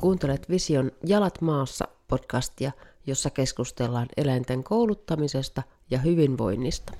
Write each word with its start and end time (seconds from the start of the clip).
Kuuntelet 0.00 0.48
Vision 0.50 0.90
Jalat 1.06 1.40
maassa 1.40 1.88
podcastia, 2.08 2.72
jossa 3.06 3.30
keskustellaan 3.30 4.06
eläinten 4.16 4.64
kouluttamisesta 4.64 5.62
ja 5.90 5.98
hyvinvoinnista. 5.98 6.92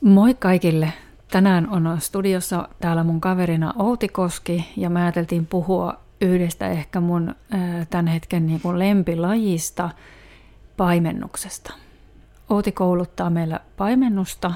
Moi 0.00 0.34
kaikille! 0.34 0.92
Tänään 1.30 1.68
on 1.68 2.00
studiossa 2.00 2.68
täällä 2.80 3.04
mun 3.04 3.20
kaverina 3.20 3.74
Outi 3.78 4.08
Koski 4.08 4.64
ja 4.76 4.90
me 4.90 5.02
ajateltiin 5.02 5.46
puhua 5.46 5.94
yhdestä 6.20 6.68
ehkä 6.68 7.00
mun 7.00 7.34
tämän 7.90 8.06
hetken 8.06 8.46
niin 8.46 8.60
kuin 8.60 8.78
lempilajista, 8.78 9.90
paimennuksesta. 10.76 11.72
Outi 12.50 12.72
kouluttaa 12.72 13.30
meillä 13.30 13.60
paimennusta 13.76 14.52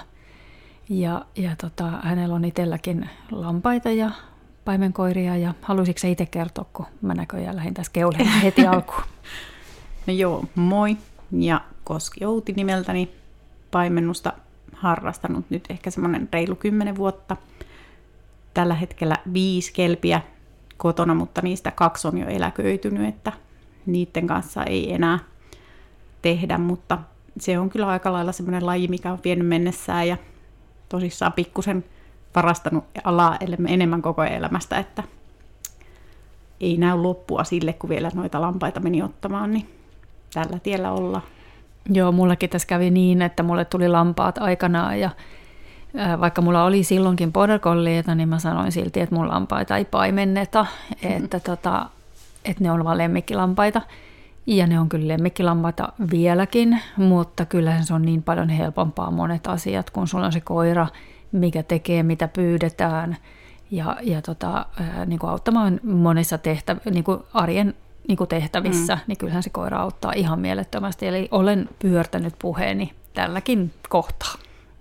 ja, 0.88 1.26
ja 1.36 1.56
tota, 1.56 1.84
hänellä 1.84 2.34
on 2.34 2.44
itselläkin 2.44 3.10
lampaita 3.30 3.90
ja 3.90 4.10
paimenkoiria 4.64 5.36
ja 5.36 5.54
haluaisitko 5.62 6.00
se 6.00 6.10
itse 6.10 6.26
kertoa, 6.26 6.66
kun 6.72 6.86
mä 7.02 7.14
näköjään 7.14 7.56
lähdin 7.56 7.74
tässä 7.74 7.92
keulemaan 7.92 8.40
heti 8.42 8.66
alkuun? 8.66 9.02
No 10.06 10.12
joo, 10.12 10.44
moi 10.54 10.96
ja 11.32 11.60
Koski 11.84 12.24
Outi 12.24 12.52
nimeltäni 12.52 13.08
paimennusta 13.70 14.32
harrastanut 14.72 15.44
nyt 15.50 15.64
ehkä 15.68 15.90
semmoinen 15.90 16.28
reilu 16.32 16.54
kymmenen 16.54 16.96
vuotta. 16.96 17.36
Tällä 18.54 18.74
hetkellä 18.74 19.16
viisi 19.32 19.72
kelpiä 19.72 20.20
kotona, 20.76 21.14
mutta 21.14 21.42
niistä 21.42 21.70
kaksi 21.70 22.08
on 22.08 22.18
jo 22.18 22.28
eläköitynyt, 22.28 23.08
että 23.08 23.32
niiden 23.86 24.26
kanssa 24.26 24.64
ei 24.64 24.94
enää 24.94 25.18
tehdä, 26.22 26.58
mutta 26.58 26.98
se 27.40 27.58
on 27.58 27.70
kyllä 27.70 27.86
aika 27.86 28.12
lailla 28.12 28.32
semmoinen 28.32 28.66
laji, 28.66 28.88
mikä 28.88 29.12
on 29.12 29.18
vienyt 29.24 29.48
mennessään 29.48 30.08
ja 30.08 30.16
tosissaan 30.88 31.32
pikkusen 31.32 31.84
varastanut 32.34 32.84
alaa 33.04 33.38
enemmän 33.68 34.02
koko 34.02 34.24
elämästä, 34.24 34.78
että 34.78 35.02
ei 36.60 36.76
näy 36.76 36.96
loppua 36.98 37.44
sille, 37.44 37.72
kun 37.72 37.90
vielä 37.90 38.10
noita 38.14 38.40
lampaita 38.40 38.80
meni 38.80 39.02
ottamaan, 39.02 39.50
niin 39.50 39.68
tällä 40.34 40.58
tiellä 40.58 40.92
ollaan. 40.92 41.22
Joo, 41.90 42.12
mullakin 42.12 42.50
tässä 42.50 42.68
kävi 42.68 42.90
niin, 42.90 43.22
että 43.22 43.42
mulle 43.42 43.64
tuli 43.64 43.88
lampaat 43.88 44.38
aikanaan 44.38 45.00
ja 45.00 45.10
vaikka 46.20 46.42
mulla 46.42 46.64
oli 46.64 46.84
silloinkin 46.84 47.32
border 47.32 47.60
niin 48.14 48.28
mä 48.28 48.38
sanoin 48.38 48.72
silti, 48.72 49.00
että 49.00 49.14
mun 49.14 49.28
lampaita 49.28 49.76
ei 49.76 49.84
paimenneta, 49.84 50.66
että, 51.02 51.40
tota, 51.40 51.86
että 52.44 52.64
ne 52.64 52.70
on 52.70 52.84
vaan 52.84 52.98
lemmikkilampaita. 52.98 53.82
Ja 54.46 54.66
ne 54.66 54.80
on 54.80 54.88
kyllä 54.88 55.08
lemmikkilampaita 55.08 55.92
vieläkin, 56.10 56.80
mutta 56.96 57.46
kyllähän 57.46 57.84
se 57.84 57.94
on 57.94 58.02
niin 58.02 58.22
paljon 58.22 58.48
helpompaa 58.48 59.10
monet 59.10 59.46
asiat, 59.46 59.90
kun 59.90 60.08
sulla 60.08 60.26
on 60.26 60.32
se 60.32 60.40
koira, 60.40 60.86
mikä 61.34 61.62
tekee, 61.62 62.02
mitä 62.02 62.28
pyydetään, 62.28 63.16
ja, 63.70 63.96
ja 64.02 64.22
tota, 64.22 64.66
niin 65.06 65.18
kuin 65.18 65.30
auttamaan 65.30 65.80
monissa 65.82 66.36
tehtäv- 66.36 66.90
niin 66.90 67.04
kuin 67.04 67.20
arjen 67.34 67.74
niin 68.08 68.16
kuin 68.16 68.28
tehtävissä, 68.28 68.94
mm. 68.94 69.00
niin 69.06 69.18
kyllähän 69.18 69.42
se 69.42 69.50
koira 69.50 69.80
auttaa 69.80 70.12
ihan 70.12 70.40
mielettömästi. 70.40 71.06
Eli 71.06 71.28
olen 71.30 71.68
pyörtänyt 71.78 72.34
puheeni 72.38 72.92
tälläkin 73.14 73.72
kohtaa. 73.88 74.34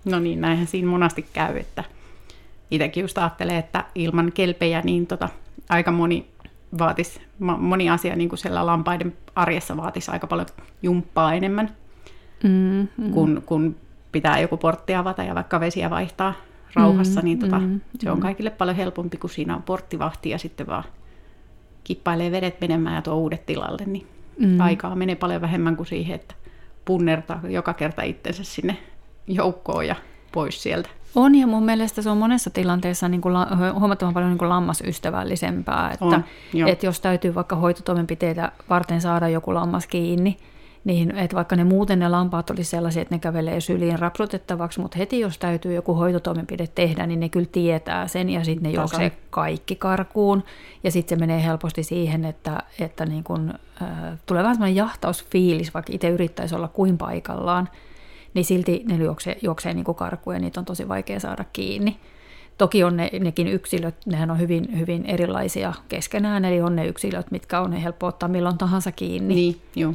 No 0.04 0.20
niin, 0.20 0.40
näinhän 0.40 0.66
siinä 0.66 0.88
monasti 0.88 1.26
käy, 1.32 1.56
että 1.56 1.84
itsekin 2.70 3.00
just 3.00 3.18
ajattelee, 3.18 3.58
että 3.58 3.84
ilman 3.94 4.32
kelpejä 4.32 4.80
niin 4.80 5.06
tota, 5.06 5.28
aika 5.68 5.92
moni 5.92 6.26
vaatis, 6.78 7.20
moni 7.58 7.90
asia 7.90 8.16
niin 8.16 8.28
kuin 8.28 8.38
siellä 8.38 8.66
lampaiden 8.66 9.16
arjessa 9.34 9.76
vaatisi 9.76 10.10
aika 10.10 10.26
paljon 10.26 10.46
jumppaa 10.82 11.34
enemmän, 11.34 11.76
mm, 12.44 12.88
mm. 12.96 13.10
Kun, 13.10 13.42
kun 13.46 13.76
pitää 14.14 14.40
joku 14.40 14.56
portti 14.56 14.94
avata 14.94 15.22
ja 15.22 15.34
vaikka 15.34 15.60
vesiä 15.60 15.90
vaihtaa 15.90 16.34
rauhassa, 16.74 17.20
mm, 17.20 17.24
niin 17.24 17.38
tota, 17.38 17.58
mm, 17.58 17.80
se 17.98 18.10
on 18.10 18.18
mm. 18.18 18.22
kaikille 18.22 18.50
paljon 18.50 18.76
helpompi, 18.76 19.16
kun 19.16 19.30
siinä 19.30 19.56
on 19.56 19.62
porttivahti 19.62 20.30
ja 20.30 20.38
sitten 20.38 20.66
vaan 20.66 20.84
kippailee 21.84 22.30
vedet 22.30 22.60
menemään 22.60 22.94
ja 22.94 23.02
tuo 23.02 23.14
uudet 23.14 23.46
tilalle, 23.46 23.82
niin 23.86 24.06
mm. 24.38 24.60
aikaa 24.60 24.94
menee 24.94 25.14
paljon 25.14 25.40
vähemmän 25.40 25.76
kuin 25.76 25.86
siihen, 25.86 26.14
että 26.14 26.34
punnertaa 26.84 27.40
joka 27.48 27.74
kerta 27.74 28.02
itsensä 28.02 28.44
sinne 28.44 28.76
joukkoon 29.26 29.86
ja 29.86 29.96
pois 30.32 30.62
sieltä. 30.62 30.88
On 31.14 31.34
ja 31.34 31.46
mun 31.46 31.64
mielestä 31.64 32.02
se 32.02 32.10
on 32.10 32.16
monessa 32.16 32.50
tilanteessa 32.50 33.08
niin 33.08 33.20
kuin 33.20 33.32
la, 33.34 33.48
huomattavan 33.78 34.14
paljon 34.14 34.30
niin 34.30 34.38
kuin 34.38 34.48
lammasystävällisempää, 34.48 35.90
että, 35.90 36.04
on, 36.04 36.24
että 36.66 36.86
jos 36.86 37.00
täytyy 37.00 37.34
vaikka 37.34 37.56
hoitotoimenpiteitä 37.56 38.52
varten 38.70 39.00
saada 39.00 39.28
joku 39.28 39.54
lammas 39.54 39.86
kiinni, 39.86 40.36
niin 40.84 41.16
että 41.16 41.36
vaikka 41.36 41.56
ne 41.56 41.64
muuten 41.64 41.98
ne 41.98 42.08
lampaat 42.08 42.50
olisi 42.50 42.70
sellaisia, 42.70 43.02
että 43.02 43.14
ne 43.14 43.18
kävelee 43.18 43.60
syliin 43.60 43.98
rapsutettavaksi, 43.98 44.80
mutta 44.80 44.98
heti 44.98 45.20
jos 45.20 45.38
täytyy 45.38 45.74
joku 45.74 45.94
hoitotoimenpide 45.94 46.66
tehdä, 46.66 47.06
niin 47.06 47.20
ne 47.20 47.28
kyllä 47.28 47.48
tietää 47.52 48.08
sen 48.08 48.30
ja 48.30 48.44
sitten 48.44 48.62
ne 48.62 48.76
juoksee 48.76 49.12
kaikki 49.30 49.76
karkuun. 49.76 50.44
Ja 50.84 50.90
sitten 50.90 51.18
se 51.18 51.20
menee 51.20 51.44
helposti 51.44 51.82
siihen, 51.82 52.24
että, 52.24 52.62
että 52.78 53.06
niin 53.06 53.24
kun, 53.24 53.54
äh, 53.82 53.88
tulee 54.26 54.42
vähän 54.42 54.56
sellainen 54.56 54.76
jahtausfiilis, 54.76 55.74
vaikka 55.74 55.92
itse 55.92 56.08
yrittäisi 56.08 56.54
olla 56.54 56.68
kuin 56.68 56.98
paikallaan, 56.98 57.68
niin 58.34 58.44
silti 58.44 58.82
ne 58.88 58.96
juoksee, 58.96 59.36
juoksee 59.42 59.74
niin 59.74 59.84
karkuun 59.84 60.36
ja 60.36 60.40
niitä 60.40 60.60
on 60.60 60.66
tosi 60.66 60.88
vaikea 60.88 61.20
saada 61.20 61.44
kiinni. 61.52 61.96
Toki 62.58 62.84
on 62.84 62.96
ne, 62.96 63.10
nekin 63.20 63.48
yksilöt, 63.48 63.94
nehän 64.06 64.30
on 64.30 64.38
hyvin, 64.38 64.78
hyvin 64.78 65.06
erilaisia 65.06 65.72
keskenään, 65.88 66.44
eli 66.44 66.60
on 66.60 66.76
ne 66.76 66.86
yksilöt, 66.86 67.30
mitkä 67.30 67.60
on 67.60 67.72
helppo 67.72 68.06
ottaa 68.06 68.28
milloin 68.28 68.58
tahansa 68.58 68.92
kiinni. 68.92 69.34
Niin, 69.34 69.60
joo 69.76 69.94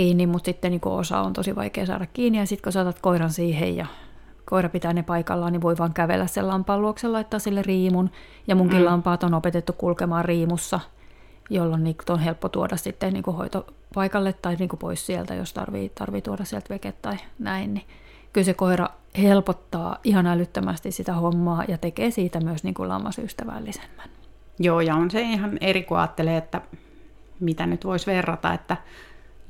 kiinni, 0.00 0.26
mutta 0.26 0.44
sitten 0.44 0.70
niin 0.70 0.80
osa 0.84 1.20
on 1.20 1.32
tosi 1.32 1.56
vaikea 1.56 1.86
saada 1.86 2.06
kiinni. 2.06 2.38
Ja 2.38 2.46
sitten 2.46 2.62
kun 2.62 2.72
saatat 2.72 2.98
koiran 3.00 3.30
siihen 3.30 3.76
ja 3.76 3.86
koira 4.44 4.68
pitää 4.68 4.92
ne 4.92 5.02
paikallaan, 5.02 5.52
niin 5.52 5.62
voi 5.62 5.78
vaan 5.78 5.92
kävellä 5.92 6.26
sen 6.26 6.48
lampaan 6.48 6.82
luokse, 6.82 7.08
laittaa 7.08 7.40
sille 7.40 7.62
riimun. 7.62 8.10
Ja 8.46 8.56
munkin 8.56 8.78
mm. 8.78 8.84
lampaat 8.84 9.22
on 9.22 9.34
opetettu 9.34 9.72
kulkemaan 9.72 10.24
riimussa, 10.24 10.80
jolloin 11.50 11.84
niitä 11.84 12.12
on 12.12 12.18
helppo 12.18 12.48
tuoda 12.48 12.76
sitten 12.76 13.12
niin 13.12 13.24
hoitopaikalle 13.24 14.32
tai 14.32 14.56
niin 14.56 14.68
pois 14.78 15.06
sieltä, 15.06 15.34
jos 15.34 15.52
tarvii, 15.52 15.92
tarvii 15.94 16.22
tuoda 16.22 16.44
sieltä 16.44 16.74
veket 16.74 17.02
tai 17.02 17.16
näin. 17.38 17.74
Niin 17.74 17.86
kyllä 18.32 18.44
se 18.44 18.54
koira 18.54 18.88
helpottaa 19.18 19.98
ihan 20.04 20.26
älyttömästi 20.26 20.92
sitä 20.92 21.12
hommaa 21.12 21.64
ja 21.68 21.78
tekee 21.78 22.10
siitä 22.10 22.40
myös 22.40 22.64
niin 22.64 22.74
kuin 22.74 22.88
lammasystävällisemmän. 22.88 24.08
Joo, 24.58 24.80
ja 24.80 24.94
on 24.94 25.10
se 25.10 25.20
ihan 25.20 25.58
eri, 25.60 25.82
kun 25.82 25.98
ajattelee, 25.98 26.36
että 26.36 26.60
mitä 27.40 27.66
nyt 27.66 27.84
voisi 27.84 28.06
verrata, 28.06 28.52
että 28.52 28.76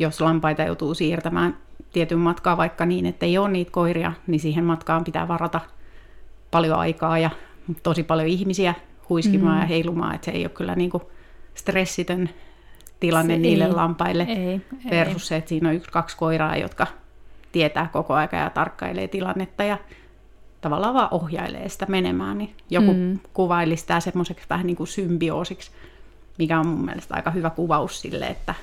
jos 0.00 0.20
lampaita 0.20 0.62
joutuu 0.62 0.94
siirtämään 0.94 1.56
tietyn 1.92 2.18
matkaa 2.18 2.56
vaikka 2.56 2.86
niin, 2.86 3.06
että 3.06 3.26
ei 3.26 3.38
ole 3.38 3.48
niitä 3.48 3.70
koiria, 3.70 4.12
niin 4.26 4.40
siihen 4.40 4.64
matkaan 4.64 5.04
pitää 5.04 5.28
varata 5.28 5.60
paljon 6.50 6.78
aikaa 6.78 7.18
ja 7.18 7.30
tosi 7.82 8.02
paljon 8.02 8.28
ihmisiä 8.28 8.74
huiskimaan 9.08 9.56
mm. 9.56 9.60
ja 9.60 9.66
heilumaan, 9.66 10.14
että 10.14 10.24
se 10.24 10.30
ei 10.30 10.44
ole 10.44 10.50
kyllä 10.50 10.74
niin 10.74 10.90
kuin 10.90 11.02
stressitön 11.54 12.30
tilanne 13.00 13.34
se 13.34 13.40
niille 13.40 13.64
ei, 13.64 13.72
lampaille 13.72 14.22
ei, 14.22 14.60
versus 14.90 15.22
ei. 15.22 15.28
se, 15.28 15.36
että 15.36 15.48
siinä 15.48 15.68
on 15.68 15.74
yksi, 15.74 15.90
kaksi 15.90 16.16
koiraa, 16.16 16.56
jotka 16.56 16.86
tietää 17.52 17.88
koko 17.92 18.14
aika 18.14 18.36
ja 18.36 18.50
tarkkailee 18.50 19.08
tilannetta 19.08 19.64
ja 19.64 19.78
tavallaan 20.60 20.94
vaan 20.94 21.08
ohjailee 21.10 21.68
sitä 21.68 21.86
menemään, 21.88 22.38
niin 22.38 22.54
joku 22.70 22.92
mm. 22.92 23.18
kuvaili 23.34 23.76
sitä 23.76 24.00
semmoiseksi 24.00 24.46
vähän 24.50 24.66
niin 24.66 24.76
kuin 24.76 24.86
symbioosiksi, 24.86 25.70
mikä 26.38 26.60
on 26.60 26.66
mun 26.66 26.84
mielestä 26.84 27.14
aika 27.14 27.30
hyvä 27.30 27.50
kuvaus 27.50 28.00
sille, 28.00 28.26
että 28.26 28.54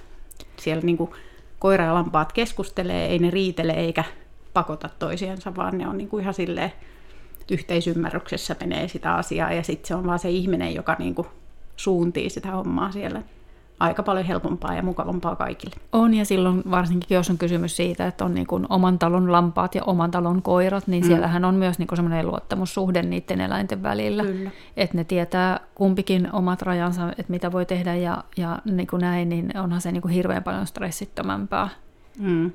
siellä 0.57 0.83
niin 0.83 0.97
kuin 0.97 1.11
koira 1.59 1.85
ja 1.85 1.93
lampaat 1.93 2.33
keskustelee, 2.33 3.05
ei 3.05 3.19
ne 3.19 3.29
riitele 3.31 3.73
eikä 3.73 4.03
pakota 4.53 4.89
toisiansa, 4.99 5.55
vaan 5.55 5.77
ne 5.77 5.87
on 5.87 5.97
niin 5.97 6.09
kuin 6.09 6.21
ihan 6.21 6.33
silleen 6.33 6.73
yhteisymmärryksessä 7.51 8.55
menee 8.59 8.87
sitä 8.87 9.13
asiaa. 9.13 9.53
Ja 9.53 9.63
sitten 9.63 9.87
se 9.87 9.95
on 9.95 10.07
vaan 10.07 10.19
se 10.19 10.29
ihminen, 10.29 10.75
joka 10.75 10.95
niin 10.99 11.15
kuin 11.15 11.27
suuntii 11.75 12.29
sitä 12.29 12.51
hommaa 12.51 12.91
siellä 12.91 13.21
aika 13.79 14.03
paljon 14.03 14.25
helpompaa 14.25 14.75
ja 14.75 14.83
mukavampaa 14.83 15.35
kaikille. 15.35 15.75
On, 15.91 16.13
ja 16.13 16.25
silloin 16.25 16.63
varsinkin, 16.71 17.15
jos 17.15 17.29
on 17.29 17.37
kysymys 17.37 17.75
siitä, 17.75 18.07
että 18.07 18.25
on 18.25 18.33
niin 18.33 18.47
kuin 18.47 18.65
oman 18.69 18.99
talon 18.99 19.31
lampaat 19.31 19.75
ja 19.75 19.83
oman 19.83 20.11
talon 20.11 20.41
koirat, 20.41 20.87
niin 20.87 21.03
mm. 21.03 21.07
siellähän 21.07 21.45
on 21.45 21.55
myös 21.55 21.79
niin 21.79 21.87
semmoinen 21.95 22.27
luottamussuhde 22.27 23.01
niiden 23.03 23.41
eläinten 23.41 23.83
välillä. 23.83 24.23
Kyllä. 24.23 24.51
Että 24.77 24.97
ne 24.97 25.03
tietää 25.03 25.59
kumpikin 25.75 26.29
omat 26.33 26.61
rajansa, 26.61 27.09
että 27.09 27.31
mitä 27.31 27.51
voi 27.51 27.65
tehdä 27.65 27.95
ja, 27.95 28.23
ja 28.37 28.59
niin 28.65 28.87
kuin 28.87 29.01
näin, 29.01 29.29
niin 29.29 29.57
onhan 29.57 29.81
se 29.81 29.91
niin 29.91 30.01
kuin 30.01 30.13
hirveän 30.13 30.43
paljon 30.43 30.67
stressittömämpää. 30.67 31.69
Mm. 32.19 32.51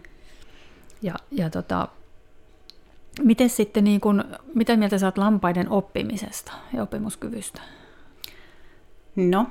Ja, 1.02 1.14
ja 1.30 1.50
tota, 1.50 1.88
miten 3.22 3.50
sitten, 3.50 3.84
niin 3.84 4.00
kuin, 4.00 4.25
mitä 4.54 4.76
mieltä 4.76 4.98
saat 4.98 5.18
lampaiden 5.18 5.68
oppimisesta 5.68 6.52
ja 6.72 6.82
oppimuskyvystä? 6.82 7.62
No, 9.16 9.46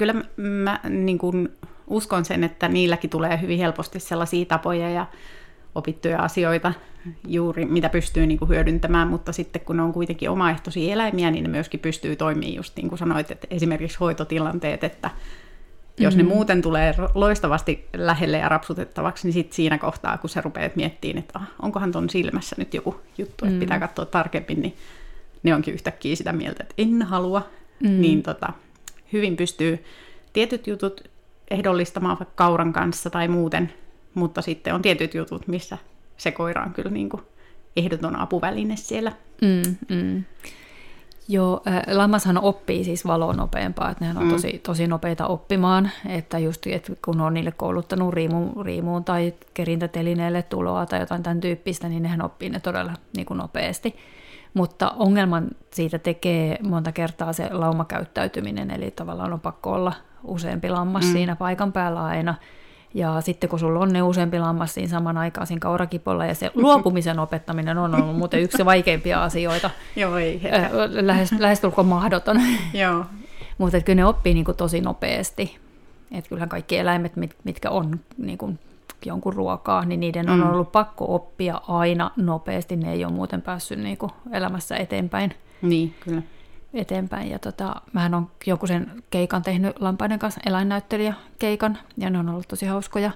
kyllä 0.00 0.14
mä 0.36 0.80
niin 0.88 1.18
kuin 1.18 1.48
uskon 1.86 2.24
sen, 2.24 2.44
että 2.44 2.68
niilläkin 2.68 3.10
tulee 3.10 3.40
hyvin 3.40 3.58
helposti 3.58 4.00
sellaisia 4.00 4.44
tapoja 4.44 4.90
ja 4.90 5.06
opittuja 5.74 6.18
asioita 6.18 6.72
juuri, 7.26 7.64
mitä 7.64 7.88
pystyy 7.88 8.26
niin 8.26 8.38
kuin 8.38 8.48
hyödyntämään, 8.48 9.08
mutta 9.08 9.32
sitten 9.32 9.62
kun 9.62 9.76
ne 9.76 9.82
on 9.82 9.92
kuitenkin 9.92 10.30
omaehtoisia 10.30 10.92
eläimiä, 10.92 11.30
niin 11.30 11.42
ne 11.42 11.50
myöskin 11.50 11.80
pystyy 11.80 12.16
toimimaan 12.16 12.54
just 12.54 12.76
niin 12.76 12.88
kuin 12.88 12.98
sanoit, 12.98 13.30
että 13.30 13.46
esimerkiksi 13.50 13.98
hoitotilanteet, 14.00 14.84
että 14.84 15.10
jos 15.98 16.16
mm-hmm. 16.16 16.28
ne 16.28 16.34
muuten 16.34 16.62
tulee 16.62 16.94
loistavasti 17.14 17.88
lähelle 17.96 18.38
ja 18.38 18.48
rapsutettavaksi, 18.48 19.26
niin 19.26 19.32
sitten 19.34 19.56
siinä 19.56 19.78
kohtaa, 19.78 20.18
kun 20.18 20.30
sä 20.30 20.40
rupeat 20.40 20.76
miettimään, 20.76 21.18
että 21.18 21.38
ah, 21.38 21.48
onkohan 21.62 21.92
ton 21.92 22.10
silmässä 22.10 22.56
nyt 22.58 22.74
joku 22.74 23.00
juttu, 23.18 23.44
että 23.44 23.56
mm. 23.56 23.60
pitää 23.60 23.80
katsoa 23.80 24.04
tarkemmin, 24.04 24.62
niin 24.62 24.76
ne 25.42 25.54
onkin 25.54 25.74
yhtäkkiä 25.74 26.16
sitä 26.16 26.32
mieltä, 26.32 26.62
että 26.62 26.74
en 26.78 27.02
halua, 27.02 27.42
mm. 27.82 28.00
niin 28.00 28.22
tota, 28.22 28.52
hyvin 29.12 29.36
pystyy 29.36 29.84
tietyt 30.32 30.66
jutut 30.66 31.10
ehdollistamaan 31.50 32.18
vaikka 32.18 32.34
kauran 32.34 32.72
kanssa 32.72 33.10
tai 33.10 33.28
muuten, 33.28 33.72
mutta 34.14 34.42
sitten 34.42 34.74
on 34.74 34.82
tietyt 34.82 35.14
jutut, 35.14 35.48
missä 35.48 35.78
se 36.16 36.32
koira 36.32 36.62
on 36.62 36.72
kyllä 36.72 36.90
niin 36.90 37.08
kuin 37.08 37.22
ehdoton 37.76 38.16
apuväline 38.16 38.76
siellä. 38.76 39.12
Mm, 39.42 39.76
mm. 39.96 40.24
Joo, 41.28 41.62
äh, 41.68 41.82
lammashan 41.96 42.38
oppii 42.38 42.84
siis 42.84 43.06
valoa 43.06 43.32
nopeampaa, 43.32 43.90
että 43.90 44.04
nehän 44.04 44.18
on 44.18 44.24
mm. 44.24 44.30
tosi, 44.30 44.60
tosi 44.62 44.86
nopeita 44.86 45.26
oppimaan, 45.26 45.90
että 46.08 46.38
just 46.38 46.66
että 46.66 46.92
kun 47.04 47.20
on 47.20 47.34
niille 47.34 47.52
kouluttanut 47.52 48.14
riimuun, 48.14 48.66
riimuun 48.66 49.04
tai 49.04 49.34
kerintätelineelle 49.54 50.42
tuloa 50.42 50.86
tai 50.86 51.00
jotain 51.00 51.22
tämän 51.22 51.40
tyyppistä, 51.40 51.88
niin 51.88 52.02
nehän 52.02 52.22
oppii 52.22 52.50
ne 52.50 52.60
todella 52.60 52.92
niin 53.16 53.26
kuin 53.26 53.38
nopeasti. 53.38 53.96
Mutta 54.54 54.90
ongelman 54.90 55.48
siitä 55.72 55.98
tekee 55.98 56.58
monta 56.68 56.92
kertaa 56.92 57.32
se 57.32 57.48
laumakäyttäytyminen, 57.52 58.70
eli 58.70 58.90
tavallaan 58.90 59.32
on 59.32 59.40
pakko 59.40 59.72
olla 59.72 59.92
useampi 60.24 60.70
lammas 60.70 61.04
mm. 61.04 61.12
siinä 61.12 61.36
paikan 61.36 61.72
päällä 61.72 62.04
aina, 62.04 62.34
ja 62.94 63.20
sitten 63.20 63.50
kun 63.50 63.58
sulla 63.58 63.80
on 63.80 63.92
ne 63.92 64.02
useampi 64.02 64.38
lammas 64.38 64.74
siinä 64.74 64.88
saman 64.88 65.18
aikaan 65.18 65.46
siinä 65.46 65.60
kaurakipolla, 65.60 66.26
ja 66.26 66.34
se 66.34 66.50
luopumisen 66.54 67.18
opettaminen 67.18 67.78
on 67.78 67.94
ollut 67.94 68.16
muuten 68.16 68.40
yksi 68.40 68.64
vaikeimpia 68.64 69.24
asioita. 69.24 69.70
Joo, 69.96 70.16
ei. 70.16 70.40
Lähes, 71.00 71.32
lähestulkoon 71.38 71.86
mahdoton. 71.86 72.42
Joo. 72.74 73.04
Mutta 73.58 73.80
kyllä 73.80 73.96
ne 73.96 74.04
oppii 74.04 74.34
niin 74.34 74.44
kuin 74.44 74.56
tosi 74.56 74.80
nopeasti. 74.80 75.58
Että 76.12 76.28
kyllähän 76.28 76.48
kaikki 76.48 76.76
eläimet, 76.76 77.16
mit, 77.16 77.36
mitkä 77.44 77.70
on 77.70 78.00
niin 78.18 78.38
kuin 78.38 78.58
jonkun 79.06 79.34
ruokaa, 79.34 79.84
niin 79.84 80.00
niiden 80.00 80.28
on 80.28 80.40
mm. 80.40 80.50
ollut 80.50 80.72
pakko 80.72 81.14
oppia 81.14 81.60
aina 81.68 82.10
nopeasti. 82.16 82.76
Ne 82.76 82.92
ei 82.92 83.04
ole 83.04 83.12
muuten 83.12 83.42
päässyt 83.42 83.78
niin 83.78 83.98
kuin 83.98 84.12
elämässä 84.32 84.76
eteenpäin. 84.76 85.34
Niin, 85.62 85.94
kyllä 86.00 86.22
eteenpäin. 86.74 87.30
Ja 87.30 87.38
tota, 87.38 87.82
mähän 87.92 88.14
on 88.14 88.30
joku 88.46 88.66
sen 88.66 89.02
keikan 89.10 89.42
tehnyt 89.42 89.80
lampaiden 89.80 90.18
kanssa, 90.18 90.40
eläinnäyttelijä 90.46 91.14
keikan, 91.38 91.78
ja 91.96 92.10
ne 92.10 92.18
on 92.18 92.28
ollut 92.28 92.48
tosi 92.48 92.66
hauskoja, 92.66 93.10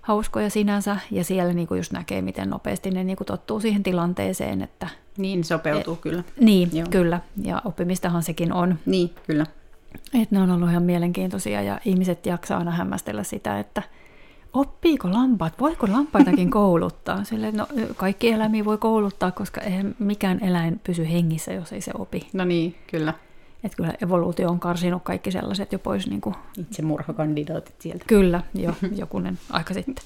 hauskoja 0.00 0.50
sinänsä, 0.50 0.96
ja 1.10 1.24
siellä 1.24 1.52
niinku 1.52 1.74
just 1.74 1.92
näkee, 1.92 2.22
miten 2.22 2.50
nopeasti 2.50 2.90
ne 2.90 3.04
niinku 3.04 3.24
tottuu 3.24 3.60
siihen 3.60 3.82
tilanteeseen. 3.82 4.62
Että, 4.62 4.88
niin, 5.16 5.44
sopeutuu 5.44 5.94
et, 5.94 6.00
kyllä. 6.00 6.22
Niin, 6.40 6.70
Joo. 6.72 6.86
kyllä, 6.90 7.20
ja 7.42 7.62
oppimistahan 7.64 8.22
sekin 8.22 8.52
on. 8.52 8.78
Niin, 8.86 9.10
kyllä. 9.26 9.46
Et 10.22 10.30
ne 10.30 10.40
on 10.40 10.50
ollut 10.50 10.70
ihan 10.70 10.82
mielenkiintoisia, 10.82 11.62
ja 11.62 11.80
ihmiset 11.84 12.26
jaksaa 12.26 12.58
aina 12.58 12.70
hämmästellä 12.70 13.22
sitä, 13.22 13.58
että– 13.58 13.82
oppiiko 14.60 15.12
lampaat, 15.12 15.60
voiko 15.60 15.86
lampaitakin 15.90 16.50
kouluttaa? 16.50 17.24
Sille, 17.24 17.52
no, 17.52 17.66
kaikki 17.96 18.30
eläimiä 18.30 18.64
voi 18.64 18.78
kouluttaa, 18.78 19.30
koska 19.30 19.60
eihän 19.60 19.94
mikään 19.98 20.44
eläin 20.44 20.80
pysy 20.84 21.08
hengissä, 21.08 21.52
jos 21.52 21.72
ei 21.72 21.80
se 21.80 21.90
opi. 21.98 22.28
No 22.32 22.44
niin, 22.44 22.74
kyllä. 22.90 23.14
Että 23.64 23.76
kyllä 23.76 23.94
evoluutio 24.02 24.48
on 24.48 24.60
karsinut 24.60 25.02
kaikki 25.02 25.30
sellaiset 25.30 25.72
jo 25.72 25.78
pois. 25.78 26.06
Niin 26.06 26.20
kuin... 26.20 26.34
Itsemurhakandidaatit 26.58 27.80
sieltä. 27.80 28.04
Kyllä, 28.06 28.42
jo, 28.54 28.74
jokunen 28.96 29.38
aika 29.50 29.74
sitten. 29.74 30.04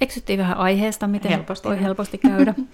Eksyttiin 0.00 0.38
vähän 0.38 0.56
aiheesta, 0.56 1.06
miten 1.06 1.30
helposti 1.30 1.68
voi 1.68 1.80
helposti 1.80 2.18
käydä. 2.18 2.54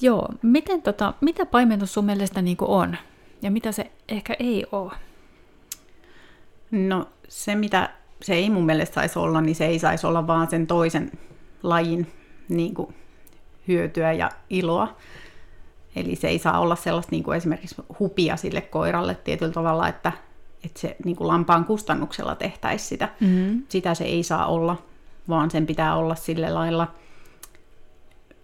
Joo, 0.00 0.28
miten 0.42 0.82
tota, 0.82 1.14
mitä 1.20 1.46
paimentus 1.46 1.94
sun 1.94 2.04
mielestä 2.04 2.42
niin 2.42 2.56
on? 2.60 2.96
Ja 3.42 3.50
mitä 3.50 3.72
se 3.72 3.90
ehkä 4.08 4.36
ei 4.38 4.66
ole? 4.72 4.92
No 6.70 7.08
se, 7.32 7.54
mitä 7.54 7.90
se 8.22 8.34
ei 8.34 8.50
mun 8.50 8.66
mielestä 8.66 8.94
saisi 8.94 9.18
olla, 9.18 9.40
niin 9.40 9.54
se 9.54 9.66
ei 9.66 9.78
saisi 9.78 10.06
olla 10.06 10.26
vaan 10.26 10.50
sen 10.50 10.66
toisen 10.66 11.10
lajin 11.62 12.06
niin 12.48 12.74
kuin, 12.74 12.94
hyötyä 13.68 14.12
ja 14.12 14.30
iloa. 14.50 14.96
Eli 15.96 16.16
se 16.16 16.28
ei 16.28 16.38
saa 16.38 16.60
olla 16.60 16.76
sellaista 16.76 17.10
niin 17.10 17.22
kuin 17.22 17.36
esimerkiksi 17.36 17.82
hupia 17.98 18.36
sille 18.36 18.60
koiralle 18.60 19.14
tietyllä 19.14 19.52
tavalla, 19.52 19.88
että, 19.88 20.12
että 20.64 20.80
se 20.80 20.96
niin 21.04 21.16
kuin 21.16 21.28
lampaan 21.28 21.64
kustannuksella 21.64 22.34
tehtäisi 22.34 22.86
sitä. 22.86 23.08
Mm-hmm. 23.20 23.62
Sitä 23.68 23.94
se 23.94 24.04
ei 24.04 24.22
saa 24.22 24.46
olla, 24.46 24.82
vaan 25.28 25.50
sen 25.50 25.66
pitää 25.66 25.96
olla 25.96 26.14
sille 26.14 26.50
lailla 26.50 26.88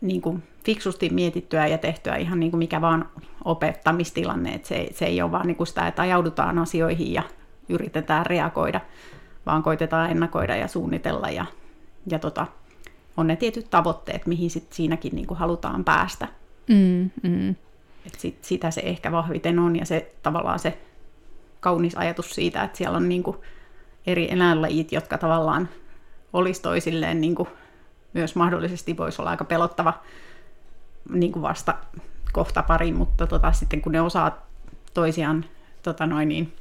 niin 0.00 0.20
kuin 0.20 0.42
fiksusti 0.64 1.10
mietittyä 1.10 1.66
ja 1.66 1.78
tehtyä 1.78 2.16
ihan 2.16 2.40
niin 2.40 2.50
kuin 2.50 2.58
mikä 2.58 2.80
vaan 2.80 3.08
opettamistilanne. 3.44 4.54
Että 4.54 4.68
se, 4.68 4.88
se 4.92 5.04
ei 5.04 5.22
ole 5.22 5.32
vaan 5.32 5.46
niin 5.46 5.56
kuin 5.56 5.66
sitä, 5.66 5.88
että 5.88 6.02
ajaudutaan 6.02 6.58
asioihin 6.58 7.12
ja 7.12 7.22
yritetään 7.68 8.26
reagoida, 8.26 8.80
vaan 9.46 9.62
koitetaan 9.62 10.10
ennakoida 10.10 10.56
ja 10.56 10.68
suunnitella 10.68 11.30
ja, 11.30 11.44
ja 12.10 12.18
tota, 12.18 12.46
on 13.16 13.26
ne 13.26 13.36
tietyt 13.36 13.70
tavoitteet, 13.70 14.26
mihin 14.26 14.50
sit 14.50 14.72
siinäkin 14.72 15.14
niin 15.14 15.26
kuin 15.26 15.38
halutaan 15.38 15.84
päästä. 15.84 16.28
Mm, 16.68 17.10
mm. 17.22 17.50
Et 18.06 18.14
sit, 18.18 18.44
sitä 18.44 18.70
se 18.70 18.80
ehkä 18.84 19.12
vahviten 19.12 19.58
on 19.58 19.76
ja 19.76 19.86
se 19.86 20.12
tavallaan 20.22 20.58
se 20.58 20.78
kaunis 21.60 21.96
ajatus 21.96 22.30
siitä, 22.30 22.62
että 22.62 22.78
siellä 22.78 22.96
on 22.96 23.08
niin 23.08 23.22
kuin 23.22 23.36
eri 24.06 24.32
eläinlajit, 24.32 24.92
jotka 24.92 25.18
tavallaan 25.18 25.68
olisi 26.32 26.62
toisilleen 26.62 27.20
niin 27.20 27.34
kuin 27.34 27.48
myös 28.12 28.36
mahdollisesti 28.36 28.96
voisi 28.96 29.22
olla 29.22 29.30
aika 29.30 29.44
pelottava 29.44 29.94
niin 31.12 31.32
kuin 31.32 31.42
vasta 31.42 31.74
kohta 32.32 32.62
pari, 32.62 32.92
mutta 32.92 33.26
tota, 33.26 33.52
sitten 33.52 33.80
kun 33.80 33.92
ne 33.92 34.00
osaa 34.00 34.46
toisiaan 34.94 35.44
tota 35.82 36.06
noin, 36.06 36.28
niin 36.28 36.52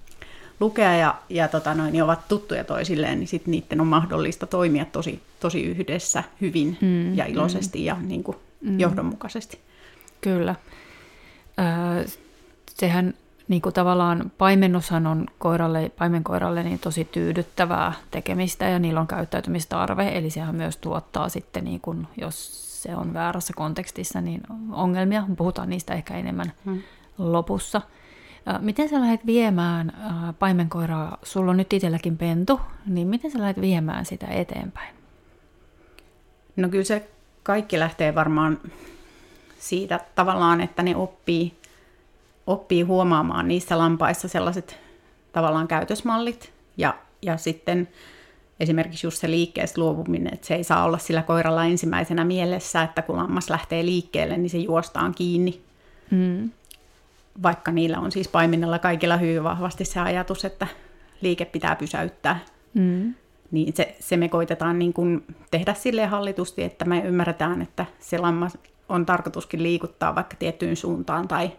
lukea 0.59 0.95
ja, 0.95 1.15
ja 1.30 1.48
tota 1.48 1.74
noin, 1.74 1.92
niin 1.92 2.04
ovat 2.04 2.27
tuttuja 2.27 2.63
toisilleen, 2.63 3.19
niin 3.19 3.27
sitten 3.27 3.51
niiden 3.51 3.81
on 3.81 3.88
mahdollista 3.88 4.48
toimia 4.48 4.86
tosi, 4.86 5.21
tosi 5.39 5.63
yhdessä 5.63 6.24
hyvin 6.42 6.77
mm, 6.81 7.15
ja 7.15 7.25
iloisesti 7.25 7.80
mm. 7.80 7.86
ja 7.86 7.98
niin 8.01 8.24
kuin 8.24 8.38
mm. 8.62 8.80
johdonmukaisesti. 8.80 9.59
Kyllä. 10.21 10.56
Öö, 11.59 12.06
sehän 12.69 13.13
niin 13.48 13.62
kuin 13.62 13.74
tavallaan 13.74 14.31
paimennushan 14.38 15.07
on 15.07 15.25
koiralle, 15.39 15.92
paimenkoiralle 15.98 16.63
niin 16.63 16.80
tosi 16.80 17.06
tyydyttävää 17.06 17.94
tekemistä 18.12 18.65
ja 18.65 18.80
niillä 18.80 19.01
on 19.01 19.07
käyttäytymistarve, 19.07 20.18
eli 20.18 20.30
sehän 20.30 20.56
myös 20.56 20.77
tuottaa 20.77 21.30
sitten, 21.30 21.63
niin 21.63 21.81
kuin, 21.81 22.07
jos 22.21 22.68
se 22.83 22.95
on 22.95 23.13
väärässä 23.13 23.54
kontekstissa, 23.56 24.21
niin 24.21 24.42
ongelmia. 24.71 25.24
Puhutaan 25.38 25.69
niistä 25.69 25.94
ehkä 25.94 26.18
enemmän 26.18 26.51
hmm. 26.65 26.81
lopussa. 27.18 27.81
Miten 28.59 28.89
sä 28.89 29.01
lähdet 29.01 29.25
viemään 29.25 29.94
paimenkoiraa, 30.39 31.17
sulla 31.23 31.51
on 31.51 31.57
nyt 31.57 31.73
itselläkin 31.73 32.17
pentu, 32.17 32.59
niin 32.85 33.07
miten 33.07 33.31
sä 33.31 33.39
lähdet 33.39 33.61
viemään 33.61 34.05
sitä 34.05 34.27
eteenpäin? 34.27 34.95
No 36.55 36.69
kyllä 36.69 36.83
se 36.83 37.09
kaikki 37.44 37.79
lähtee 37.79 38.15
varmaan 38.15 38.59
siitä 39.59 39.99
tavallaan, 40.16 40.61
että 40.61 40.83
ne 40.83 40.95
oppii, 40.95 41.57
oppii 42.47 42.81
huomaamaan 42.81 43.47
niissä 43.47 43.77
lampaissa 43.77 44.27
sellaiset 44.27 44.80
tavallaan 45.31 45.68
käytösmallit 45.68 46.54
ja, 46.77 46.97
ja 47.21 47.37
sitten 47.37 47.87
esimerkiksi 48.59 49.07
just 49.07 49.18
se 49.18 49.31
liikkeestä 49.31 49.81
luovuminen, 49.81 50.33
että 50.33 50.47
se 50.47 50.56
ei 50.56 50.63
saa 50.63 50.83
olla 50.83 50.97
sillä 50.97 51.21
koiralla 51.21 51.66
ensimmäisenä 51.66 52.25
mielessä, 52.25 52.83
että 52.83 53.01
kun 53.01 53.18
lammas 53.18 53.49
lähtee 53.49 53.85
liikkeelle, 53.85 54.37
niin 54.37 54.49
se 54.49 54.57
juostaan 54.57 55.16
kiinni. 55.16 55.61
Mm 56.11 56.51
vaikka 57.44 57.71
niillä 57.71 57.99
on 57.99 58.11
siis 58.11 58.27
paimenella 58.27 58.79
kaikilla 58.79 59.17
hyvin 59.17 59.44
vahvasti 59.44 59.85
se 59.85 59.99
ajatus, 59.99 60.45
että 60.45 60.67
liike 61.21 61.45
pitää 61.45 61.75
pysäyttää, 61.75 62.39
mm. 62.73 63.13
niin 63.51 63.73
se, 63.75 63.95
se 63.99 64.17
me 64.17 64.29
koitetaan 64.29 64.79
niin 64.79 64.94
kuin 64.94 65.25
tehdä 65.51 65.73
sille 65.73 66.06
hallitusti, 66.06 66.63
että 66.63 66.85
me 66.85 66.99
ymmärretään, 66.99 67.61
että 67.61 67.85
se 67.99 68.17
lammas 68.17 68.57
on 68.89 69.06
tarkoituskin 69.06 69.63
liikuttaa 69.63 70.15
vaikka 70.15 70.35
tiettyyn 70.39 70.75
suuntaan 70.75 71.27
tai, 71.27 71.51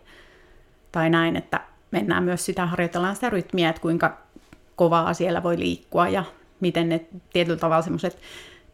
tai 0.92 1.10
näin, 1.10 1.36
että 1.36 1.60
mennään 1.90 2.24
myös 2.24 2.46
sitä, 2.46 2.66
harjoitellaan 2.66 3.14
sitä 3.14 3.30
rytmiä, 3.30 3.68
että 3.68 3.82
kuinka 3.82 4.18
kovaa 4.76 5.14
siellä 5.14 5.42
voi 5.42 5.58
liikkua 5.58 6.08
ja 6.08 6.24
miten 6.60 6.88
ne 6.88 7.06
tietyllä 7.32 7.58
tavalla 7.58 7.82
semmoiset 7.82 8.18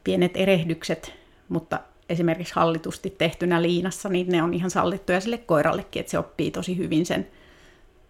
pienet 0.04 0.32
erehdykset, 0.34 1.14
mutta 1.48 1.80
esimerkiksi 2.08 2.54
hallitusti 2.54 3.10
tehtynä 3.10 3.62
liinassa, 3.62 4.08
niin 4.08 4.28
ne 4.28 4.42
on 4.42 4.54
ihan 4.54 4.70
sallittuja 4.70 5.20
sille 5.20 5.38
koirallekin, 5.38 6.00
että 6.00 6.10
se 6.10 6.18
oppii 6.18 6.50
tosi 6.50 6.76
hyvin 6.76 7.06
sen, 7.06 7.26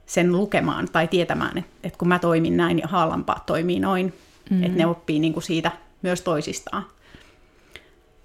sen 0.06 0.32
lukemaan 0.32 0.88
tai 0.92 1.08
tietämään, 1.08 1.58
että, 1.58 1.70
että 1.84 1.98
kun 1.98 2.08
mä 2.08 2.18
toimin 2.18 2.56
näin 2.56 2.78
ja 2.78 2.88
haalampaat 2.88 3.46
toimii 3.46 3.80
noin, 3.80 4.06
mm-hmm. 4.06 4.62
että 4.62 4.78
ne 4.78 4.86
oppii 4.86 5.18
niin 5.18 5.32
kuin 5.32 5.42
siitä 5.42 5.70
myös 6.02 6.20
toisistaan. 6.22 6.86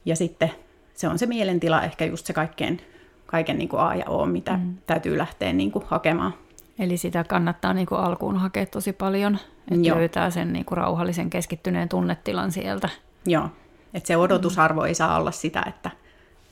Ja 0.06 0.16
sitten 0.16 0.52
se 0.94 1.08
on 1.08 1.20
se 1.20 1.26
mielentila 1.26 1.82
ehkä 1.82 2.06
just 2.06 2.26
se 2.26 2.34
kaikkein, 2.34 2.82
kaiken 3.26 3.58
niin 3.58 3.70
kuin 3.70 3.82
A 3.82 3.96
ja 3.96 4.06
O, 4.06 4.26
mitä 4.26 4.58
mm. 4.58 4.78
täytyy 4.88 5.18
lähteä 5.18 5.54
niin 5.54 5.72
kuin 5.72 5.86
hakemaan. 5.88 6.34
Eli 6.80 6.98
sitä 6.98 7.24
kannattaa 7.24 7.74
niin 7.74 7.88
kuin 7.88 8.02
alkuun 8.02 8.38
hakea 8.38 8.66
tosi 8.66 8.94
paljon, 8.94 9.38
että 9.72 9.88
Joo. 9.88 9.98
löytää 9.98 10.30
sen 10.30 10.54
niin 10.54 10.66
kuin 10.66 10.78
rauhallisen 10.78 11.30
keskittyneen 11.30 11.90
tunnetilan 11.90 12.52
sieltä. 12.52 12.90
Joo. 13.26 13.50
Että 13.94 14.08
se 14.08 14.18
odotusarvo 14.18 14.84
ei 14.84 14.96
saa 14.96 15.18
olla 15.18 15.32
sitä, 15.32 15.64
että 15.68 15.92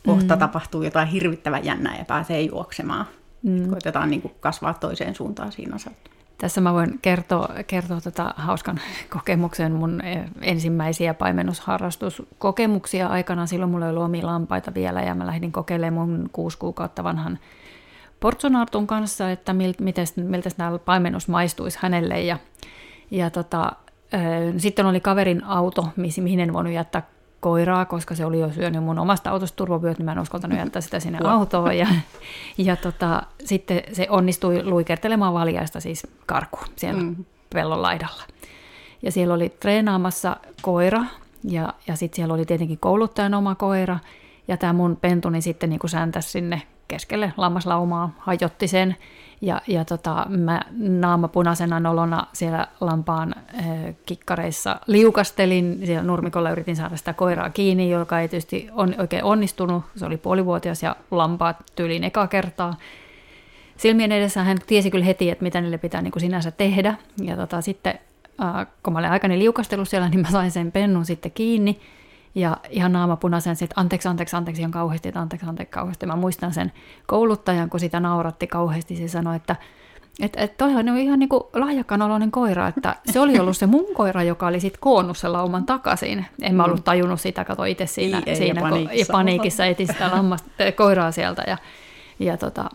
kohta 0.06 0.36
mm. 0.36 0.40
tapahtuu 0.40 0.84
jotain 0.84 1.08
hirvittävän 1.08 1.66
jännää 1.66 1.98
ja 1.98 2.06
pääsee 2.06 2.42
juoksemaan. 2.42 3.06
Mm. 3.44 3.70
Koitetaan 3.70 4.10
niin 4.10 4.22
kuin 4.22 4.34
kasvaa 4.40 4.74
toiseen 4.74 5.16
suuntaan 5.16 5.52
siinä 5.52 5.76
osalta. 5.76 6.10
Tässä 6.38 6.62
mä 6.62 6.74
voin 6.74 7.00
kertoa, 7.02 7.50
kertoa 7.68 8.02
tota 8.02 8.34
hauskan 8.38 8.80
kokemuksen 9.18 9.72
mun 9.72 10.02
e, 10.02 10.30
ensimmäisiä 10.42 11.14
paimennusharrastuskokemuksia 11.14 13.08
aikana. 13.08 13.46
Silloin 13.46 13.72
mulla 13.72 13.86
ei 13.86 13.90
ollut 13.90 14.04
omia 14.04 14.26
lampaita 14.26 14.74
vielä 14.74 15.02
ja 15.02 15.16
mä 15.16 15.28
lähdin 15.28 15.52
kokeilemaan 15.52 16.10
mun 16.10 16.30
kuusi 16.34 16.58
kuukautta 16.58 17.04
vanhan 17.04 17.40
Portsonartun 18.20 18.88
kanssa, 18.88 19.32
että 19.32 19.54
miltä, 19.54 19.84
miltä 20.16 20.50
nämä 20.58 20.80
paimennus 20.80 21.28
maistuisi 21.28 21.80
hänelle. 21.82 22.22
Ja, 22.22 22.38
ja 23.12 23.30
tota, 23.30 23.72
sitten 24.58 24.86
oli 24.86 25.00
kaverin 25.00 25.44
auto, 25.44 25.88
mihin 25.96 26.40
en 26.40 26.54
voinut 26.54 26.74
jättää 26.74 27.02
koiraa, 27.40 27.86
koska 27.86 28.16
se 28.16 28.26
oli 28.26 28.40
jo 28.40 28.52
syönyt 28.52 28.84
mun 28.84 29.00
omasta 29.00 29.32
autosta 29.32 29.56
turvavyöt, 29.56 29.98
niin 29.98 30.06
mä 30.06 30.12
en 30.12 30.20
uskaltanut 30.20 30.58
jättää 30.58 30.82
sitä 30.82 31.00
sinne 31.00 31.20
autoon. 31.24 31.78
Ja, 31.78 31.88
ja 32.58 32.76
tota, 32.76 33.24
sitten 33.46 33.82
se 33.94 34.08
onnistui 34.10 34.64
luikertelemaan 34.64 35.34
valjaista 35.34 35.80
siis 35.80 36.08
karku 36.26 36.60
siellä 36.76 37.02
mm. 37.02 37.26
pellon 37.54 37.82
laidalla. 37.82 38.24
Ja 39.02 39.12
siellä 39.12 39.34
oli 39.34 39.50
treenaamassa 39.60 40.38
koira, 40.62 41.04
ja, 41.44 41.74
ja 41.88 41.96
sitten 41.96 42.16
siellä 42.16 42.34
oli 42.34 42.46
tietenkin 42.46 42.80
kouluttajan 42.80 43.34
oma 43.34 43.56
koira, 43.56 44.00
ja 44.48 44.58
tämä 44.58 44.74
mun 44.74 44.96
pentuni 44.96 45.42
sitten 45.42 45.70
niin 45.70 45.80
säntäsi 45.86 46.30
sinne 46.30 46.62
keskelle 46.88 47.34
lammaslaumaa, 47.38 48.16
hajotti 48.18 48.68
sen, 48.68 48.96
ja, 49.42 49.62
ja 49.68 49.86
tota, 49.86 50.26
mä 50.30 50.62
naama 50.78 51.28
punaisena 51.28 51.80
nolona 51.80 52.28
siellä 52.34 52.68
lampaan 52.82 53.36
äh, 53.38 53.66
kikkareissa 54.06 54.80
liukastelin. 54.88 55.80
Siellä 55.86 56.04
nurmikolla 56.04 56.52
yritin 56.52 56.76
saada 56.76 56.98
sitä 56.98 57.14
koiraa 57.14 57.50
kiinni, 57.50 57.90
joka 57.90 58.20
ei 58.20 58.28
tietysti 58.28 58.70
on, 58.72 58.96
oikein 58.98 59.24
onnistunut. 59.24 59.84
Se 59.96 60.06
oli 60.06 60.18
puolivuotias 60.18 60.84
ja 60.84 60.96
lampaat 61.12 61.58
tyyliin 61.76 62.04
eka 62.04 62.28
kertaa. 62.28 62.78
Silmien 63.78 64.12
edessä 64.12 64.44
hän 64.44 64.58
tiesi 64.68 64.92
kyllä 64.92 65.06
heti, 65.06 65.30
että 65.30 65.44
mitä 65.44 65.62
niille 65.62 65.78
pitää 65.78 66.02
niin 66.02 66.12
kuin 66.12 66.22
sinänsä 66.22 66.52
tehdä. 66.52 66.96
Ja 67.22 67.36
tota, 67.36 67.62
sitten 67.62 68.00
äh, 68.42 68.68
kun 68.84 68.94
mä 68.94 69.00
olin 69.00 69.12
aikani 69.12 69.40
liukastellut 69.40 69.90
siellä, 69.90 70.10
niin 70.10 70.22
mä 70.22 70.32
sain 70.32 70.52
sen 70.52 70.72
pennun 70.72 71.06
sitten 71.06 71.32
kiinni. 71.32 71.80
Ja 72.38 72.58
ihan 72.70 72.94
naama 72.94 73.16
punaisen, 73.16 73.52
että 73.52 73.74
anteeksi, 73.76 74.08
anteeksi, 74.08 74.36
anteeksi 74.36 74.62
ihan 74.62 74.72
kauheasti, 74.72 75.08
että 75.10 75.20
anteeksi, 75.20 75.48
anteeksi 75.48 75.72
kauheasti. 75.72 76.06
Mä 76.06 76.16
muistan 76.16 76.54
sen 76.54 76.72
kouluttajan, 77.06 77.70
kun 77.70 77.80
sitä 77.80 78.00
nauratti 78.00 78.48
kauheasti, 78.48 78.96
se 78.96 79.08
sanoi, 79.08 79.36
että 79.36 79.56
että 80.20 80.42
et 80.42 80.58
toi 80.58 80.76
on 80.76 80.98
ihan 80.98 81.20
niin 81.20 81.30
lahjakkaan 81.54 82.02
oloinen 82.02 82.32
koira, 82.32 82.68
että 82.68 82.96
se 83.12 83.20
oli 83.20 83.40
ollut 83.40 83.58
se 83.58 83.66
mun 83.66 83.86
koira, 83.94 84.24
joka 84.24 84.48
oli 84.48 84.60
sitten 84.60 84.80
koonnut 84.82 85.18
sen 85.18 85.34
lauman 85.34 85.66
takaisin. 85.66 86.26
En 86.42 86.56
mä 86.56 86.64
ollut 86.64 86.78
mm. 86.78 86.84
tajunnut 86.84 87.22
sitä, 87.22 87.46
kato 87.46 87.64
itse 87.64 87.86
siinä, 87.86 88.22
ei, 88.26 88.36
siinä 88.36 88.62
ei, 88.62 88.70
paniikissa. 88.70 89.14
Kun, 89.14 89.20
paniikissa 89.20 89.66
etin 89.66 89.88
sitä 89.88 90.10
lammasta, 90.12 90.50
koiraa 90.76 91.12
sieltä. 91.12 91.44
Ja, 91.48 91.58
ja 92.20 92.38
tota, 92.38 92.70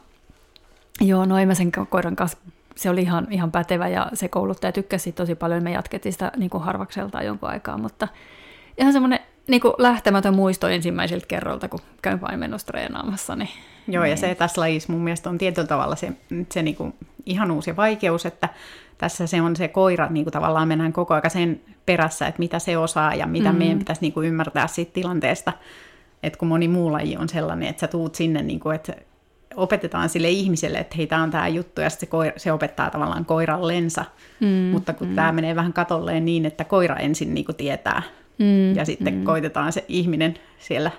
joo, 1.00 1.24
no 1.24 1.46
mä 1.46 1.54
sen 1.54 1.72
koiran 1.72 2.16
kanssa, 2.16 2.38
se 2.76 2.90
oli 2.90 3.02
ihan, 3.02 3.26
ihan 3.30 3.52
pätevä 3.52 3.88
ja 3.88 4.10
se 4.14 4.28
kouluttaja 4.28 4.72
tykkäsi 4.72 5.12
tosi 5.12 5.34
paljon. 5.34 5.62
Me 5.62 5.72
jatkettiin 5.72 6.12
sitä 6.12 6.32
niin 6.36 6.50
kuin 6.50 6.64
harvakselta 6.64 7.22
jonkun 7.22 7.48
aikaa, 7.48 7.78
mutta 7.78 8.08
ihan 8.78 8.92
semmoinen 8.92 9.20
niin 9.48 9.60
kuin 9.60 9.74
lähtemätön 9.78 10.34
muisto 10.34 10.68
ensimmäiseltä 10.68 11.26
kerralta, 11.26 11.68
kun 11.68 11.80
käyn 12.02 12.18
paimennustreenaamassa. 12.18 13.36
Niin, 13.36 13.48
Joo, 13.88 14.02
niin. 14.02 14.10
ja 14.10 14.16
se 14.16 14.34
tässä 14.34 14.60
lajissa 14.60 14.92
mun 14.92 15.04
mielestä 15.04 15.30
on 15.30 15.38
tietyllä 15.38 15.68
tavalla 15.68 15.96
se, 15.96 16.12
se 16.52 16.62
niin 16.62 16.76
kuin 16.76 16.94
ihan 17.26 17.50
uusi 17.50 17.76
vaikeus, 17.76 18.26
että 18.26 18.48
tässä 18.98 19.26
se 19.26 19.42
on 19.42 19.56
se 19.56 19.68
koira, 19.68 20.08
niin 20.08 20.24
kuin 20.24 20.32
tavallaan 20.32 20.68
mennään 20.68 20.92
koko 20.92 21.14
ajan 21.14 21.30
sen 21.30 21.60
perässä, 21.86 22.26
että 22.26 22.38
mitä 22.38 22.58
se 22.58 22.78
osaa 22.78 23.14
ja 23.14 23.26
mitä 23.26 23.48
mm-hmm. 23.48 23.58
meidän 23.58 23.78
pitäisi 23.78 24.02
niin 24.02 24.12
kuin 24.12 24.28
ymmärtää 24.28 24.66
siitä 24.66 24.92
tilanteesta. 24.92 25.52
Että 26.22 26.38
kun 26.38 26.48
moni 26.48 26.68
muu 26.68 26.92
laji 26.92 27.16
on 27.16 27.28
sellainen, 27.28 27.68
että 27.68 27.80
sä 27.80 27.88
tuut 27.88 28.14
sinne, 28.14 28.42
niin 28.42 28.60
kuin, 28.60 28.74
että 28.74 28.94
opetetaan 29.56 30.08
sille 30.08 30.28
ihmiselle, 30.28 30.78
että 30.78 30.96
hei, 30.96 31.06
tämä 31.06 31.22
on 31.22 31.30
tämä 31.30 31.48
juttu, 31.48 31.80
ja 31.80 31.90
se, 31.90 32.06
koira, 32.06 32.32
se 32.36 32.52
opettaa 32.52 32.90
tavallaan 32.90 33.24
koirallensa. 33.24 34.04
Mm, 34.40 34.46
Mutta 34.48 34.92
kun 34.92 35.08
mm. 35.08 35.14
tämä 35.14 35.32
menee 35.32 35.56
vähän 35.56 35.72
katolleen 35.72 36.24
niin, 36.24 36.46
että 36.46 36.64
koira 36.64 36.96
ensin 36.96 37.34
niin 37.34 37.44
kuin 37.44 37.56
tietää, 37.56 38.02
Mm, 38.42 38.76
ja 38.76 38.84
sitten 38.84 39.14
mm. 39.14 39.24
koitetaan 39.24 39.72
se 39.72 39.84
ihminen 39.88 40.34
siellä 40.58 40.90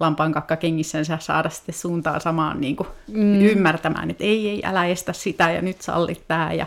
lampaan 0.00 0.32
kakkakengissänsä 0.32 1.18
saada 1.20 1.50
sitten 1.50 1.74
suuntaan 1.74 2.20
samaan 2.20 2.60
niin 2.60 2.76
kuin 2.76 2.88
mm. 3.08 3.40
ymmärtämään, 3.40 4.10
että 4.10 4.24
ei, 4.24 4.48
ei, 4.48 4.62
älä 4.64 4.86
estä 4.86 5.12
sitä 5.12 5.50
ja 5.50 5.62
nyt 5.62 5.82
sallit 5.82 6.22
tämä 6.28 6.52
ja, 6.52 6.66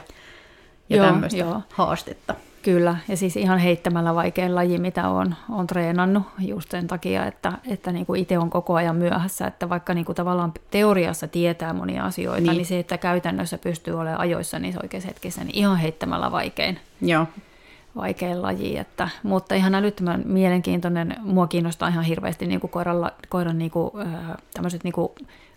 ja 0.89 0.97
joo, 0.97 1.05
tämmöistä 1.05 1.39
joo. 1.39 1.61
haastetta. 1.73 2.35
Kyllä, 2.61 2.97
ja 3.07 3.17
siis 3.17 3.37
ihan 3.37 3.59
heittämällä 3.59 4.15
vaikein 4.15 4.55
laji, 4.55 4.77
mitä 4.77 5.09
on, 5.09 5.35
on 5.49 5.67
treenannut 5.67 6.23
just 6.39 6.71
sen 6.71 6.87
takia, 6.87 7.25
että, 7.25 7.53
että 7.69 7.91
niin 7.91 8.05
kuin 8.05 8.21
itse 8.21 8.37
on 8.37 8.49
koko 8.49 8.75
ajan 8.75 8.95
myöhässä, 8.95 9.47
että 9.47 9.69
vaikka 9.69 9.93
niin 9.93 10.05
kuin 10.05 10.15
tavallaan 10.15 10.53
teoriassa 10.71 11.27
tietää 11.27 11.73
monia 11.73 12.05
asioita, 12.05 12.41
niin. 12.41 12.57
niin 12.57 12.65
se, 12.65 12.79
että 12.79 12.97
käytännössä 12.97 13.57
pystyy 13.57 13.99
olemaan 13.99 14.19
ajoissa 14.19 14.59
niissä 14.59 14.79
oikeassa 14.83 15.07
hetkessä, 15.07 15.43
niin 15.43 15.57
ihan 15.57 15.77
heittämällä 15.77 16.31
vaikein. 16.31 16.79
Joo, 17.01 17.27
vaikein 17.95 18.41
laji, 18.41 18.77
että, 18.77 19.09
mutta 19.23 19.55
ihan 19.55 19.75
älyttömän 19.75 20.23
mielenkiintoinen. 20.25 21.15
Mua 21.21 21.47
kiinnostaa 21.47 21.89
ihan 21.89 22.03
hirveästi 22.03 22.47
niin 22.47 22.59
kuin 22.59 22.71
koiran, 22.71 23.11
koiran 23.29 23.57
niin 23.57 23.71
kuin, 23.71 23.91
tämmöiset 24.53 24.83
niin 24.83 24.93
kuin 24.93 25.11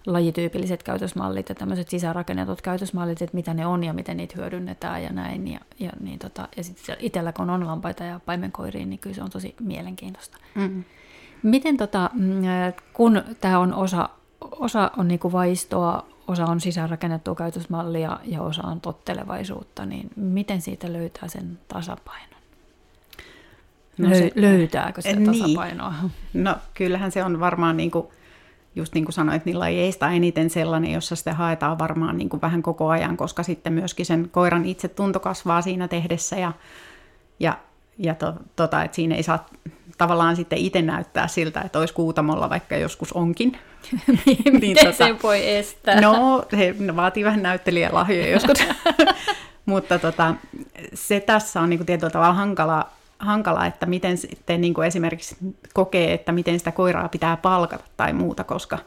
lajityypilliset 0.07 0.83
käytösmallit 0.83 1.49
ja 1.49 1.55
tämmöiset 1.55 1.89
sisäänrakennetut 1.89 2.63
käytösmallit, 2.63 3.23
että 3.23 3.37
mitä 3.37 3.55
ne 3.55 3.67
on 3.67 3.85
ja 3.85 3.93
miten 3.93 4.17
niitä 4.17 4.35
hyödynnetään 4.37 5.03
ja 5.03 5.13
näin. 5.13 5.49
Ja, 5.49 5.61
ja, 5.79 5.91
niin 6.01 6.19
tota, 6.19 6.49
ja 6.57 6.65
sitten 6.65 6.97
itsellä 6.99 7.33
kun 7.33 7.51
on 7.51 7.67
lampaita 7.67 8.05
ja 8.05 8.21
paimenkoiriin, 8.27 8.91
niin 8.91 8.99
kyllä 8.99 9.17
se 9.17 9.23
on 9.23 9.31
tosi 9.31 9.55
mielenkiintoista. 9.61 10.39
Mm. 10.55 10.85
Miten 11.43 11.77
tota, 11.77 12.11
mm, 12.13 12.43
kun 12.93 13.23
tämä 13.41 13.59
on 13.59 13.75
osa, 13.75 14.09
osa 14.41 14.91
on 14.97 15.09
niin 15.09 15.21
kuin 15.21 15.33
vaistoa, 15.33 16.07
osa 16.29 16.47
on 16.47 16.61
sisäänrakennettua 16.61 17.35
käytösmallia 17.35 18.21
ja 18.25 18.43
osa 18.43 18.63
on 18.63 18.81
tottelevaisuutta, 18.81 19.87
niin 19.87 20.11
miten 20.17 20.61
siitä 20.61 20.93
löytää 20.93 21.29
sen 21.29 21.59
tasapainon? 21.69 22.41
No 23.99 24.09
se, 24.09 24.31
löytääkö 24.35 25.03
se 25.03 25.13
niin. 25.13 25.41
tasapainoa? 25.41 25.95
No 26.35 26.57
kyllähän 26.75 27.13
se 27.13 27.25
on 27.25 27.41
varmaan 27.41 27.77
niin 27.77 27.91
kuin, 27.91 28.07
just 28.75 28.95
niin 28.95 29.05
kuin 29.05 29.13
sanoit, 29.13 29.45
niin 29.45 29.59
lajeista 29.59 30.11
eniten 30.11 30.51
sellainen, 30.51 30.93
jossa 30.93 31.17
sitä 31.17 31.35
haetaan 31.35 31.79
varmaan 31.79 32.17
niin 32.17 32.29
kuin 32.29 32.41
vähän 32.41 32.63
koko 32.63 32.89
ajan, 32.89 33.17
koska 33.17 33.43
sitten 33.43 33.73
myöskin 33.73 34.07
sen 34.07 34.29
koiran 34.33 34.65
itse 34.65 34.89
tunto 34.89 35.21
kasvaa 35.21 35.63
siinä 35.63 35.89
tehdessä 35.89 36.37
ja, 36.37 36.53
ja, 37.41 37.59
ja 37.99 38.15
to, 38.15 38.35
tota, 38.57 38.85
että 38.85 38.95
siinä 38.95 39.15
ei 39.15 39.23
saa 39.23 39.47
tavallaan 39.99 40.37
sitten 40.37 40.59
itse 40.59 40.83
näyttää 40.83 41.29
siltä, 41.29 41.61
että 41.61 41.79
olisi 41.79 41.95
kuutamolla, 41.95 42.51
vaikka 42.51 42.77
joskus 42.77 43.13
onkin. 43.13 43.59
niin, 44.27 44.61
niin 44.61 44.77
tota, 44.77 44.93
se 44.93 45.17
voi 45.23 45.57
estää? 45.57 46.01
No, 46.01 46.45
se 46.51 46.97
vaatii 46.97 47.25
vähän 47.25 47.43
näyttelijälahjoja 47.43 48.31
joskus. 48.31 48.59
Mutta 49.67 49.99
tota, 49.99 50.35
se 50.95 51.21
tässä 51.21 51.61
on 51.61 51.71
niin 51.71 51.87
tietyllä 51.87 52.11
tavalla 52.11 52.35
hankalaa, 52.35 52.97
hankala, 53.19 53.67
että 53.67 53.87
miten 53.87 54.19
sitten 54.19 54.61
niin 54.61 54.75
kuin 54.75 54.87
esimerkiksi 54.87 55.37
kokee, 55.75 56.13
että 56.13 56.33
miten 56.33 56.59
sitä 56.59 56.73
koiraa 56.73 57.09
pitää 57.09 57.37
palkata 57.37 57.85
tai 57.97 58.13
muuta, 58.13 58.45
koska, 58.45 58.79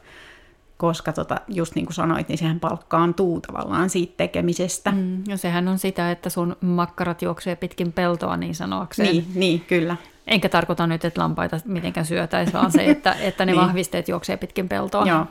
koska 0.76 1.12
tota, 1.12 1.40
just 1.48 1.74
niin 1.74 1.86
kuin 1.86 1.94
sanoit, 1.94 2.28
niin 2.28 2.38
sehän 2.38 2.60
palkkaantuu 2.60 3.40
tavallaan 3.40 3.90
siitä 3.90 4.14
tekemisestä. 4.16 4.90
Mm, 4.90 5.22
ja 5.28 5.36
sehän 5.36 5.68
on 5.68 5.78
sitä, 5.78 6.10
että 6.10 6.30
sun 6.30 6.56
makkarat 6.60 7.22
juoksee 7.22 7.56
pitkin 7.56 7.92
peltoa 7.92 8.36
niin 8.36 8.54
sanoakseen. 8.54 9.08
Niin, 9.08 9.26
niin 9.34 9.60
kyllä. 9.60 9.96
Enkä 10.28 10.48
tarkoita 10.48 10.86
nyt, 10.86 11.04
että 11.04 11.20
lampaita 11.20 11.60
mitenkään 11.64 12.06
syötäisiin, 12.06 12.52
vaan 12.52 12.72
se, 12.72 12.84
että, 12.84 13.12
että 13.20 13.46
ne 13.46 13.52
niin. 13.52 13.60
vahvisteet 13.60 14.08
juoksee 14.08 14.36
pitkin 14.36 14.68
peltoa. 14.68 15.06
Joo. 15.06 15.26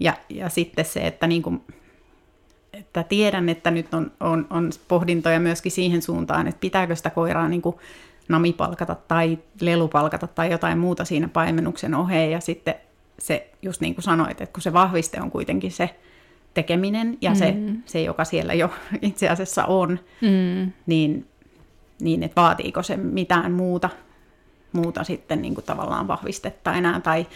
Ja, 0.00 0.14
ja 0.28 0.48
sitten 0.48 0.84
se, 0.84 1.06
että, 1.06 1.26
niin 1.26 1.42
kuin, 1.42 1.60
että 2.72 3.02
tiedän, 3.02 3.48
että 3.48 3.70
nyt 3.70 3.94
on, 3.94 4.12
on, 4.20 4.46
on 4.50 4.70
pohdintoja 4.88 5.40
myöskin 5.40 5.72
siihen 5.72 6.02
suuntaan, 6.02 6.48
että 6.48 6.60
pitääkö 6.60 6.96
sitä 6.96 7.10
koiraa 7.10 7.48
niin 7.48 7.62
kuin 7.62 7.76
namipalkata 8.28 8.94
tai 8.94 9.38
lelupalkata 9.60 10.26
tai 10.26 10.50
jotain 10.50 10.78
muuta 10.78 11.04
siinä 11.04 11.28
paimennuksen 11.28 11.94
oheen. 11.94 12.30
Ja 12.30 12.40
sitten 12.40 12.74
se, 13.18 13.50
just 13.62 13.80
niin 13.80 13.94
kuin 13.94 14.04
sanoit, 14.04 14.40
että 14.40 14.52
kun 14.52 14.62
se 14.62 14.72
vahviste 14.72 15.20
on 15.20 15.30
kuitenkin 15.30 15.72
se 15.72 15.90
tekeminen 16.54 17.18
ja 17.20 17.30
mm. 17.30 17.36
se, 17.36 17.54
se, 17.86 18.02
joka 18.02 18.24
siellä 18.24 18.54
jo 18.54 18.70
itse 19.02 19.28
asiassa 19.28 19.64
on, 19.64 19.98
mm. 20.20 20.72
niin 20.86 21.26
niin, 22.00 22.22
että 22.22 22.40
vaatiiko 22.40 22.82
se 22.82 22.96
mitään 22.96 23.52
muuta, 23.52 23.90
muuta 24.74 25.04
sitten 25.04 25.42
niin 25.42 25.54
kuin 25.54 25.64
tavallaan 25.64 26.08
vahvistetta 26.08 26.72
enää, 26.72 27.00
tai, 27.00 27.26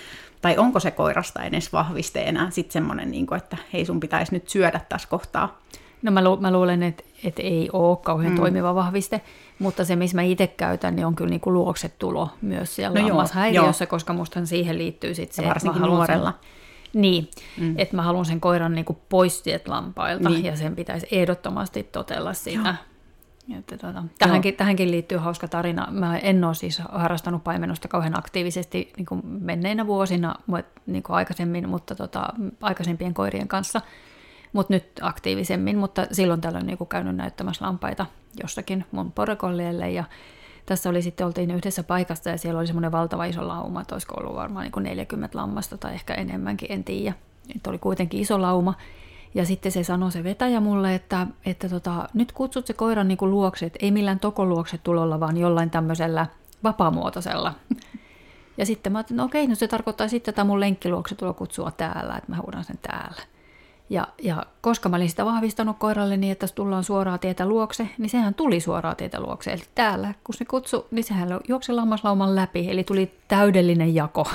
tai 0.43 0.59
onko 0.59 0.81
se 0.81 0.91
koirasta 0.91 1.43
edes 1.43 1.73
vahviste 1.73 2.23
enää 2.23 2.51
sitten 2.51 2.73
semmoinen, 2.73 3.11
niin 3.11 3.27
kuin, 3.27 3.37
että 3.37 3.57
hei 3.73 3.87
sun 3.87 4.01
pitäisi 4.01 4.33
nyt 4.33 4.49
syödä 4.49 4.81
tässä 4.89 5.09
kohtaa. 5.09 5.59
No 6.03 6.13
mä, 6.13 6.25
lu- 6.25 6.37
mä 6.37 6.53
luulen, 6.53 6.83
että, 6.83 7.05
että 7.25 7.43
ei 7.43 7.71
ole 7.73 7.97
kauhean 7.97 8.33
mm. 8.33 8.37
toimiva 8.37 8.75
vahviste, 8.75 9.21
mutta 9.59 9.85
se, 9.85 9.97
missä 9.97 10.17
mä 10.17 10.23
itse 10.23 10.47
käytän, 10.47 10.97
niin 10.97 11.07
on 11.07 11.15
kyllä 11.15 11.31
niin 11.31 11.41
kuin 11.41 11.55
luoksetulo 11.55 12.31
myös 12.43 12.77
siellä 12.77 13.01
no 13.01 13.09
lammashäiriössä, 13.09 13.83
joo. 13.85 13.91
koska 13.91 14.13
musta 14.13 14.47
siihen 14.47 14.79
liittyy 14.79 15.15
sitten 15.15 15.45
se, 15.45 15.51
että 15.51 15.81
mä 15.81 15.87
nuorella. 15.87 16.31
Sen, 16.31 17.01
niin, 17.01 17.31
mm. 17.59 17.75
että 17.79 17.97
mä 17.97 18.03
haluan 18.03 18.25
sen 18.25 18.41
koiran 18.41 18.75
niin 18.75 18.85
kuin 18.85 18.99
pois 19.09 19.45
sieltä 19.45 19.71
lampailta, 19.71 20.29
niin. 20.29 20.45
ja 20.45 20.57
sen 20.57 20.77
pitäisi 20.77 21.07
ehdottomasti 21.11 21.83
totella 21.83 22.33
siinä 22.33 22.77
että 23.57 23.79
tuota, 23.79 24.05
tähänkin, 24.19 24.55
tähänkin 24.55 24.91
liittyy 24.91 25.19
hauska 25.19 25.49
tarina. 25.49 25.89
Mä 25.91 26.19
en 26.19 26.45
ole 26.45 26.55
siis 26.55 26.83
harrastanut 26.93 27.45
paimennusta 27.45 27.89
kauhean 27.89 28.19
aktiivisesti 28.19 28.93
niin 28.97 29.07
kuin 29.07 29.21
menneinä 29.25 29.87
vuosina 29.87 30.35
niin 30.87 31.03
kuin 31.03 31.17
aikaisemmin, 31.17 31.69
mutta 31.69 31.95
tota, 31.95 32.29
aikaisempien 32.61 33.15
koirien 33.15 33.49
kanssa, 33.49 33.81
mutta 34.53 34.73
nyt 34.73 34.87
aktiivisemmin, 35.01 35.79
mutta 35.79 36.07
silloin 36.13 36.41
tällöin 36.41 36.67
niin 36.67 36.79
kuin 36.79 36.89
käynyt 36.89 37.17
näyttämässä 37.17 37.65
lampaita 37.65 38.07
jossakin 38.43 38.85
mun 38.93 39.13
porekollielle 39.13 39.91
ja 39.91 40.05
tässä 40.67 40.89
oli 40.89 41.03
sitten, 41.03 41.27
oltiin 41.27 41.51
yhdessä 41.51 41.83
paikassa 41.83 42.31
ja 42.31 42.39
siellä 42.39 42.59
oli 42.59 42.67
semmoinen 42.67 42.93
valtava 42.93 43.25
iso 43.25 43.49
lauma, 43.49 43.81
että 43.81 43.95
olisiko 43.95 44.15
ollut 44.21 44.37
varmaan 44.37 44.63
niin 44.63 44.73
kuin 44.73 44.85
40 44.85 45.39
lammasta 45.39 45.79
tai 45.79 45.95
ehkä 45.95 46.15
enemmänkin, 46.15 46.73
en 46.73 46.85
tiedä. 46.85 47.15
että 47.57 47.71
oli 47.71 47.79
kuitenkin 47.79 48.21
iso 48.21 48.43
lauma. 48.43 48.75
Ja 49.35 49.45
sitten 49.45 49.73
se 49.73 49.85
sanoi 49.85 50.13
se 50.13 50.25
vetäjä 50.25 50.61
mulle, 50.61 50.95
että, 50.95 51.27
että 51.47 51.69
tota, 51.69 52.09
nyt 52.15 52.33
kutsut 52.33 52.67
se 52.67 52.73
koiran 52.73 53.09
niin 53.09 53.19
kuin 53.19 53.31
luokse, 53.31 53.67
että 53.67 53.79
ei 53.83 53.91
millään 53.91 54.21
tokoluokse 54.21 54.79
tulolla, 54.79 55.21
vaan 55.21 55.37
jollain 55.37 55.71
tämmöisellä 55.71 56.27
vapaamuotoisella. 56.65 57.55
Ja 58.59 58.67
sitten 58.67 58.93
mä 58.93 58.99
ajattelin, 58.99 59.17
no 59.17 59.25
okei, 59.25 59.47
no 59.47 59.55
se 59.55 59.69
tarkoittaa 59.69 60.09
sitten 60.09 60.33
että 60.33 60.45
mun 60.45 60.61
lenkkiluokse 60.61 61.15
tulo 61.15 61.35
kutsua 61.35 61.71
täällä, 61.71 62.17
että 62.17 62.33
mä 62.33 62.43
huudan 62.43 62.65
sen 62.65 62.79
täällä. 62.83 63.23
Ja, 63.91 64.09
ja 64.23 64.47
koska 64.61 64.89
mä 64.89 64.97
olin 64.97 65.11
sitä 65.11 65.25
vahvistanut 65.25 65.79
koiralle 65.79 66.17
niin, 66.17 66.33
että 66.33 66.47
tullaan 66.55 66.85
suoraa 66.85 67.19
tietä 67.19 67.47
luokse, 67.47 67.89
niin 67.99 68.11
sehän 68.11 68.35
tuli 68.35 68.61
suoraa 68.61 68.95
tietä 68.95 69.21
luokse. 69.21 69.53
Eli 69.53 69.63
täällä, 69.75 70.15
kun 70.25 70.35
se 70.35 70.45
kutsu, 70.45 70.87
niin 70.91 71.05
sehän 71.05 71.29
juoksi 71.49 71.73
lammaslauman 71.73 72.37
läpi, 72.37 72.71
eli 72.71 72.85
tuli 72.85 73.13
täydellinen 73.29 73.95
jako. 73.95 74.27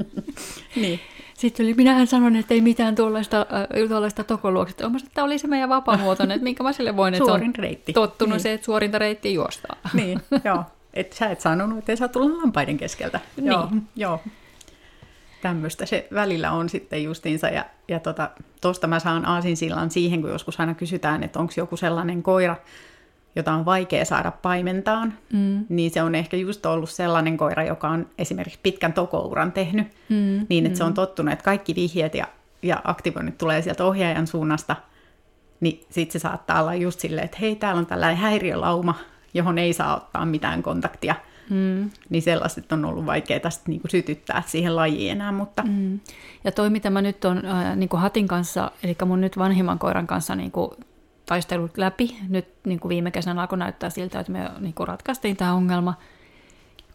niin. 0.76 1.00
Sitten 1.36 1.66
oli, 1.66 1.74
minähän 1.74 2.06
sanon, 2.06 2.36
että 2.36 2.54
ei 2.54 2.60
mitään 2.60 2.94
tuollaista, 2.94 3.40
äh, 3.40 3.88
tuollaista 3.88 4.24
tokoluoksetta. 4.24 4.88
Mä 4.88 4.98
että 5.06 5.24
oli 5.24 5.38
se 5.38 5.46
meidän 5.46 5.68
vapaamuotoinen, 5.68 6.34
että 6.34 6.44
minkä 6.44 6.62
mä 6.62 6.72
sille 6.72 6.96
voin, 6.96 7.14
että 7.14 7.26
Suorin 7.26 7.54
reitti. 7.54 7.92
tottunut 7.92 8.32
niin. 8.32 8.40
se, 8.40 8.52
että 8.52 8.64
suorinta 8.64 8.98
reittiä 8.98 9.32
juostaa. 9.32 9.76
Niin, 9.94 10.22
joo. 10.44 10.64
Et 10.94 11.12
sä 11.12 11.26
et 11.26 11.40
sanonut, 11.40 11.78
että 11.78 11.92
ei 11.92 11.96
saa 11.96 12.08
tulla 12.08 12.38
lampaiden 12.38 12.76
keskeltä. 12.76 13.20
Niin. 13.36 13.46
Joo, 13.46 13.68
joo. 13.96 14.20
Tämmöistä 15.42 15.86
se 15.86 16.08
välillä 16.14 16.52
on 16.52 16.68
sitten 16.68 17.02
justiinsa. 17.02 17.48
Ja, 17.48 17.64
ja 17.88 18.00
tuosta 18.00 18.36
tota, 18.60 18.86
mä 18.86 19.00
saan 19.00 19.26
aasinsillan 19.26 19.90
siihen, 19.90 20.20
kun 20.20 20.30
joskus 20.30 20.60
aina 20.60 20.74
kysytään, 20.74 21.22
että 21.22 21.38
onko 21.38 21.52
joku 21.56 21.76
sellainen 21.76 22.22
koira, 22.22 22.56
jota 23.36 23.52
on 23.52 23.64
vaikea 23.64 24.04
saada 24.04 24.30
paimentaan, 24.30 25.14
mm. 25.32 25.64
niin 25.68 25.90
se 25.90 26.02
on 26.02 26.14
ehkä 26.14 26.36
just 26.36 26.66
ollut 26.66 26.90
sellainen 26.90 27.36
koira, 27.36 27.64
joka 27.64 27.88
on 27.88 28.06
esimerkiksi 28.18 28.58
pitkän 28.62 28.92
tokouran 28.92 29.52
tehnyt, 29.52 29.86
mm. 30.08 30.46
niin 30.48 30.66
että 30.66 30.74
mm. 30.74 30.78
se 30.78 30.84
on 30.84 30.90
mm. 30.90 30.94
tottunut, 30.94 31.32
että 31.32 31.44
kaikki 31.44 31.74
vihjeet 31.74 32.14
ja, 32.14 32.26
ja 32.62 32.80
aktivoinnit 32.84 33.38
tulee 33.38 33.62
sieltä 33.62 33.84
ohjaajan 33.84 34.26
suunnasta, 34.26 34.76
niin 35.60 35.84
sitten 35.90 36.20
se 36.20 36.22
saattaa 36.22 36.60
olla 36.60 36.74
just 36.74 37.00
silleen, 37.00 37.24
että 37.24 37.38
hei, 37.40 37.56
täällä 37.56 37.78
on 37.78 37.86
tällainen 37.86 38.16
häiriölauma, 38.16 38.94
johon 39.34 39.58
ei 39.58 39.72
saa 39.72 39.96
ottaa 39.96 40.26
mitään 40.26 40.62
kontaktia. 40.62 41.14
Mm. 41.50 41.90
Niin 42.08 42.22
sellaiset 42.22 42.72
on 42.72 42.84
ollut 42.84 43.06
vaikea 43.06 43.40
tästä 43.40 43.64
niin 43.66 43.80
kuin 43.80 43.90
sytyttää 43.90 44.42
siihen 44.46 44.76
lajiin 44.76 45.12
enää. 45.12 45.32
Mutta... 45.32 45.62
Mm. 45.62 46.00
Ja 46.44 46.52
toi, 46.52 46.70
mitä 46.70 46.90
mä 46.90 47.02
nyt 47.02 47.24
on 47.24 47.46
äh, 47.46 47.76
niin 47.76 47.88
kuin 47.88 48.00
Hatin 48.00 48.28
kanssa, 48.28 48.70
eli 48.82 48.96
mun 49.06 49.20
nyt 49.20 49.38
vanhimman 49.38 49.78
koiran 49.78 50.06
kanssa 50.06 50.34
niin 50.34 50.50
kuin 50.50 50.70
taistelut 51.26 51.78
läpi. 51.78 52.16
Nyt 52.28 52.48
niin 52.64 52.80
kuin 52.80 52.88
viime 52.88 53.10
kesänä 53.10 53.40
alkoi 53.40 53.58
näyttää 53.58 53.90
siltä, 53.90 54.20
että 54.20 54.32
me 54.32 54.50
niin 54.58 54.74
kuin 54.74 54.88
ratkaistiin 54.88 55.36
tämä 55.36 55.54
ongelma, 55.54 55.94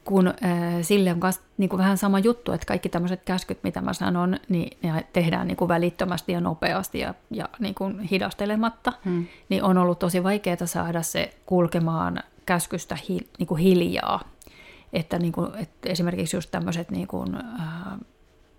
kun 0.05 0.27
äh, 0.27 0.33
sille 0.81 1.11
on 1.11 1.19
myös 1.21 1.41
niin 1.57 1.69
kuin 1.69 1.77
vähän 1.77 1.97
sama 1.97 2.19
juttu, 2.19 2.51
että 2.51 2.65
kaikki 2.65 2.89
tämmöiset 2.89 3.21
käskyt, 3.25 3.63
mitä 3.63 3.81
mä 3.81 3.93
sanon, 3.93 4.37
niin 4.49 4.77
ne 4.83 5.07
tehdään 5.13 5.47
niin 5.47 5.57
kuin 5.57 5.67
välittömästi 5.67 6.31
ja 6.31 6.41
nopeasti 6.41 6.99
ja, 6.99 7.13
ja 7.31 7.49
niin 7.59 7.75
kuin 7.75 7.99
hidastelematta, 7.99 8.93
hmm. 9.05 9.25
niin 9.49 9.63
on 9.63 9.77
ollut 9.77 9.99
tosi 9.99 10.23
vaikeaa 10.23 10.65
saada 10.65 11.01
se 11.01 11.37
kulkemaan 11.45 12.23
käskystä 12.45 12.97
hi, 13.09 13.17
niin 13.39 13.47
kuin 13.47 13.61
hiljaa. 13.61 14.21
Että, 14.93 15.19
niin 15.19 15.31
kuin, 15.31 15.55
että 15.55 15.89
esimerkiksi 15.89 16.37
just 16.37 16.51
tämmöiset, 16.51 16.91
niin 16.91 17.07
kuin, 17.07 17.35
äh, 17.35 17.99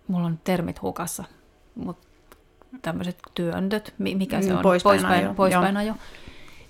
mulla 0.09 0.26
on 0.26 0.38
termit 0.45 0.83
hukassa, 0.83 1.25
mutta 1.75 2.09
tämmöiset 2.83 3.19
työntöt, 3.35 3.95
mikä 3.99 4.43
se 4.43 4.50
mm, 4.50 4.57
on, 4.57 4.62
poispäin, 4.62 5.35
poispäin 5.35 5.76
ajo. 5.76 5.95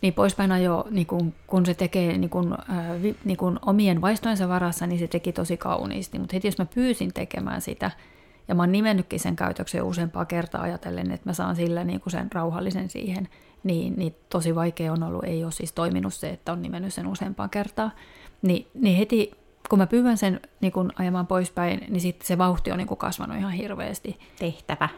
Niin 0.03 0.15
poispäin 0.15 0.53
ajo, 0.53 0.87
niin 0.91 1.07
kun, 1.07 1.35
kun 1.47 1.67
se 1.67 1.75
tekee 1.75 2.19
niin 2.19 2.31
kun, 2.31 2.57
äh, 2.71 3.03
vi, 3.03 3.17
niin 3.25 3.37
kun 3.37 3.59
omien 3.67 4.01
vaistojensa 4.01 4.49
varassa, 4.49 4.87
niin 4.87 4.99
se 4.99 5.07
teki 5.07 5.33
tosi 5.33 5.57
kauniisti. 5.57 6.19
Mutta 6.19 6.37
heti 6.37 6.49
jos 6.49 6.59
mä 6.59 6.67
pyysin 6.75 7.13
tekemään 7.13 7.61
sitä, 7.61 7.91
ja 8.49 8.55
mä 8.55 8.63
oon 8.63 8.73
nimennytkin 8.73 9.21
sen 9.21 9.37
käytöksen 9.37 9.83
useampaa 9.83 10.25
kertaa 10.25 10.63
ajatellen, 10.63 11.11
että 11.11 11.29
mä 11.29 11.33
saan 11.33 11.57
sillä 11.57 11.85
niin 11.85 12.01
sen 12.09 12.33
rauhallisen 12.33 12.89
siihen, 12.89 13.29
niin, 13.65 13.95
niin 13.97 14.15
tosi 14.31 14.55
vaikea 14.55 14.93
on 14.93 15.03
ollut, 15.03 15.25
ei 15.25 15.45
ole 15.45 15.53
siis 15.53 15.73
toiminut 15.73 16.15
se, 16.15 16.31
että 16.31 16.53
on 16.53 16.63
nimennyt 16.63 16.95
sen 16.95 17.07
useampaa 17.07 17.49
kertaa. 17.49 17.91
Ni, 18.43 18.67
niin 18.75 18.97
heti 18.97 19.33
kun 19.69 19.79
mä 19.79 19.87
pyydän 19.87 20.19
sen 20.19 20.41
niin 20.61 20.73
kun 20.73 20.93
ajamaan 20.99 21.27
poispäin, 21.27 21.87
niin 21.89 22.01
sitten 22.01 22.27
se 22.27 22.39
vauhti 22.39 22.73
on 22.73 22.79
niin 22.79 22.97
kasvanut 22.97 23.37
ihan 23.37 23.53
hirveästi. 23.53 24.19
Tehtävä. 24.39 24.89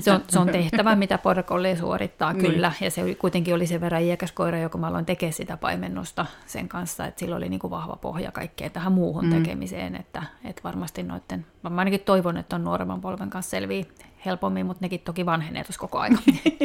Se 0.00 0.12
on, 0.12 0.20
se 0.28 0.38
on 0.38 0.46
tehtävä, 0.58 0.96
mitä 0.96 1.18
Border 1.18 1.44
suorittaa, 1.80 2.32
niin. 2.32 2.46
kyllä. 2.46 2.72
Ja 2.80 2.90
se 2.90 3.14
kuitenkin 3.14 3.54
oli 3.54 3.66
sen 3.66 3.80
verran 3.80 4.02
iäkäs 4.02 4.32
koira, 4.32 4.58
joka 4.58 4.78
mä 4.78 4.86
aloin 4.86 5.06
tekemään 5.06 5.32
sitä 5.32 5.56
paimennusta 5.56 6.26
sen 6.46 6.68
kanssa, 6.68 7.06
että 7.06 7.20
sillä 7.20 7.36
oli 7.36 7.48
niin 7.48 7.60
kuin 7.60 7.70
vahva 7.70 7.96
pohja 7.96 8.32
kaikkeen 8.32 8.70
tähän 8.70 8.92
muuhun 8.92 9.24
mm. 9.24 9.30
tekemiseen. 9.30 9.96
Että, 9.96 10.22
että 10.44 10.62
varmasti 10.64 11.02
noiden, 11.02 11.46
mä 11.62 11.70
ainakin 11.78 12.00
toivon, 12.00 12.36
että 12.36 12.56
on 12.56 12.64
nuoremman 12.64 13.00
polven 13.00 13.30
kanssa 13.30 13.50
selvii 13.50 13.88
helpommin, 14.26 14.66
mutta 14.66 14.84
nekin 14.84 15.00
toki 15.00 15.26
vanhenee 15.26 15.64
tuossa 15.64 15.80
koko 15.80 15.98
ajan. 15.98 16.18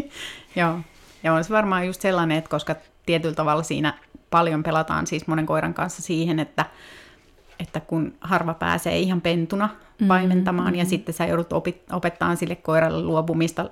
Joo. 0.55 0.79
Ja 1.23 1.33
on 1.33 1.43
se 1.43 1.53
varmaan 1.53 1.87
just 1.87 2.01
sellainen, 2.01 2.37
että 2.37 2.49
koska 2.49 2.75
tietyllä 3.05 3.35
tavalla 3.35 3.63
siinä 3.63 3.93
paljon 4.29 4.63
pelataan 4.63 5.07
siis 5.07 5.27
monen 5.27 5.45
koiran 5.45 5.73
kanssa 5.73 6.01
siihen, 6.01 6.39
että 6.39 6.65
että 7.59 7.79
kun 7.79 8.13
harva 8.21 8.53
pääsee 8.53 8.99
ihan 8.99 9.21
pentuna 9.21 9.67
mm-hmm, 9.67 10.07
paimentamaan 10.07 10.67
mm-hmm. 10.67 10.79
ja 10.79 10.85
sitten 10.85 11.15
sä 11.15 11.25
joudut 11.25 11.53
opit, 11.53 11.81
opettaa 11.91 12.35
sille 12.35 12.55
koiralle 12.55 13.03
luopumista 13.03 13.69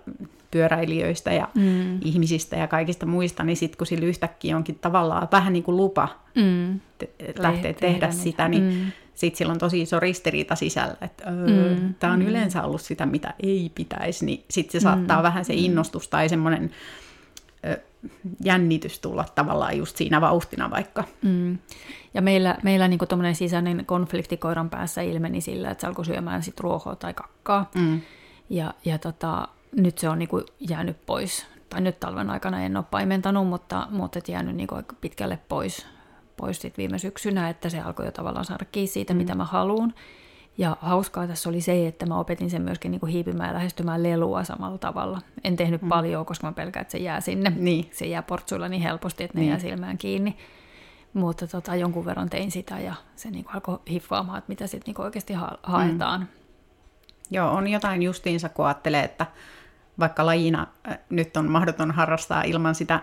pyöräilijöistä 0.52 1.34
ja 1.34 1.48
mm. 1.56 2.00
ihmisistä 2.02 2.56
ja 2.56 2.67
kaikista 2.67 3.06
muista, 3.06 3.43
niin 3.43 3.58
sitten 3.58 3.78
kun 3.78 3.88
sillä 3.88 4.06
yhtäkkiä 4.06 4.58
onkin 4.58 4.80
tavallaan 4.80 5.28
vähän 5.32 5.54
niin 5.54 5.63
kuin 5.63 5.78
lupa 5.78 6.08
mm. 6.36 6.80
te- 6.98 7.10
lähteä 7.38 7.74
Te- 7.74 7.80
tehdä, 7.80 8.00
tehdä 8.00 8.12
sitä, 8.12 8.48
niin 8.48 8.63
mm. 8.63 8.91
sitten 9.13 9.38
sillä 9.38 9.52
on 9.52 9.58
tosi 9.58 9.82
iso 9.82 10.00
ristiriita 10.00 10.56
sisällä, 10.56 10.98
että 11.02 11.24
öö, 11.30 11.76
mm. 11.76 11.93
tämä 11.93 12.13
on 12.13 12.19
mm. 12.19 12.26
yleensä 12.26 12.63
ollut 12.63 12.82
sitä, 12.82 13.06
mitä 13.06 13.34
ei 13.43 13.71
pitäisi, 13.76 14.26
niin 14.26 14.43
sitten 14.50 14.82
se 14.82 14.84
saattaa 14.84 15.17
mm. 15.17 15.24
vähän 15.24 15.45
se 15.45 15.54
mm. 15.54 15.60
innostus 15.60 16.08
tai 16.08 16.30
semmoinen 16.30 16.71
jännitys 18.43 18.99
tulla 18.99 19.25
tavallaan 19.36 19.78
just 19.78 19.97
siinä 19.97 20.21
vauhtina 20.21 20.71
vaikka. 20.71 21.04
Mm. 21.21 21.58
Ja 22.13 22.21
meillä, 22.21 22.58
meillä 22.63 22.88
niin 22.88 22.99
tuommoinen 23.10 23.36
sisäinen 23.36 23.86
konflikti 23.86 24.38
koiran 24.38 24.69
päässä 24.69 25.01
ilmeni 25.01 25.41
sillä, 25.41 25.71
että 25.71 25.82
se 25.82 25.88
alkoi 25.88 26.06
syömään 26.06 26.43
sit 26.43 26.60
ruohoa 26.60 26.95
tai 26.95 27.13
kakkaa. 27.13 27.71
Mm. 27.75 28.01
Ja, 28.49 28.73
ja 28.86 28.97
tota, 28.97 29.47
nyt 29.75 29.97
se 29.97 30.10
on 30.10 30.19
niin 30.19 30.30
jäänyt 30.60 31.06
pois. 31.06 31.45
Tai 31.69 31.82
nyt 31.82 31.99
talven 31.99 32.30
aikana 32.30 32.63
en 32.63 32.78
ole 32.78 32.86
paimentanut, 32.91 33.47
mutta, 33.47 33.88
mutta 33.89 34.19
et 34.19 34.30
jäänyt 34.30 34.56
niin 34.56 34.67
aika 34.71 34.95
pitkälle 35.01 35.39
pois, 35.49 35.88
pois 36.38 36.62
sit 36.62 36.78
viime 36.78 36.99
syksynä, 36.99 37.49
että 37.49 37.69
se 37.69 37.80
alkoi 37.80 38.06
jo 38.06 38.12
tavallaan 38.12 38.45
saada 38.45 38.65
kiinni 38.65 38.88
siitä, 38.88 39.13
mm. 39.13 39.17
mitä 39.17 39.36
mä 39.36 39.45
haluan. 39.45 39.93
Ja 40.58 40.78
hauskaa 40.82 41.28
tässä 41.28 41.50
oli 41.50 41.62
se, 41.62 41.88
että 41.88 42.06
mä 42.06 42.20
opetin 42.20 42.50
sen 42.50 42.62
myöskin 42.62 42.91
niin 42.91 43.00
kuin 43.00 43.12
hiipimään 43.12 43.50
ja 43.50 43.54
lähestymään 43.54 44.04
lelua 44.04 44.44
samalla 44.44 44.78
tavalla. 44.78 45.22
En 45.44 45.56
tehnyt 45.56 45.82
mm. 45.82 45.89
paljon, 45.89 46.26
koska 46.26 46.48
mä 46.48 46.54
pelkään, 46.54 46.82
että 46.82 46.91
se 46.91 46.98
jää 46.98 47.22
sinne. 47.22 47.54
Niin. 47.56 47.89
Se 47.94 48.06
jää 48.06 48.22
portsuilla 48.22 48.68
niin 48.68 48.82
helposti, 48.82 49.24
että 49.24 49.38
ne 49.38 49.41
niin. 49.41 49.50
jää 49.50 49.60
silmään 49.60 49.98
kiinni. 49.98 50.38
Mutta 51.13 51.48
tota, 51.48 51.76
jonkun 51.76 52.06
verran 52.06 52.30
tein 52.30 52.52
sitä 52.52 52.80
ja 52.80 52.94
se 53.15 53.32
niin 53.32 53.44
kuin 53.44 53.54
alkoi 53.56 53.80
hiffaamaan, 53.89 54.38
että 54.38 54.50
mitä 54.50 54.68
sitten 54.68 54.94
niin 54.94 55.06
oikeasti 55.06 55.34
ha- 55.34 55.58
haetaan. 55.63 56.20
Mm. 56.22 56.28
Joo, 57.32 57.52
on 57.52 57.68
jotain 57.68 58.04
justiinsa, 58.04 58.50
kun 58.50 58.65
ajattelee, 58.65 59.04
että 59.04 59.26
vaikka 60.00 60.26
lajina 60.26 60.68
äh, 60.88 60.98
nyt 61.10 61.38
on 61.38 61.52
mahdoton 61.52 61.91
harrastaa 61.91 62.44
ilman 62.44 62.76
sitä 62.76 63.02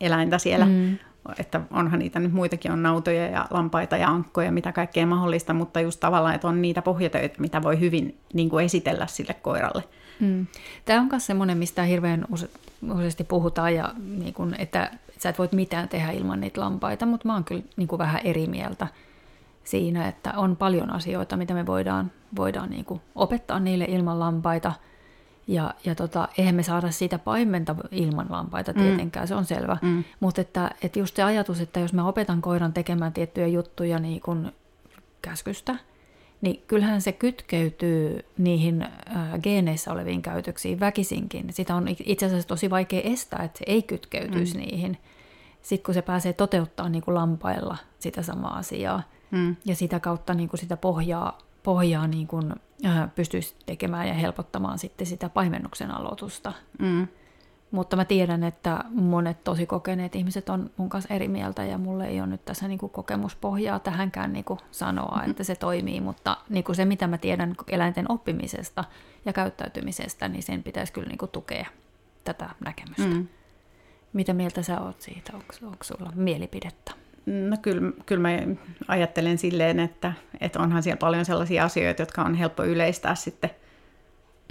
eläintä 0.00 0.38
siellä 0.38 0.66
mm 0.66 0.98
että 1.38 1.60
onhan 1.70 1.98
niitä 1.98 2.18
nyt 2.18 2.32
muitakin, 2.32 2.72
on 2.72 2.82
nautoja 2.82 3.26
ja 3.26 3.46
lampaita 3.50 3.96
ja 3.96 4.08
ankkoja, 4.08 4.52
mitä 4.52 4.72
kaikkea 4.72 5.06
mahdollista, 5.06 5.54
mutta 5.54 5.80
just 5.80 6.00
tavallaan, 6.00 6.34
että 6.34 6.48
on 6.48 6.62
niitä 6.62 6.82
pohjatöitä, 6.82 7.40
mitä 7.40 7.62
voi 7.62 7.80
hyvin 7.80 8.18
niin 8.34 8.50
kuin 8.50 8.64
esitellä 8.64 9.06
sille 9.06 9.34
koiralle. 9.34 9.84
Mm. 10.20 10.46
Tämä 10.84 11.00
on 11.00 11.08
myös 11.10 11.26
semmoinen, 11.26 11.58
mistä 11.58 11.82
hirveän 11.82 12.26
useasti 12.94 13.24
puhutaan, 13.24 13.74
ja 13.74 13.92
niin 14.18 14.34
kuin, 14.34 14.54
että 14.58 14.90
sä 15.18 15.28
et 15.28 15.38
voit 15.38 15.52
mitään 15.52 15.88
tehdä 15.88 16.10
ilman 16.10 16.40
niitä 16.40 16.60
lampaita, 16.60 17.06
mutta 17.06 17.28
mä 17.28 17.34
oon 17.34 17.44
kyllä 17.44 17.62
niin 17.76 17.88
kuin 17.88 17.98
vähän 17.98 18.20
eri 18.24 18.46
mieltä 18.46 18.86
siinä, 19.64 20.08
että 20.08 20.32
on 20.36 20.56
paljon 20.56 20.90
asioita, 20.90 21.36
mitä 21.36 21.54
me 21.54 21.66
voidaan, 21.66 22.10
voidaan 22.36 22.70
niin 22.70 22.84
kuin 22.84 23.00
opettaa 23.14 23.60
niille 23.60 23.84
ilman 23.88 24.20
lampaita– 24.20 24.72
ja, 25.48 25.74
ja 25.84 25.94
tota, 25.94 26.28
eihän 26.38 26.54
me 26.54 26.62
saada 26.62 26.90
siitä 26.90 27.18
paimenta 27.18 27.76
ilman 27.90 28.26
lampaita 28.30 28.72
mm. 28.72 28.80
tietenkään, 28.80 29.24
mm. 29.26 29.28
se 29.28 29.34
on 29.34 29.44
selvä. 29.44 29.76
Mm. 29.82 30.04
Mutta 30.20 30.40
että, 30.40 30.70
että 30.82 30.98
just 30.98 31.16
se 31.16 31.22
ajatus, 31.22 31.60
että 31.60 31.80
jos 31.80 31.92
mä 31.92 32.08
opetan 32.08 32.42
koiran 32.42 32.72
tekemään 32.72 33.12
tiettyjä 33.12 33.46
juttuja 33.46 33.98
niin 33.98 34.20
kun 34.20 34.52
käskystä, 35.22 35.76
niin 36.40 36.62
kyllähän 36.66 37.00
se 37.02 37.12
kytkeytyy 37.12 38.24
niihin 38.38 38.82
äh, 38.82 39.40
geeneissä 39.42 39.92
oleviin 39.92 40.22
käytöksiin 40.22 40.80
väkisinkin. 40.80 41.52
Sitä 41.52 41.74
on 41.74 41.88
itse 42.04 42.26
asiassa 42.26 42.48
tosi 42.48 42.70
vaikea 42.70 43.00
estää, 43.04 43.44
että 43.44 43.58
se 43.58 43.64
ei 43.66 43.82
kytkeytyisi 43.82 44.54
mm. 44.54 44.60
niihin. 44.60 44.98
Sitten 45.62 45.84
kun 45.84 45.94
se 45.94 46.02
pääsee 46.02 46.32
toteuttamaan 46.32 46.92
niin 46.92 47.02
kuin 47.02 47.14
lampailla 47.14 47.76
sitä 47.98 48.22
samaa 48.22 48.58
asiaa, 48.58 49.02
mm. 49.30 49.56
ja 49.64 49.74
sitä 49.74 50.00
kautta 50.00 50.34
niin 50.34 50.48
kuin 50.48 50.60
sitä 50.60 50.76
pohjaa 50.76 51.38
pohjaa 51.62 52.06
niin 52.06 52.26
kuin, 52.26 52.52
pystyisi 53.14 53.56
tekemään 53.66 54.08
ja 54.08 54.14
helpottamaan 54.14 54.78
sitten 54.78 55.06
sitä 55.06 55.28
paimennuksen 55.28 55.90
aloitusta. 55.90 56.52
Mm. 56.78 57.08
Mutta 57.70 57.96
mä 57.96 58.04
tiedän, 58.04 58.44
että 58.44 58.84
monet 58.90 59.44
tosi 59.44 59.66
kokeneet 59.66 60.16
ihmiset 60.16 60.48
on 60.48 60.70
mun 60.76 60.88
kanssa 60.88 61.14
eri 61.14 61.28
mieltä 61.28 61.64
ja 61.64 61.78
mulle 61.78 62.06
ei 62.06 62.20
ole 62.20 62.26
nyt 62.26 62.44
tässä 62.44 62.68
niin 62.68 62.78
kuin 62.78 62.92
kokemuspohjaa 62.92 63.78
tähänkään 63.78 64.32
niin 64.32 64.44
kuin 64.44 64.60
sanoa, 64.70 65.16
mm-hmm. 65.16 65.30
että 65.30 65.44
se 65.44 65.56
toimii. 65.56 66.00
Mutta 66.00 66.36
niin 66.48 66.64
kuin 66.64 66.76
se, 66.76 66.84
mitä 66.84 67.06
mä 67.06 67.18
tiedän 67.18 67.54
eläinten 67.66 68.12
oppimisesta 68.12 68.84
ja 69.24 69.32
käyttäytymisestä, 69.32 70.28
niin 70.28 70.42
sen 70.42 70.62
pitäisi 70.62 70.92
kyllä 70.92 71.08
niin 71.08 71.18
kuin 71.18 71.30
tukea 71.30 71.66
tätä 72.24 72.50
näkemystä. 72.64 73.14
Mm. 73.14 73.28
Mitä 74.12 74.32
mieltä 74.32 74.62
sä 74.62 74.80
oot 74.80 75.00
siitä? 75.00 75.32
Onko, 75.34 75.54
onko 75.62 75.84
sulla 75.84 76.12
mielipidettä? 76.14 76.92
No 77.48 77.56
kyllä, 77.62 77.92
kyllä 78.06 78.22
mä 78.22 78.38
ajattelen 78.88 79.38
silleen, 79.38 79.80
että, 79.80 80.12
että 80.40 80.60
onhan 80.60 80.82
siellä 80.82 80.98
paljon 80.98 81.24
sellaisia 81.24 81.64
asioita, 81.64 82.02
jotka 82.02 82.22
on 82.22 82.34
helppo 82.34 82.64
yleistää 82.64 83.14
sitten– 83.14 83.50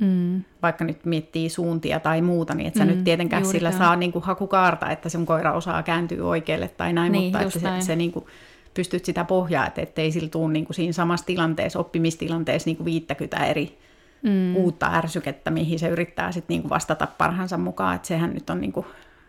Mm. 0.02 0.44
Vaikka 0.62 0.86
nyt 0.86 1.06
miettii 1.06 1.50
suuntia 1.50 2.00
tai 2.00 2.22
muuta, 2.22 2.56
niin 2.56 2.68
että 2.68 2.80
sä 2.80 2.86
mm, 2.86 2.92
nyt 2.92 3.04
tietenkään 3.04 3.46
sillä 3.46 3.72
saa 3.72 3.96
niin 3.96 4.12
kuin 4.12 4.26
hakukaarta, 4.26 4.90
että 4.90 5.10
sun 5.10 5.26
koira 5.26 5.54
osaa 5.54 5.84
kääntyä 5.84 6.26
oikealle 6.26 6.68
tai 6.68 6.94
näin, 6.94 7.12
niin, 7.12 7.24
mutta 7.24 7.42
että 7.42 7.60
se, 7.60 7.86
se 7.86 7.96
niin 7.96 8.12
kuin 8.12 8.26
pystyt 8.74 9.06
sitä 9.06 9.24
pohjaa, 9.24 9.68
että 9.68 9.82
ettei 9.82 10.12
sillä 10.12 10.30
tule 10.30 10.54
niin 10.54 10.66
kuin 10.66 10.76
siinä 10.76 10.94
samassa 10.94 11.26
tilanteessa, 11.26 11.80
oppimistilanteessa 11.80 12.68
niin 12.68 12.78
kuin 12.78 12.86
50 12.86 13.46
eri 13.46 13.80
mm. 14.22 14.56
uutta 14.56 14.92
ärsykettä, 14.94 15.52
mihin 15.52 15.80
se 15.80 15.88
yrittää 15.88 16.32
sitten 16.32 16.54
niin 16.54 16.62
kuin 16.62 16.70
vastata 16.70 17.08
parhaansa 17.18 17.58
mukaan, 17.58 17.96
että 17.96 18.08
sehän 18.08 18.34
nyt 18.34 18.50
on 18.50 18.62
niin 18.62 18.74
kuin 18.74 18.86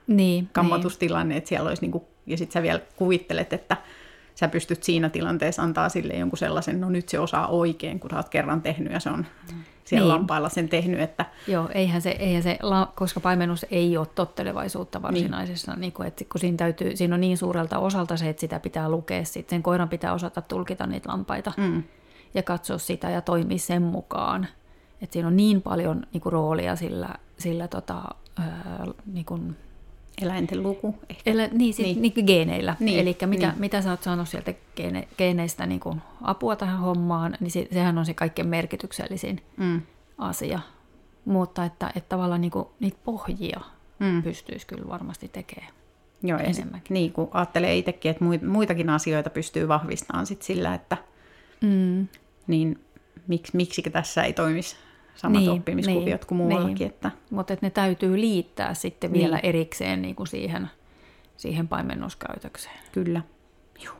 niin, 0.06 0.48
kammatustilanne, 0.52 1.34
niin. 1.34 1.38
että 1.38 1.48
siellä 1.48 1.68
olisi, 1.68 1.82
niin 1.82 1.92
kuin, 1.92 2.04
ja 2.30 2.36
sitten 2.36 2.52
sä 2.52 2.62
vielä 2.62 2.80
kuvittelet, 2.96 3.52
että 3.52 3.76
sä 4.34 4.48
pystyt 4.48 4.82
siinä 4.82 5.08
tilanteessa 5.08 5.62
antaa 5.62 5.88
sille 5.88 6.14
jonkun 6.14 6.38
sellaisen, 6.38 6.80
no 6.80 6.90
nyt 6.90 7.08
se 7.08 7.18
osaa 7.18 7.46
oikein, 7.46 8.00
kun 8.00 8.10
sä 8.10 8.16
oot 8.16 8.28
kerran 8.28 8.62
tehnyt 8.62 8.92
ja 8.92 9.00
se 9.00 9.10
on 9.10 9.26
siellä 9.84 10.04
niin. 10.04 10.14
lampailla 10.14 10.48
sen 10.48 10.68
tehnyt. 10.68 11.00
Että... 11.00 11.24
Joo, 11.46 11.68
eihän 11.74 12.02
se, 12.02 12.10
eihän 12.10 12.42
se, 12.42 12.58
koska 12.94 13.20
paimennus 13.20 13.66
ei 13.70 13.96
ole 13.96 14.06
tottelevaisuutta 14.14 15.02
varsinaisessa, 15.02 15.72
niin. 15.72 15.80
Niin 15.80 15.92
kuin, 15.92 16.08
että 16.08 16.24
kun 16.32 16.40
siinä, 16.40 16.56
täytyy, 16.56 16.96
siinä 16.96 17.14
on 17.14 17.20
niin 17.20 17.38
suurelta 17.38 17.78
osalta 17.78 18.16
se, 18.16 18.28
että 18.28 18.40
sitä 18.40 18.60
pitää 18.60 18.88
lukea, 18.88 19.24
sit 19.24 19.48
sen 19.48 19.62
koiran 19.62 19.88
pitää 19.88 20.12
osata 20.12 20.42
tulkita 20.42 20.86
niitä 20.86 21.08
lampaita 21.08 21.52
mm. 21.56 21.82
ja 22.34 22.42
katsoa 22.42 22.78
sitä 22.78 23.10
ja 23.10 23.20
toimia 23.20 23.58
sen 23.58 23.82
mukaan. 23.82 24.48
Että 25.02 25.12
siinä 25.12 25.28
on 25.28 25.36
niin 25.36 25.62
paljon 25.62 26.02
niin 26.12 26.20
kuin, 26.20 26.32
roolia 26.32 26.76
sillä, 26.76 27.08
sillä 27.38 27.68
tota, 27.68 28.02
ää, 28.38 28.86
niin 29.06 29.24
kuin, 29.24 29.56
Eläinten 30.22 30.62
luku 30.62 30.94
ehkä. 31.10 31.30
Elä, 31.30 31.48
niin, 31.52 31.74
sit, 31.74 31.86
niin. 31.86 32.02
niin 32.02 32.26
geeneillä. 32.26 32.76
Niin. 32.80 33.00
Eli 33.00 33.16
mitä, 33.26 33.46
niin. 33.46 33.60
mitä 33.60 33.82
sä 33.82 33.90
oot 33.90 34.02
saanut 34.02 34.28
sieltä 34.28 34.54
geene, 34.76 35.08
geeneistä 35.18 35.66
niin 35.66 35.80
kuin 35.80 36.02
apua 36.22 36.56
tähän 36.56 36.78
hommaan, 36.78 37.36
niin 37.40 37.50
se, 37.50 37.68
sehän 37.72 37.98
on 37.98 38.06
se 38.06 38.14
kaikkein 38.14 38.48
merkityksellisin 38.48 39.40
mm. 39.56 39.82
asia. 40.18 40.60
Mutta 41.24 41.64
että, 41.64 41.92
että 41.94 42.08
tavallaan 42.08 42.40
niin 42.40 42.50
kuin, 42.50 42.66
niitä 42.80 42.98
pohjia 43.04 43.60
mm. 43.98 44.22
pystyisi 44.22 44.66
kyllä 44.66 44.88
varmasti 44.88 45.28
tekemään. 45.28 45.72
Joo, 46.22 46.38
enemmänkin. 46.38 46.94
Niin, 46.94 47.12
kun 47.12 47.28
ajattelee 47.32 47.76
itsekin, 47.76 48.10
että 48.10 48.24
muitakin 48.46 48.90
asioita 48.90 49.30
pystyy 49.30 49.68
vahvistamaan 49.68 50.26
sit 50.26 50.42
sillä, 50.42 50.74
että 50.74 50.96
mm. 51.60 52.08
niin 52.46 52.80
miksi, 53.26 53.56
miksi 53.56 53.82
tässä 53.82 54.22
ei 54.22 54.32
toimisi 54.32 54.76
samat 55.18 55.40
niin, 55.40 55.50
oppimiskuviot 55.50 56.04
niin, 56.04 56.26
kuin 56.26 56.38
muuallakin. 56.38 56.74
Niin. 56.74 56.88
Että... 56.88 57.10
Mutta 57.30 57.56
ne 57.60 57.70
täytyy 57.70 58.20
liittää 58.20 58.74
sitten 58.74 59.12
niin. 59.12 59.20
vielä 59.20 59.38
erikseen 59.38 60.02
niin 60.02 60.14
kuin 60.14 60.26
siihen, 60.26 60.70
siihen 61.36 61.68
paimennuskäytökseen. 61.68 62.78
Kyllä. 62.92 63.22
Juh. 63.84 63.96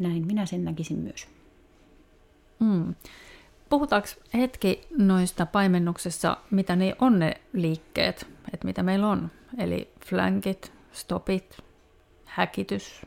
Näin 0.00 0.26
minä 0.26 0.46
sen 0.46 0.64
näkisin 0.64 0.98
myös. 0.98 1.28
Mm. 2.60 2.94
Puhutaanko 3.70 4.08
hetki 4.34 4.80
noista 4.98 5.46
paimennuksessa, 5.46 6.36
mitä 6.50 6.76
ne 6.76 6.96
on 6.98 7.18
ne 7.18 7.40
liikkeet, 7.52 8.26
että 8.52 8.66
mitä 8.66 8.82
meillä 8.82 9.08
on? 9.08 9.30
Eli 9.58 9.90
flankit, 10.06 10.72
stopit, 10.92 11.58
häkitys, 12.24 13.06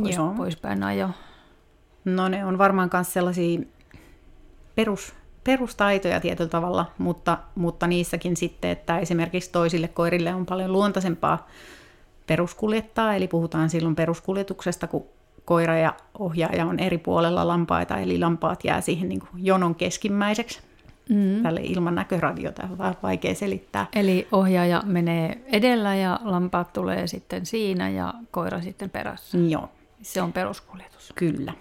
pois, 0.00 0.16
Joo. 0.16 0.34
poispäin 0.36 0.82
ajo. 0.82 1.10
No 2.04 2.28
ne 2.28 2.44
on 2.44 2.58
varmaan 2.58 2.90
myös 2.92 3.12
sellaisia 3.12 3.60
perus, 4.74 5.14
perustaitoja 5.44 6.20
tietyllä 6.20 6.50
tavalla, 6.50 6.92
mutta, 6.98 7.38
mutta 7.54 7.86
niissäkin 7.86 8.36
sitten, 8.36 8.70
että 8.70 8.98
esimerkiksi 8.98 9.52
toisille 9.52 9.88
koirille 9.88 10.34
on 10.34 10.46
paljon 10.46 10.72
luontaisempaa 10.72 11.48
peruskuljettaa, 12.26 13.14
eli 13.14 13.28
puhutaan 13.28 13.70
silloin 13.70 13.96
peruskuljetuksesta, 13.96 14.86
kun 14.86 15.06
koira 15.44 15.78
ja 15.78 15.94
ohjaaja 16.18 16.66
on 16.66 16.80
eri 16.80 16.98
puolella 16.98 17.48
lampaita, 17.48 17.98
eli 17.98 18.18
lampaat 18.18 18.64
jää 18.64 18.80
siihen 18.80 19.08
niin 19.08 19.20
kuin 19.20 19.30
jonon 19.36 19.74
keskimmäiseksi. 19.74 20.60
Mm. 21.08 21.42
Tälle 21.42 21.60
ilman 21.62 21.94
näköradiota 21.94 22.62
on 22.70 22.78
vähän 22.78 22.96
vaikea 23.02 23.34
selittää. 23.34 23.86
Eli 23.92 24.28
ohjaaja 24.32 24.82
menee 24.86 25.38
edellä 25.46 25.94
ja 25.94 26.20
lampaat 26.22 26.72
tulee 26.72 27.06
sitten 27.06 27.46
siinä 27.46 27.88
ja 27.88 28.14
koira 28.30 28.60
sitten 28.60 28.90
perässä. 28.90 29.38
Joo. 29.38 29.68
Se 30.02 30.22
on 30.22 30.32
peruskuljetus. 30.32 31.12
Kyllä. 31.14 31.52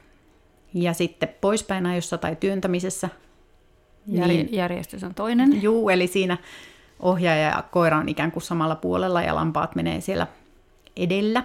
Ja 0.73 0.93
sitten 0.93 1.29
poispäin 1.41 1.85
ajossa 1.85 2.17
tai 2.17 2.35
työntämisessä. 2.35 3.09
Jär, 4.07 4.27
niin, 4.27 4.49
järjestys 4.53 5.03
on 5.03 5.13
toinen. 5.13 5.63
Juu, 5.63 5.89
eli 5.89 6.07
siinä 6.07 6.37
ohjaaja 6.99 7.49
ja 7.49 7.63
koira 7.71 7.97
on 7.97 8.09
ikään 8.09 8.31
kuin 8.31 8.43
samalla 8.43 8.75
puolella 8.75 9.21
ja 9.21 9.35
lampaat 9.35 9.75
menee 9.75 10.01
siellä 10.01 10.27
edellä. 10.97 11.43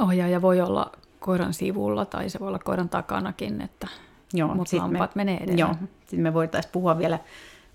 Ohjaaja 0.00 0.42
voi 0.42 0.60
olla 0.60 0.92
koiran 1.20 1.54
sivulla 1.54 2.04
tai 2.04 2.30
se 2.30 2.40
voi 2.40 2.48
olla 2.48 2.58
koiran 2.58 2.88
takanakin, 2.88 3.60
että, 3.60 3.88
joo, 4.32 4.54
mutta 4.54 4.76
lampaat 4.76 5.14
me, 5.14 5.24
menee 5.24 5.36
edellä. 5.36 5.60
Joo, 5.60 5.74
sitten 6.00 6.20
me 6.20 6.34
voitaisiin 6.34 6.72
puhua 6.72 6.98
vielä 6.98 7.18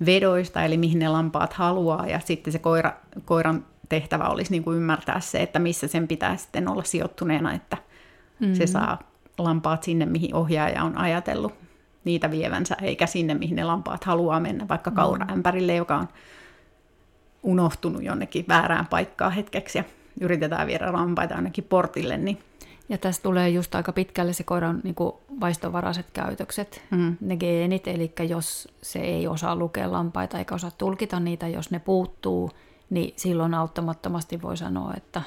vedoista, 0.05 0.63
eli 0.63 0.77
mihin 0.77 0.99
ne 0.99 1.09
lampaat 1.09 1.53
haluaa, 1.53 2.07
ja 2.07 2.19
sitten 2.19 2.53
se 2.53 2.59
koira, 2.59 2.93
koiran 3.25 3.65
tehtävä 3.89 4.23
olisi 4.23 4.51
niin 4.51 4.63
kuin 4.63 4.77
ymmärtää 4.77 5.19
se, 5.19 5.41
että 5.41 5.59
missä 5.59 5.87
sen 5.87 6.07
pitää 6.07 6.37
sitten 6.37 6.67
olla 6.67 6.83
sijoittuneena, 6.83 7.53
että 7.53 7.77
mm-hmm. 8.39 8.55
se 8.55 8.67
saa 8.67 9.10
lampaat 9.43 9.83
sinne, 9.83 10.05
mihin 10.05 10.35
ohjaaja 10.35 10.83
on 10.83 10.97
ajatellut 10.97 11.53
niitä 12.03 12.31
vievänsä, 12.31 12.75
eikä 12.81 13.05
sinne, 13.05 13.33
mihin 13.33 13.55
ne 13.55 13.63
lampaat 13.63 14.03
haluaa 14.03 14.39
mennä, 14.39 14.67
vaikka 14.67 14.89
mm. 14.89 14.95
kauraämpärille, 14.95 15.75
joka 15.75 15.95
on 15.95 16.07
unohtunut 17.43 18.03
jonnekin 18.03 18.45
väärään 18.47 18.87
paikkaan 18.87 19.31
hetkeksi 19.31 19.77
ja 19.77 19.83
yritetään 20.21 20.67
viedä 20.67 20.93
lampaita 20.93 21.35
ainakin 21.35 21.63
portille. 21.63 22.17
Niin... 22.17 22.39
Ja 22.89 22.97
tässä 22.97 23.23
tulee 23.23 23.49
just 23.49 23.75
aika 23.75 23.91
pitkälle 23.91 24.33
se 24.33 24.43
koiran 24.43 24.81
niin 24.83 24.95
kuin 24.95 25.13
vaistovaraiset 25.41 26.05
käytökset, 26.13 26.81
mm. 26.91 27.17
ne 27.21 27.37
geenit, 27.37 27.87
eli 27.87 28.13
jos 28.29 28.67
se 28.81 28.99
ei 28.99 29.27
osaa 29.27 29.55
lukea 29.55 29.91
lampaita 29.91 30.37
eikä 30.37 30.55
osaa 30.55 30.71
tulkita 30.77 31.19
niitä, 31.19 31.47
jos 31.47 31.71
ne 31.71 31.79
puuttuu, 31.79 32.51
niin 32.89 33.13
silloin 33.15 33.53
auttamattomasti 33.53 34.41
voi 34.41 34.57
sanoa, 34.57 34.93
että 34.97 35.21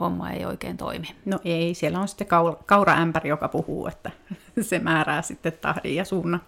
homma 0.00 0.30
ei 0.30 0.44
oikein 0.44 0.76
toimi. 0.76 1.06
No 1.24 1.38
ei, 1.44 1.74
siellä 1.74 2.00
on 2.00 2.08
sitten 2.08 2.26
kauraämpäri, 2.66 3.28
joka 3.28 3.48
puhuu, 3.48 3.86
että 3.86 4.10
se 4.60 4.78
määrää 4.78 5.22
sitten 5.22 5.52
tahdin 5.60 5.96
ja 5.96 6.04
suunnan. 6.04 6.40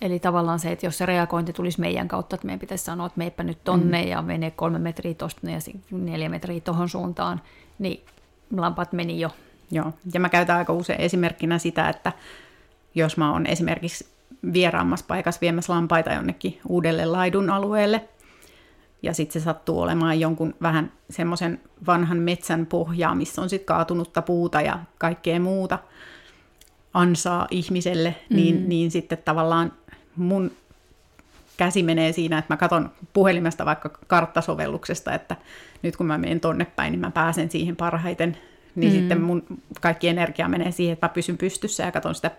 Eli 0.00 0.18
tavallaan 0.18 0.58
se, 0.58 0.72
että 0.72 0.86
jos 0.86 0.98
se 0.98 1.06
reagointi 1.06 1.52
tulisi 1.52 1.80
meidän 1.80 2.08
kautta, 2.08 2.34
että 2.34 2.46
meidän 2.46 2.60
pitäisi 2.60 2.84
sanoa, 2.84 3.06
että 3.06 3.18
meipä 3.18 3.42
nyt 3.42 3.64
tonne 3.64 4.02
mm. 4.02 4.08
ja 4.08 4.22
menee 4.22 4.50
kolme 4.50 4.78
metriä 4.78 5.14
tuosta 5.14 5.50
ja 5.50 5.58
neljä 5.90 6.28
metriä 6.28 6.60
tuohon 6.60 6.88
suuntaan, 6.88 7.40
niin 7.78 8.04
lampat 8.56 8.92
meni 8.92 9.20
jo. 9.20 9.30
Joo, 9.70 9.92
ja 10.14 10.20
mä 10.20 10.28
käytän 10.28 10.56
aika 10.56 10.72
usein 10.72 11.00
esimerkkinä 11.00 11.58
sitä, 11.58 11.88
että 11.88 12.12
jos 12.94 13.16
mä 13.16 13.32
oon 13.32 13.46
esimerkiksi 13.46 14.08
vieraammassa 14.52 15.04
paikassa 15.08 15.40
viemässä 15.40 15.72
lampaita 15.72 16.12
jonnekin 16.12 16.60
uudelle 16.68 17.06
laidun 17.06 17.50
alueelle, 17.50 18.08
ja 19.04 19.14
sitten 19.14 19.40
se 19.40 19.44
sattuu 19.44 19.80
olemaan 19.80 20.20
jonkun 20.20 20.54
vähän 20.62 20.92
semmoisen 21.10 21.60
vanhan 21.86 22.18
metsän 22.18 22.66
pohjaa, 22.66 23.14
missä 23.14 23.42
on 23.42 23.48
sitten 23.50 23.66
kaatunutta 23.66 24.22
puuta 24.22 24.60
ja 24.60 24.78
kaikkea 24.98 25.40
muuta 25.40 25.78
ansaa 26.94 27.46
ihmiselle, 27.50 28.14
mm. 28.30 28.36
niin, 28.36 28.68
niin 28.68 28.90
sitten 28.90 29.18
tavallaan 29.24 29.72
mun 30.16 30.50
käsi 31.56 31.82
menee 31.82 32.12
siinä, 32.12 32.38
että 32.38 32.54
mä 32.54 32.56
katson 32.56 32.90
puhelimesta 33.12 33.64
vaikka 33.64 33.88
karttasovelluksesta, 34.06 35.14
että 35.14 35.36
nyt 35.82 35.96
kun 35.96 36.06
mä 36.06 36.18
menen 36.18 36.40
tonne 36.40 36.64
päin, 36.64 36.92
niin 36.92 37.00
mä 37.00 37.10
pääsen 37.10 37.50
siihen 37.50 37.76
parhaiten, 37.76 38.36
niin 38.74 38.92
mm. 38.92 38.98
sitten 38.98 39.20
mun 39.20 39.44
kaikki 39.80 40.08
energia 40.08 40.48
menee 40.48 40.70
siihen, 40.70 40.92
että 40.92 41.06
mä 41.06 41.12
pysyn 41.12 41.38
pystyssä 41.38 41.82
ja 41.82 41.92
katson 41.92 42.14
sitä 42.14 42.30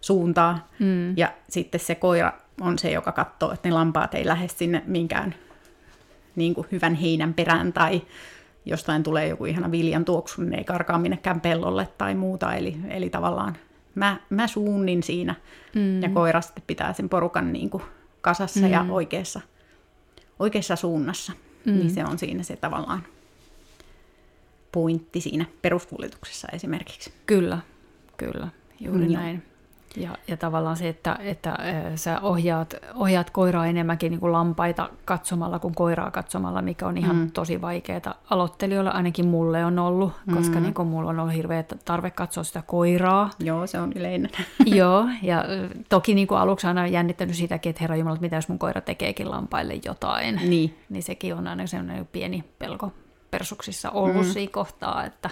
suuntaa. 0.00 0.68
Mm. 0.78 1.16
Ja 1.16 1.32
sitten 1.48 1.80
se 1.80 1.94
koira 1.94 2.32
on 2.60 2.78
se, 2.78 2.90
joka 2.90 3.12
katsoo, 3.12 3.52
että 3.52 3.68
ne 3.68 3.74
lampaat 3.74 4.14
ei 4.14 4.26
lähde 4.26 4.48
sinne 4.48 4.82
minkään 4.86 5.34
niin 6.36 6.54
kuin 6.54 6.66
hyvän 6.72 6.94
heinän 6.94 7.34
perään 7.34 7.72
tai 7.72 8.02
jostain 8.64 9.02
tulee 9.02 9.28
joku 9.28 9.44
ihana 9.44 9.70
viljan 9.70 10.04
tuoksu, 10.04 10.42
niin 10.42 10.54
ei 10.54 10.64
karkaa 10.64 10.98
minnekään 10.98 11.40
pellolle 11.40 11.88
tai 11.98 12.14
muuta. 12.14 12.54
Eli, 12.54 12.76
eli 12.88 13.10
tavallaan 13.10 13.56
mä, 13.94 14.16
mä 14.30 14.46
suunnin 14.46 15.02
siinä 15.02 15.34
mm. 15.74 16.02
ja 16.02 16.08
koira 16.08 16.40
sitten 16.40 16.64
pitää 16.66 16.92
sen 16.92 17.08
porukan 17.08 17.52
niin 17.52 17.70
kuin 17.70 17.82
kasassa 18.20 18.60
mm. 18.60 18.72
ja 18.72 18.86
oikeassa, 18.88 19.40
oikeassa 20.38 20.76
suunnassa. 20.76 21.32
Mm. 21.64 21.72
Niin 21.72 21.90
se 21.90 22.04
on 22.04 22.18
siinä 22.18 22.42
se 22.42 22.56
tavallaan 22.56 23.02
pointti 24.72 25.20
siinä 25.20 25.44
peruskuljetuksessa 25.62 26.48
esimerkiksi. 26.52 27.12
Kyllä, 27.26 27.58
kyllä, 28.16 28.48
juuri 28.80 29.06
mm. 29.06 29.12
näin. 29.12 29.42
Ja, 30.02 30.10
ja 30.28 30.36
tavallaan 30.36 30.76
se, 30.76 30.88
että, 30.88 31.18
että 31.20 31.58
sä 31.94 32.20
ohjaat, 32.20 32.74
ohjaat 32.94 33.30
koiraa 33.30 33.66
enemmänkin 33.66 34.10
niin 34.10 34.20
kuin 34.20 34.32
lampaita 34.32 34.90
katsomalla 35.04 35.58
kuin 35.58 35.74
koiraa 35.74 36.10
katsomalla, 36.10 36.62
mikä 36.62 36.86
on 36.86 36.98
ihan 36.98 37.16
mm. 37.16 37.30
tosi 37.30 37.60
vaikeaa 37.60 38.14
aloittelijoille, 38.30 38.90
ainakin 38.90 39.26
mulle 39.26 39.64
on 39.64 39.78
ollut, 39.78 40.12
koska 40.34 40.56
mm. 40.56 40.62
niin 40.62 40.74
kuin 40.74 40.88
mulla 40.88 41.10
on 41.10 41.20
ollut 41.20 41.34
hirveä 41.34 41.64
tarve 41.84 42.10
katsoa 42.10 42.44
sitä 42.44 42.62
koiraa. 42.66 43.30
Joo, 43.38 43.66
se 43.66 43.80
on 43.80 43.92
yleinen. 43.92 44.30
Joo, 44.66 45.08
ja 45.22 45.44
toki 45.88 46.14
niin 46.14 46.28
kuin 46.28 46.38
aluksi 46.38 46.66
aina 46.66 46.86
jännittänyt 46.86 47.36
sitäkin, 47.36 47.70
että 47.70 47.80
herra 47.80 47.96
Jumala, 47.96 48.18
mitä 48.20 48.36
jos 48.36 48.48
mun 48.48 48.58
koira 48.58 48.80
tekeekin 48.80 49.30
lampaille 49.30 49.80
jotain. 49.84 50.40
Niin. 50.44 50.78
Niin 50.88 51.02
sekin 51.02 51.34
on 51.34 51.46
aina 51.46 51.66
sellainen 51.66 52.08
pieni 52.12 52.44
pelko 52.58 52.92
persuksissa 53.30 53.90
ollut 53.90 54.26
mm. 54.26 54.32
siinä 54.32 54.52
kohtaa, 54.52 55.04
että 55.04 55.30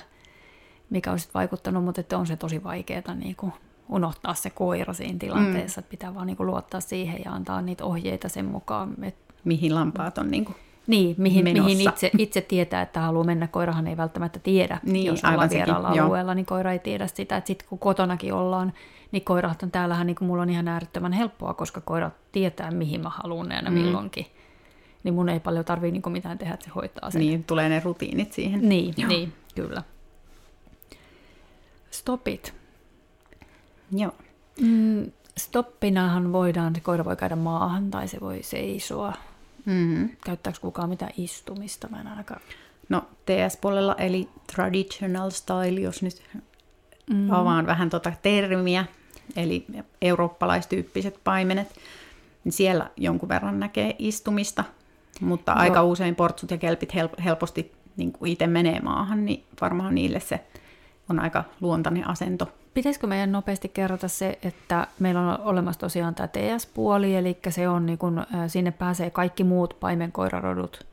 mikä 0.91 1.13
on 1.13 1.19
sitten 1.19 1.35
vaikuttanut, 1.35 1.85
mutta 1.85 2.01
että 2.01 2.19
on 2.19 2.27
se 2.27 2.37
tosi 2.37 2.65
vaikeaa 2.65 3.15
niin 3.15 3.37
kuin 3.37 3.53
unohtaa 3.89 4.35
se 4.35 4.51
koira 4.51 4.93
siinä 4.93 5.19
tilanteessa, 5.19 5.81
mm. 5.81 5.83
että 5.83 5.91
pitää 5.91 6.15
vaan 6.15 6.27
niin 6.27 6.37
kuin 6.37 6.47
luottaa 6.47 6.81
siihen 6.81 7.21
ja 7.25 7.33
antaa 7.33 7.63
niitä 7.63 7.85
ohjeita 7.85 8.29
sen 8.29 8.45
mukaan. 8.45 9.05
Että... 9.05 9.35
Mihin 9.45 9.75
lampaat 9.75 10.19
on 10.19 10.31
niin 10.31 10.45
kuin 10.45 10.57
niin, 10.87 11.15
mihin, 11.19 11.45
mihin 11.45 11.81
itse, 11.81 12.11
itse 12.19 12.41
tietää, 12.41 12.83
että 12.83 13.01
haluaa 13.01 13.25
mennä. 13.25 13.47
Koirahan 13.47 13.87
ei 13.87 13.97
välttämättä 13.97 14.39
tiedä, 14.39 14.81
niin, 14.83 15.07
jos 15.07 15.25
ollaan 15.25 15.51
vieraalla 15.51 15.89
alueella, 15.89 16.35
niin 16.35 16.47
koira 16.47 16.73
ei 16.73 16.79
tiedä 16.79 17.07
sitä. 17.07 17.43
Sitten 17.45 17.69
kun 17.69 17.79
kotonakin 17.79 18.33
ollaan, 18.33 18.73
niin 19.13 19.25
koirat 19.25 19.63
on 19.63 19.71
täällähän, 19.71 20.07
niin 20.07 20.15
kuin 20.15 20.27
mulla 20.29 20.43
on 20.43 20.51
ihan 20.51 20.69
äärettömän 20.69 21.13
helppoa, 21.13 21.55
koska 21.55 21.81
koira 21.81 22.11
tietää, 22.33 22.71
mihin 22.71 23.01
mä 23.01 23.09
haluan 23.09 23.53
aina 23.53 23.71
mm. 23.71 23.77
milloinkin. 23.79 24.27
Niin 25.05 25.15
mun 25.15 25.29
ei 25.29 25.41
paljon 25.41 25.65
tarvii 25.65 25.91
niin 25.91 26.03
mitään 26.09 26.39
tehdä, 26.39 26.55
että 26.55 26.65
se 26.65 26.71
hoitaa 26.75 27.11
sen. 27.11 27.21
Niin, 27.21 27.45
tulee 27.45 27.69
ne 27.69 27.81
rutiinit 27.85 28.33
siihen. 28.33 28.69
Niin, 28.69 28.95
niin 29.09 29.33
kyllä. 29.55 29.83
Stopit. 31.91 32.55
Joo. 33.93 34.13
Mm, 34.61 35.13
stoppinahan 35.39 36.33
voidaan, 36.33 36.75
se 36.75 36.81
koira 36.81 37.05
voi 37.05 37.17
käydä 37.17 37.37
maahan 37.37 37.91
tai 37.91 38.09
se 38.09 38.21
voi 38.21 38.43
seisoa. 38.43 39.13
Mm-hmm. 39.65 40.09
Käyttääkö 40.25 40.59
kukaan 40.61 40.89
mitä 40.89 41.09
istumista? 41.17 41.89
Mä 41.89 42.01
en 42.01 42.07
ainakaan... 42.07 42.41
No 42.89 43.05
TS-puolella 43.27 43.95
eli 43.99 44.29
traditional 44.55 45.31
style, 45.31 45.81
jos 45.81 46.03
nyt 46.03 46.23
mm-hmm. 47.11 47.31
avaan 47.31 47.67
vähän 47.67 47.91
tuota 47.91 48.13
termiä, 48.23 48.85
eli 49.37 49.67
eurooppalaistyyppiset 50.03 51.21
paimenet, 51.25 51.69
niin 52.45 52.53
siellä 52.53 52.91
jonkun 52.97 53.29
verran 53.29 53.61
näkee 53.61 53.97
istumista, 53.99 54.65
mutta 55.21 55.53
Joo. 55.53 55.61
aika 55.61 55.83
usein 55.83 56.15
portsut 56.15 56.51
ja 56.51 56.59
kelpit 56.59 56.95
helposti 57.25 57.73
niin 57.97 58.13
kuin 58.13 58.33
itse 58.33 58.47
menee 58.47 58.81
maahan, 58.81 59.25
niin 59.25 59.45
varmaan 59.61 59.95
niille 59.95 60.21
se 60.21 60.45
on 61.11 61.21
aika 61.21 61.45
luontainen 61.61 62.09
asento. 62.09 62.49
Pitäisikö 62.75 63.07
meidän 63.07 63.33
nopeasti 63.33 63.69
kerrota 63.69 64.09
se, 64.09 64.39
että 64.43 64.87
meillä 64.99 65.21
on 65.21 65.41
olemassa 65.41 65.81
tosiaan 65.81 66.15
tämä 66.15 66.29
TS-puoli, 66.29 67.17
eli 67.17 67.39
se 67.49 67.69
on 67.69 67.87
niin 67.87 67.99
kun, 67.99 68.27
sinne 68.47 68.71
pääsee 68.71 69.11
kaikki 69.11 69.45
muut 69.45 69.77
paimenkoirarodut 69.81 70.87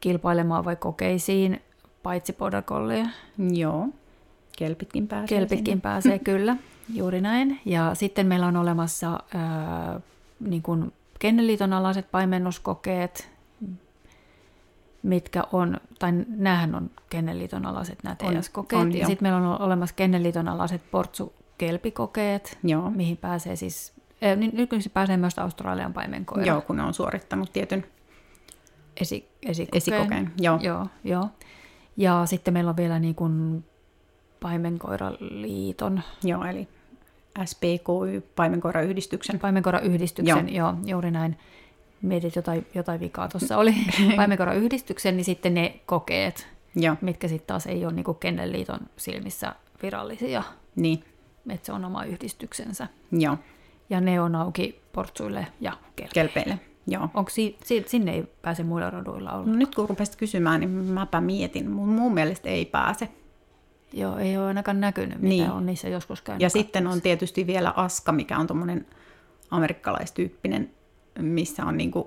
kilpailemaan 0.00 0.64
vai 0.64 0.76
kokeisiin, 0.76 1.62
paitsi 2.02 2.32
podakollia. 2.32 3.06
Joo, 3.52 3.88
kelpitkin 4.58 5.08
pääsee 5.08 5.38
Kelpitkin 5.38 5.72
sinne. 5.72 5.80
pääsee, 5.80 6.18
kyllä, 6.30 6.56
juuri 6.94 7.20
näin. 7.20 7.60
Ja 7.64 7.94
sitten 7.94 8.26
meillä 8.26 8.46
on 8.46 8.56
olemassa 8.56 9.20
ää, 9.34 10.00
niin 10.40 10.62
kun 10.62 10.92
Kenneliiton 11.18 11.72
alaiset 11.72 12.10
paimennuskokeet, 12.10 13.30
mitkä 15.06 15.42
on, 15.52 15.76
tai 15.98 16.12
näähän 16.28 16.74
on 16.74 16.90
Kenneliiton 17.10 17.66
alaiset 17.66 17.98
nämä 18.02 18.16
TS-kokeet. 18.16 18.94
ja 18.94 19.06
sitten 19.06 19.24
meillä 19.28 19.50
on 19.50 19.60
olemassa 19.60 19.94
Kenneliiton 19.94 20.48
alaiset 20.48 20.90
portsukelpikokeet, 20.90 22.58
Joo. 22.62 22.90
mihin 22.90 23.16
pääsee 23.16 23.56
siis, 23.56 23.92
eh, 24.22 24.36
niin 24.36 24.50
nykyisin 24.54 24.92
pääsee 24.92 25.16
myös 25.16 25.38
Australian 25.38 25.92
paimenkoira. 25.92 26.44
Joo, 26.44 26.60
kun 26.60 26.76
ne 26.76 26.82
on 26.82 26.94
suorittanut 26.94 27.52
tietyn 27.52 27.86
Esi, 29.00 29.28
esikokeen. 29.42 29.76
esikokeen. 29.76 30.32
Joo. 30.40 30.58
Joo, 30.62 30.86
joo. 31.04 31.28
Ja 31.96 32.22
sitten 32.26 32.54
meillä 32.54 32.70
on 32.70 32.76
vielä 32.76 32.98
niin 32.98 33.14
kuin 33.14 33.64
paimenkoiraliiton. 34.40 36.02
Joo, 36.24 36.44
eli 36.44 36.68
SPKY, 37.44 38.20
paimenkoirayhdistyksen. 38.36 39.38
Paimenkoirayhdistyksen, 39.38 40.54
joo. 40.54 40.70
joo, 40.70 40.74
juuri 40.86 41.10
näin 41.10 41.36
mietit 42.02 42.36
jotain, 42.36 42.66
jotain 42.74 43.00
vikaa 43.00 43.28
tuossa 43.28 43.58
oli 43.58 43.74
paimenkoirayhdistyksen, 44.16 45.16
niin 45.16 45.24
sitten 45.24 45.54
ne 45.54 45.80
kokeet, 45.86 46.48
Joo. 46.74 46.96
mitkä 47.00 47.28
sitten 47.28 47.46
taas 47.46 47.66
ei 47.66 47.84
ole 47.84 47.92
niin 47.92 48.04
Kennelliiton 48.20 48.80
silmissä 48.96 49.54
virallisia. 49.82 50.42
Niin. 50.76 51.04
Että 51.50 51.66
se 51.66 51.72
on 51.72 51.84
oma 51.84 52.04
yhdistyksensä. 52.04 52.88
Joo. 53.12 53.38
Ja 53.90 54.00
ne 54.00 54.20
on 54.20 54.34
auki 54.34 54.80
portsuille 54.92 55.46
ja 55.60 55.72
kelpeille. 55.96 56.32
kelpeille. 56.32 56.60
Joo. 56.86 57.08
Onko 57.14 57.30
si- 57.30 57.56
si- 57.64 57.84
sinne 57.86 58.12
ei 58.12 58.24
pääse 58.42 58.62
muilla 58.62 58.90
roduilla 58.90 59.32
olla? 59.32 59.46
No 59.46 59.54
nyt 59.54 59.74
kun 59.74 59.88
rupesit 59.88 60.16
kysymään, 60.16 60.60
niin 60.60 60.70
mäpä 60.70 61.20
mietin. 61.20 61.70
Mun, 61.70 61.88
mun 61.88 62.14
mielestä 62.14 62.48
ei 62.48 62.64
pääse. 62.64 63.08
Joo, 63.92 64.18
ei 64.18 64.36
ole 64.36 64.46
ainakaan 64.46 64.80
näkynyt, 64.80 65.18
mitä 65.18 65.28
niin. 65.28 65.50
on 65.50 65.66
niissä 65.66 65.88
joskus 65.88 66.22
käynyt. 66.22 66.42
Ja 66.42 66.48
sitten 66.50 66.86
on 66.86 67.00
tietysti 67.02 67.46
vielä 67.46 67.72
Aska, 67.76 68.12
mikä 68.12 68.38
on 68.38 68.46
tuommoinen 68.46 68.86
amerikkalaistyyppinen 69.50 70.70
missä 71.18 71.64
on 71.64 71.76
niin 71.76 71.90
kuin, 71.90 72.06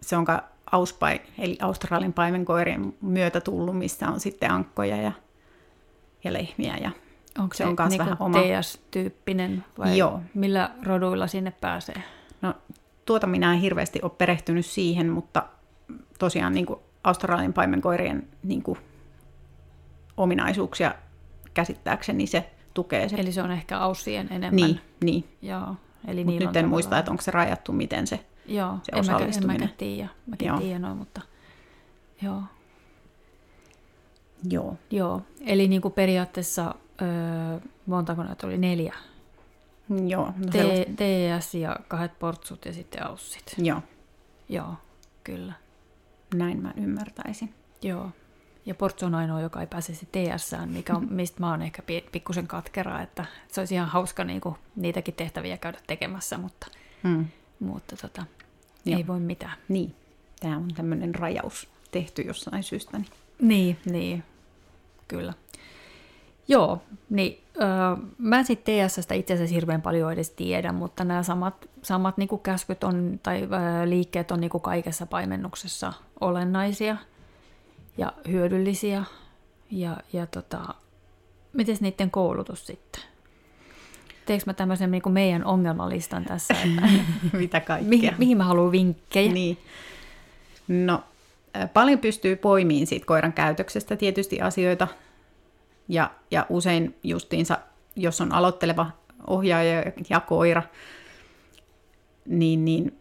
se 0.00 0.16
on 0.16 0.26
auspai, 0.72 1.20
eli 1.38 1.58
Australian 1.62 2.12
paimenkoirien 2.12 2.94
myötä 3.00 3.40
tullut, 3.40 3.78
missä 3.78 4.08
on 4.08 4.20
sitten 4.20 4.50
ankkoja 4.50 4.96
ja, 4.96 5.12
ja 6.24 6.32
lehmiä. 6.32 6.76
Ja 6.76 6.90
Onko 7.38 7.54
se, 7.54 7.58
se 7.58 7.64
on 7.64 7.76
myös 7.78 7.90
niinku 7.90 8.04
vähän 8.04 8.16
oma... 8.20 8.38
TS-tyyppinen 8.38 9.64
vai 9.78 9.98
Joo. 9.98 10.20
millä 10.34 10.70
roduilla 10.82 11.26
sinne 11.26 11.50
pääsee? 11.50 12.02
No 12.42 12.54
tuota 13.06 13.26
minä 13.26 13.52
en 13.52 13.60
hirveästi 13.60 13.98
ole 14.02 14.12
perehtynyt 14.18 14.66
siihen, 14.66 15.10
mutta 15.10 15.42
tosiaan 16.18 16.52
niin 16.52 16.66
kuin 16.66 16.80
Australian 17.04 17.52
paimenkoirien 17.52 18.28
niin 18.42 18.62
kuin, 18.62 18.78
ominaisuuksia 20.16 20.94
käsittääkseni 21.54 22.26
se 22.26 22.50
tukee. 22.74 23.08
Se. 23.08 23.16
Eli 23.16 23.32
se 23.32 23.42
on 23.42 23.50
ehkä 23.50 23.78
aussien 23.78 24.26
enemmän. 24.30 24.56
Niin, 24.56 24.80
niin. 25.04 25.24
Joo. 25.42 25.76
Eli 26.08 26.24
niin 26.24 26.42
nyt 26.46 26.56
en 26.56 26.68
muista, 26.68 26.98
että 26.98 27.10
onko 27.10 27.22
se 27.22 27.30
rajattu, 27.30 27.72
miten 27.72 28.06
se, 28.06 28.24
joo, 28.46 28.78
se 28.82 28.98
osallistuminen. 28.98 29.54
En 29.56 29.60
mäkään 29.60 29.78
tiedä, 29.78 30.08
mäkin 30.26 30.48
joo. 30.48 30.58
tiedä 30.58 30.78
noin, 30.78 30.96
mutta 30.96 31.20
joo. 32.22 32.42
Joo. 34.50 34.76
Joo, 34.90 35.22
eli 35.46 35.68
niin 35.68 35.82
kuin 35.82 35.94
periaatteessa, 35.94 36.74
öö, 37.02 37.60
montako 37.86 38.22
näitä 38.22 38.46
oli? 38.46 38.58
Neljä? 38.58 38.94
Joo. 40.08 40.24
No 40.26 40.46
T- 40.50 40.96
TS 40.96 41.54
ja 41.54 41.76
kahdet 41.88 42.18
portsut 42.18 42.64
ja 42.64 42.72
sitten 42.72 43.06
aussit. 43.06 43.54
Joo. 43.58 43.82
Joo, 44.48 44.74
kyllä. 45.24 45.52
Näin 46.34 46.62
mä 46.62 46.72
ymmärtäisin. 46.76 47.54
Joo. 47.82 48.10
Ja 48.66 48.74
Portsu 48.74 49.06
on 49.06 49.14
ainoa, 49.14 49.40
joka 49.40 49.60
ei 49.60 49.66
pääse 49.66 49.92
TS, 49.92 50.54
mikä 50.66 50.96
on, 50.96 51.06
mistä 51.10 51.40
mä 51.40 51.50
oon 51.50 51.62
ehkä 51.62 51.82
pikkusen 52.12 52.46
katkera, 52.46 53.02
että 53.02 53.24
se 53.48 53.60
olisi 53.60 53.74
ihan 53.74 53.88
hauska 53.88 54.24
niin 54.24 54.40
kuin, 54.40 54.54
niitäkin 54.76 55.14
tehtäviä 55.14 55.56
käydä 55.56 55.78
tekemässä, 55.86 56.38
mutta, 56.38 56.66
hmm. 57.02 57.26
mutta 57.60 57.96
tota, 57.96 58.24
ei 58.86 59.06
voi 59.06 59.20
mitään. 59.20 59.56
Niin, 59.68 59.94
tämä 60.40 60.56
on 60.56 60.68
tämmöinen 60.74 61.14
rajaus 61.14 61.68
tehty 61.90 62.22
jossain 62.22 62.62
syystä. 62.62 62.98
Niin, 62.98 63.06
niin, 63.40 63.78
niin. 63.84 64.24
kyllä. 65.08 65.32
Joo, 66.48 66.82
niin 67.10 67.40
öö, 67.60 67.66
mä 68.18 68.42
sitten 68.42 68.88
TSstä 68.88 69.14
itse 69.14 69.34
asiassa 69.34 69.54
hirveän 69.54 69.82
paljon 69.82 70.12
edes 70.12 70.30
tiedä, 70.30 70.72
mutta 70.72 71.04
nämä 71.04 71.22
samat, 71.22 71.68
samat 71.82 72.16
niin 72.16 72.28
käskyt 72.42 72.84
on, 72.84 73.20
tai 73.22 73.42
öö, 73.42 73.88
liikkeet 73.88 74.30
on 74.30 74.40
niin 74.40 74.50
kaikessa 74.62 75.06
paimennuksessa 75.06 75.92
olennaisia– 76.20 76.96
ja 77.98 78.12
hyödyllisiä. 78.28 79.04
Ja, 79.70 79.96
ja 80.12 80.26
tota, 80.26 80.74
miten 81.52 81.76
niiden 81.80 82.10
koulutus 82.10 82.66
sitten? 82.66 83.02
Teekö 84.26 84.42
mä 84.46 84.54
tämmöisen 84.54 84.90
niin 84.90 85.02
kuin 85.02 85.12
meidän 85.12 85.44
ongelmalistan 85.44 86.24
tässä? 86.24 86.54
Että 86.54 86.88
Mitä 87.38 87.60
kaikkea? 87.60 87.88
Mihin, 87.88 88.14
mihin 88.18 88.36
mä 88.36 88.44
haluan 88.44 88.72
vinkkejä? 88.72 89.32
Niin. 89.32 89.58
No, 90.68 91.04
paljon 91.72 91.98
pystyy 91.98 92.36
poimiin 92.36 92.86
siitä 92.86 93.06
koiran 93.06 93.32
käytöksestä 93.32 93.96
tietysti 93.96 94.40
asioita. 94.40 94.88
Ja, 95.88 96.10
ja 96.30 96.46
usein 96.48 96.94
justiinsa, 97.02 97.58
jos 97.96 98.20
on 98.20 98.32
aloitteleva 98.32 98.90
ohjaaja 99.26 99.92
ja 100.10 100.20
koira, 100.20 100.62
niin, 102.26 102.64
niin 102.64 102.98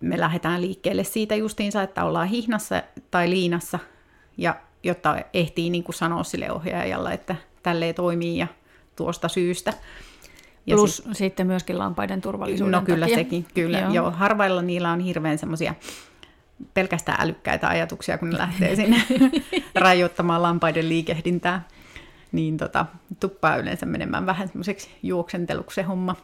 me 0.00 0.20
lähdetään 0.20 0.60
liikkeelle 0.60 1.04
siitä 1.04 1.34
justiinsa, 1.34 1.82
että 1.82 2.04
ollaan 2.04 2.28
hihnassa 2.28 2.82
tai 3.10 3.30
liinassa– 3.30 3.78
ja 4.36 4.56
jotta 4.82 5.16
ehtii 5.34 5.70
niin 5.70 5.84
kuin 5.84 5.94
sanoa 5.94 6.24
sille 6.24 6.52
ohjaajalle, 6.52 7.12
että 7.14 7.36
tälleen 7.62 7.94
toimii 7.94 8.38
ja 8.38 8.46
tuosta 8.96 9.28
syystä. 9.28 9.72
Ja 10.66 10.76
Plus 10.76 10.96
sit, 10.96 11.16
sitten 11.16 11.46
myöskin 11.46 11.78
lampaiden 11.78 12.20
turvallisuuden 12.20 12.72
No 12.72 12.82
kyllä 12.82 13.06
takia. 13.06 13.16
sekin, 13.16 13.46
kyllä. 13.54 13.78
Joo. 13.78 13.92
Joo, 13.92 14.10
harvailla 14.10 14.62
niillä 14.62 14.90
on 14.92 15.00
hirveän 15.00 15.38
semmoisia 15.38 15.74
pelkästään 16.74 17.20
älykkäitä 17.20 17.68
ajatuksia, 17.68 18.18
kun 18.18 18.30
ne 18.30 18.38
lähtee 18.38 18.76
sinne 18.76 19.02
rajoittamaan 19.74 20.42
lampaiden 20.42 20.88
liikehdintää. 20.88 21.62
niin 22.32 22.56
tota, 22.56 22.86
tuppaa 23.20 23.56
yleensä 23.56 23.86
menemään 23.86 24.26
vähän 24.26 24.48
semmoiseksi 24.48 24.90
juoksenteluksi 25.02 25.74
se 25.74 25.82
homma. 25.82 26.16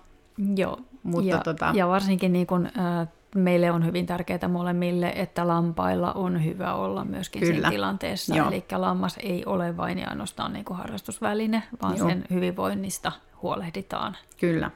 Joo, 0.56 0.78
Mutta 1.02 1.30
ja, 1.30 1.38
tota... 1.38 1.72
ja 1.74 1.88
varsinkin 1.88 2.32
niin 2.32 2.46
kun, 2.46 2.66
äh, 2.66 3.08
meille 3.34 3.70
on 3.70 3.86
hyvin 3.86 4.06
tärkeää 4.06 4.48
molemmille, 4.48 5.12
että 5.16 5.48
lampailla 5.48 6.12
on 6.12 6.44
hyvä 6.44 6.74
olla 6.74 7.04
myöskin 7.04 7.40
Kyllä. 7.40 7.54
siinä 7.54 7.70
tilanteessa. 7.70 8.34
Joo. 8.34 8.48
Eli 8.48 8.64
lammas 8.76 9.16
ei 9.22 9.44
ole 9.46 9.76
vain 9.76 9.98
ja 9.98 10.08
ainoastaan 10.08 10.52
niin 10.52 10.64
kuin 10.64 10.76
harrastusväline, 10.76 11.62
vaan 11.82 11.98
Joo. 11.98 12.08
sen 12.08 12.24
hyvinvoinnista 12.30 13.12
huolehditaan. 13.42 14.16
Kyllä. 14.40 14.70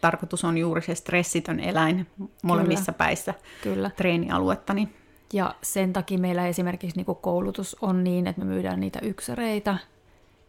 Tarkoitus 0.00 0.44
on 0.44 0.58
juuri 0.58 0.82
se 0.82 0.94
stressitön 0.94 1.60
eläin 1.60 2.06
molemmissa 2.42 2.92
Kyllä. 2.92 2.98
päissä 2.98 3.34
Kyllä. 3.62 3.90
treenialuetta. 3.96 4.74
Niin... 4.74 4.94
Ja 5.32 5.54
sen 5.62 5.92
takia 5.92 6.18
meillä 6.18 6.46
esimerkiksi 6.46 6.96
niin 6.96 7.16
koulutus 7.20 7.76
on 7.82 8.04
niin, 8.04 8.26
että 8.26 8.44
me 8.44 8.46
myydään 8.46 8.80
niitä 8.80 8.98
yksäreitä, 9.02 9.78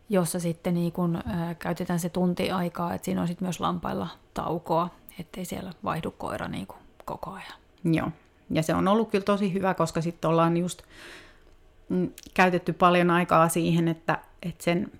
jossa 0.09 0.39
sitten 0.39 0.73
niin 0.73 0.91
kun, 0.91 1.15
ä, 1.15 1.55
käytetään 1.59 1.99
se 1.99 2.09
tunti 2.09 2.51
aikaa, 2.51 2.93
että 2.93 3.05
siinä 3.05 3.21
on 3.21 3.27
sitten 3.27 3.45
myös 3.45 3.59
lampailla 3.59 4.07
taukoa, 4.33 4.89
ettei 5.19 5.45
siellä 5.45 5.71
vaihdu 5.83 6.11
koira 6.11 6.47
niin 6.47 6.67
kuin 6.67 6.82
koko 7.05 7.31
ajan. 7.31 7.59
Joo, 7.83 8.07
ja 8.49 8.63
se 8.63 8.73
on 8.73 8.87
ollut 8.87 9.09
kyllä 9.09 9.23
tosi 9.23 9.53
hyvä, 9.53 9.73
koska 9.73 10.01
sitten 10.01 10.29
ollaan 10.29 10.57
just 10.57 10.81
mm, 11.89 12.09
käytetty 12.33 12.73
paljon 12.73 13.11
aikaa 13.11 13.49
siihen, 13.49 13.87
että, 13.87 14.17
että 14.43 14.63
sen 14.63 14.91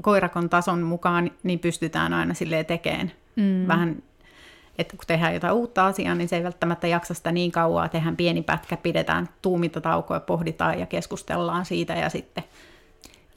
koirakon 0.00 0.48
tason 0.48 0.82
mukaan 0.82 1.30
niin 1.42 1.58
pystytään 1.58 2.12
aina 2.12 2.34
silleen 2.34 2.66
tekemään 2.66 3.12
mm. 3.36 3.68
vähän, 3.68 4.02
että 4.78 4.96
kun 4.96 5.06
tehdään 5.06 5.34
jotain 5.34 5.54
uutta 5.54 5.86
asiaa, 5.86 6.14
niin 6.14 6.28
se 6.28 6.36
ei 6.36 6.44
välttämättä 6.44 6.86
jaksa 6.86 7.14
sitä 7.14 7.32
niin 7.32 7.52
kauaa, 7.52 7.88
tehdään 7.88 8.16
pieni 8.16 8.42
pätkä, 8.42 8.76
pidetään 8.76 9.28
tuumita 9.42 9.80
taukoa, 9.80 10.20
pohditaan 10.20 10.78
ja 10.78 10.86
keskustellaan 10.86 11.64
siitä 11.64 11.94
ja 11.94 12.08
sitten 12.08 12.44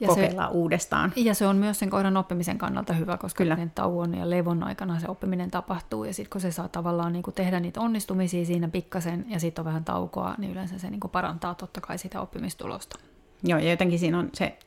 ja 0.00 0.08
kokeillaan 0.08 0.52
se, 0.52 0.56
uudestaan. 0.56 1.12
Ja 1.16 1.34
se 1.34 1.46
on 1.46 1.56
myös 1.56 1.78
sen 1.78 1.90
koiran 1.90 2.16
oppimisen 2.16 2.58
kannalta 2.58 2.92
hyvä, 2.92 3.16
koska 3.16 3.44
Kyllä. 3.44 3.58
tauon 3.74 4.14
ja 4.14 4.30
levon 4.30 4.62
aikana 4.62 5.00
se 5.00 5.08
oppiminen 5.08 5.50
tapahtuu. 5.50 6.04
Ja 6.04 6.14
sitten 6.14 6.30
kun 6.30 6.40
se 6.40 6.52
saa 6.52 6.68
tavallaan 6.68 7.12
niin 7.12 7.22
kuin 7.22 7.34
tehdä 7.34 7.60
niitä 7.60 7.80
onnistumisia 7.80 8.44
siinä 8.44 8.68
pikkasen 8.68 9.26
ja 9.28 9.40
sitten 9.40 9.62
on 9.62 9.66
vähän 9.66 9.84
taukoa, 9.84 10.34
niin 10.38 10.52
yleensä 10.52 10.78
se 10.78 10.90
niin 10.90 11.00
kuin 11.00 11.10
parantaa 11.10 11.54
totta 11.54 11.80
kai 11.80 11.98
sitä 11.98 12.20
oppimistulosta. 12.20 12.98
Joo, 13.42 13.58
ja 13.58 13.70
jotenkin 13.70 13.98
siinä 13.98 14.18
on 14.18 14.30
se 14.32 14.58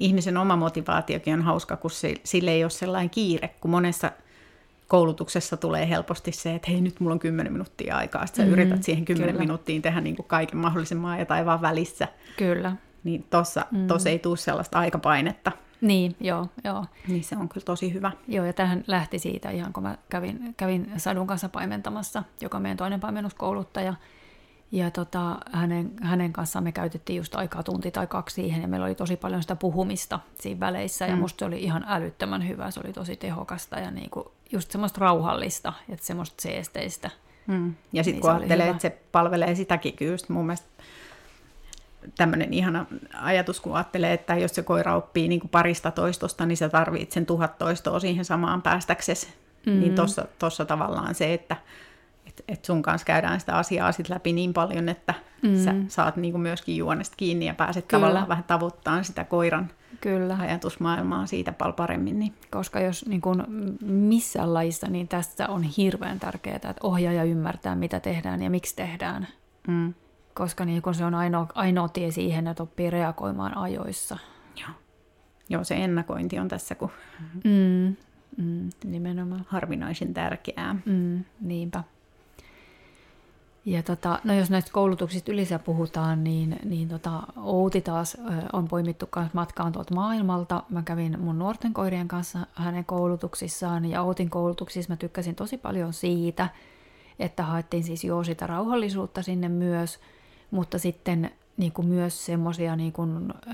ihmisen 0.00 0.36
oma 0.36 0.56
motivaatiokin 0.56 1.34
on 1.34 1.42
hauska, 1.42 1.76
kun 1.76 1.90
se, 1.90 2.14
sille 2.24 2.50
ei 2.50 2.64
ole 2.64 2.70
sellainen 2.70 3.10
kiire, 3.10 3.48
kun 3.60 3.70
monessa 3.70 4.12
koulutuksessa 4.88 5.56
tulee 5.56 5.88
helposti 5.88 6.32
se, 6.32 6.54
että 6.54 6.70
hei 6.70 6.80
nyt 6.80 7.00
mulla 7.00 7.12
on 7.12 7.18
10 7.18 7.52
minuuttia 7.52 7.96
aikaa, 7.96 8.26
sitten 8.26 8.44
sä 8.44 8.46
mm, 8.46 8.52
yrität 8.52 8.82
siihen 8.82 9.04
10 9.04 9.28
kyllä. 9.28 9.40
minuuttiin 9.40 9.82
tehdä 9.82 10.00
niin 10.00 10.16
kuin 10.16 10.26
kaiken 10.26 10.58
mahdollisen 10.58 10.98
maa 10.98 11.18
ja 11.18 11.26
taivaan 11.26 11.60
välissä. 11.60 12.08
Kyllä 12.36 12.76
niin 13.04 13.26
tuossa 13.30 13.66
mm. 13.70 13.86
tos 13.86 14.06
ei 14.06 14.18
tule 14.18 14.36
sellaista 14.36 14.78
aikapainetta. 14.78 15.52
Niin, 15.80 16.16
joo, 16.20 16.46
joo. 16.64 16.84
Niin 17.08 17.24
se 17.24 17.36
on 17.36 17.48
kyllä 17.48 17.64
tosi 17.64 17.92
hyvä. 17.92 18.12
Joo, 18.28 18.46
ja 18.46 18.52
tähän 18.52 18.84
lähti 18.86 19.18
siitä 19.18 19.50
ihan, 19.50 19.72
kun 19.72 19.82
mä 19.82 19.98
kävin, 20.08 20.54
kävin 20.56 20.92
Sadun 20.96 21.26
kanssa 21.26 21.48
paimentamassa, 21.48 22.22
joka 22.40 22.56
on 22.56 22.62
meidän 22.62 22.76
toinen 22.76 23.00
paimennuskouluttaja. 23.00 23.94
Ja 24.72 24.90
tota, 24.90 25.38
hänen, 25.52 25.92
hänen 26.02 26.32
kanssaan 26.32 26.64
me 26.64 26.72
käytettiin 26.72 27.16
just 27.16 27.34
aikaa 27.34 27.62
tunti 27.62 27.90
tai 27.90 28.06
kaksi 28.06 28.34
siihen, 28.34 28.62
ja 28.62 28.68
meillä 28.68 28.86
oli 28.86 28.94
tosi 28.94 29.16
paljon 29.16 29.42
sitä 29.42 29.56
puhumista 29.56 30.20
siinä 30.34 30.60
väleissä, 30.60 31.06
ja 31.06 31.16
mm. 31.16 31.20
musta 31.20 31.38
se 31.38 31.44
oli 31.44 31.62
ihan 31.62 31.84
älyttömän 31.88 32.48
hyvä, 32.48 32.70
se 32.70 32.80
oli 32.84 32.92
tosi 32.92 33.16
tehokasta 33.16 33.78
ja 33.78 33.90
niinku 33.90 34.32
just 34.52 34.70
semmoista 34.70 35.00
rauhallista, 35.00 35.72
että 35.88 36.06
semmoista 36.06 36.42
seesteistä. 36.42 37.10
Mm. 37.46 37.74
Ja 37.92 38.04
sitten 38.04 38.14
niin 38.14 38.20
kun 38.20 38.30
ajattelee, 38.30 38.68
että 38.68 38.82
se 38.82 38.98
palvelee 39.12 39.54
sitäkin 39.54 39.96
kyllä 39.96 40.12
just 40.12 40.28
mun 40.28 40.46
mielestä 40.46 40.68
tämmöinen 42.16 42.52
ihana 42.52 42.86
ajatus, 43.14 43.60
kun 43.60 43.74
ajattelee, 43.74 44.12
että 44.12 44.34
jos 44.34 44.54
se 44.54 44.62
koira 44.62 44.96
oppii 44.96 45.28
niin 45.28 45.40
kuin 45.40 45.50
parista 45.50 45.90
toistosta, 45.90 46.46
niin 46.46 46.56
sä 46.56 46.68
tarvitset 46.68 47.12
sen 47.12 47.26
tuhat 47.26 47.58
toistoa 47.58 48.00
siihen 48.00 48.24
samaan 48.24 48.62
päästäksesi. 48.62 49.28
Mm-hmm. 49.66 49.80
Niin 49.80 49.94
tuossa 50.38 50.64
tavallaan 50.64 51.14
se, 51.14 51.34
että 51.34 51.56
et, 52.26 52.44
et 52.48 52.64
sun 52.64 52.82
kanssa 52.82 53.04
käydään 53.04 53.40
sitä 53.40 53.56
asiaa 53.56 53.92
sit 53.92 54.08
läpi 54.08 54.32
niin 54.32 54.52
paljon, 54.52 54.88
että 54.88 55.14
mm-hmm. 55.42 55.64
sä 55.64 55.74
saat 55.88 56.16
niin 56.16 56.32
kuin 56.32 56.42
myöskin 56.42 56.76
juonesta 56.76 57.16
kiinni 57.16 57.46
ja 57.46 57.54
pääset 57.54 57.86
Kyllä. 57.86 58.00
tavallaan 58.00 58.28
vähän 58.28 58.44
tavoittamaan 58.44 59.04
sitä 59.04 59.24
koiran 59.24 59.70
Kyllä. 60.00 60.36
ajatusmaailmaa 60.40 61.26
siitä 61.26 61.52
paljon 61.52 61.74
paremmin. 61.74 62.18
Niin. 62.18 62.34
Koska 62.50 62.80
jos 62.80 63.06
niin 63.06 63.20
kun 63.20 63.44
missään 63.82 64.54
lajissa, 64.54 64.86
niin 64.86 65.08
tässä 65.08 65.48
on 65.48 65.62
hirveän 65.62 66.20
tärkeää, 66.20 66.56
että 66.56 66.74
ohjaaja 66.82 67.24
ymmärtää, 67.24 67.74
mitä 67.74 68.00
tehdään 68.00 68.42
ja 68.42 68.50
miksi 68.50 68.76
tehdään. 68.76 69.28
Mm 69.68 69.94
koska 70.34 70.64
niin 70.64 70.82
kun 70.82 70.94
se 70.94 71.04
on 71.04 71.14
ainoa, 71.14 71.46
ainoa 71.54 71.88
tie 71.88 72.10
siihen, 72.10 72.46
että 72.46 72.62
oppii 72.62 72.90
reagoimaan 72.90 73.56
ajoissa. 73.56 74.18
Joo, 74.60 74.70
Joo 75.48 75.64
se 75.64 75.74
ennakointi 75.74 76.38
on 76.38 76.48
tässä 76.48 76.74
kun 76.74 76.90
mm, 77.44 77.96
mm, 78.36 78.70
nimenomaan. 78.84 79.46
harvinaisen 79.48 80.14
tärkeää. 80.14 80.76
Mm, 80.84 81.24
niinpä. 81.40 81.84
Ja 83.64 83.82
tota, 83.82 84.18
no 84.24 84.34
jos 84.34 84.50
näistä 84.50 84.72
koulutuksista 84.72 85.32
ylisä 85.32 85.58
puhutaan, 85.58 86.24
niin, 86.24 86.58
niin 86.64 86.88
tota, 86.88 87.22
Outi 87.36 87.80
taas 87.80 88.16
on 88.52 88.68
poimittu 88.68 89.08
matkaan 89.32 89.72
tuolta 89.72 89.94
maailmalta. 89.94 90.62
Mä 90.68 90.82
kävin 90.82 91.20
mun 91.20 91.38
nuorten 91.38 91.72
koirien 91.72 92.08
kanssa 92.08 92.38
hänen 92.54 92.84
koulutuksissaan 92.84 93.84
ja 93.84 94.02
Outin 94.02 94.30
koulutuksissa 94.30 94.92
mä 94.92 94.96
tykkäsin 94.96 95.34
tosi 95.34 95.58
paljon 95.58 95.92
siitä, 95.92 96.48
että 97.18 97.42
haettiin 97.42 97.84
siis 97.84 98.04
jo 98.04 98.24
sitä 98.24 98.46
rauhallisuutta 98.46 99.22
sinne 99.22 99.48
myös– 99.48 99.98
mutta 100.52 100.78
sitten 100.78 101.30
niin 101.56 101.72
kuin 101.72 101.88
myös 101.88 102.26
semmoisia, 102.26 102.76
niin 102.76 102.92
kuin, 102.92 103.32
ö, 103.46 103.52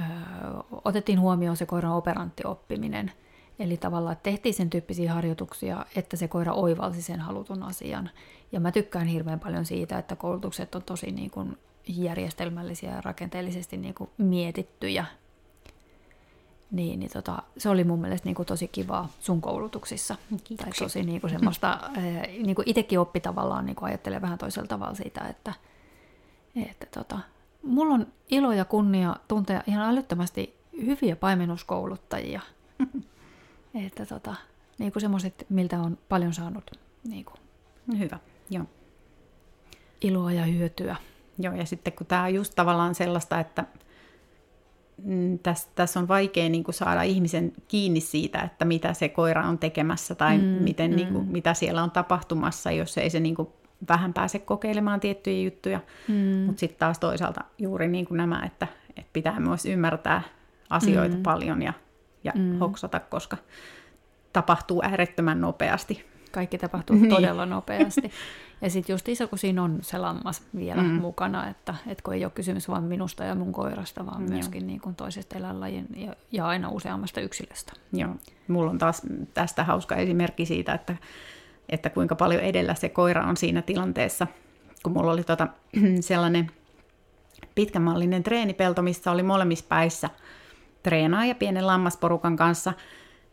otettiin 0.84 1.20
huomioon 1.20 1.56
se 1.56 1.66
koiran 1.66 1.92
operanttioppiminen. 1.92 3.12
Eli 3.58 3.76
tavallaan 3.76 4.12
että 4.12 4.22
tehtiin 4.22 4.54
sen 4.54 4.70
tyyppisiä 4.70 5.12
harjoituksia, 5.12 5.86
että 5.96 6.16
se 6.16 6.28
koira 6.28 6.52
oivalsi 6.52 7.02
sen 7.02 7.20
halutun 7.20 7.62
asian. 7.62 8.10
Ja 8.52 8.60
mä 8.60 8.72
tykkään 8.72 9.06
hirveän 9.06 9.40
paljon 9.40 9.64
siitä, 9.64 9.98
että 9.98 10.16
koulutukset 10.16 10.74
on 10.74 10.82
tosi 10.82 11.10
niin 11.10 11.30
kuin 11.30 11.58
järjestelmällisiä 11.88 12.90
ja 12.90 13.00
rakenteellisesti 13.00 13.76
niin 13.76 13.94
kuin 13.94 14.10
mietittyjä. 14.18 15.04
Niin, 16.70 17.00
niin 17.00 17.10
tota, 17.12 17.42
se 17.58 17.68
oli 17.68 17.84
mun 17.84 18.00
mielestä 18.00 18.28
niin 18.28 18.34
kuin 18.34 18.46
tosi 18.46 18.68
kivaa 18.68 19.08
sun 19.20 19.40
koulutuksissa. 19.40 20.16
Tai 20.56 20.70
tosi 20.78 21.02
niin 21.02 21.20
kuin 21.20 21.30
semmoista, 21.30 21.90
niin 22.28 22.54
kuin 22.54 22.68
itsekin 22.68 23.00
oppi 23.00 23.20
tavallaan 23.20 23.66
niin 23.66 23.76
kuin 23.76 23.88
ajattelee 23.88 24.20
vähän 24.20 24.38
toisella 24.38 24.68
tavalla 24.68 24.94
siitä, 24.94 25.20
että– 25.20 25.54
että 26.56 26.86
tota, 26.86 27.18
mulla 27.62 27.94
on 27.94 28.06
ilo 28.28 28.52
ja 28.52 28.64
kunnia 28.64 29.16
tuntea 29.28 29.62
ihan 29.66 29.88
älyttömästi 29.88 30.56
hyviä 30.86 31.16
paimennuskouluttajia. 31.16 32.40
että 33.86 34.06
tota, 34.06 34.34
niin 34.78 34.92
kuin 34.92 35.00
semmoiset, 35.00 35.46
miltä 35.48 35.80
on 35.80 35.98
paljon 36.08 36.34
saanut 36.34 36.70
niin 37.04 37.24
kuin, 37.24 37.38
Hyvä, 37.98 38.18
joo. 38.50 38.64
iloa 40.00 40.32
ja 40.32 40.44
hyötyä. 40.44 40.96
Joo, 41.38 41.54
ja 41.54 41.66
sitten 41.66 41.92
kun 41.92 42.06
tämä 42.06 42.22
on 42.22 42.34
just 42.34 42.52
tavallaan 42.56 42.94
sellaista, 42.94 43.40
että 43.40 43.64
mm, 45.02 45.38
tässä, 45.38 45.68
tässä 45.74 46.00
on 46.00 46.08
vaikea 46.08 46.48
niin 46.48 46.64
kuin 46.64 46.74
saada 46.74 47.02
ihmisen 47.02 47.52
kiinni 47.68 48.00
siitä, 48.00 48.40
että 48.40 48.64
mitä 48.64 48.94
se 48.94 49.08
koira 49.08 49.48
on 49.48 49.58
tekemässä 49.58 50.14
tai 50.14 50.38
mm, 50.38 50.44
miten, 50.44 50.90
mm. 50.90 50.96
Niin 50.96 51.12
kuin, 51.12 51.26
mitä 51.26 51.54
siellä 51.54 51.82
on 51.82 51.90
tapahtumassa, 51.90 52.70
jos 52.70 52.98
ei 52.98 53.10
se 53.10 53.20
niin 53.20 53.34
kuin 53.34 53.48
vähän 53.88 54.14
pääse 54.14 54.38
kokeilemaan 54.38 55.00
tiettyjä 55.00 55.44
juttuja, 55.44 55.80
mm. 56.08 56.14
mutta 56.16 56.60
sitten 56.60 56.78
taas 56.78 56.98
toisaalta 56.98 57.40
juuri 57.58 57.88
niin 57.88 58.06
kuin 58.06 58.18
nämä, 58.18 58.42
että, 58.46 58.66
että 58.96 59.10
pitää 59.12 59.40
myös 59.40 59.66
ymmärtää 59.66 60.22
asioita 60.70 61.16
mm. 61.16 61.22
paljon 61.22 61.62
ja, 61.62 61.72
ja 62.24 62.32
mm. 62.34 62.58
hoksata, 62.58 63.00
koska 63.00 63.36
tapahtuu 64.32 64.82
äärettömän 64.84 65.40
nopeasti. 65.40 66.04
Kaikki 66.32 66.58
tapahtuu 66.58 66.96
niin. 66.98 67.10
todella 67.10 67.46
nopeasti. 67.46 68.10
Ja 68.60 68.70
sitten 68.70 68.94
just 68.94 69.08
iso, 69.08 69.28
kun 69.28 69.38
siinä 69.38 69.62
on 69.62 69.78
se 69.80 69.98
lammas 69.98 70.42
vielä 70.56 70.82
mm. 70.82 70.88
mukana, 70.88 71.48
että, 71.48 71.74
että 71.86 72.02
kun 72.02 72.14
ei 72.14 72.24
ole 72.24 72.32
kysymys 72.34 72.68
vain 72.68 72.84
minusta 72.84 73.24
ja 73.24 73.34
mun 73.34 73.52
koirasta, 73.52 74.06
vaan 74.06 74.22
mm, 74.22 74.32
myöskin 74.32 74.66
niin 74.66 74.80
kuin 74.80 74.94
toisesta 74.94 75.38
eläinlajin 75.38 75.86
ja, 75.96 76.16
ja 76.32 76.46
aina 76.46 76.68
useammasta 76.68 77.20
yksilöstä. 77.20 77.72
Joo, 77.92 78.10
mulla 78.48 78.70
on 78.70 78.78
taas 78.78 79.02
tästä 79.34 79.64
hauska 79.64 79.96
esimerkki 79.96 80.46
siitä, 80.46 80.72
että 80.74 80.96
että 81.68 81.90
kuinka 81.90 82.14
paljon 82.14 82.42
edellä 82.42 82.74
se 82.74 82.88
koira 82.88 83.24
on 83.24 83.36
siinä 83.36 83.62
tilanteessa. 83.62 84.26
Kun 84.82 84.92
mulla 84.92 85.12
oli 85.12 85.24
tota, 85.24 85.48
sellainen 86.00 86.50
pitkämallinen 87.54 88.22
treenipelto, 88.22 88.82
missä 88.82 89.10
oli 89.10 89.22
molemmissa 89.22 89.64
päissä 89.68 90.10
treenaaja 90.82 91.34
pienen 91.34 91.66
lammasporukan 91.66 92.36
kanssa. 92.36 92.72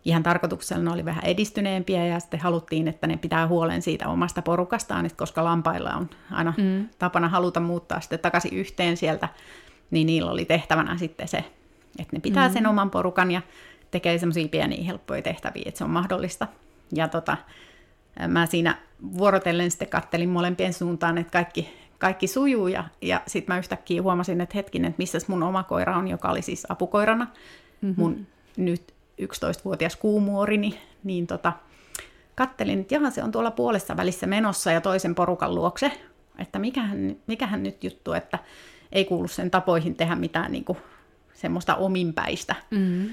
Ihan 0.05 0.23
tarkoituksella 0.23 0.83
ne 0.83 0.91
oli 0.91 1.05
vähän 1.05 1.25
edistyneempiä 1.25 2.05
ja 2.05 2.19
sitten 2.19 2.39
haluttiin, 2.39 2.87
että 2.87 3.07
ne 3.07 3.17
pitää 3.17 3.47
huolen 3.47 3.81
siitä 3.81 4.09
omasta 4.09 4.41
porukastaan, 4.41 5.05
että 5.05 5.17
koska 5.17 5.43
lampailla 5.43 5.93
on 5.93 6.09
aina 6.31 6.53
mm. 6.57 6.89
tapana 6.99 7.29
haluta 7.29 7.59
muuttaa 7.59 8.01
sitten 8.01 8.19
takaisin 8.19 8.53
yhteen 8.53 8.97
sieltä, 8.97 9.29
niin 9.91 10.07
niillä 10.07 10.31
oli 10.31 10.45
tehtävänä 10.45 10.97
sitten 10.97 11.27
se, 11.27 11.37
että 11.99 12.15
ne 12.15 12.19
pitää 12.19 12.47
mm. 12.47 12.53
sen 12.53 12.67
oman 12.67 12.91
porukan 12.91 13.31
ja 13.31 13.41
tekee 13.91 14.17
semmoisia 14.17 14.47
pieniä 14.47 14.83
helppoja 14.83 15.21
tehtäviä, 15.21 15.63
että 15.65 15.77
se 15.77 15.83
on 15.83 15.89
mahdollista. 15.89 16.47
Ja 16.91 17.07
tota, 17.07 17.37
mä 18.27 18.45
siinä 18.45 18.77
vuorotellen 19.17 19.71
sitten 19.71 19.87
kattelin 19.87 20.29
molempien 20.29 20.73
suuntaan, 20.73 21.17
että 21.17 21.31
kaikki, 21.31 21.77
kaikki 21.97 22.27
sujuu 22.27 22.67
ja, 22.67 22.83
ja 23.01 23.21
sitten 23.27 23.55
mä 23.55 23.59
yhtäkkiä 23.59 24.01
huomasin, 24.01 24.41
että 24.41 24.57
hetkinen, 24.57 24.89
että 24.89 24.99
missä 25.01 25.17
mun 25.27 25.43
oma 25.43 25.63
koira 25.63 25.97
on, 25.97 26.07
joka 26.07 26.29
oli 26.29 26.41
siis 26.41 26.65
apukoirana. 26.69 27.27
Mm-hmm. 27.81 28.01
Mun 28.01 28.27
nyt 28.57 28.93
11-vuotias 29.21 29.95
kuumuorini, 29.95 30.79
niin 31.03 31.27
tota, 31.27 31.53
kattelin, 32.35 32.79
että 32.79 32.95
jaha, 32.95 33.09
se 33.09 33.23
on 33.23 33.31
tuolla 33.31 33.51
puolessa 33.51 33.97
välissä 33.97 34.27
menossa 34.27 34.71
ja 34.71 34.81
toisen 34.81 35.15
porukan 35.15 35.55
luokse, 35.55 35.91
että 36.39 36.59
mikähän, 36.59 37.15
mikähän 37.27 37.63
nyt 37.63 37.83
juttu, 37.83 38.13
että 38.13 38.39
ei 38.91 39.05
kuulu 39.05 39.27
sen 39.27 39.51
tapoihin 39.51 39.95
tehdä 39.95 40.15
mitään 40.15 40.51
niin 40.51 40.65
kuin, 40.65 40.77
semmoista 41.33 41.75
ominpäistä. 41.75 42.55
Mm. 42.71 43.09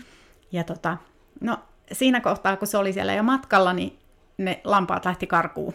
Ja 0.53 0.65
tota, 0.65 0.97
no, 1.41 1.59
siinä 1.93 2.21
kohtaa, 2.21 2.57
kun 2.57 2.69
se 2.69 2.79
oli 2.79 2.93
siellä 2.93 3.15
jo 3.15 3.23
matkalla, 3.23 3.73
niin 3.73 3.99
ne 4.39 4.61
lampaat 4.65 5.05
lähti 5.05 5.27
karkuun. 5.27 5.75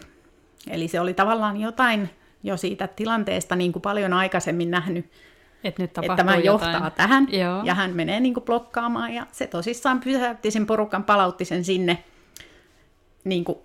Eli 0.70 0.88
se 0.88 1.00
oli 1.00 1.14
tavallaan 1.14 1.56
jotain 1.56 2.10
jo 2.42 2.56
siitä 2.56 2.86
tilanteesta 2.86 3.56
niin 3.56 3.72
kuin 3.72 3.82
paljon 3.82 4.12
aikaisemmin 4.12 4.70
nähnyt, 4.70 5.10
Et 5.64 5.78
nyt 5.78 5.98
että 5.98 6.16
tämä 6.16 6.30
jotain. 6.30 6.44
johtaa 6.44 6.90
tähän, 6.90 7.26
Joo. 7.30 7.62
ja 7.64 7.74
hän 7.74 7.90
menee 7.90 8.20
niin 8.20 8.34
kuin 8.34 8.44
blokkaamaan, 8.44 9.14
ja 9.14 9.26
se 9.32 9.46
tosissaan 9.46 10.00
pysäytti 10.00 10.50
sen 10.50 10.66
porukan, 10.66 11.04
palautti 11.04 11.44
sen 11.44 11.64
sinne 11.64 12.04
niin 13.24 13.44
kuin 13.44 13.58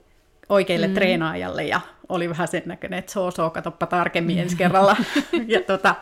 oikealle 0.49 0.87
mm. 0.87 0.93
treenaajalle, 0.93 1.63
ja 1.63 1.81
oli 2.09 2.29
vähän 2.29 2.47
sen 2.47 2.63
näköinen, 2.65 2.99
että 2.99 3.11
soo, 3.11 3.31
soo, 3.31 3.49
katoppa 3.49 3.85
tarkemmin 3.85 4.39
ensi 4.39 4.55
kerralla. 4.55 4.95
ja 5.47 5.61
tota, 5.61 5.95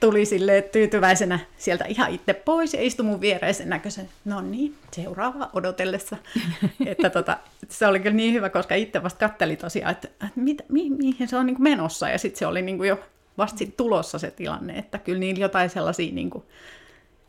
tuli 0.00 0.24
sille 0.24 0.62
tyytyväisenä 0.62 1.38
sieltä 1.56 1.84
ihan 1.84 2.10
itse 2.10 2.34
pois 2.34 2.74
ja 2.74 2.82
istui 2.82 3.06
mun 3.06 3.20
viereisen 3.20 3.68
näköisen, 3.68 4.08
no 4.24 4.40
niin, 4.40 4.74
seuraava 4.92 5.50
odotellessa. 5.52 6.16
että 6.86 7.10
tota, 7.10 7.36
se 7.68 7.86
oli 7.86 8.00
kyllä 8.00 8.16
niin 8.16 8.34
hyvä, 8.34 8.50
koska 8.50 8.74
itse 8.74 9.02
vasta 9.02 9.28
katteli 9.28 9.56
tosiaan, 9.56 9.92
että, 9.92 10.08
että 10.08 10.40
mit, 10.40 10.62
mi, 10.68 10.90
mihin 10.90 11.28
se 11.28 11.36
on 11.36 11.46
niin 11.46 11.56
kuin 11.56 11.64
menossa, 11.64 12.08
ja 12.08 12.18
sitten 12.18 12.38
se 12.38 12.46
oli 12.46 12.62
niin 12.62 12.76
kuin 12.76 12.88
jo 12.88 13.00
vasta 13.38 13.58
sit 13.58 13.76
tulossa 13.76 14.18
se 14.18 14.30
tilanne, 14.30 14.78
että 14.78 14.98
kyllä 14.98 15.18
niin 15.18 15.40
jotain 15.40 15.70
sellaisia 15.70 16.12
niin 16.14 16.30
kuin 16.30 16.44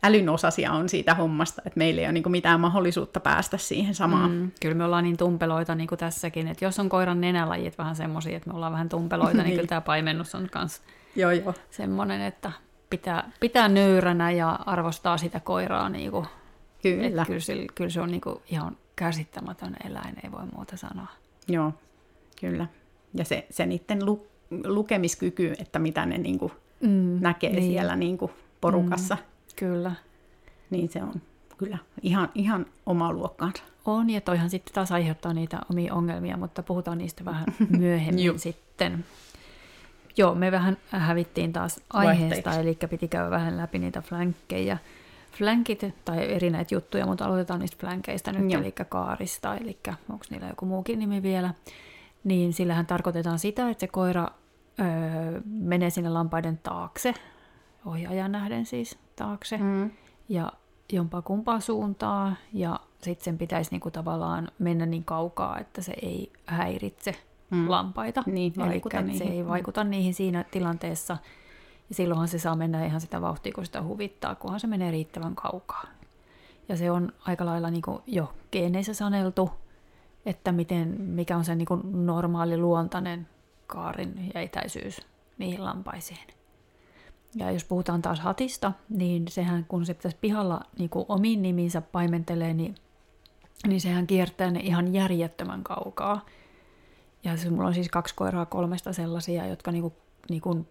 älyn 0.02 0.28
osasia 0.28 0.72
on 0.72 0.88
siitä 0.88 1.14
hommasta, 1.14 1.62
että 1.66 1.78
meillä 1.78 2.00
ei 2.00 2.06
ole 2.06 2.12
niin 2.12 2.22
kuin 2.22 2.30
mitään 2.30 2.60
mahdollisuutta 2.60 3.20
päästä 3.20 3.58
siihen 3.58 3.94
samaan. 3.94 4.30
Mm, 4.30 4.50
kyllä 4.60 4.74
me 4.74 4.84
ollaan 4.84 5.04
niin 5.04 5.16
tumpeloita 5.16 5.74
niin 5.74 5.88
kuin 5.88 5.98
tässäkin, 5.98 6.48
että 6.48 6.64
jos 6.64 6.78
on 6.78 6.88
koiran 6.88 7.20
nenälajit 7.20 7.78
vähän 7.78 7.96
semmoisia, 7.96 8.36
että 8.36 8.50
me 8.50 8.56
ollaan 8.56 8.72
vähän 8.72 8.88
tumpeloita, 8.88 9.36
niin, 9.36 9.44
niin 9.46 9.54
kyllä 9.54 9.68
tämä 9.68 9.80
paimennus 9.80 10.34
on 10.34 10.48
myös 10.54 10.80
Joo, 11.16 11.30
joo. 11.30 11.54
Semmoinen, 11.70 12.20
että 12.20 12.52
pitää, 12.90 13.30
pitää 13.40 13.68
nöyränä 13.68 14.30
ja 14.30 14.50
arvostaa 14.50 15.18
sitä 15.18 15.40
koiraa. 15.40 15.88
Niin 15.88 16.10
kuin, 16.10 16.26
kyllä. 16.82 17.24
Kyllä, 17.24 17.40
se, 17.40 17.66
kyllä 17.74 17.90
se 17.90 18.00
on 18.00 18.10
niin 18.10 18.20
kuin 18.20 18.36
ihan 18.50 18.76
käsittämätön 18.96 19.76
eläin, 19.86 20.16
ei 20.24 20.32
voi 20.32 20.46
muuta 20.54 20.76
sanoa. 20.76 21.06
Joo, 21.48 21.72
kyllä. 22.40 22.66
Ja 23.14 23.24
se, 23.24 23.46
se 23.50 23.66
niiden 23.66 24.06
lu, 24.06 24.26
lukemiskyky, 24.64 25.52
että 25.58 25.78
mitä 25.78 26.06
ne 26.06 26.18
niin 26.18 26.38
kuin 26.38 26.52
mm, 26.80 27.18
näkee 27.20 27.52
niin. 27.52 27.72
siellä 27.72 27.96
niin 27.96 28.18
kuin 28.18 28.32
porukassa. 28.60 29.14
Mm, 29.14 29.22
kyllä. 29.56 29.92
Niin 30.70 30.88
se 30.88 31.02
on 31.02 31.14
kyllä 31.58 31.78
ihan, 32.02 32.28
ihan 32.34 32.66
oma 32.86 33.12
luokkaansa. 33.12 33.62
On, 33.84 34.10
ja 34.10 34.20
toihan 34.20 34.50
sitten 34.50 34.74
taas 34.74 34.92
aiheuttaa 34.92 35.32
niitä 35.32 35.60
omia 35.70 35.94
ongelmia, 35.94 36.36
mutta 36.36 36.62
puhutaan 36.62 36.98
niistä 36.98 37.24
vähän 37.24 37.46
myöhemmin 37.78 38.38
sitten. 38.38 39.04
Joo, 40.20 40.34
me 40.34 40.52
vähän 40.52 40.76
hävittiin 40.90 41.52
taas 41.52 41.80
aiheesta, 41.92 42.54
eli 42.54 42.78
piti 42.90 43.08
käydä 43.08 43.30
vähän 43.30 43.56
läpi 43.56 43.78
niitä 43.78 44.00
flankkejä. 44.00 44.78
Flankit 45.32 45.80
tai 46.04 46.32
eri 46.32 46.50
näitä 46.50 46.74
juttuja, 46.74 47.06
mutta 47.06 47.24
aloitetaan 47.24 47.60
niistä 47.60 47.76
flankeista 47.80 48.32
nyt, 48.32 48.52
Joo. 48.52 48.60
eli 48.60 48.72
kaarista, 48.72 49.56
eli 49.56 49.78
onko 50.10 50.24
niillä 50.30 50.46
joku 50.48 50.66
muukin 50.66 50.98
nimi 50.98 51.22
vielä. 51.22 51.54
Niin 52.24 52.52
sillähän 52.52 52.86
tarkoitetaan 52.86 53.38
sitä, 53.38 53.70
että 53.70 53.80
se 53.80 53.86
koira 53.86 54.28
öö, 54.80 55.40
menee 55.44 55.90
sinne 55.90 56.10
lampaiden 56.10 56.58
taakse, 56.62 57.14
ohjaajan 57.86 58.32
nähden 58.32 58.66
siis 58.66 58.98
taakse, 59.16 59.56
mm. 59.56 59.90
ja 60.28 60.52
jompaa 60.92 61.22
kumpaa 61.22 61.60
suuntaa, 61.60 62.36
ja 62.52 62.80
sitten 63.02 63.24
sen 63.24 63.38
pitäisi 63.38 63.70
niinku 63.70 63.90
tavallaan 63.90 64.48
mennä 64.58 64.86
niin 64.86 65.04
kaukaa, 65.04 65.58
että 65.58 65.82
se 65.82 65.92
ei 66.02 66.32
häiritse 66.46 67.14
mm. 67.50 67.70
lampaita. 67.70 68.22
Niin, 68.26 68.52
Eli 68.60 69.18
se 69.18 69.24
ei 69.24 69.46
vaikuta 69.46 69.84
niihin 69.84 70.14
siinä 70.14 70.44
tilanteessa. 70.50 71.16
Ja 71.88 71.94
silloinhan 71.94 72.28
se 72.28 72.38
saa 72.38 72.56
mennä 72.56 72.86
ihan 72.86 73.00
sitä 73.00 73.20
vauhtia, 73.20 73.52
kun 73.52 73.66
sitä 73.66 73.82
huvittaa, 73.82 74.34
kunhan 74.34 74.60
se 74.60 74.66
menee 74.66 74.90
riittävän 74.90 75.34
kaukaa. 75.34 75.84
Ja 76.68 76.76
se 76.76 76.90
on 76.90 77.12
aika 77.26 77.46
lailla 77.46 77.70
niin 77.70 77.82
kuin 77.82 78.02
jo 78.06 78.34
geeneissä 78.52 78.94
saneltu, 78.94 79.50
että 80.26 80.52
miten, 80.52 81.00
mikä 81.00 81.36
on 81.36 81.44
se 81.44 81.54
niin 81.54 81.66
kuin 81.66 82.06
normaali 82.06 82.56
luontainen 82.56 83.28
kaarin 83.66 84.30
ja 84.34 84.40
etäisyys 84.40 85.00
niihin 85.38 85.64
lampaisiin. 85.64 86.26
Ja 87.36 87.50
jos 87.50 87.64
puhutaan 87.64 88.02
taas 88.02 88.20
hatista, 88.20 88.72
niin 88.88 89.28
sehän 89.28 89.64
kun 89.64 89.86
se 89.86 89.94
pitäisi 89.94 90.18
pihalla 90.20 90.60
niin 90.78 90.90
kuin 90.90 91.06
omiin 91.08 91.42
niminsä 91.42 91.80
paimentelee, 91.80 92.54
niin, 92.54 92.74
niin 93.66 93.80
sehän 93.80 94.06
kiertää 94.06 94.50
ne 94.50 94.60
ihan 94.60 94.94
järjettömän 94.94 95.64
kaukaa. 95.64 96.26
Ja 97.24 97.36
se, 97.36 97.50
mulla 97.50 97.66
on 97.66 97.74
siis 97.74 97.88
kaksi 97.88 98.14
koiraa 98.14 98.46
kolmesta 98.46 98.92
sellaisia, 98.92 99.46
jotka 99.46 99.72
niinku, 99.72 99.92
niinku, 100.28 100.66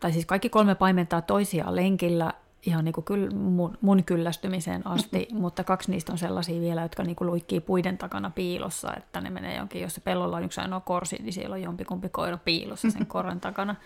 tai 0.00 0.12
siis 0.12 0.26
kaikki 0.26 0.48
kolme 0.48 0.74
paimentaa 0.74 1.22
toisiaan 1.22 1.76
lenkillä 1.76 2.32
ihan 2.66 2.84
niinku 2.84 3.02
kyl, 3.02 3.30
mun, 3.30 3.78
mun 3.80 4.04
kyllästymiseen 4.04 4.86
asti, 4.86 5.18
mm-hmm. 5.18 5.40
mutta 5.40 5.64
kaksi 5.64 5.90
niistä 5.90 6.12
on 6.12 6.18
sellaisia 6.18 6.60
vielä, 6.60 6.82
jotka 6.82 7.02
niinku 7.02 7.26
luikkii 7.26 7.60
puiden 7.60 7.98
takana 7.98 8.30
piilossa, 8.30 8.94
että 8.96 9.20
ne 9.20 9.30
menee 9.30 9.56
jonkin, 9.56 9.82
jos 9.82 9.94
se 9.94 10.00
pellolla 10.00 10.36
on 10.36 10.44
yksi 10.44 10.60
ainoa 10.60 10.80
korsi, 10.80 11.16
niin 11.22 11.32
siellä 11.32 11.54
on 11.54 11.62
jompikumpi 11.62 12.08
koira 12.08 12.36
piilossa 12.36 12.90
sen 12.90 13.06
korren 13.06 13.40
takana. 13.40 13.76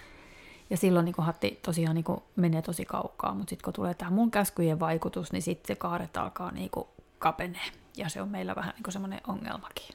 Ja 0.71 0.77
silloin 0.77 1.05
niin 1.05 1.15
hatti 1.19 1.61
tosiaan 1.63 1.95
niin 1.95 2.05
menee 2.37 2.63
tosi 2.63 2.85
kaukaa, 2.85 3.35
mutta 3.35 3.51
sitten 3.51 3.65
kun 3.65 3.73
tulee 3.73 3.95
tämä 3.95 4.11
mun 4.11 4.31
käskyjen 4.31 4.81
vaikutus, 4.81 5.33
niin 5.33 5.43
sitten 5.43 5.69
se 5.69 5.75
kaaret 5.75 6.17
alkaa 6.17 6.51
niin 6.51 6.71
kapenee. 7.19 7.71
Ja 7.97 8.09
se 8.09 8.23
on 8.23 8.29
meillä 8.29 8.55
vähän 8.55 8.75
niin 8.77 8.93
semmoinen 8.93 9.21
ongelmakin 9.27 9.95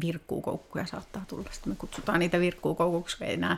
virkkuukoukkuja 0.00 0.86
saattaa 0.86 1.24
tulla. 1.28 1.48
Sitten 1.52 1.72
me 1.72 1.76
kutsutaan 1.76 2.18
niitä 2.18 2.40
virkkuukoukuksi, 2.40 3.18
kun 3.18 3.26
ei 3.26 3.34
enää 3.34 3.56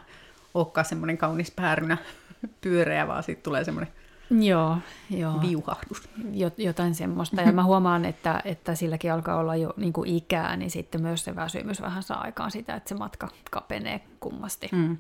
olekaan 0.55 0.85
semmoinen 0.85 1.19
kaunis 1.19 1.51
päärynä 1.51 1.97
pyöreä, 2.61 3.09
vaan 3.09 3.23
sitten 3.23 3.45
tulee 3.45 3.65
semmoinen 3.65 3.93
Joo, 4.31 4.79
joo. 5.11 5.41
viuhahdus. 5.41 6.09
Jotain 6.59 6.95
semmoista. 6.95 7.43
Ja 7.43 7.53
mä 7.53 7.65
huomaan, 7.65 8.05
että, 8.05 8.43
että 8.45 8.75
silläkin 8.75 9.13
alkaa 9.13 9.37
olla 9.37 9.57
jo 9.57 9.75
niin 9.77 9.93
kuin 9.93 10.11
ikää, 10.11 10.57
niin 10.57 10.71
sitten 10.71 11.03
myös 11.03 11.25
se 11.25 11.37
väsymys 11.37 11.81
vähän 11.81 12.03
saa 12.03 12.21
aikaan 12.21 12.51
sitä, 12.51 12.75
että 12.75 12.89
se 12.89 12.95
matka 12.95 13.29
kapenee 13.51 14.01
kummasti. 14.21 14.69
Mm. 14.73 14.97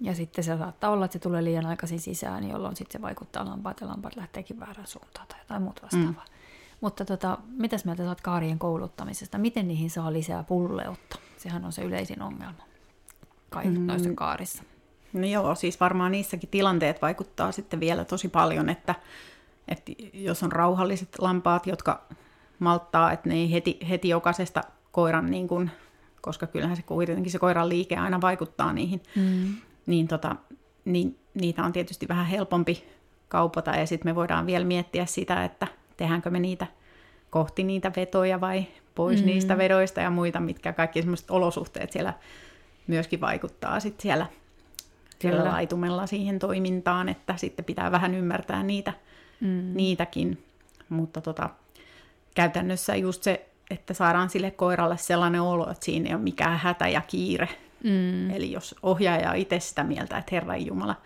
Ja 0.00 0.14
sitten 0.14 0.44
se 0.44 0.58
saattaa 0.58 0.90
olla, 0.90 1.04
että 1.04 1.12
se 1.12 1.18
tulee 1.18 1.44
liian 1.44 1.66
aikaisin 1.66 2.00
sisään, 2.00 2.48
jolloin 2.48 2.76
sitten 2.76 3.00
se 3.00 3.02
vaikuttaa 3.02 3.44
lampaat 3.44 3.80
ja 3.80 3.86
lampaat 3.86 4.16
lähteekin 4.16 4.60
väärään 4.60 4.86
suuntaan 4.86 5.26
tai 5.26 5.38
jotain 5.40 5.62
muuta 5.62 5.82
vastaavaa. 5.82 6.24
Mm. 6.28 6.36
Mutta 6.80 7.04
tota, 7.04 7.38
mitäs 7.48 7.84
mieltä 7.84 8.04
saat 8.04 8.20
kaarien 8.20 8.58
kouluttamisesta? 8.58 9.38
Miten 9.38 9.68
niihin 9.68 9.90
saa 9.90 10.12
lisää 10.12 10.42
pulleutta? 10.42 11.18
Sehän 11.36 11.64
on 11.64 11.72
se 11.72 11.82
yleisin 11.82 12.22
ongelma 12.22 12.62
kaikissa 13.50 13.80
mm. 13.80 13.86
noissa 13.86 14.10
kaarissa. 14.14 14.62
No 15.12 15.26
joo, 15.26 15.54
siis 15.54 15.80
varmaan 15.80 16.12
niissäkin 16.12 16.48
tilanteet 16.48 17.02
vaikuttaa 17.02 17.52
sitten 17.52 17.80
vielä 17.80 18.04
tosi 18.04 18.28
paljon, 18.28 18.68
että, 18.68 18.94
että 19.68 19.92
jos 20.12 20.42
on 20.42 20.52
rauhalliset 20.52 21.08
lampaat, 21.18 21.66
jotka 21.66 22.02
malttaa, 22.58 23.12
että 23.12 23.28
ne 23.28 23.34
ei 23.34 23.52
heti, 23.52 23.78
heti 23.88 24.08
jokaisesta 24.08 24.60
koiran, 24.92 25.30
niin 25.30 25.48
kuin, 25.48 25.70
koska 26.20 26.46
kyllähän 26.46 26.76
se 26.76 26.82
kuitenkin 26.82 27.32
se 27.32 27.38
koiran 27.38 27.68
liike 27.68 27.96
aina 27.96 28.20
vaikuttaa 28.20 28.72
niihin, 28.72 29.02
mm. 29.16 29.54
niin, 29.86 30.08
tota, 30.08 30.36
niin 30.84 31.18
niitä 31.34 31.64
on 31.64 31.72
tietysti 31.72 32.08
vähän 32.08 32.26
helpompi 32.26 32.84
kaupata 33.28 33.70
ja 33.70 33.86
sitten 33.86 34.10
me 34.10 34.14
voidaan 34.14 34.46
vielä 34.46 34.64
miettiä 34.64 35.06
sitä, 35.06 35.44
että 35.44 35.66
tehdäänkö 35.96 36.30
me 36.30 36.40
niitä 36.40 36.66
kohti 37.30 37.64
niitä 37.64 37.92
vetoja 37.96 38.40
vai 38.40 38.66
pois 38.94 39.20
mm. 39.20 39.26
niistä 39.26 39.58
vedoista 39.58 40.00
ja 40.00 40.10
muita, 40.10 40.40
mitkä 40.40 40.72
kaikki 40.72 41.02
semmoiset 41.02 41.30
olosuhteet 41.30 41.92
siellä 41.92 42.12
myöskin 42.86 43.20
vaikuttaa 43.20 43.80
sitten 43.80 44.02
siellä, 44.02 44.26
siellä 45.18 45.44
laitumella 45.44 46.06
siihen 46.06 46.38
toimintaan, 46.38 47.08
että 47.08 47.36
sitten 47.36 47.64
pitää 47.64 47.92
vähän 47.92 48.14
ymmärtää 48.14 48.62
niitä, 48.62 48.92
mm. 49.40 49.72
niitäkin. 49.74 50.42
Mutta 50.88 51.20
tota, 51.20 51.50
käytännössä 52.34 52.96
just 52.96 53.22
se, 53.22 53.46
että 53.70 53.94
saadaan 53.94 54.30
sille 54.30 54.50
koiralle 54.50 54.96
sellainen 54.96 55.40
olo, 55.40 55.70
että 55.70 55.84
siinä 55.84 56.08
ei 56.08 56.14
ole 56.14 56.22
mikään 56.22 56.58
hätä 56.58 56.88
ja 56.88 57.00
kiire. 57.00 57.48
Mm. 57.84 58.30
Eli 58.30 58.52
jos 58.52 58.74
ohjaaja 58.82 59.30
on 59.30 59.36
itse 59.36 59.60
sitä 59.60 59.84
mieltä, 59.84 60.18
että 60.18 60.34
Herran 60.34 60.66
Jumala, 60.66 60.96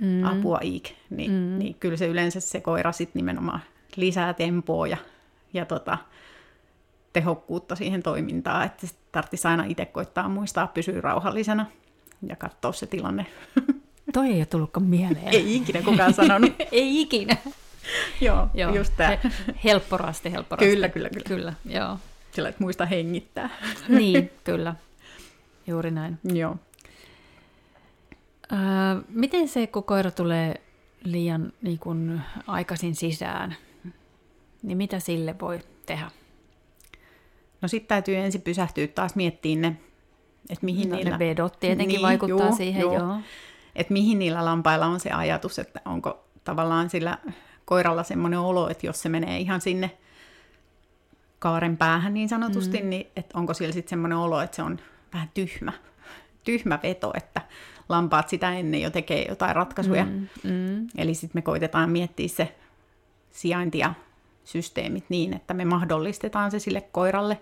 mm. 0.00 0.24
apua 0.24 0.58
iik, 0.62 0.90
niin, 1.10 1.30
mm. 1.30 1.58
niin 1.58 1.74
kyllä 1.74 1.96
se 1.96 2.06
yleensä 2.06 2.40
se 2.40 2.60
koira 2.60 2.92
sitten 2.92 3.20
nimenomaan 3.20 3.60
lisää 3.96 4.34
tempoa 4.34 4.86
ja, 4.86 4.96
ja 5.52 5.64
tota, 5.64 5.98
tehokkuutta 7.12 7.76
siihen 7.76 8.02
toimintaan, 8.02 8.66
että 8.66 8.86
tarvitsisi 9.12 9.48
aina 9.48 9.64
itse 9.64 9.84
koittaa 9.84 10.28
muistaa 10.28 10.66
pysyä 10.66 11.00
rauhallisena 11.00 11.66
ja 12.26 12.36
katsoa 12.36 12.72
se 12.72 12.86
tilanne. 12.86 13.26
Toi 14.12 14.26
ei 14.26 14.38
ole 14.38 14.46
tullutkaan 14.46 14.86
mieleen. 14.86 15.28
ei 15.28 15.56
ikinä 15.56 15.82
kukaan 15.82 16.14
sanonut. 16.14 16.52
ei 16.72 17.00
ikinä. 17.00 17.36
joo, 18.20 18.48
joo, 18.54 18.74
just 18.74 18.92
tämä. 18.96 19.18
helpporasti, 19.64 20.32
helpporasti. 20.32 20.70
Kyllä, 20.70 20.88
kyllä, 20.88 21.08
kyllä. 21.08 21.24
Kyllä, 21.28 21.52
joo. 21.64 21.98
Sillä, 22.32 22.48
että 22.48 22.62
muista 22.62 22.86
hengittää. 22.86 23.50
niin, 23.88 24.30
kyllä. 24.44 24.74
Juuri 25.66 25.90
näin. 25.90 26.18
Joo. 26.24 26.56
Öö, 28.52 28.58
miten 29.08 29.48
se, 29.48 29.66
kun 29.66 29.84
koira 29.84 30.10
tulee 30.10 30.60
liian 31.04 31.52
niin 31.62 31.78
kun, 31.78 32.20
aikaisin 32.46 32.94
sisään, 32.94 33.56
Niin 34.64 34.78
mitä 34.78 35.00
sille 35.00 35.34
voi 35.40 35.60
tehdä? 35.86 36.10
No 37.60 37.68
sitten 37.68 37.88
täytyy 37.88 38.16
ensin 38.16 38.42
pysähtyä 38.42 38.86
taas 38.86 39.14
miettimään 39.14 39.72
ne, 39.72 39.78
että 40.50 40.64
mihin 40.64 40.90
no, 40.90 40.96
niillä... 40.96 41.18
Ne 41.18 41.18
vedot 41.18 41.60
tietenkin 41.60 41.88
niin, 41.88 42.02
vaikuttaa 42.02 42.46
joo, 42.46 42.56
siihen, 42.56 42.80
joo. 42.80 42.94
joo. 42.94 43.16
Että 43.76 43.92
mihin 43.92 44.18
niillä 44.18 44.44
lampailla 44.44 44.86
on 44.86 45.00
se 45.00 45.10
ajatus, 45.10 45.58
että 45.58 45.80
onko 45.84 46.24
tavallaan 46.44 46.90
sillä 46.90 47.18
koiralla 47.64 48.02
semmoinen 48.02 48.38
olo, 48.38 48.68
että 48.68 48.86
jos 48.86 49.02
se 49.02 49.08
menee 49.08 49.38
ihan 49.38 49.60
sinne 49.60 49.90
kaaren 51.38 51.76
päähän 51.76 52.14
niin 52.14 52.28
sanotusti, 52.28 52.82
mm. 52.82 52.88
niin 52.88 53.06
että 53.16 53.38
onko 53.38 53.54
siellä 53.54 53.72
sitten 53.72 53.90
semmoinen 53.90 54.18
olo, 54.18 54.40
että 54.40 54.56
se 54.56 54.62
on 54.62 54.78
vähän 55.12 55.30
tyhmä, 55.34 55.72
tyhmä 56.44 56.78
veto, 56.82 57.12
että 57.16 57.40
lampaat 57.88 58.28
sitä 58.28 58.52
ennen 58.52 58.82
jo 58.82 58.90
tekee 58.90 59.26
jotain 59.28 59.56
ratkaisuja. 59.56 60.04
Mm. 60.04 60.28
Mm. 60.44 60.86
Eli 60.98 61.14
sitten 61.14 61.38
me 61.38 61.42
koitetaan 61.42 61.90
miettiä 61.90 62.28
se 62.28 62.54
sijainti 63.30 63.78
ja 63.78 63.94
systeemit 64.44 65.04
niin, 65.08 65.34
että 65.34 65.54
me 65.54 65.64
mahdollistetaan 65.64 66.50
se 66.50 66.58
sille 66.58 66.80
koiralle. 66.80 67.40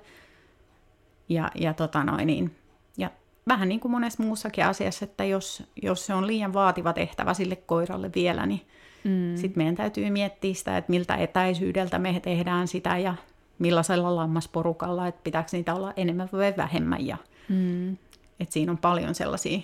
Ja, 1.28 1.50
ja, 1.54 1.74
tota 1.74 2.04
noin, 2.04 2.26
niin, 2.26 2.56
ja 2.98 3.10
vähän 3.48 3.68
niin 3.68 3.80
kuin 3.80 3.92
monessa 3.92 4.22
muussakin 4.22 4.64
asiassa, 4.64 5.04
että 5.04 5.24
jos, 5.24 5.62
jos 5.82 6.06
se 6.06 6.14
on 6.14 6.26
liian 6.26 6.52
vaativa 6.52 6.92
tehtävä 6.92 7.34
sille 7.34 7.56
koiralle 7.56 8.10
vielä, 8.14 8.46
niin 8.46 8.66
mm. 9.04 9.36
sitten 9.36 9.60
meidän 9.60 9.74
täytyy 9.74 10.10
miettiä 10.10 10.54
sitä, 10.54 10.76
että 10.76 10.90
miltä 10.90 11.16
etäisyydeltä 11.16 11.98
me 11.98 12.20
tehdään 12.20 12.68
sitä 12.68 12.98
ja 12.98 13.14
millaisella 13.58 14.16
lammasporukalla, 14.16 15.06
että 15.06 15.20
pitääkö 15.24 15.48
niitä 15.52 15.74
olla 15.74 15.92
enemmän 15.96 16.28
vai 16.32 16.54
vähemmän. 16.56 17.06
Ja, 17.06 17.16
mm. 17.48 17.92
että 18.40 18.52
siinä 18.52 18.72
on 18.72 18.78
paljon 18.78 19.14
sellaisia, 19.14 19.60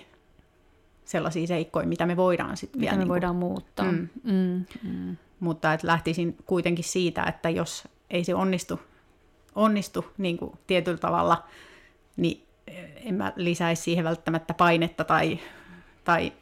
sellaisia 1.05 1.47
seikkoja, 1.47 1.87
mitä 1.87 2.05
me 2.05 2.17
voidaan 2.17 2.57
sitten 2.57 2.81
vielä... 2.81 2.91
Mitä 2.91 2.97
me 2.97 3.03
niin 3.03 3.09
voidaan 3.09 3.35
muuttaa. 3.35 3.91
Mm. 3.91 4.07
Mm. 4.23 4.65
Mm. 4.83 5.17
Mutta 5.39 5.73
että 5.73 5.87
lähtisin 5.87 6.37
kuitenkin 6.45 6.85
siitä, 6.85 7.23
että 7.23 7.49
jos 7.49 7.87
ei 8.09 8.23
se 8.23 8.35
onnistu, 8.35 8.79
onnistu 9.55 10.05
niin 10.17 10.37
kuin 10.37 10.51
tietyllä 10.67 10.97
tavalla, 10.97 11.43
niin 12.17 12.45
en 12.95 13.15
mä 13.15 13.33
lisäisi 13.35 13.81
siihen 13.81 14.05
välttämättä 14.05 14.53
painetta 14.53 15.03
tai, 15.03 15.39
tai, 16.03 16.33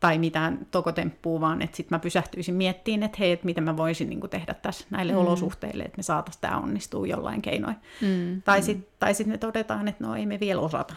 tai 0.00 0.18
mitään 0.18 0.66
tokotemppua, 0.70 1.40
vaan 1.40 1.62
että 1.62 1.76
sitten 1.76 1.96
mä 1.96 1.98
pysähtyisin 1.98 2.54
miettiin, 2.54 3.02
että 3.02 3.16
hei, 3.20 3.32
että 3.32 3.46
miten 3.46 3.64
mä 3.64 3.76
voisin 3.76 4.08
niin 4.08 4.20
kuin 4.20 4.30
tehdä 4.30 4.54
tässä 4.54 4.86
näille 4.90 5.12
mm. 5.12 5.18
olosuhteille, 5.18 5.84
että 5.84 5.96
me 5.96 6.02
saataisiin 6.02 6.40
tämä 6.40 6.58
onnistua 6.58 7.06
jollain 7.06 7.42
keinoin. 7.42 7.76
Mm. 8.00 8.42
Tai 8.42 8.62
sitten 8.62 8.88
tai 8.98 9.14
sit 9.14 9.26
me 9.26 9.38
todetaan, 9.38 9.88
että 9.88 10.04
no 10.04 10.14
ei 10.14 10.26
me 10.26 10.40
vielä 10.40 10.60
osata. 10.60 10.94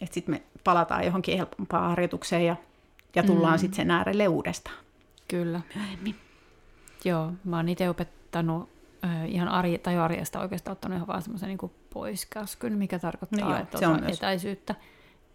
Että 0.00 0.14
sitten 0.14 0.34
me 0.34 0.42
palataan 0.64 1.04
johonkin 1.04 1.36
helpompaan 1.36 1.90
harjoitukseen 1.90 2.46
ja, 2.46 2.56
ja 3.14 3.22
tullaan 3.22 3.54
mm. 3.54 3.58
sitten 3.58 3.76
sen 3.76 3.90
äärelle 3.90 4.28
uudestaan. 4.28 4.76
Kyllä. 5.28 5.60
Myöhemmin. 5.74 6.25
Joo, 7.06 7.32
mä 7.44 7.56
oon 7.56 7.68
itse 7.68 7.88
opettanut 7.88 8.68
äh, 9.04 9.30
ihan 9.30 9.48
arje, 9.48 9.78
tai 9.78 9.98
arjesta 9.98 10.40
oikeastaan 10.40 10.72
ottanut 10.72 10.96
ihan 10.96 11.06
vaan 11.06 11.22
semmoisen 11.22 11.48
niin 11.48 11.70
poiskäskyn, 11.94 12.78
mikä 12.78 12.98
tarkoittaa, 12.98 13.40
no 13.40 13.50
joo, 13.50 13.58
että 13.58 13.78
se 13.78 13.86
on 13.86 14.00
myös. 14.00 14.16
etäisyyttä. 14.16 14.74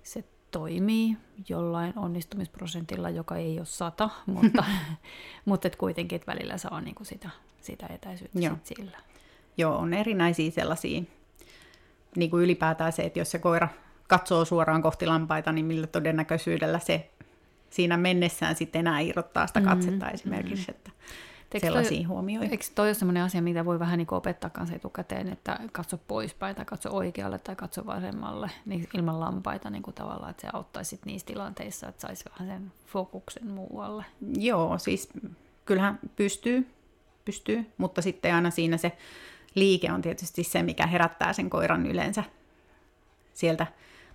Se 0.03 0.23
toimii 0.51 1.17
jollain 1.49 1.93
onnistumisprosentilla, 1.95 3.09
joka 3.09 3.35
ei 3.35 3.57
ole 3.57 3.65
sata, 3.65 4.09
mutta, 4.25 4.63
mutta 5.45 5.67
et 5.67 5.75
kuitenkin 5.75 6.15
että 6.15 6.31
välillä 6.31 6.57
saa 6.57 6.81
niin 6.81 6.95
kuin 6.95 7.07
sitä, 7.07 7.29
sitä 7.61 7.87
etäisyyttä 7.87 8.39
joo. 8.39 8.55
Sit 8.63 8.77
sillä. 8.77 8.97
Joo, 9.57 9.77
on 9.77 9.93
erinäisiä 9.93 10.51
sellaisia, 10.51 11.01
niin 12.15 12.29
kuin 12.29 12.43
ylipäätään 12.43 12.93
se, 12.93 13.03
että 13.03 13.19
jos 13.19 13.31
se 13.31 13.39
koira 13.39 13.67
katsoo 14.07 14.45
suoraan 14.45 14.81
kohti 14.81 15.05
lampaita, 15.05 15.51
niin 15.51 15.65
millä 15.65 15.87
todennäköisyydellä 15.87 16.79
se 16.79 17.09
siinä 17.69 17.97
mennessään 17.97 18.55
sitten 18.55 18.79
enää 18.79 18.99
irrottaa 18.99 19.47
sitä 19.47 19.61
katsetta 19.61 20.05
mm-hmm. 20.05 20.13
esimerkiksi. 20.13 20.71
Että 20.71 20.91
Eikö 21.53 21.67
sellaisia 21.67 21.97
toi, 21.97 22.03
huomioita. 22.03 22.51
Eikö 22.51 22.65
toi 22.75 22.87
ole 22.87 22.93
sellainen 22.93 23.23
asia, 23.23 23.41
mitä 23.41 23.65
voi 23.65 23.79
vähän 23.79 23.97
niin 23.97 24.07
opettaa 24.11 24.49
kanssa 24.49 24.75
etukäteen, 24.75 25.29
että 25.29 25.59
katso 25.71 25.97
poispäin 25.97 26.55
tai 26.55 26.65
katso 26.65 26.95
oikealle 26.95 27.39
tai 27.39 27.55
katso 27.55 27.85
vasemmalle 27.85 28.51
niin 28.65 28.87
ilman 28.97 29.19
lampaita 29.19 29.69
niin 29.69 29.83
kuin 29.83 29.93
tavallaan, 29.93 30.31
että 30.31 30.41
se 30.41 30.47
auttaisi 30.53 30.99
niissä 31.05 31.25
tilanteissa, 31.25 31.87
että 31.87 32.01
saisi 32.01 32.25
vähän 32.29 32.47
sen 32.47 32.71
fokuksen 32.85 33.47
muualle. 33.47 34.05
Joo, 34.37 34.77
siis 34.77 35.09
kyllähän 35.65 35.99
pystyy, 36.15 36.67
pystyy, 37.25 37.71
mutta 37.77 38.01
sitten 38.01 38.35
aina 38.35 38.49
siinä 38.49 38.77
se 38.77 38.91
liike 39.55 39.91
on 39.91 40.01
tietysti 40.01 40.43
se, 40.43 40.63
mikä 40.63 40.87
herättää 40.87 41.33
sen 41.33 41.49
koiran 41.49 41.85
yleensä 41.85 42.23
sieltä. 43.33 43.67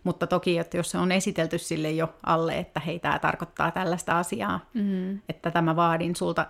Mutta 0.04 0.26
toki, 0.26 0.58
että 0.58 0.76
jos 0.76 0.90
se 0.90 0.98
on 0.98 1.12
esitelty 1.12 1.58
sille 1.58 1.90
jo 1.90 2.14
alle, 2.22 2.58
että 2.58 2.80
hei, 2.80 2.98
tämä 2.98 3.18
tarkoittaa 3.18 3.70
tällaista 3.70 4.18
asiaa, 4.18 4.60
mm-hmm. 4.74 5.20
että 5.28 5.50
tämä 5.50 5.76
vaadin 5.76 6.16
sulta 6.16 6.46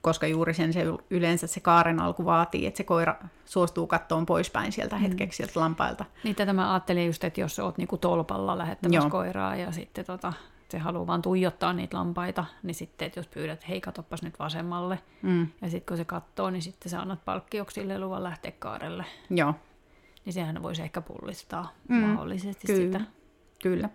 koska 0.00 0.26
juuri 0.26 0.54
sen 0.54 0.72
se 0.72 0.84
yleensä 1.10 1.46
se 1.46 1.60
kaaren 1.60 2.00
alku 2.00 2.24
vaatii, 2.24 2.66
että 2.66 2.78
se 2.78 2.84
koira 2.84 3.14
suostuu 3.44 3.86
kattoon 3.86 4.26
poispäin 4.26 4.72
sieltä 4.72 4.96
mm. 4.96 5.02
hetkeksi 5.02 5.36
sieltä 5.36 5.60
lampailta. 5.60 6.04
Niin 6.24 6.36
tätä 6.36 6.52
mä 6.52 6.72
ajattelin 6.72 7.06
just, 7.06 7.24
että 7.24 7.40
jos 7.40 7.58
oot 7.58 7.78
niinku 7.78 7.96
tolpalla 7.96 8.58
lähettämässä 8.58 9.04
Joo. 9.04 9.10
koiraa 9.10 9.56
ja 9.56 9.72
sitten 9.72 10.04
tota, 10.04 10.32
se 10.68 10.78
haluaa 10.78 11.06
vaan 11.06 11.22
tuijottaa 11.22 11.72
niitä 11.72 11.96
lampaita, 11.96 12.44
niin 12.62 12.74
sitten, 12.74 13.06
että 13.06 13.18
jos 13.18 13.26
pyydät, 13.26 13.52
että 13.52 13.66
hei, 13.68 13.80
katoppas 13.80 14.22
nyt 14.22 14.38
vasemmalle, 14.38 14.98
mm. 15.22 15.48
ja 15.62 15.70
sitten 15.70 15.86
kun 15.88 15.96
se 15.96 16.04
katsoo, 16.04 16.50
niin 16.50 16.62
sitten 16.62 16.90
sä 16.90 17.00
annat 17.00 17.24
palkkioksi 17.24 17.74
sille 17.74 17.98
luvan 17.98 18.22
lähteä 18.22 18.52
kaarelle. 18.58 19.04
Joo. 19.30 19.54
Niin 20.24 20.32
sehän 20.32 20.62
voisi 20.62 20.82
ehkä 20.82 21.00
pullistaa 21.00 21.72
mm. 21.88 21.96
mahdollisesti 21.96 22.66
Kyllä. 22.66 22.98
sitä. 22.98 23.00
Kyllä 23.62 23.88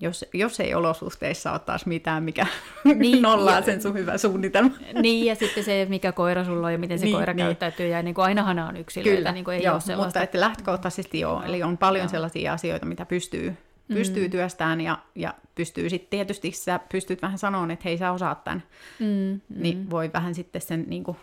jos, 0.00 0.24
jos 0.32 0.60
ei 0.60 0.74
olosuhteissa 0.74 1.52
ole 1.52 1.58
taas 1.58 1.86
mitään, 1.86 2.22
mikä 2.22 2.46
niin, 2.94 3.22
nollaa 3.22 3.54
ja, 3.54 3.62
sen 3.62 3.82
sun 3.82 3.94
hyvä 3.94 4.18
suunnitelma. 4.18 4.70
Niin, 5.02 5.26
ja 5.26 5.34
sitten 5.34 5.64
se, 5.64 5.86
mikä 5.88 6.12
koira 6.12 6.44
sulla 6.44 6.66
on 6.66 6.72
ja 6.72 6.78
miten 6.78 6.98
se 6.98 7.04
niin, 7.04 7.16
koira 7.16 7.32
niin. 7.32 7.46
käyttäytyy, 7.46 7.86
ja 7.86 8.02
niin 8.02 8.14
kuin 8.14 8.24
ainahan 8.24 8.58
on 8.58 8.76
yksilöitä, 8.76 9.16
Kyllä, 9.16 9.32
niin 9.32 9.44
kuin 9.44 9.56
ei 9.56 9.62
joo, 9.62 9.74
ole 9.74 9.80
sellaista. 9.80 10.06
mutta 10.06 10.22
että 10.22 10.40
lähtökohtaisesti 10.40 11.20
joo, 11.20 11.42
eli 11.42 11.62
on 11.62 11.78
paljon 11.78 12.04
joo. 12.04 12.10
sellaisia 12.10 12.52
asioita, 12.52 12.86
mitä 12.86 13.06
pystyy, 13.06 13.56
pystyy 13.88 14.26
mm. 14.26 14.30
työstään, 14.30 14.80
ja, 14.80 14.98
ja 15.14 15.34
pystyy 15.54 15.90
sitten 15.90 16.10
tietysti, 16.10 16.50
sä 16.50 16.80
pystyt 16.92 17.22
vähän 17.22 17.38
sanomaan, 17.38 17.70
että 17.70 17.82
hei 17.84 17.98
sä 17.98 18.12
osaat 18.12 18.44
tämän, 18.44 18.62
mm, 18.98 19.06
mm. 19.06 19.40
niin 19.48 19.90
voi 19.90 20.10
vähän 20.12 20.34
sitten 20.34 20.62
sen 20.62 20.84
niin 20.86 21.04
kuin, 21.04 21.16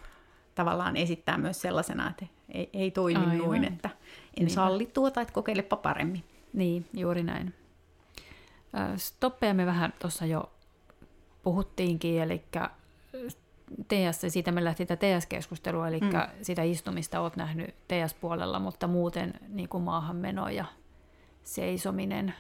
tavallaan 0.56 0.98
esittää 0.98 1.38
myös 1.38 1.62
sellaisena, 1.62 2.10
että 2.10 2.26
ei, 2.50 2.70
ei 2.74 2.92
toimi 2.92 3.20
Aivan. 3.20 3.38
noin, 3.38 3.64
että 3.64 3.90
en 4.38 4.46
niin. 4.46 4.50
salli 4.50 4.90
tuota, 4.94 5.22
että 5.22 5.34
kokeilepa 5.34 5.76
paremmin. 5.76 6.24
Niin, 6.54 6.86
juuri 6.94 7.24
näin. 7.24 7.54
Stoppeja 8.98 9.54
me 9.54 9.66
vähän 9.66 9.94
tuossa 10.00 10.26
jo 10.26 10.52
puhuttiinkin, 11.44 12.22
eli 12.22 12.44
TS, 13.88 14.22
siitä 14.28 14.52
me 14.52 14.64
lähti 14.64 14.86
tätä 14.86 15.06
TS-keskustelua, 15.06 15.88
eli 15.88 16.00
mm. 16.00 16.10
sitä 16.42 16.64
istumista 16.64 17.20
olet 17.20 17.36
nähnyt 17.36 17.76
TS-puolella, 17.88 18.60
mutta 18.60 18.88
muuten 18.88 19.34
niin 19.48 19.70
kuin 19.70 19.84
maahanmeno 19.84 20.50
ja 20.50 20.66
seisominen. 21.44 22.34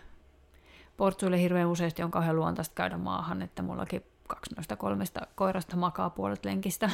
Portsuille 0.97 1.41
hirveän 1.41 1.67
useasti 1.67 2.03
on 2.03 2.11
kauhean 2.11 2.35
luontaista 2.35 2.75
käydä 2.75 2.97
maahan, 2.97 3.41
että 3.41 3.61
mullakin 3.61 4.03
kaksi 4.27 4.55
noista 4.55 4.75
kolmesta 4.75 5.27
koirasta 5.35 5.77
makaa 5.77 6.09
puolet 6.09 6.45
lenkistä. 6.45 6.89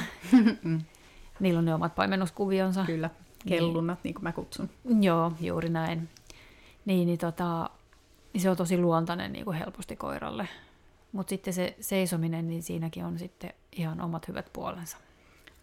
Mm. 0.64 0.82
Niillä 1.40 1.58
on 1.58 1.66
ne 1.66 1.74
omat 1.74 1.96
paimennuskuvionsa. 1.96 2.86
Kyllä, 2.86 3.10
kellunnat, 3.48 3.98
niin, 3.98 4.04
niin 4.04 4.14
kuin 4.14 4.24
mä 4.24 4.32
kutsun. 4.32 4.70
Joo, 5.02 5.32
juuri 5.40 5.70
näin. 5.70 6.10
Niin, 6.86 7.06
niin 7.06 7.20
tota, 7.20 7.70
niin 8.38 8.42
se 8.42 8.50
on 8.50 8.58
tosi 8.58 8.78
luontainen 8.78 9.34
niin 9.34 9.46
kuin 9.46 9.58
helposti 9.58 9.96
koiralle. 9.96 10.48
Mutta 11.12 11.30
sitten 11.30 11.54
se 11.54 11.76
seisominen, 11.80 12.48
niin 12.48 12.64
siinäkin 12.64 13.06
on 13.06 13.20
sitten 13.20 13.54
ihan 13.72 14.02
omat 14.02 14.28
hyvät 14.28 14.50
puolensa. 14.54 14.98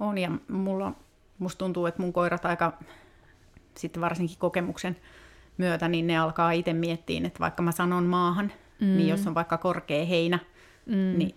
On, 0.01 0.19
ja 0.19 0.31
mulla, 0.49 0.93
musta 1.39 1.59
tuntuu, 1.59 1.87
että 1.87 2.03
mun 2.03 2.13
koirat 2.13 2.45
aika, 2.45 2.79
sitten 3.77 4.01
varsinkin 4.01 4.39
kokemuksen 4.39 4.97
myötä, 5.59 5.89
niin 5.89 6.07
ne 6.07 6.19
alkaa 6.19 6.53
itse 6.53 6.73
miettiä, 6.73 7.21
että 7.25 7.41
vaikka 7.41 7.63
mä 7.63 7.73
sanon 7.73 8.05
maahan, 8.05 8.53
mm. 8.81 8.87
niin 8.87 9.09
jos 9.09 9.27
on 9.27 9.35
vaikka 9.35 9.59
korkea 9.59 10.07
heinä, 10.07 10.39
mm. 10.87 11.19
niin 11.19 11.35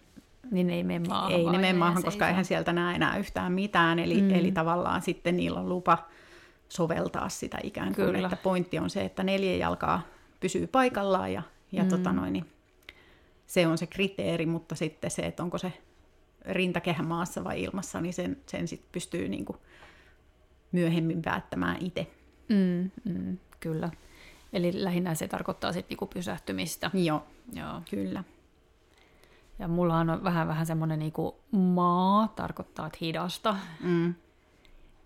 niin 0.52 0.70
ei 0.70 0.84
mene 0.84 1.08
maahan. 1.08 1.32
Ei 1.32 1.46
ne 1.46 1.58
mene 1.58 1.74
maahan, 1.74 2.04
koska 2.04 2.12
seisoo. 2.12 2.28
eihän 2.28 2.46
sieltä 2.46 2.74
näe 2.74 2.96
enää 2.96 3.18
yhtään 3.18 3.52
mitään. 3.52 4.00
Eli, 4.00 4.22
mm. 4.22 4.32
eli 4.32 4.52
tavallaan 4.52 5.02
sitten 5.02 5.38
niillä 5.38 5.60
on 5.60 5.70
lupa 5.70 5.98
soveltaa 6.70 7.30
sitä 7.30 7.58
ikään 7.64 7.96
kuin. 7.96 8.06
Kyllä. 8.06 8.28
Että 8.28 8.38
pointti 8.44 8.80
on 8.80 8.90
se, 8.90 9.06
että 9.06 9.24
neljä 9.24 9.56
jalkaa 9.56 10.02
pysyy 10.40 10.68
paikallaan 10.68 11.34
ja, 11.34 11.44
ja 11.72 11.84
mm. 11.84 11.90
tota 11.90 12.14
noin, 12.14 12.34
niin 12.34 12.46
se 13.48 13.68
on 13.68 13.78
se 13.78 13.88
kriteeri, 13.88 14.46
mutta 14.46 14.76
sitten 14.76 15.12
se, 15.12 15.22
että 15.22 15.44
onko 15.44 15.58
se 15.58 15.74
rintakehä 16.46 17.04
maassa 17.04 17.44
vai 17.44 17.64
ilmassa, 17.64 18.02
niin 18.02 18.14
sen, 18.14 18.38
sen 18.46 18.68
sitten 18.68 18.90
pystyy 18.92 19.30
niin 19.30 19.46
kuin 19.46 19.58
myöhemmin 20.72 21.22
päättämään 21.22 21.78
itse. 21.80 22.08
Mm, 22.50 22.92
mm, 23.14 23.38
kyllä. 23.60 23.90
Eli 24.54 24.84
lähinnä 24.84 25.16
se 25.16 25.28
tarkoittaa 25.28 25.74
sitten 25.74 25.90
niinku 25.90 26.06
pysähtymistä. 26.06 26.92
Joo, 26.94 27.24
Joo, 27.54 27.82
kyllä. 27.90 28.24
Ja 29.60 29.68
mulla 29.68 29.98
on 29.98 30.24
vähän, 30.24 30.48
vähän 30.48 30.66
semmoinen 30.66 31.00
niinku 31.00 31.40
maa, 31.52 32.28
tarkoittaa, 32.28 32.88
että 32.88 32.98
hidasta. 33.02 33.56
Mm. 33.82 34.14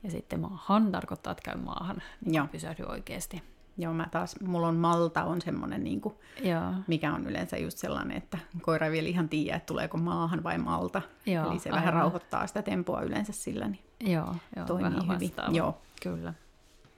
Ja 0.03 0.11
sitten 0.11 0.39
maahan 0.39 0.91
tarkoittaa, 0.91 1.31
että 1.31 1.43
käy 1.43 1.57
maahan, 1.57 2.01
niin 2.25 2.47
pysähdy 2.47 2.83
oikeasti. 2.83 3.43
Joo, 3.77 3.93
mä 3.93 4.07
taas, 4.11 4.35
mulla 4.41 4.67
on 4.67 4.75
malta 4.75 5.23
on 5.23 5.41
semmoinen, 5.41 5.83
niin 5.83 6.01
kuin, 6.01 6.15
Joo. 6.43 6.73
mikä 6.87 7.13
on 7.13 7.27
yleensä 7.27 7.57
just 7.57 7.77
sellainen, 7.77 8.17
että 8.17 8.37
koira 8.61 8.85
ei 8.85 8.91
vielä 8.91 9.07
ihan 9.07 9.29
tiedä, 9.29 9.57
että 9.57 9.65
tuleeko 9.67 9.97
maahan 9.97 10.43
vai 10.43 10.57
malta. 10.57 11.01
Joo, 11.25 11.51
Eli 11.51 11.59
se 11.59 11.69
aivan. 11.69 11.79
vähän 11.81 11.93
rauhoittaa 11.93 12.47
sitä 12.47 12.61
tempoa 12.61 13.01
yleensä 13.01 13.33
sillä, 13.33 13.67
niin 13.67 13.83
Joo, 13.99 14.35
joo 14.55 14.65
toimii 14.65 14.83
vähän 14.91 15.03
hyvin. 15.15 15.29
vastaava. 15.29 15.57
Joo. 15.57 15.81
Kyllä, 16.03 16.33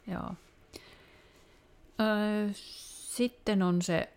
joo. 0.08 0.32
Öö, 2.02 2.50
sitten 2.54 3.62
on 3.62 3.82
se 3.82 4.14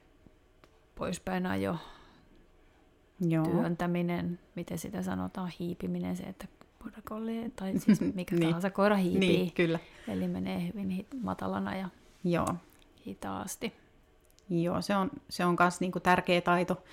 poispäin 0.94 1.46
ajo, 1.46 1.76
Joo. 3.20 3.44
työntäminen, 3.46 4.38
miten 4.54 4.78
sitä 4.78 5.02
sanotaan, 5.02 5.52
hiipiminen, 5.60 6.16
se, 6.16 6.22
että 6.22 6.46
collie, 7.08 7.50
tai 7.56 7.78
siis 7.78 8.00
mikä 8.14 8.36
Niin. 8.36 8.48
tahansa 8.48 8.70
koira 8.70 8.96
hiipii. 8.96 9.28
Niin, 9.28 9.52
kyllä. 9.52 9.78
Eli 10.08 10.28
menee 10.28 10.66
hyvin 10.66 10.90
hit- 10.90 11.16
matalana 11.22 11.76
ja 11.76 11.88
Joo. 12.26 12.54
hitaasti. 13.06 13.72
Joo, 14.50 14.82
se 14.82 14.96
on, 14.96 15.10
se 15.28 15.44
on 15.44 15.56
myös 15.60 15.80
niinku 15.80 16.00
tärkeä 16.00 16.40
taito. 16.40 16.84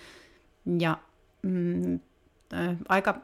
Ja 0.79 0.97
mm, 1.41 1.99
äh, 2.53 2.77
aika 2.89 3.21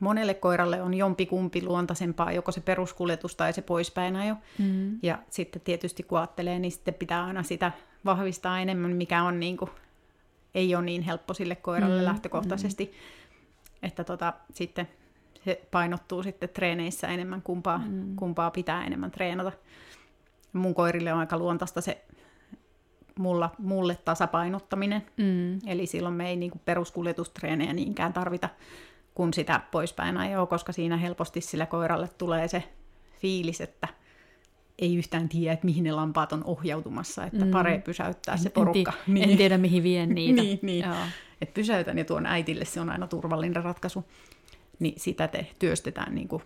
monelle 0.00 0.34
koiralle 0.34 0.82
on 0.82 0.94
jompikumpi 0.94 1.62
luontaisempaa, 1.62 2.32
joko 2.32 2.52
se 2.52 2.60
peruskuljetus 2.60 3.36
tai 3.36 3.52
se 3.52 3.62
poispäin 3.62 4.16
ajo. 4.16 4.36
Mm. 4.58 4.98
Ja 5.02 5.18
sitten 5.30 5.62
tietysti 5.62 6.02
kun 6.02 6.18
ajattelee, 6.18 6.58
niin 6.58 6.72
sitten 6.72 6.94
pitää 6.94 7.24
aina 7.24 7.42
sitä 7.42 7.72
vahvistaa 8.04 8.60
enemmän, 8.60 8.90
mikä 8.90 9.22
on 9.22 9.40
niinku, 9.40 9.70
ei 10.54 10.74
ole 10.74 10.84
niin 10.84 11.02
helppo 11.02 11.34
sille 11.34 11.56
koiralle 11.56 12.00
Mm, 12.00 12.04
lähtökohtaisesti. 12.04 12.84
Mm. 12.84 13.88
Että 13.88 14.04
tota, 14.04 14.32
sitten 14.54 14.88
se 15.44 15.60
painottuu 15.70 16.22
sitten 16.22 16.48
treeneissä 16.48 17.08
enemmän, 17.08 17.42
kumpaa, 17.42 17.78
mm. 17.78 18.16
kumpaa 18.16 18.50
pitää 18.50 18.84
enemmän 18.84 19.10
treenata. 19.10 19.52
Mun 20.52 20.74
koirille 20.74 21.12
on 21.12 21.18
aika 21.18 21.38
luontaista 21.38 21.80
se 21.80 22.04
mulla, 23.18 23.50
mulle 23.58 23.94
tasapainottaminen. 24.04 25.02
Mm. 25.16 25.58
Eli 25.70 25.86
silloin 25.86 26.14
me 26.14 26.28
ei 26.28 26.36
niin 26.36 26.50
kuin 26.50 26.62
peruskuljetustreenejä 26.64 27.72
niinkään 27.72 28.12
tarvita 28.12 28.48
kuin 29.14 29.34
sitä 29.34 29.60
poispäin 29.70 30.16
ajoa, 30.16 30.46
koska 30.46 30.72
siinä 30.72 30.96
helposti 30.96 31.40
sillä 31.40 31.66
koiralle 31.66 32.08
tulee 32.18 32.48
se 32.48 32.62
fiilis, 33.20 33.60
että 33.60 33.88
ei 34.78 34.96
yhtään 34.96 35.28
tiedä, 35.28 35.52
että 35.52 35.64
mihin 35.66 35.84
ne 35.84 35.92
lampaat 35.92 36.32
on 36.32 36.44
ohjautumassa, 36.44 37.24
että 37.24 37.44
Mm. 37.44 37.50
paree 37.50 37.78
pysäyttää 37.78 38.36
se 38.36 38.48
En, 38.48 38.52
porukka. 38.52 38.92
ti- 39.14 39.22
en 39.22 39.36
tiedä, 39.36 39.58
mihin 39.58 39.82
vien 39.82 40.08
niitä. 40.14 40.42
niin, 40.42 40.58
niin. 40.62 40.84
Joo. 40.84 40.94
että 41.40 41.54
pysäytän 41.54 41.98
ja 41.98 42.04
tuon 42.04 42.26
äitille, 42.26 42.64
se 42.64 42.80
on 42.80 42.90
aina 42.90 43.06
turvallinen 43.06 43.64
ratkaisu. 43.64 44.04
Niin 44.78 44.94
sitä 45.00 45.28
te 45.28 45.46
työstetään 45.58 46.14
niin 46.14 46.28
kuin 46.28 46.42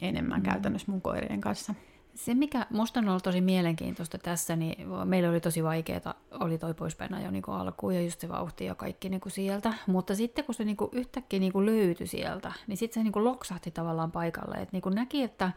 enemmän 0.00 0.40
mm. 0.40 0.50
käytännössä 0.50 0.90
mun 0.90 1.02
koirien 1.02 1.40
kanssa. 1.40 1.74
Se, 2.14 2.34
mikä 2.34 2.66
musta 2.70 3.00
on 3.00 3.08
ollut 3.08 3.22
tosi 3.22 3.40
mielenkiintoista 3.40 4.18
tässä, 4.18 4.56
niin 4.56 4.88
meillä 5.04 5.30
oli 5.30 5.40
tosi 5.40 5.64
vaikeaa, 5.64 6.14
oli 6.30 6.58
toi 6.58 6.74
poispäin 6.74 7.14
ajo 7.14 7.30
niin 7.30 7.42
alkuun 7.48 7.94
ja 7.94 8.02
just 8.02 8.20
se 8.20 8.28
vauhti 8.28 8.64
ja 8.64 8.74
kaikki 8.74 9.08
niin 9.08 9.20
kuin 9.20 9.32
sieltä. 9.32 9.74
Mutta 9.86 10.14
sitten 10.14 10.44
kun 10.44 10.54
se 10.54 10.64
niin 10.64 10.76
kuin 10.76 10.90
yhtäkkiä 10.92 11.40
niin 11.40 11.52
kuin 11.52 11.66
löytyi 11.66 12.06
sieltä, 12.06 12.52
niin 12.66 12.76
sitten 12.76 13.00
se 13.00 13.04
niin 13.04 13.12
kuin 13.12 13.24
loksahti 13.24 13.70
tavallaan 13.70 14.12
paikalle. 14.12 14.56
Et 14.56 14.72
niin 14.72 14.82
kuin 14.82 14.94
näki, 14.94 15.22
että 15.22 15.52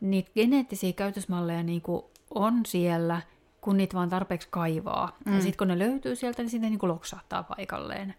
niitä 0.00 0.30
geneettisiä 0.34 0.92
käytösmalleja 0.92 1.62
niin 1.62 1.82
kuin 1.82 2.04
on 2.34 2.66
siellä, 2.66 3.20
kun 3.60 3.76
niitä 3.76 3.96
vaan 3.96 4.08
tarpeeksi 4.08 4.48
kaivaa. 4.50 5.16
Mm. 5.26 5.34
Ja 5.34 5.40
sitten 5.40 5.58
kun 5.58 5.68
ne 5.68 5.78
löytyy 5.78 6.16
sieltä, 6.16 6.42
niin 6.42 6.50
sitten 6.50 6.66
ne 6.66 6.70
niin 6.70 6.78
kuin 6.78 6.90
loksahtaa 6.90 7.42
paikalleen 7.42 8.14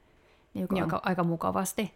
niin 0.53 0.67
kuin 0.67 0.83
aika, 0.83 1.01
aika 1.03 1.23
mukavasti. 1.23 1.93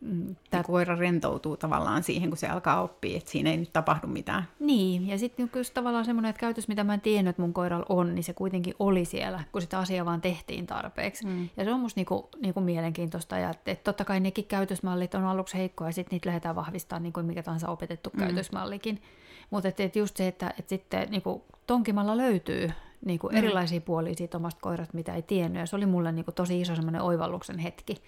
Mm, 0.00 0.36
Tämä 0.50 0.62
koira 0.62 0.96
rentoutuu 0.96 1.56
tavallaan 1.56 2.02
siihen, 2.02 2.30
kun 2.30 2.36
se 2.36 2.48
alkaa 2.48 2.82
oppia, 2.82 3.16
että 3.16 3.30
siinä 3.30 3.50
ei 3.50 3.56
nyt 3.56 3.72
tapahdu 3.72 4.06
mitään. 4.06 4.48
Niin, 4.60 5.08
ja 5.08 5.18
sitten 5.18 5.50
just 5.54 5.74
tavallaan 5.74 6.04
semmoinen, 6.04 6.30
että 6.30 6.40
käytös, 6.40 6.68
mitä 6.68 6.84
mä 6.84 6.94
en 6.94 7.00
tiennyt, 7.00 7.30
että 7.30 7.42
mun 7.42 7.52
koiralla 7.52 7.86
on, 7.88 8.14
niin 8.14 8.24
se 8.24 8.32
kuitenkin 8.32 8.74
oli 8.78 9.04
siellä, 9.04 9.44
kun 9.52 9.62
sitä 9.62 9.78
asiaa 9.78 10.06
vaan 10.06 10.20
tehtiin 10.20 10.66
tarpeeksi. 10.66 11.26
Mm. 11.26 11.48
Ja 11.56 11.64
se 11.64 11.72
on 11.72 11.80
musta 11.80 11.98
niinku, 11.98 12.28
niinku 12.42 12.60
mielenkiintoista, 12.60 13.38
ja 13.38 13.50
että, 13.50 13.70
että 13.70 13.84
totta 13.84 14.04
kai 14.04 14.20
nekin 14.20 14.44
käytösmallit 14.44 15.14
on 15.14 15.24
aluksi 15.24 15.56
heikkoja, 15.56 15.88
ja 15.88 15.92
sitten 15.92 16.16
niitä 16.16 16.28
lähdetään 16.28 16.56
vahvistamaan, 16.56 17.02
niin 17.02 17.12
kuin 17.12 17.26
mikä 17.26 17.42
tahansa 17.42 17.68
opetettu 17.68 18.10
mm. 18.12 18.18
käytösmallikin. 18.18 19.02
Mutta 19.50 19.68
että, 19.68 19.82
että 19.82 19.98
just 19.98 20.16
se, 20.16 20.28
että, 20.28 20.54
että 20.58 20.68
sitten 20.68 21.10
niinku, 21.10 21.44
tonkimalla 21.66 22.16
löytyy 22.16 22.70
niinku 23.04 23.28
mm. 23.28 23.36
erilaisia 23.36 23.80
puolia 23.80 24.14
siitä 24.14 24.36
omasta 24.36 24.60
koirasta, 24.60 24.94
mitä 24.94 25.14
ei 25.14 25.22
tiennyt, 25.22 25.60
ja 25.60 25.66
se 25.66 25.76
oli 25.76 25.86
mulle 25.86 26.12
niinku 26.12 26.32
tosi 26.32 26.60
iso 26.60 26.74
semmoinen 26.76 27.02
oivalluksen 27.02 27.58
hetki 27.58 28.02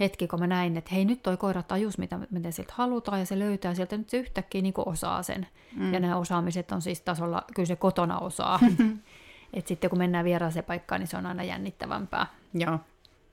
hetki, 0.00 0.28
kun 0.28 0.40
mä 0.40 0.46
näin, 0.46 0.76
että 0.76 0.94
hei 0.94 1.04
nyt 1.04 1.22
toi 1.22 1.36
koira 1.36 1.62
tajus, 1.62 1.98
mitä, 1.98 2.18
miten 2.30 2.52
siltä 2.52 2.74
halutaan, 2.76 3.20
ja 3.20 3.26
se 3.26 3.38
löytää 3.38 3.74
sieltä, 3.74 3.98
nyt 3.98 4.08
se 4.10 4.16
yhtäkkiä 4.16 4.62
niin 4.62 4.74
osaa 4.76 5.22
sen. 5.22 5.46
Mm. 5.76 5.94
Ja 5.94 6.00
nämä 6.00 6.16
osaamiset 6.16 6.72
on 6.72 6.82
siis 6.82 7.00
tasolla, 7.00 7.44
kyllä 7.54 7.66
se 7.66 7.76
kotona 7.76 8.18
osaa. 8.18 8.60
että 9.54 9.68
sitten 9.68 9.90
kun 9.90 9.98
mennään 9.98 10.24
vieraaseen 10.24 10.64
paikkaan, 10.64 11.00
niin 11.00 11.08
se 11.08 11.16
on 11.16 11.26
aina 11.26 11.44
jännittävämpää. 11.44 12.26
Joo. 12.54 12.78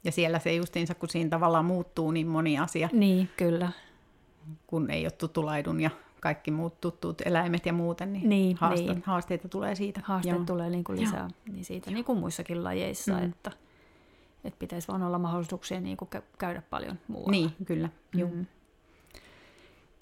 Ja 0.03 0.12
siellä 0.12 0.39
se 0.39 0.55
justiinsa, 0.55 0.95
kun 0.95 1.09
siinä 1.09 1.30
tavallaan 1.30 1.66
muuttuu 1.66 2.12
niin 2.12 2.28
moni 2.28 2.59
asia, 2.59 2.89
Niin, 2.93 3.30
kyllä. 3.38 3.72
kun 4.68 4.89
ei 4.89 5.05
ole 5.05 5.12
tuttu 5.12 5.45
laidun 5.45 5.82
ja 5.82 5.89
kaikki 6.20 6.51
muut 6.51 6.82
tuttuut 6.82 7.22
eläimet 7.26 7.66
ja 7.66 7.74
muuten, 7.74 8.14
niin, 8.14 8.30
Niin, 8.30 8.57
haasta, 8.59 8.93
niin. 8.93 9.03
haasteita 9.05 9.49
tulee 9.49 9.76
siitä. 9.76 10.01
Haasteet 10.03 10.36
Joo. 10.36 10.45
tulee 10.45 10.70
niin 10.70 10.84
kuin 10.84 10.99
lisää 10.99 11.28
niin 11.51 11.66
siitä, 11.66 11.91
niin 11.91 12.05
kuin 12.05 12.20
muissakin 12.20 12.64
lajeissa, 12.64 13.14
mm. 13.14 13.24
että, 13.24 13.51
että 14.44 14.60
pitäisi 14.60 14.88
vaan 14.88 15.04
olla 15.04 15.20
mahdollisuuksia 15.20 15.80
niin 15.80 15.98
kuin 15.98 16.10
kä- 16.16 16.24
käydä 16.38 16.62
paljon 16.70 17.00
muualla. 17.08 17.32
Niin, 17.32 17.52
kyllä. 17.66 17.89
Joo. 18.14 18.30
Mm. 18.30 18.46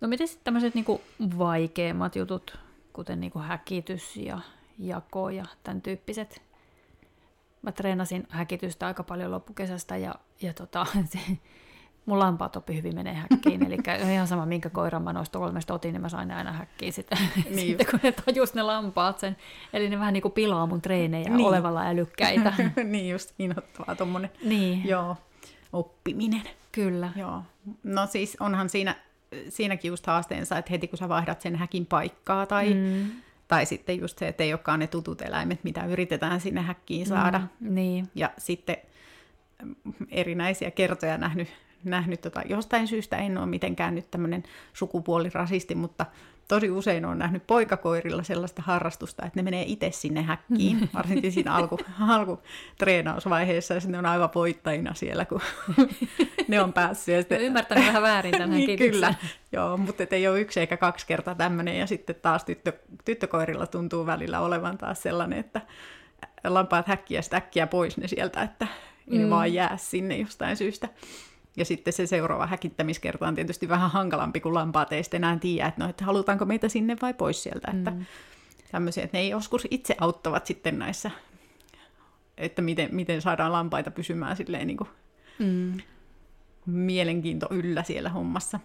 No 0.01 0.07
miten 0.07 0.27
sitten 0.27 0.43
tämmöiset 0.43 0.75
niinku 0.75 1.01
vaikeammat 1.37 2.15
jutut, 2.15 2.57
kuten 2.93 3.19
niinku 3.19 3.39
häkitys 3.39 4.17
ja 4.17 4.39
jako 4.79 5.29
ja 5.29 5.45
tämän 5.63 5.81
tyyppiset? 5.81 6.41
Mä 7.61 7.71
treenasin 7.71 8.27
häkitystä 8.29 8.87
aika 8.87 9.03
paljon 9.03 9.31
loppukesästä 9.31 9.97
ja, 9.97 10.15
ja 10.41 10.53
tota, 10.53 10.85
se, 11.11 11.19
mun 12.09 12.19
lampaat 12.19 12.55
oppi 12.55 12.75
hyvin 12.75 12.95
menee 12.95 13.13
häkkiin. 13.13 13.65
Eli 13.65 13.77
ihan 14.13 14.27
sama, 14.27 14.45
minkä 14.45 14.69
koiran 14.69 15.01
mä 15.03 15.13
noista 15.13 15.39
kolmesta 15.39 15.73
otin, 15.73 15.93
niin 15.93 16.01
mä 16.01 16.09
sain 16.09 16.31
aina 16.31 16.51
häkkiin 16.51 16.93
sitten, 16.97 17.17
Niin 17.49 17.67
sitten 17.67 17.87
kun 17.91 17.99
ne 18.03 18.11
tajus 18.11 18.53
ne 18.53 18.61
lampaat 18.61 19.19
sen. 19.19 19.37
Eli 19.73 19.89
ne 19.89 19.99
vähän 19.99 20.13
niin 20.13 20.21
kuin 20.21 20.31
pilaa 20.31 20.65
mun 20.65 20.81
treenejä 20.81 21.29
Niin. 21.29 21.47
olevalla 21.47 21.81
älykkäitä. 21.87 22.53
niin 22.83 23.09
just 23.09 23.33
inhottavaa 23.39 23.95
tuommoinen 23.95 24.31
niin, 24.43 24.85
Joo, 24.87 25.17
oppiminen. 25.73 26.43
kyllä. 26.71 27.09
Joo. 27.15 27.41
No 27.83 28.05
siis 28.05 28.37
onhan 28.39 28.69
siinä, 28.69 28.95
siinäkin 29.49 29.89
just 29.89 30.05
haasteensa, 30.07 30.57
että 30.57 30.71
heti 30.71 30.87
kun 30.87 30.97
sä 30.97 31.09
vaihdat 31.09 31.41
sen 31.41 31.55
häkin 31.55 31.85
paikkaa 31.85 32.45
tai, 32.45 32.73
mm. 32.73 33.11
tai 33.47 33.65
sitten 33.65 33.99
just 33.99 34.17
se, 34.17 34.27
että 34.27 34.43
ei 34.43 34.53
olekaan 34.53 34.79
ne 34.79 34.87
tutut 34.87 35.21
eläimet, 35.21 35.63
mitä 35.63 35.85
yritetään 35.85 36.41
sinne 36.41 36.61
häkkiin 36.61 37.05
saada. 37.05 37.39
Mm, 37.39 37.75
niin, 37.75 38.09
Ja 38.15 38.31
sitten 38.37 38.77
mm, 39.63 39.73
erinäisiä 40.11 40.71
kertoja 40.71 41.17
nähnyt, 41.17 41.47
nähnyt 41.83 42.21
tota, 42.21 42.41
jostain 42.45 42.87
syystä 42.87 43.17
en 43.17 43.37
ole 43.37 43.45
mitenkään 43.45 43.95
nyt 43.95 44.11
tämmöinen 44.11 44.43
sukupuolirasisti, 44.73 45.75
mutta 45.75 46.05
tosi 46.49 46.69
usein 46.69 47.05
on 47.05 47.19
nähnyt 47.19 47.47
poikakoirilla 47.47 48.23
sellaista 48.23 48.61
harrastusta, 48.61 49.25
että 49.25 49.39
ne 49.39 49.43
menee 49.43 49.63
itse 49.67 49.91
sinne 49.91 50.21
häkkiin, 50.21 50.89
varsinkin 50.93 51.31
siinä 51.31 51.53
alku, 51.53 51.79
alkutreenausvaiheessa, 52.07 53.73
ja 53.73 53.79
sitten 53.79 53.91
ne 53.91 53.97
on 53.97 54.05
aivan 54.05 54.29
voittajina 54.35 54.93
siellä, 54.93 55.25
kun 55.25 55.41
ne 56.47 56.61
on 56.61 56.73
päässyt. 56.73 57.15
Ja 57.15 57.21
sitten, 57.21 57.41
ymmärtänyt 57.41 57.85
vähän 57.85 58.01
väärin 58.01 58.31
tämän 58.31 58.49
niin, 58.49 58.79
kyllä, 58.79 59.13
joo, 59.51 59.77
mutta 59.77 60.03
ei 60.11 60.27
ole 60.27 60.41
yksi 60.41 60.59
eikä 60.59 60.77
kaksi 60.77 61.07
kertaa 61.07 61.35
tämmöinen, 61.35 61.79
ja 61.79 61.87
sitten 61.87 62.15
taas 62.15 62.43
tyttö, 62.43 62.73
tyttökoirilla 63.05 63.67
tuntuu 63.67 64.05
välillä 64.05 64.39
olevan 64.39 64.77
taas 64.77 65.01
sellainen, 65.01 65.39
että 65.39 65.61
lampaat 66.43 66.87
häkkiä 66.87 67.21
sitten 67.21 67.37
äkkiä 67.37 67.67
pois 67.67 67.97
ne 67.97 68.07
sieltä, 68.07 68.41
että 68.41 68.67
mm. 69.05 69.17
ne 69.17 69.29
vaan 69.29 69.53
jää 69.53 69.77
sinne 69.77 70.17
jostain 70.17 70.57
syystä. 70.57 70.89
Ja 71.57 71.65
sitten 71.65 71.93
se 71.93 72.07
seuraava 72.07 72.47
häkittämiskerta 72.47 73.27
on 73.27 73.35
tietysti 73.35 73.69
vähän 73.69 73.91
hankalampi, 73.91 74.39
kun 74.39 74.53
lampaat 74.53 74.93
ei 74.93 75.03
enää 75.13 75.37
tiedä, 75.39 75.67
että, 75.67 75.83
no, 75.83 75.89
että 75.89 76.05
halutaanko 76.05 76.45
meitä 76.45 76.69
sinne 76.69 76.97
vai 77.01 77.13
pois 77.13 77.43
sieltä. 77.43 77.71
Että 77.77 77.91
Mm. 77.91 78.05
tämmöisiä, 78.71 79.03
että 79.03 79.17
ne 79.17 79.21
ei 79.21 79.29
joskus 79.29 79.67
itse 79.71 79.95
auttavat 80.01 80.45
sitten 80.45 80.79
näissä, 80.79 81.11
että 82.37 82.61
miten, 82.61 82.89
miten 82.95 83.21
saadaan 83.21 83.51
lampaita 83.51 83.91
pysymään 83.91 84.37
silleen 84.37 84.67
niin 84.67 84.77
kuin 84.77 84.89
Mm. 85.39 85.77
mielenkiinto 86.65 87.47
yllä 87.51 87.83
siellä 87.83 88.09
hommassa. 88.09 88.59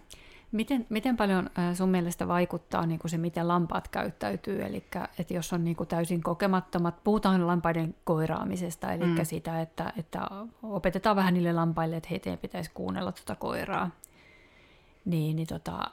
Miten, 0.51 0.85
miten 0.89 1.17
paljon 1.17 1.49
äh, 1.59 1.75
sun 1.75 1.89
mielestä 1.89 2.27
vaikuttaa 2.27 2.85
niin 2.85 2.99
kuin 2.99 3.11
se, 3.11 3.17
miten 3.17 3.47
lampaat 3.47 3.87
käyttäytyy? 3.87 4.65
Eli 4.65 4.83
että 5.19 5.33
jos 5.33 5.53
on 5.53 5.63
niin 5.63 5.75
kuin 5.75 5.87
täysin 5.87 6.23
kokemattomat, 6.23 7.03
puhutaan 7.03 7.47
lampaiden 7.47 7.95
koiraamisesta, 8.03 8.93
eli 8.93 9.05
mm. 9.05 9.15
sitä, 9.23 9.61
että, 9.61 9.93
että 9.97 10.27
opetetaan 10.63 11.15
vähän 11.15 11.33
niille 11.33 11.53
lampaille, 11.53 11.97
että 11.97 12.09
heidän 12.09 12.37
pitäisi 12.37 12.71
kuunnella 12.73 13.11
tuota 13.11 13.35
koiraa. 13.35 13.89
Niin, 15.05 15.35
niin, 15.35 15.47
tota, 15.47 15.91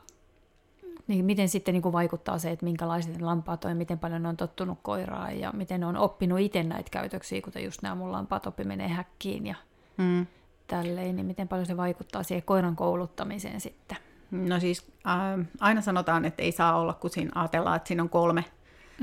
niin 1.07 1.25
miten 1.25 1.49
sitten 1.49 1.75
niin 1.75 1.83
kuin 1.83 1.93
vaikuttaa 1.93 2.39
se, 2.39 2.51
että 2.51 2.65
minkälaiset 2.65 3.23
lampaat 3.23 3.65
on 3.65 3.71
ja 3.71 3.75
miten 3.75 3.99
paljon 3.99 4.23
ne 4.23 4.29
on 4.29 4.37
tottunut 4.37 4.79
koiraa 4.83 5.31
ja 5.31 5.53
miten 5.53 5.81
ne 5.81 5.87
on 5.87 5.97
oppinut 5.97 6.41
itse 6.41 6.63
näitä 6.63 6.91
käytöksiä, 6.91 7.43
kuten 7.43 7.65
just 7.65 7.83
nämä 7.83 7.95
mun 7.95 8.13
lampaat 8.13 8.47
oppi 8.47 8.65
menee 8.65 8.89
häkkiin 8.89 9.47
ja 9.47 9.55
Mm. 9.97 10.27
tälleen, 10.67 11.17
niin 11.17 11.27
miten 11.27 11.49
paljon 11.49 11.67
se 11.67 11.77
vaikuttaa 11.77 12.23
siihen 12.23 12.43
koiran 12.43 12.77
kouluttamiseen 12.77 13.61
sitten? 13.61 13.99
No 14.33 14.61
siis 14.61 14.93
äh, 15.07 15.47
aina 15.61 15.81
sanotaan, 15.81 16.25
että 16.25 16.43
ei 16.43 16.53
saa 16.53 16.79
olla, 16.79 16.95
kun 16.95 17.11
siinä 17.11 17.31
ajatellaan, 17.35 17.77
että 17.77 17.89
siinä 17.89 18.03
on 18.03 18.09
kolme, 18.09 18.45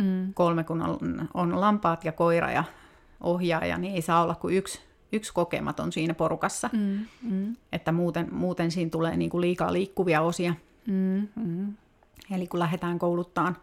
mm. 0.02 0.34
kolme, 0.34 0.64
kun 0.64 0.82
on, 0.82 1.30
on 1.34 1.62
lampaat 1.62 2.06
ja 2.06 2.12
koira 2.12 2.52
ja 2.52 2.64
ohjaaja, 3.22 3.78
niin 3.78 3.96
ei 3.96 4.02
saa 4.02 4.24
olla 4.24 4.36
kuin 4.36 4.56
yksi, 4.56 4.82
yksi 5.12 5.34
kokematon 5.34 5.92
siinä 5.92 6.14
porukassa. 6.14 6.70
Mm. 6.74 7.06
Mm. 7.22 7.56
Että 7.72 7.92
muuten, 7.92 8.28
muuten 8.34 8.72
siinä 8.72 8.90
tulee 8.90 9.18
niin 9.18 9.30
kuin 9.30 9.42
liikaa 9.42 9.74
liikkuvia 9.74 10.22
osia. 10.22 10.54
Mm. 10.88 11.28
Mm. 11.36 11.74
Eli 12.36 12.48
kun 12.48 12.60
lähdetään 12.60 13.00
kouluttaan, 13.00 13.58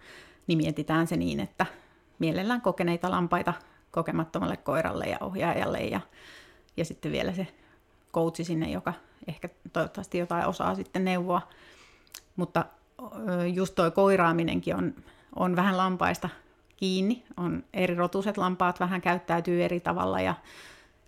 niin 0.46 0.58
mietitään 0.58 1.06
se 1.06 1.16
niin, 1.16 1.40
että 1.40 1.66
mielellään 2.18 2.60
kokeneita 2.60 3.10
lampaita 3.10 3.54
kokemattomalle 3.90 4.56
koiralle 4.56 5.04
ja 5.04 5.18
ohjaajalle 5.20 5.78
ja, 5.78 6.00
ja 6.76 6.84
sitten 6.84 7.12
vielä 7.12 7.32
se 7.32 7.46
coachi 8.12 8.44
sinne, 8.44 8.70
joka 8.70 8.92
ehkä 9.28 9.48
toivottavasti 9.72 10.18
jotain 10.18 10.46
osaa 10.46 10.74
sitten 10.74 11.04
neuvoa. 11.04 11.42
Mutta 12.36 12.64
just 13.54 13.74
toi 13.74 13.90
koiraaminenkin 13.90 14.76
on, 14.76 14.94
on 15.36 15.56
vähän 15.56 15.76
lampaista 15.76 16.28
kiinni. 16.76 17.24
On 17.36 17.64
eri 17.74 17.94
rotuset 17.94 18.36
lampaat 18.36 18.80
vähän 18.80 19.00
käyttäytyy 19.00 19.64
eri 19.64 19.80
tavalla 19.80 20.20
ja 20.20 20.34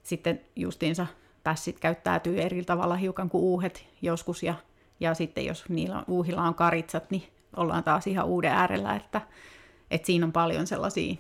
sitten 0.02 0.40
justiinsa 0.56 1.06
pässit 1.44 1.80
käyttäytyy 1.80 2.40
eri 2.40 2.64
tavalla 2.64 2.96
hiukan 2.96 3.30
kuin 3.30 3.42
uuhet 3.42 3.86
joskus 4.02 4.42
ja, 4.42 4.54
ja 5.00 5.14
sitten 5.14 5.46
jos 5.46 5.68
niillä 5.68 6.04
uuhilla 6.06 6.42
on 6.42 6.54
karitsat, 6.54 7.10
niin 7.10 7.22
ollaan 7.56 7.84
taas 7.84 8.06
ihan 8.06 8.26
uuden 8.26 8.52
äärellä, 8.52 8.94
että, 8.94 9.20
että 9.90 10.06
siinä 10.06 10.26
on 10.26 10.32
paljon 10.32 10.66
sellaisia 10.66 11.14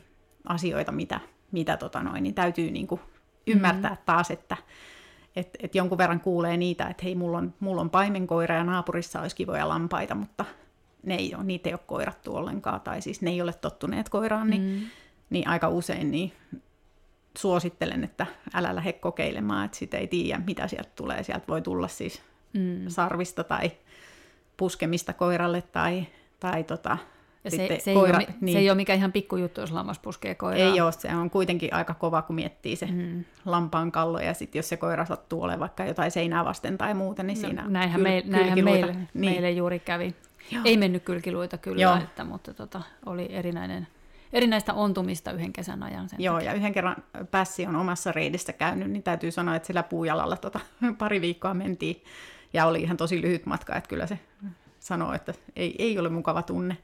asioita, 0.44 0.92
mitä, 0.92 1.20
mitä 1.52 1.76
tota 1.76 2.02
noin, 2.02 2.22
niin 2.22 2.34
täytyy 2.34 2.70
niin 2.70 2.86
kuin 2.86 3.00
ymmärtää 3.46 3.90
mm-hmm. 3.90 4.04
taas, 4.06 4.30
että 4.30 4.56
et, 5.38 5.50
et 5.62 5.74
jonkun 5.74 5.98
verran 5.98 6.20
kuulee 6.20 6.56
niitä, 6.56 6.86
että 6.86 7.02
hei, 7.04 7.14
mulla 7.14 7.38
on, 7.38 7.54
mulla 7.60 7.80
on 7.80 7.90
paimenkoira 7.90 8.54
ja 8.54 8.64
naapurissa 8.64 9.20
olisi 9.20 9.36
kivoja 9.36 9.68
lampaita, 9.68 10.14
mutta 10.14 10.44
ne 11.02 11.14
ei 11.14 11.34
ole, 11.34 11.44
niitä 11.44 11.68
ei 11.68 11.74
ole 11.74 11.80
koirattu 11.86 12.36
ollenkaan, 12.36 12.80
tai 12.80 13.02
siis 13.02 13.22
ne 13.22 13.30
ei 13.30 13.42
ole 13.42 13.52
tottuneet 13.52 14.08
koiraan, 14.08 14.50
niin, 14.50 14.62
mm. 14.62 14.80
niin 15.30 15.48
aika 15.48 15.68
usein 15.68 16.10
niin 16.10 16.32
suosittelen, 17.38 18.04
että 18.04 18.26
älä 18.54 18.74
lähde 18.74 18.92
kokeilemaan, 18.92 19.64
että 19.64 19.78
sitä 19.78 19.96
ei 19.96 20.06
tiedä, 20.06 20.42
mitä 20.46 20.68
sieltä 20.68 20.90
tulee. 20.94 21.22
Sieltä 21.22 21.44
voi 21.48 21.62
tulla 21.62 21.88
siis 21.88 22.22
mm. 22.52 22.88
sarvista 22.88 23.44
tai 23.44 23.70
puskemista 24.56 25.12
koiralle 25.12 25.62
tai, 25.62 26.06
tai 26.40 26.64
tota, 26.64 26.98
ja 27.44 27.50
se, 27.50 27.78
se, 27.80 27.94
koira, 27.94 28.18
ei 28.18 28.26
ole, 28.26 28.34
niin, 28.40 28.52
se 28.52 28.58
ei 28.58 28.70
ole 28.70 28.76
mikään 28.76 28.98
ihan 28.98 29.12
pikkujuttu, 29.12 29.60
jos 29.60 29.72
lammas 29.72 29.98
puskee 29.98 30.34
koiraa. 30.34 30.72
Ei 30.72 30.80
ole, 30.80 30.92
se 30.92 31.14
on 31.14 31.30
kuitenkin 31.30 31.74
aika 31.74 31.94
kova, 31.94 32.22
kun 32.22 32.36
miettii 32.36 32.76
se 32.76 32.86
mm. 32.86 33.24
lampaan 33.44 33.92
kallo, 33.92 34.20
ja 34.20 34.34
sitten 34.34 34.58
jos 34.58 34.68
se 34.68 34.76
koira 34.76 35.04
sattuu 35.04 35.42
olemaan 35.42 35.60
vaikka 35.60 35.84
jotain 35.84 36.10
seinää 36.10 36.44
vasten 36.44 36.78
tai 36.78 36.94
muuta, 36.94 37.22
niin 37.22 37.42
no, 37.42 37.48
siinä 37.48 37.64
näinhän, 37.68 38.00
kyl, 38.00 38.02
meil, 38.02 38.22
näinhän 38.26 38.64
meille, 38.64 38.92
niin. 38.92 39.08
meille 39.14 39.50
juuri 39.50 39.78
kävi. 39.78 40.14
Joo. 40.50 40.62
Ei 40.64 40.76
mennyt 40.76 41.04
kylkiluita 41.04 41.58
kyllä, 41.58 41.82
Joo. 41.82 41.96
että, 41.96 42.24
mutta 42.24 42.54
tota, 42.54 42.82
oli 43.06 43.28
erinäinen, 43.30 43.86
erinäistä 44.32 44.74
ontumista 44.74 45.32
yhden 45.32 45.52
kesän 45.52 45.82
ajan. 45.82 46.08
Sen 46.08 46.20
Joo, 46.20 46.34
takia. 46.34 46.50
ja 46.50 46.56
yhden 46.56 46.72
kerran 46.72 46.96
Pässi 47.30 47.66
on 47.66 47.76
omassa 47.76 48.12
reidissä 48.12 48.52
käynyt, 48.52 48.90
niin 48.90 49.02
täytyy 49.02 49.30
sanoa, 49.30 49.56
että 49.56 49.66
sillä 49.66 49.82
puujalalla 49.82 50.36
tota, 50.36 50.60
pari 50.98 51.20
viikkoa 51.20 51.54
mentiin, 51.54 52.02
ja 52.52 52.66
oli 52.66 52.82
ihan 52.82 52.96
tosi 52.96 53.22
lyhyt 53.22 53.46
matka, 53.46 53.76
että 53.76 53.88
kyllä 53.88 54.06
se 54.06 54.18
sanoo, 54.80 55.12
että 55.12 55.34
ei, 55.56 55.74
ei 55.78 55.98
ole 55.98 56.08
mukava 56.08 56.42
tunne. 56.42 56.76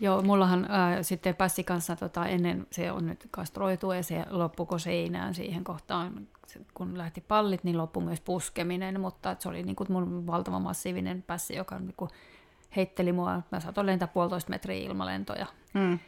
Joo, 0.00 0.22
mullahan 0.22 0.66
ää, 0.68 1.02
sitten 1.02 1.36
Pässi 1.36 1.64
kanssa 1.64 1.96
tota, 1.96 2.26
ennen 2.26 2.66
se 2.72 2.92
on 2.92 3.06
nyt 3.06 3.28
kastroitu 3.30 3.92
ja 3.92 4.02
se 4.02 4.24
loppuko 4.30 4.78
seinään 4.78 5.34
siihen 5.34 5.64
kohtaan, 5.64 6.28
kun 6.74 6.98
lähti 6.98 7.24
pallit, 7.28 7.64
niin 7.64 7.78
loppui 7.78 8.02
myös 8.04 8.20
puskeminen, 8.20 9.00
mutta 9.00 9.36
se 9.38 9.48
oli 9.48 9.62
niin 9.62 9.76
kuin 9.76 9.92
mun 9.92 10.26
valtava 10.26 10.60
massiivinen 10.60 11.22
Pässi, 11.22 11.56
joka 11.56 11.78
niin 11.78 11.94
kuin 11.96 12.10
heitteli 12.76 13.12
mua, 13.12 13.42
mä 13.52 13.60
saatoin 13.60 13.86
lentää 13.86 14.08
puolitoista 14.08 14.50
metriä 14.50 14.86
ilmalentoja. 14.86 15.46
Mm. 15.74 15.98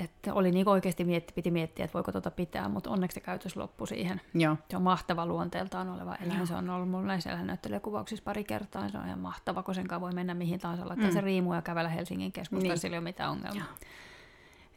Et, 0.00 0.10
et 0.10 0.32
oli 0.32 0.50
niin 0.50 0.68
oikeasti 0.68 1.04
mietti, 1.04 1.32
piti 1.32 1.50
miettiä, 1.50 1.84
että 1.84 1.94
voiko 1.94 2.12
tuota 2.12 2.30
pitää, 2.30 2.68
mutta 2.68 2.90
onneksi 2.90 3.14
se 3.14 3.20
käytös 3.20 3.56
loppui 3.56 3.86
siihen. 3.86 4.20
Joo. 4.34 4.56
Se 4.70 4.76
on 4.76 4.82
mahtava 4.82 5.26
luonteeltaan 5.26 5.88
oleva 5.88 6.14
eläin. 6.14 6.38
Joo. 6.38 6.46
Se 6.46 6.54
on 6.54 6.70
ollut 6.70 6.90
mulla 6.90 7.06
näissä 7.06 7.30
eläinnäyttelijäkuvauksissa 7.30 8.24
pari 8.24 8.44
kertaa. 8.44 8.88
Se 8.88 8.98
on 8.98 9.06
ihan 9.06 9.18
mahtava, 9.18 9.62
kun 9.62 9.74
sen 9.74 9.86
voi 10.00 10.12
mennä 10.12 10.34
mihin 10.34 10.60
tahansa, 10.60 10.88
laittaa 10.88 11.08
mm. 11.08 11.14
se 11.14 11.20
riimu 11.20 11.54
ja 11.54 11.62
kävellä 11.62 11.88
Helsingin 11.88 12.32
keskustassa, 12.32 12.72
niin. 12.72 12.78
sillä 12.78 12.94
ei 12.94 12.98
ole 12.98 13.04
mitään 13.04 13.30
ongelmaa. 13.30 13.66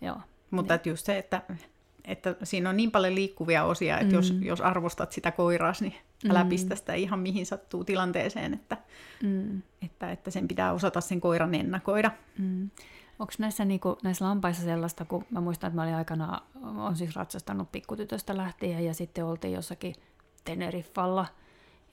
Joo. 0.02 0.10
Joo. 0.12 0.22
Mutta 0.52 0.76
niin. 0.76 0.92
just 0.92 1.06
se, 1.06 1.18
että, 1.18 1.42
että 2.06 2.36
siinä 2.44 2.70
on 2.70 2.78
niin 2.78 2.92
paljon 2.92 3.16
liikkuvia 3.16 3.64
osia, 3.64 4.00
että 4.00 4.14
mm. 4.14 4.16
jos, 4.16 4.34
jos 4.42 4.62
arvostat 4.62 5.12
sitä 5.12 5.32
koiraa, 5.32 5.74
niin 5.82 5.96
älä 6.30 6.44
mm. 6.44 6.50
pistä 6.50 6.76
sitä 6.76 6.94
ihan 6.94 7.20
mihin 7.20 7.46
sattuu 7.46 7.84
tilanteeseen, 7.84 8.54
että, 8.54 8.78
mm. 9.24 9.62
että, 9.82 10.12
että 10.12 10.32
sen 10.32 10.48
pitää 10.48 10.74
osata 10.74 11.02
sen 11.02 11.22
koiran 11.22 11.56
ennakoida. 11.56 12.12
Mm. 12.38 12.70
Onko 13.20 13.34
näissä, 13.38 13.66
niinku, 13.66 13.98
näissä 14.04 14.26
lampaissa 14.26 14.64
sellaista, 14.64 15.06
kun 15.06 15.26
mä 15.30 15.42
muistan, 15.42 15.68
että 15.68 15.76
mä 15.76 15.84
olin 15.84 15.96
aikana, 15.96 16.42
on 16.64 16.96
siis 16.96 17.16
ratsastanut 17.16 17.72
pikkutytöstä 17.72 18.38
lähtien 18.38 18.86
ja 18.86 18.94
sitten 18.94 19.26
oltiin 19.26 19.54
jossakin 19.54 19.96
Teneriffalla 20.46 21.26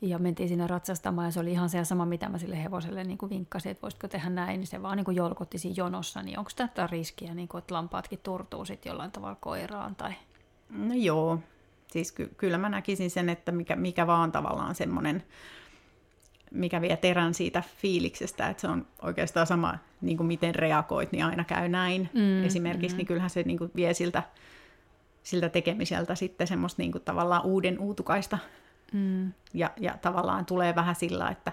ja 0.01 0.19
mentiin 0.19 0.49
sinne 0.49 0.67
ratsastamaan 0.67 1.27
ja 1.27 1.31
se 1.31 1.41
oli 1.41 1.53
ihan 1.53 1.69
se 1.69 1.85
sama, 1.85 2.07
mitä 2.07 2.29
mä 2.29 2.39
sille 2.39 2.63
hevoselle 2.63 3.05
niin 3.05 3.19
kuin 3.19 3.31
vinkkasin, 3.31 3.71
että 3.71 3.83
voisitko 3.83 4.09
tehdä 4.09 4.31
näin, 4.31 4.61
niin 4.61 4.67
se 4.67 4.83
vaan 4.83 4.97
niin 4.97 5.05
kuin 5.05 5.17
jolkotti 5.17 5.59
siinä 5.59 5.75
jonossa, 5.77 6.23
niin 6.23 6.39
onko 6.39 6.51
tätä 6.57 6.87
riskiä, 6.87 7.35
niin 7.35 7.49
kuin, 7.49 7.59
että 7.59 7.75
lampaatkin 7.75 8.19
turtuu 8.23 8.65
sitten 8.65 8.91
jollain 8.91 9.13
tavalla 9.13 9.37
koiraan? 9.41 9.97
Tai... 9.97 10.13
No 10.71 10.95
joo, 10.95 11.39
siis 11.87 12.13
ky- 12.13 12.35
kyllä 12.37 12.59
mä 12.59 12.69
näkisin 12.69 13.11
sen, 13.11 13.29
että 13.29 13.53
mikä, 13.53 13.77
mikä 13.77 14.07
vaan 14.07 14.33
tavallaan 14.33 14.75
semmoinen 14.75 15.23
mikä 16.51 16.81
vie 16.81 16.97
terän 16.97 17.35
siitä 17.35 17.63
fiiliksestä, 17.77 18.49
että 18.49 18.61
se 18.61 18.69
on 18.69 18.87
oikeastaan 19.03 19.47
sama, 19.47 19.79
niin 20.01 20.17
kuin 20.17 20.27
miten 20.27 20.55
reagoit, 20.55 21.13
niin 21.13 21.25
aina 21.25 21.45
käy 21.45 21.69
näin. 21.69 22.11
Mm, 22.15 22.45
Esimerkiksi, 22.45 22.95
mm. 22.95 22.97
niin 22.97 23.07
kyllähän 23.07 23.31
se 23.31 23.43
niin 23.43 23.59
kuin 23.59 23.71
vie 23.77 23.95
siltä, 23.95 24.23
siltä 25.23 25.49
tekemiseltä 25.49 26.15
sitten 26.15 26.47
semmoista 26.47 26.83
niin 26.83 26.93
kuin 26.93 27.05
tavallaan 27.05 27.45
uuden 27.45 27.79
uutukaista. 27.79 28.39
Mm. 28.93 29.33
Ja, 29.55 29.71
ja 29.77 29.99
tavallaan 30.01 30.47
tulee 30.47 30.75
vähän 30.75 30.95
sillä, 30.95 31.29
että, 31.29 31.53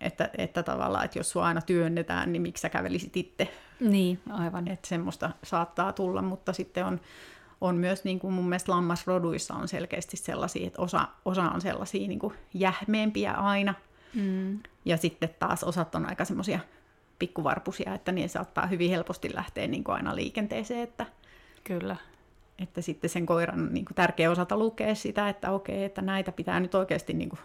että, 0.00 0.30
että 0.38 0.62
tavallaan, 0.62 1.04
että 1.04 1.18
jos 1.18 1.30
sua 1.30 1.44
aina 1.44 1.60
työnnetään, 1.60 2.32
niin 2.32 2.42
miksi 2.42 2.60
sä 2.60 2.68
kävelisit 2.68 3.16
itse? 3.16 3.48
Niin, 3.80 4.20
aivan. 4.30 4.68
Että 4.68 4.88
semmoista 4.88 5.30
saattaa 5.42 5.92
tulla, 5.92 6.22
mutta 6.22 6.52
sitten 6.52 6.86
on, 6.86 7.00
on 7.60 7.76
myös 7.76 8.04
niin 8.04 8.18
kuin 8.18 8.34
mun 8.34 8.48
mielestä 8.48 8.72
lammasroduissa 8.72 9.54
on 9.54 9.68
selkeästi 9.68 10.16
sellaisia, 10.16 10.66
että 10.66 10.82
osa, 10.82 11.08
osa 11.24 11.42
on 11.42 11.60
sellaisia 11.60 12.08
niin 12.08 12.18
kuin 12.18 12.34
jähmeempiä 12.54 13.32
aina, 13.32 13.74
Mm. 14.14 14.58
Ja 14.84 14.96
sitten 14.96 15.34
taas 15.38 15.64
osat 15.64 15.94
on 15.94 16.06
aika 16.06 16.24
semmoisia 16.24 16.60
pikkuvarpusia, 17.18 17.94
että 17.94 18.12
niin 18.12 18.28
saattaa 18.28 18.66
hyvin 18.66 18.90
helposti 18.90 19.34
lähteä 19.34 19.66
niin 19.66 19.84
kuin 19.84 19.96
aina 19.96 20.16
liikenteeseen. 20.16 20.80
Että, 20.80 21.06
Kyllä. 21.64 21.96
Että 22.58 22.82
sitten 22.82 23.10
sen 23.10 23.26
koiran 23.26 23.74
niin 23.74 23.84
kuin 23.84 23.94
tärkeä 23.94 24.30
osata 24.30 24.56
lukea 24.56 24.94
sitä, 24.94 25.28
että 25.28 25.50
okei, 25.50 25.84
että 25.84 26.02
näitä 26.02 26.32
pitää 26.32 26.60
nyt 26.60 26.74
oikeasti 26.74 27.12
niin 27.12 27.28
kuin 27.28 27.40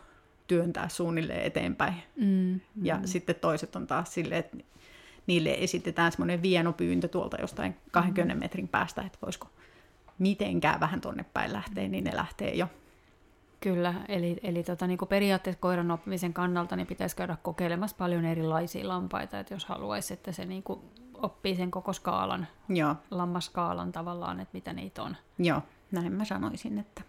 työntää 0.47 0.89
suunnilleen 0.89 1.45
eteenpäin. 1.45 1.93
Mm, 2.15 2.25
mm. 2.25 2.59
Ja 2.85 2.99
sitten 3.05 3.35
toiset 3.35 3.75
on 3.75 3.87
taas 3.87 4.13
silleen, 4.13 4.39
että 4.39 4.57
niille 5.27 5.55
esitetään 5.59 6.11
semmoinen 6.11 6.41
vienopyyntö 6.41 7.07
tuolta 7.07 7.41
jostain 7.41 7.75
20 7.91 8.35
mm. 8.35 8.39
metrin 8.39 8.67
päästä, 8.67 9.01
että 9.01 9.17
voisiko 9.21 9.49
mitenkään 10.19 10.79
vähän 10.79 11.01
tonne 11.01 11.25
päin 11.33 11.53
lähteä, 11.53 11.87
niin 11.87 12.03
ne 12.03 12.15
lähtee 12.15 12.55
jo 12.55 12.67
Kyllä, 13.59 13.93
eli, 14.07 14.37
eli 14.43 14.63
tota, 14.63 14.87
niin 14.87 14.97
kuin 14.97 15.09
periaatteessa 15.09 15.59
koiran 15.61 15.91
oppimisen 15.91 16.33
kannalta 16.33 16.75
niin 16.75 16.87
pitäisi 16.87 17.15
käydä 17.15 17.37
kokeilemassa 17.43 17.95
paljon 17.97 18.25
erilaisia 18.25 18.87
lampaita, 18.87 19.39
että 19.39 19.53
jos 19.53 19.65
haluaisi, 19.65 20.13
että 20.13 20.31
se 20.31 20.45
niin 20.45 20.63
kuin 20.63 20.79
oppii 21.13 21.55
sen 21.55 21.71
koko 21.71 21.93
skaalan, 21.93 22.47
Joo. 22.69 22.95
lammaskaalan 23.11 23.91
tavallaan, 23.91 24.39
että 24.39 24.53
mitä 24.53 24.73
niitä 24.73 25.03
on. 25.03 25.17
Joo, 25.37 25.61
näin 25.91 26.11
mä 26.11 26.25
sanoisin, 26.25 26.79
että 26.79 27.01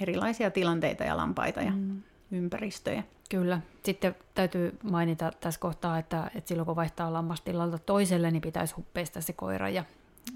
erilaisia 0.00 0.50
tilanteita 0.50 1.04
ja 1.04 1.16
lampaita 1.16 1.62
ja 1.62 1.70
mm. 1.70 2.02
ympäristöjä. 2.30 3.02
Kyllä. 3.30 3.60
Sitten 3.82 4.16
täytyy 4.34 4.78
mainita 4.82 5.32
tässä 5.40 5.60
kohtaa, 5.60 5.98
että, 5.98 6.30
että 6.34 6.48
silloin 6.48 6.66
kun 6.66 6.76
vaihtaa 6.76 7.12
lammastilalta 7.12 7.78
toiselle, 7.78 8.30
niin 8.30 8.42
pitäisi 8.42 8.74
huppeista 8.74 9.20
se 9.20 9.32
koira 9.32 9.68
ja, 9.68 9.84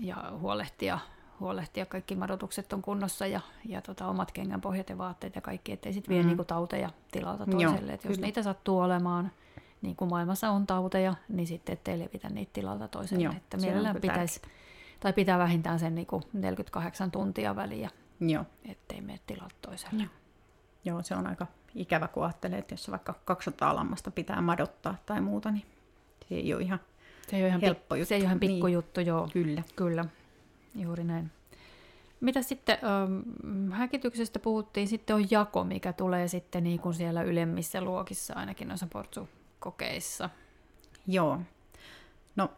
ja 0.00 0.32
huolehtia 0.38 0.98
huolehtia, 1.40 1.86
kaikki 1.86 2.16
madotukset 2.16 2.72
on 2.72 2.82
kunnossa 2.82 3.26
ja, 3.26 3.40
ja 3.64 3.82
tota, 3.82 4.06
omat 4.06 4.32
kengänpohjat 4.32 4.88
ja 4.88 4.98
vaatteet 4.98 5.34
ja 5.34 5.40
kaikki, 5.40 5.72
ettei 5.72 5.92
sitten 5.92 6.14
vie 6.14 6.22
mm. 6.22 6.28
niinku 6.28 6.44
tauteja 6.44 6.90
tilalta 7.12 7.46
toiselle. 7.46 7.92
Joo, 7.92 7.92
jos 7.92 8.00
kyllä. 8.02 8.20
niitä 8.20 8.42
sattuu 8.42 8.78
olemaan, 8.78 9.32
niin 9.82 9.96
kuin 9.96 10.10
maailmassa 10.10 10.50
on 10.50 10.66
tauteja, 10.66 11.14
niin 11.28 11.46
sitten 11.46 11.72
ettei 11.72 11.98
levitä 11.98 12.28
niitä 12.28 12.52
tilalta 12.52 12.88
toiselle. 12.88 13.24
Joo, 13.24 13.32
että 13.36 13.56
mielellään 13.56 14.00
pitäisi, 14.00 14.42
tai 15.00 15.12
pitää 15.12 15.38
vähintään 15.38 15.78
sen 15.78 15.94
niinku 15.94 16.22
48 16.32 17.10
tuntia 17.10 17.56
väliä, 17.56 17.90
Joo. 18.20 18.44
ettei 18.64 19.00
mene 19.00 19.20
tilalta 19.26 19.56
toiselle. 19.62 20.02
Joo. 20.02 20.12
Joo, 20.84 21.02
se 21.02 21.14
on 21.14 21.26
aika 21.26 21.46
ikävä, 21.74 22.08
kun 22.08 22.24
ajattelee, 22.24 22.58
että 22.58 22.72
jos 22.72 22.90
vaikka 22.90 23.14
200 23.24 23.74
lammasta 23.76 24.10
pitää 24.10 24.40
madottaa 24.40 24.96
tai 25.06 25.20
muuta, 25.20 25.50
niin 25.50 25.64
se 26.28 26.34
ei 26.34 26.54
ole 26.54 26.62
ihan 26.62 26.80
se 27.30 27.36
ei 27.36 27.42
ole 27.42 27.48
ihan 27.48 27.60
helppo 27.60 27.94
juttu. 27.94 28.08
Se 28.08 28.14
ei 28.14 28.20
ole 28.20 28.26
ihan 28.26 28.40
pikkujuttu, 28.40 29.00
niin. 29.00 29.06
joo. 29.06 29.28
Kyllä. 29.32 29.62
Kyllä. 29.76 30.04
Juuri 30.74 31.04
näin. 31.04 31.30
Mitä 32.20 32.42
sitten, 32.42 32.78
ähm, 32.82 33.72
häkityksestä 33.72 34.38
puhuttiin, 34.38 34.88
sitten 34.88 35.16
on 35.16 35.30
jako, 35.30 35.64
mikä 35.64 35.92
tulee 35.92 36.28
sitten 36.28 36.64
niin 36.64 36.80
kuin 36.80 36.94
siellä 36.94 37.22
ylemmissä 37.22 37.80
luokissa, 37.80 38.34
ainakin 38.34 38.68
noissa 38.68 38.86
portsukokeissa. 38.86 40.30
Joo. 41.06 41.40
No, 42.36 42.50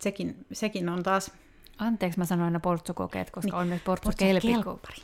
sekin, 0.00 0.46
sekin 0.52 0.88
on 0.88 1.02
taas 1.02 1.32
Anteeksi, 1.78 2.18
mä 2.18 2.24
sanoin 2.24 2.44
aina 2.44 2.60
portsukokeet, 2.60 3.30
koska 3.30 3.50
niin. 3.50 3.54
on 3.54 3.66
myös 3.66 3.80
portsukelpi. 3.84 4.46
Niin. 4.46 4.62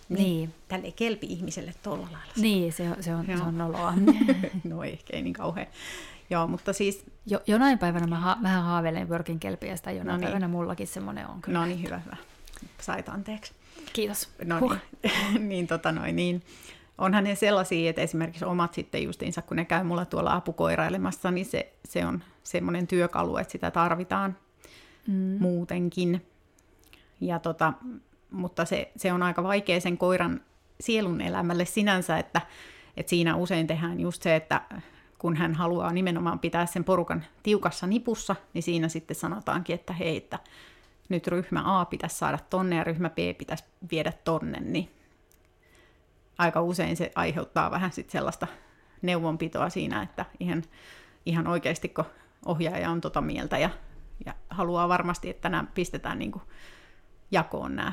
niin. 0.08 0.54
Tälle 0.68 0.92
kelpi 0.92 1.26
ihmiselle 1.26 1.72
tuolla 1.82 2.02
lailla. 2.02 2.32
Niin, 2.36 2.72
se 2.72 2.90
on, 2.90 2.96
se 3.00 3.14
on, 3.14 3.26
se 3.26 3.42
on 3.42 3.58
noloa. 3.58 3.94
no 4.64 4.82
ehkä 4.82 5.16
ei 5.16 5.22
niin 5.22 5.32
kauhean. 5.32 5.66
Joo, 6.30 6.46
mutta 6.46 6.72
siis... 6.72 7.04
Jo, 7.26 7.40
jonain 7.46 7.78
päivänä 7.78 8.06
mä 8.06 8.20
ha- 8.20 8.38
vähän 8.42 8.62
haaveilen 8.62 9.08
Workin 9.08 9.40
kelpiästä, 9.40 9.90
jonain 9.90 10.06
no 10.06 10.16
niin. 10.16 10.24
päivänä 10.24 10.48
mullakin 10.48 10.86
semmoinen 10.86 11.26
on 11.26 11.42
kyllä. 11.42 11.58
No 11.58 11.64
niin, 11.64 11.82
hyvä, 11.82 11.98
hyvä. 11.98 12.16
Sait 12.80 13.08
anteeksi. 13.08 13.52
Kiitos. 13.92 14.28
No 14.44 14.60
huh. 14.60 14.76
niin, 15.02 15.48
niin, 15.48 15.66
tota 15.66 15.92
noin, 15.92 16.16
niin. 16.16 16.42
Onhan 16.98 17.24
ne 17.24 17.34
sellaisia, 17.34 17.90
että 17.90 18.02
esimerkiksi 18.02 18.44
omat 18.44 18.74
sitten 18.74 19.02
justiinsa, 19.02 19.42
kun 19.42 19.56
ne 19.56 19.64
käy 19.64 19.84
mulla 19.84 20.04
tuolla 20.04 20.34
apukoirailemassa, 20.34 21.30
niin 21.30 21.46
se, 21.46 21.72
se 21.84 22.06
on 22.06 22.22
semmoinen 22.42 22.86
työkalu, 22.86 23.36
että 23.36 23.52
sitä 23.52 23.70
tarvitaan 23.70 24.36
mm. 25.06 25.36
muutenkin. 25.40 26.26
Ja 27.20 27.38
tota, 27.38 27.72
mutta 28.30 28.64
se, 28.64 28.92
se 28.96 29.12
on 29.12 29.22
aika 29.22 29.42
vaikea 29.42 29.80
sen 29.80 29.98
koiran 29.98 30.40
sielun 30.80 31.20
elämälle 31.20 31.64
sinänsä, 31.64 32.18
että, 32.18 32.40
että 32.96 33.10
siinä 33.10 33.36
usein 33.36 33.66
tehdään 33.66 34.00
just 34.00 34.22
se, 34.22 34.36
että 34.36 34.60
kun 35.18 35.36
hän 35.36 35.54
haluaa 35.54 35.92
nimenomaan 35.92 36.38
pitää 36.38 36.66
sen 36.66 36.84
porukan 36.84 37.24
tiukassa 37.42 37.86
nipussa, 37.86 38.36
niin 38.54 38.62
siinä 38.62 38.88
sitten 38.88 39.14
sanotaankin, 39.14 39.74
että 39.74 39.92
hei, 39.92 40.16
että 40.16 40.38
nyt 41.08 41.26
ryhmä 41.26 41.80
A 41.80 41.84
pitäisi 41.84 42.16
saada 42.16 42.38
tonne 42.50 42.76
ja 42.76 42.84
ryhmä 42.84 43.10
B 43.10 43.16
pitäisi 43.38 43.64
viedä 43.90 44.12
tonne, 44.12 44.60
niin 44.60 44.90
aika 46.38 46.62
usein 46.62 46.96
se 46.96 47.12
aiheuttaa 47.14 47.70
vähän 47.70 47.92
sitten 47.92 48.12
sellaista 48.12 48.46
neuvonpitoa 49.02 49.68
siinä, 49.70 50.02
että 50.02 50.24
ihan, 50.40 50.62
ihan 51.26 51.46
oikeasti 51.46 51.88
kun 51.88 52.04
ohjaaja 52.46 52.90
on 52.90 53.00
tota 53.00 53.20
mieltä 53.20 53.58
ja, 53.58 53.70
ja 54.26 54.34
haluaa 54.50 54.88
varmasti, 54.88 55.30
että 55.30 55.48
nämä 55.48 55.64
pistetään 55.74 56.18
niin 56.18 56.32
kuin 56.32 56.42
jakoon 57.30 57.76
nämä 57.76 57.92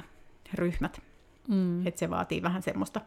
ryhmät. 0.54 1.02
Mm. 1.48 1.88
Että 1.88 2.00
se 2.00 2.10
vaatii 2.10 2.42
vähän 2.42 2.62
semmoista, 2.62 3.02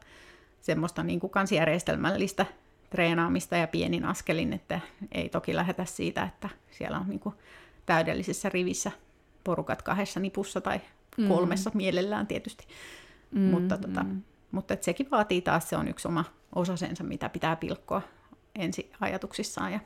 semmoista 0.60 1.02
niin 1.02 1.20
kuin 1.20 1.30
kansijärjestelmällistä 1.30 2.46
treenaamista 2.90 3.56
ja 3.56 3.66
pienin 3.66 4.04
askelin, 4.04 4.52
että 4.52 4.80
ei 5.12 5.28
toki 5.28 5.56
lähetä 5.56 5.84
siitä, 5.84 6.22
että 6.22 6.48
siellä 6.70 6.98
on 6.98 7.08
niin 7.08 7.20
kuin 7.20 7.34
täydellisessä 7.86 8.48
rivissä 8.48 8.92
porukat 9.44 9.82
kahdessa 9.82 10.20
nipussa 10.20 10.60
tai 10.60 10.80
mm. 11.16 11.28
kolmessa 11.28 11.70
mm. 11.70 11.76
mielellään 11.76 12.26
tietysti. 12.26 12.66
Mm, 13.30 13.40
mutta 13.40 13.78
tota, 13.78 14.02
mm. 14.02 14.22
mutta 14.52 14.74
että 14.74 14.84
sekin 14.84 15.10
vaatii 15.10 15.42
taas, 15.42 15.68
se 15.68 15.76
on 15.76 15.88
yksi 15.88 16.08
oma 16.08 16.24
osasensa, 16.54 17.04
mitä 17.04 17.28
pitää 17.28 17.56
pilkkoa 17.56 18.02
ensi 18.54 18.92
ajatuksissaan 19.00 19.72
ja 19.72 19.80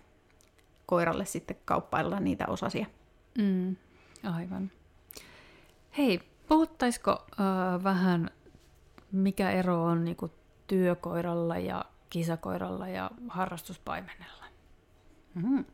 koiralle 0.87 1.25
sitten 1.25 1.57
kauppailla 1.65 2.21
niitä 2.21 2.47
osasia. 2.47 2.87
Mm, 3.39 3.77
aivan. 4.23 4.71
Hei, 5.99 6.21
puhuttaisiko 6.49 7.11
äh, 7.13 7.85
vähän, 7.85 8.31
mikä 9.13 9.51
ero 9.51 9.85
on 9.85 10.05
niin 10.05 10.17
kuin, 10.17 10.33
työkoiralla 10.67 11.59
ja 11.59 11.85
kisakoiralla 12.11 12.89
ja 12.89 13.11
harrastuspaimenella? 13.29 14.45
Mm, 15.35 15.65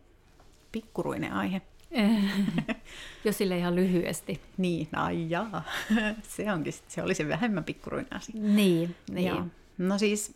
pikkuruinen 0.72 1.32
aihe. 1.32 1.62
Jos 3.24 3.38
sille 3.38 3.58
ihan 3.58 3.74
lyhyesti. 3.74 4.40
Niin, 4.56 4.88
ai 4.96 5.30
jaa. 5.30 5.64
Se, 6.22 6.52
onkin, 6.52 6.72
se 6.88 7.02
oli 7.02 7.14
se 7.14 7.28
vähemmän 7.28 7.64
pikkuruinen 7.64 8.16
asia. 8.16 8.34
Niin, 8.38 8.96
niin. 9.10 9.28
Joo. 9.28 9.46
No 9.78 9.98
siis... 9.98 10.34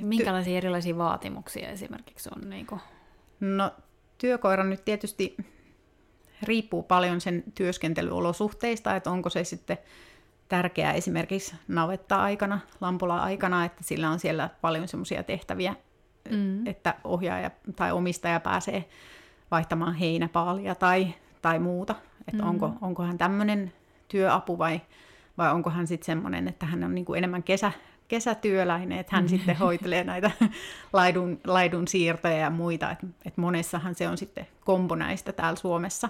Minkälaisia 0.00 0.56
erilaisia 0.56 0.98
vaatimuksia 0.98 1.68
esimerkiksi 1.68 2.30
on? 2.36 2.50
Niin 2.50 2.66
kuin? 2.66 2.80
No 3.40 3.70
työkoira 4.18 4.64
nyt 4.64 4.84
tietysti 4.84 5.36
riippuu 6.42 6.82
paljon 6.82 7.20
sen 7.20 7.44
työskentelyolosuhteista, 7.54 8.96
että 8.96 9.10
onko 9.10 9.30
se 9.30 9.44
sitten 9.44 9.78
tärkeää 10.48 10.92
esimerkiksi 10.92 11.54
navetta-aikana, 11.68 12.60
lampola-aikana, 12.80 13.64
että 13.64 13.84
sillä 13.84 14.10
on 14.10 14.18
siellä 14.18 14.50
paljon 14.60 14.88
semmoisia 14.88 15.22
tehtäviä, 15.22 15.74
mm. 16.30 16.66
että 16.66 16.94
ohjaaja 17.04 17.50
tai 17.76 17.92
omistaja 17.92 18.40
pääsee 18.40 18.84
vaihtamaan 19.50 19.94
heinäpaalia 19.94 20.74
tai, 20.74 21.14
tai 21.42 21.58
muuta. 21.58 21.94
Että 22.28 22.42
mm. 22.42 22.48
onko, 22.48 22.72
onko 22.80 23.02
hän 23.02 23.18
tämmöinen 23.18 23.72
työapu 24.08 24.58
vai, 24.58 24.80
vai 25.38 25.52
onko 25.52 25.70
hän 25.70 25.86
sitten 25.86 26.06
semmoinen, 26.06 26.48
että 26.48 26.66
hän 26.66 26.84
on 26.84 26.94
niinku 26.94 27.14
enemmän 27.14 27.42
kesä, 27.42 27.72
kesätyöläinen, 28.08 28.98
että 28.98 29.16
hän 29.16 29.24
mm. 29.24 29.28
sitten 29.28 29.56
hoitelee 29.56 30.04
näitä 30.04 30.30
laidun, 30.92 31.40
laidun 31.44 31.88
siirtoja 31.88 32.36
ja 32.36 32.50
muita. 32.50 32.90
Että 32.90 33.06
et 33.24 33.36
monessahan 33.36 33.94
se 33.94 34.08
on 34.08 34.18
sitten 34.18 34.46
kombo 34.64 34.94
näistä 34.94 35.32
täällä 35.32 35.56
Suomessa. 35.56 36.08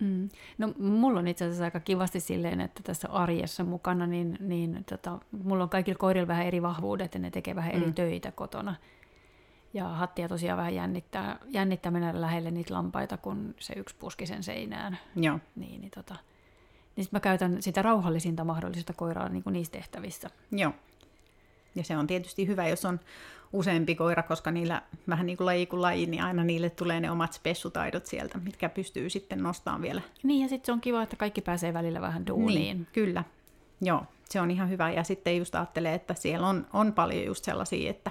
Mm. 0.00 0.28
No 0.58 0.72
mulla 0.78 1.20
on 1.20 1.28
itse 1.28 1.44
asiassa 1.44 1.64
aika 1.64 1.80
kivasti 1.80 2.20
silleen, 2.20 2.60
että 2.60 2.82
tässä 2.82 3.08
arjessa 3.08 3.64
mukana, 3.64 4.06
niin, 4.06 4.38
niin 4.40 4.84
tota, 4.90 5.18
mulla 5.44 5.64
on 5.64 5.70
kaikilla 5.70 5.98
koirilla 5.98 6.28
vähän 6.28 6.46
eri 6.46 6.62
vahvuudet 6.62 7.14
ja 7.14 7.20
ne 7.20 7.30
tekee 7.30 7.54
vähän 7.54 7.72
eri 7.72 7.86
mm. 7.86 7.94
töitä 7.94 8.32
kotona. 8.32 8.74
Ja 9.74 9.88
hattia 9.88 10.28
tosiaan 10.28 10.58
vähän 10.58 10.74
jännittää, 10.74 11.38
jännittää 11.48 11.92
mennä 11.92 12.20
lähelle 12.20 12.50
niitä 12.50 12.74
lampaita, 12.74 13.16
kun 13.16 13.54
se 13.58 13.72
yksi 13.76 13.94
puski 13.98 14.26
sen 14.26 14.42
seinään. 14.42 14.98
Joo. 15.16 15.38
Niin, 15.56 15.80
niin, 15.80 15.90
tota, 15.90 16.16
niin 16.96 17.04
sit 17.04 17.12
mä 17.12 17.20
käytän 17.20 17.62
sitä 17.62 17.82
rauhallisinta 17.82 18.44
mahdollista 18.44 18.92
koiraa 18.92 19.28
niin 19.28 19.42
kuin 19.42 19.52
niissä 19.52 19.72
tehtävissä. 19.72 20.30
Joo. 20.50 20.72
Ja 21.74 21.84
se 21.84 21.96
on 21.96 22.06
tietysti 22.06 22.46
hyvä, 22.46 22.68
jos 22.68 22.84
on 22.84 23.00
useampi 23.52 23.94
koira, 23.94 24.22
koska 24.22 24.50
niillä 24.50 24.82
vähän 25.08 25.26
niin 25.26 25.36
kuin 25.36 25.46
laji 25.46 25.66
kuin 25.66 25.82
laji, 25.82 26.06
niin 26.06 26.22
aina 26.22 26.44
niille 26.44 26.70
tulee 26.70 27.00
ne 27.00 27.10
omat 27.10 27.32
spessutaidot 27.32 28.06
sieltä, 28.06 28.38
mitkä 28.38 28.68
pystyy 28.68 29.10
sitten 29.10 29.42
nostamaan 29.42 29.82
vielä. 29.82 30.02
Niin, 30.22 30.42
ja 30.42 30.48
sitten 30.48 30.66
se 30.66 30.72
on 30.72 30.80
kiva, 30.80 31.02
että 31.02 31.16
kaikki 31.16 31.40
pääsee 31.40 31.74
välillä 31.74 32.00
vähän 32.00 32.26
duuniin. 32.26 32.76
Niin, 32.76 32.86
kyllä. 32.92 33.24
Joo, 33.80 34.02
se 34.30 34.40
on 34.40 34.50
ihan 34.50 34.70
hyvä. 34.70 34.90
Ja 34.90 35.04
sitten 35.04 35.36
just 35.36 35.54
ajattelee, 35.54 35.94
että 35.94 36.14
siellä 36.14 36.46
on, 36.46 36.66
on 36.72 36.92
paljon 36.92 37.24
just 37.24 37.44
sellaisia, 37.44 37.90
että 37.90 38.10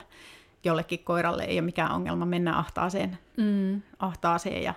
jollekin 0.64 1.04
koiralle 1.04 1.44
ei 1.44 1.56
ole 1.56 1.62
mikään 1.62 1.92
ongelma 1.92 2.26
mennä 2.26 2.58
ahtaaseen, 2.58 3.18
mm. 3.38 3.82
ahtaaseen 4.00 4.64
ja 4.64 4.74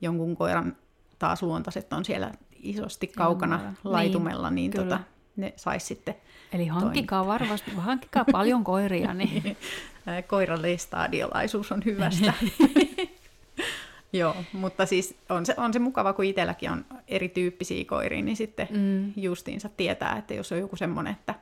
jonkun 0.00 0.36
koiran 0.36 0.76
taas 1.18 1.42
luontaiset 1.42 1.92
on 1.92 2.04
siellä 2.04 2.32
isosti 2.62 3.06
kaukana 3.06 3.56
Jumala. 3.56 3.76
laitumella, 3.84 4.50
niin, 4.50 4.70
niin 4.70 4.82
tota, 4.82 5.00
ne 5.36 5.52
saisi 5.56 5.86
sitten 5.86 6.14
Eli 6.52 6.66
hankkikaa 6.66 7.26
varmasti, 7.26 7.70
hankkikaa 7.76 8.24
paljon 8.32 8.64
koiria. 8.64 9.14
Niin. 9.14 9.56
Koiralle 10.28 10.76
stadiolaisuus 10.76 11.72
on 11.72 11.82
hyvästä. 11.84 12.32
Joo, 14.12 14.36
mutta 14.52 14.86
siis 14.86 15.14
on 15.28 15.46
se, 15.46 15.54
on 15.56 15.72
se 15.72 15.78
mukava, 15.78 16.12
kun 16.12 16.24
itselläkin 16.24 16.70
on 16.70 16.84
erityyppisiä 17.08 17.84
koiria, 17.84 18.22
niin 18.22 18.36
sitten 18.36 18.68
mm. 18.70 19.12
justiinsa 19.16 19.68
tietää, 19.68 20.16
että 20.16 20.34
jos 20.34 20.52
on 20.52 20.58
joku 20.58 20.76
semmoinen, 20.76 21.12
että 21.12 21.34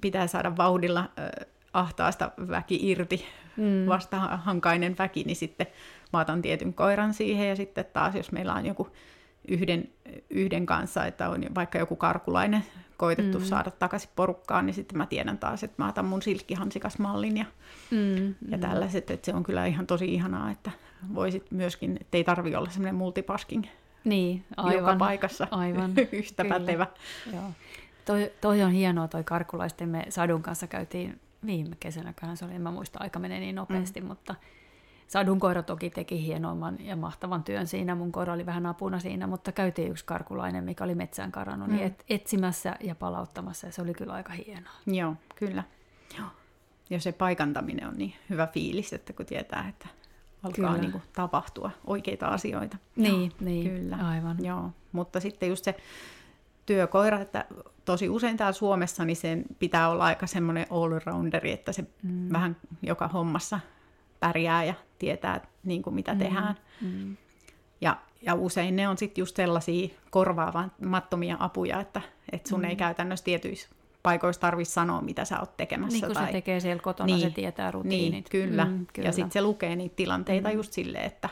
pitää 0.00 0.26
saada 0.26 0.56
vauhdilla 0.56 1.10
ahtaasta 1.78 2.30
väki 2.48 2.90
irti, 2.90 3.24
mm. 3.56 3.86
vastahankainen 3.86 4.96
väki, 4.98 5.24
niin 5.24 5.36
sitten 5.36 5.66
mä 6.12 6.20
otan 6.20 6.42
tietyn 6.42 6.74
koiran 6.74 7.14
siihen 7.14 7.48
ja 7.48 7.56
sitten 7.56 7.84
taas 7.92 8.14
jos 8.14 8.32
meillä 8.32 8.54
on 8.54 8.66
joku 8.66 8.88
yhden, 9.48 9.88
yhden 10.30 10.66
kanssa, 10.66 11.06
että 11.06 11.28
on 11.28 11.44
vaikka 11.54 11.78
joku 11.78 11.96
karkulainen 11.96 12.64
koitettu 12.96 13.38
mm. 13.38 13.44
saada 13.44 13.70
takaisin 13.70 14.10
porukkaan, 14.16 14.66
niin 14.66 14.74
sitten 14.74 14.98
mä 14.98 15.06
tiedän 15.06 15.38
taas, 15.38 15.64
että 15.64 15.82
mä 15.82 15.88
otan 15.88 16.04
mun 16.04 16.22
silkkihansikasmallin 16.22 17.36
ja, 17.36 17.44
mm. 17.90 18.26
ja 18.26 18.56
mm. 18.56 18.60
tällaiset, 18.60 19.10
että 19.10 19.26
se 19.26 19.36
on 19.36 19.42
kyllä 19.42 19.66
ihan 19.66 19.86
tosi 19.86 20.14
ihanaa, 20.14 20.50
että 20.50 20.70
voisit 21.14 21.50
myöskin, 21.50 21.98
että 22.00 22.16
ei 22.16 22.24
tarvi 22.24 22.54
olla 22.54 22.70
semmoinen 22.70 22.94
multitasking 22.94 23.64
niin, 24.04 24.44
aivan, 24.56 24.74
joka 24.74 24.96
paikassa 24.96 25.48
aivan, 25.50 25.92
yhtä 26.12 26.42
kyllä. 26.42 26.58
pätevä. 26.58 26.86
Joo. 27.32 27.50
Toi, 28.04 28.32
toi 28.40 28.62
on 28.62 28.70
hienoa, 28.70 29.08
toi 29.08 29.24
karkulaisten 29.24 29.88
me 29.88 30.06
Sadun 30.08 30.42
kanssa 30.42 30.66
käytiin 30.66 31.20
viime 31.46 31.76
kesänäköhän 31.80 32.36
se 32.36 32.44
oli, 32.44 32.54
en 32.54 32.62
mä 32.62 32.70
muista, 32.70 32.98
aika 33.02 33.18
menee 33.18 33.40
niin 33.40 33.54
nopeasti, 33.54 34.00
mm. 34.00 34.06
mutta 34.06 34.34
Sadun 35.08 35.40
koira 35.40 35.62
toki 35.62 35.90
teki 35.90 36.26
hienoimman 36.26 36.76
ja 36.80 36.96
mahtavan 36.96 37.44
työn 37.44 37.66
siinä, 37.66 37.94
mun 37.94 38.12
koira 38.12 38.32
oli 38.32 38.46
vähän 38.46 38.66
apuna 38.66 38.98
siinä, 38.98 39.26
mutta 39.26 39.52
käytiin 39.52 39.90
yksi 39.90 40.04
karkulainen, 40.04 40.64
mikä 40.64 40.84
oli 40.84 40.94
metsään 40.94 41.32
karannut, 41.32 41.68
niin 41.68 41.80
mm. 41.80 41.84
niin 41.84 41.92
et, 41.92 42.04
etsimässä 42.08 42.76
ja 42.80 42.94
palauttamassa, 42.94 43.66
ja 43.66 43.72
se 43.72 43.82
oli 43.82 43.94
kyllä 43.94 44.12
aika 44.12 44.32
hienoa. 44.32 44.72
Joo, 44.86 45.14
kyllä. 45.36 45.64
Joo. 46.18 46.26
Ja 46.90 47.00
se 47.00 47.12
paikantaminen 47.12 47.88
on 47.88 47.94
niin 47.96 48.14
hyvä 48.30 48.46
fiilis, 48.46 48.92
että 48.92 49.12
kun 49.12 49.26
tietää, 49.26 49.68
että 49.68 49.88
alkaa 50.42 50.76
niin 50.76 50.92
kuin 50.92 51.02
tapahtua 51.12 51.70
oikeita 51.86 52.26
asioita. 52.26 52.76
Niin, 52.96 53.20
Joo, 53.20 53.30
niin 53.40 53.70
kyllä. 53.70 53.96
aivan. 53.96 54.44
Joo. 54.44 54.70
Mutta 54.92 55.20
sitten 55.20 55.48
just 55.48 55.64
se 55.64 55.76
työkoira, 56.66 57.20
että 57.20 57.44
tosi 57.88 58.08
usein 58.08 58.36
täällä 58.36 58.52
Suomessa 58.52 59.04
niin 59.04 59.16
sen 59.16 59.44
pitää 59.58 59.88
olla 59.88 60.04
aika 60.04 60.26
semmoinen 60.26 60.66
all-rounderi, 60.70 61.52
että 61.52 61.72
se 61.72 61.84
mm. 62.02 62.32
vähän 62.32 62.56
joka 62.82 63.08
hommassa 63.08 63.60
pärjää 64.20 64.64
ja 64.64 64.74
tietää 64.98 65.40
niin 65.64 65.82
kuin 65.82 65.94
mitä 65.94 66.12
mm. 66.12 66.18
tehdään. 66.18 66.54
Mm. 66.80 67.16
Ja, 67.80 67.96
ja 68.22 68.34
usein 68.34 68.76
ne 68.76 68.88
on 68.88 68.98
sitten 68.98 69.22
just 69.22 69.36
sellaisia 69.36 69.88
korvaamattomia 70.10 71.36
apuja, 71.40 71.80
että, 71.80 72.00
että 72.32 72.48
sun 72.48 72.60
mm. 72.60 72.64
ei 72.64 72.76
käytännössä 72.76 73.24
tietyissä 73.24 73.68
paikoissa 74.02 74.40
tarvitse 74.40 74.72
sanoa, 74.72 75.00
mitä 75.00 75.24
sä 75.24 75.40
oot 75.40 75.56
tekemässä. 75.56 75.92
Niin 75.92 76.04
kuin 76.04 76.14
tai... 76.14 76.26
se 76.26 76.32
tekee 76.32 76.60
siellä 76.60 76.82
kotona, 76.82 77.06
niin, 77.06 77.20
se 77.20 77.30
tietää 77.30 77.70
rutiinit. 77.70 78.12
Niin, 78.12 78.24
kyllä. 78.30 78.64
Mm, 78.64 78.86
kyllä. 78.92 79.08
Ja 79.08 79.12
sitten 79.12 79.32
se 79.32 79.42
lukee 79.42 79.76
niitä 79.76 79.96
tilanteita 79.96 80.48
mm. 80.48 80.54
just 80.54 80.72
silleen, 80.72 81.04
että, 81.04 81.28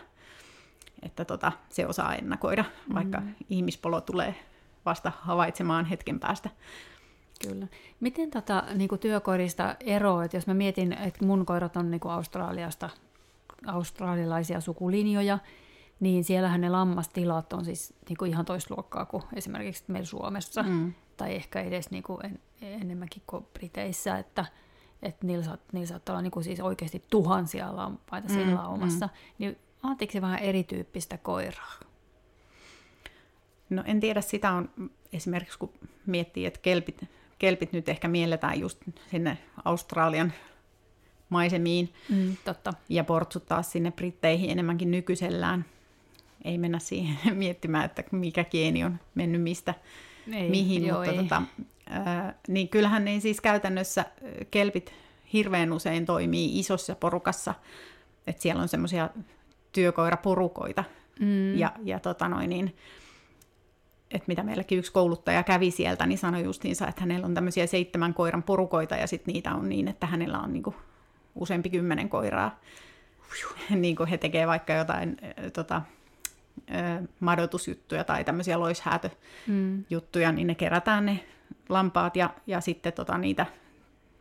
että 1.02 1.24
tota, 1.24 1.52
se 1.68 1.86
osaa 1.86 2.14
ennakoida, 2.14 2.64
vaikka 2.94 3.20
mm. 3.20 3.34
ihmispolo 3.50 4.00
tulee 4.00 4.34
vasta 4.86 5.12
havaitsemaan 5.20 5.84
hetken 5.84 6.20
päästä. 6.20 6.50
Kyllä. 7.48 7.66
Miten 8.00 8.30
tota, 8.30 8.64
niin 8.74 8.88
kuin 8.88 8.98
työkoirista 8.98 9.76
eroa, 9.80 10.24
että 10.24 10.36
jos 10.36 10.46
mä 10.46 10.54
mietin, 10.54 10.92
että 10.92 11.26
mun 11.26 11.46
koirat 11.46 11.76
on 11.76 11.90
niin 11.90 12.00
kuin 12.00 12.12
Australiasta, 12.12 12.90
australialaisia 13.66 14.60
sukulinjoja, 14.60 15.38
niin 16.00 16.24
siellähän 16.24 16.60
ne 16.60 16.68
lammastilat 16.68 17.52
on 17.52 17.64
siis 17.64 17.94
niin 18.08 18.16
kuin 18.16 18.30
ihan 18.30 18.44
toista 18.44 18.74
luokkaa 18.74 19.06
kuin 19.06 19.22
esimerkiksi 19.34 19.84
meillä 19.88 20.06
Suomessa, 20.06 20.62
mm. 20.62 20.94
tai 21.16 21.34
ehkä 21.34 21.60
edes 21.60 21.90
niin 21.90 22.02
kuin 22.02 22.26
en, 22.26 22.38
enemmänkin 22.62 23.22
kuin 23.26 23.46
Briteissä, 23.52 24.18
että, 24.18 24.44
että 25.02 25.26
niillä, 25.26 25.44
saat, 25.44 25.60
niillä 25.72 25.86
saattaa 25.86 26.12
olla 26.12 26.22
niin 26.22 26.30
kuin 26.30 26.44
siis 26.44 26.60
oikeasti 26.60 27.04
tuhansia 27.10 27.76
lampaita 27.76 28.28
siinä 28.28 28.50
mm, 28.50 28.56
laumassa. 28.56 29.06
Mm. 29.06 29.12
Niin 29.38 29.58
vaatiiko 29.82 30.12
se 30.12 30.20
vähän 30.20 30.38
erityyppistä 30.38 31.18
koiraa? 31.18 31.85
No 33.70 33.82
en 33.86 34.00
tiedä, 34.00 34.20
sitä 34.20 34.52
on 34.52 34.70
esimerkiksi 35.12 35.58
kun 35.58 35.72
miettii, 36.06 36.46
että 36.46 36.60
kelpit, 36.62 37.04
kelpit 37.38 37.72
nyt 37.72 37.88
ehkä 37.88 38.08
mielletään 38.08 38.60
just 38.60 38.78
sinne 39.10 39.38
Australian 39.64 40.32
maisemiin. 41.28 41.92
Mm, 42.08 42.36
totta. 42.44 42.74
Ja 42.88 43.04
portsut 43.04 43.46
taas 43.46 43.72
sinne 43.72 43.90
Britteihin 43.90 44.50
enemmänkin 44.50 44.90
nykyisellään. 44.90 45.64
Ei 46.44 46.58
mennä 46.58 46.78
siihen 46.78 47.36
miettimään, 47.36 47.84
että 47.84 48.04
mikä 48.12 48.44
geeni 48.44 48.84
on 48.84 48.98
mennyt 49.14 49.42
mistä 49.42 49.74
ei, 50.32 50.50
mihin. 50.50 50.86
Joo, 50.86 50.98
mutta 50.98 51.12
ei. 51.12 51.16
Tota, 51.16 51.42
äh, 51.90 52.34
niin 52.48 52.68
kyllähän 52.68 53.04
ne 53.04 53.20
siis 53.20 53.40
käytännössä 53.40 54.04
kelpit 54.50 54.92
hirveän 55.32 55.72
usein 55.72 56.06
toimii 56.06 56.58
isossa 56.58 56.94
porukassa. 56.94 57.54
Että 58.26 58.42
siellä 58.42 58.62
on 58.62 58.68
semmoisia 58.68 59.10
työkoiraporukoita. 59.72 60.84
Mm. 61.20 61.58
Ja, 61.58 61.72
ja 61.84 62.00
tota 62.00 62.28
noin, 62.28 62.50
niin, 62.50 62.76
että 64.10 64.24
mitä 64.26 64.42
meilläkin 64.42 64.78
yksi 64.78 64.92
kouluttaja 64.92 65.42
kävi 65.42 65.70
sieltä, 65.70 66.06
niin 66.06 66.18
sanoi 66.18 66.44
justiinsa, 66.44 66.88
että 66.88 67.00
hänellä 67.00 67.26
on 67.26 67.34
tämmöisiä 67.34 67.66
seitsemän 67.66 68.14
koiran 68.14 68.42
porukoita 68.42 68.96
ja 68.96 69.06
sitten 69.06 69.32
niitä 69.32 69.54
on 69.54 69.68
niin, 69.68 69.88
että 69.88 70.06
hänellä 70.06 70.38
on 70.38 70.52
niinku 70.52 70.74
useampi 71.34 71.70
kymmenen 71.70 72.08
koiraa. 72.08 72.60
niin 73.70 73.96
kuin 73.96 74.08
he 74.08 74.18
tekevät 74.18 74.46
vaikka 74.46 74.72
jotain 74.72 75.16
tota, 75.52 75.82
madotusjuttuja 77.20 78.04
tai 78.04 78.24
tämmöisiä 78.24 78.60
loishäätöjuttuja, 78.60 80.32
mm. 80.32 80.36
niin 80.36 80.46
ne 80.46 80.54
kerätään 80.54 81.06
ne 81.06 81.24
lampaat 81.68 82.16
ja, 82.16 82.30
ja 82.46 82.60
sitten 82.60 82.92
tota, 82.92 83.18
niitä 83.18 83.46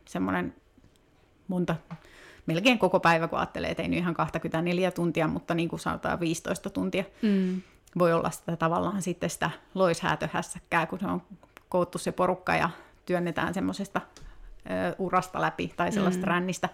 semmoinen 0.04 0.54
monta, 1.48 1.76
melkein 2.46 2.78
koko 2.78 3.00
päivä, 3.00 3.28
kun 3.28 3.38
ajattelee, 3.38 3.70
että 3.70 3.82
ei 3.82 3.88
nyt 3.88 3.98
ihan 3.98 4.14
24 4.14 4.90
tuntia, 4.90 5.28
mutta 5.28 5.54
niin 5.54 5.68
kuin 5.68 5.80
sanotaan 5.80 6.20
15 6.20 6.70
tuntia, 6.70 7.04
mm. 7.22 7.62
Voi 7.98 8.12
olla 8.12 8.30
sitä 8.30 8.56
tavallaan 8.56 9.02
sitten 9.02 9.30
sitä 9.30 9.50
loishäätöhässäkkää, 9.74 10.86
kun 10.86 11.00
se 11.00 11.06
on 11.06 11.22
koottu 11.68 11.98
se 11.98 12.12
porukka 12.12 12.54
ja 12.54 12.70
työnnetään 13.06 13.54
semmoisesta 13.54 14.00
urasta 14.98 15.40
läpi 15.40 15.72
tai 15.76 15.92
sellaista 15.92 16.26
mm. 16.26 16.28
rännistä, 16.28 16.68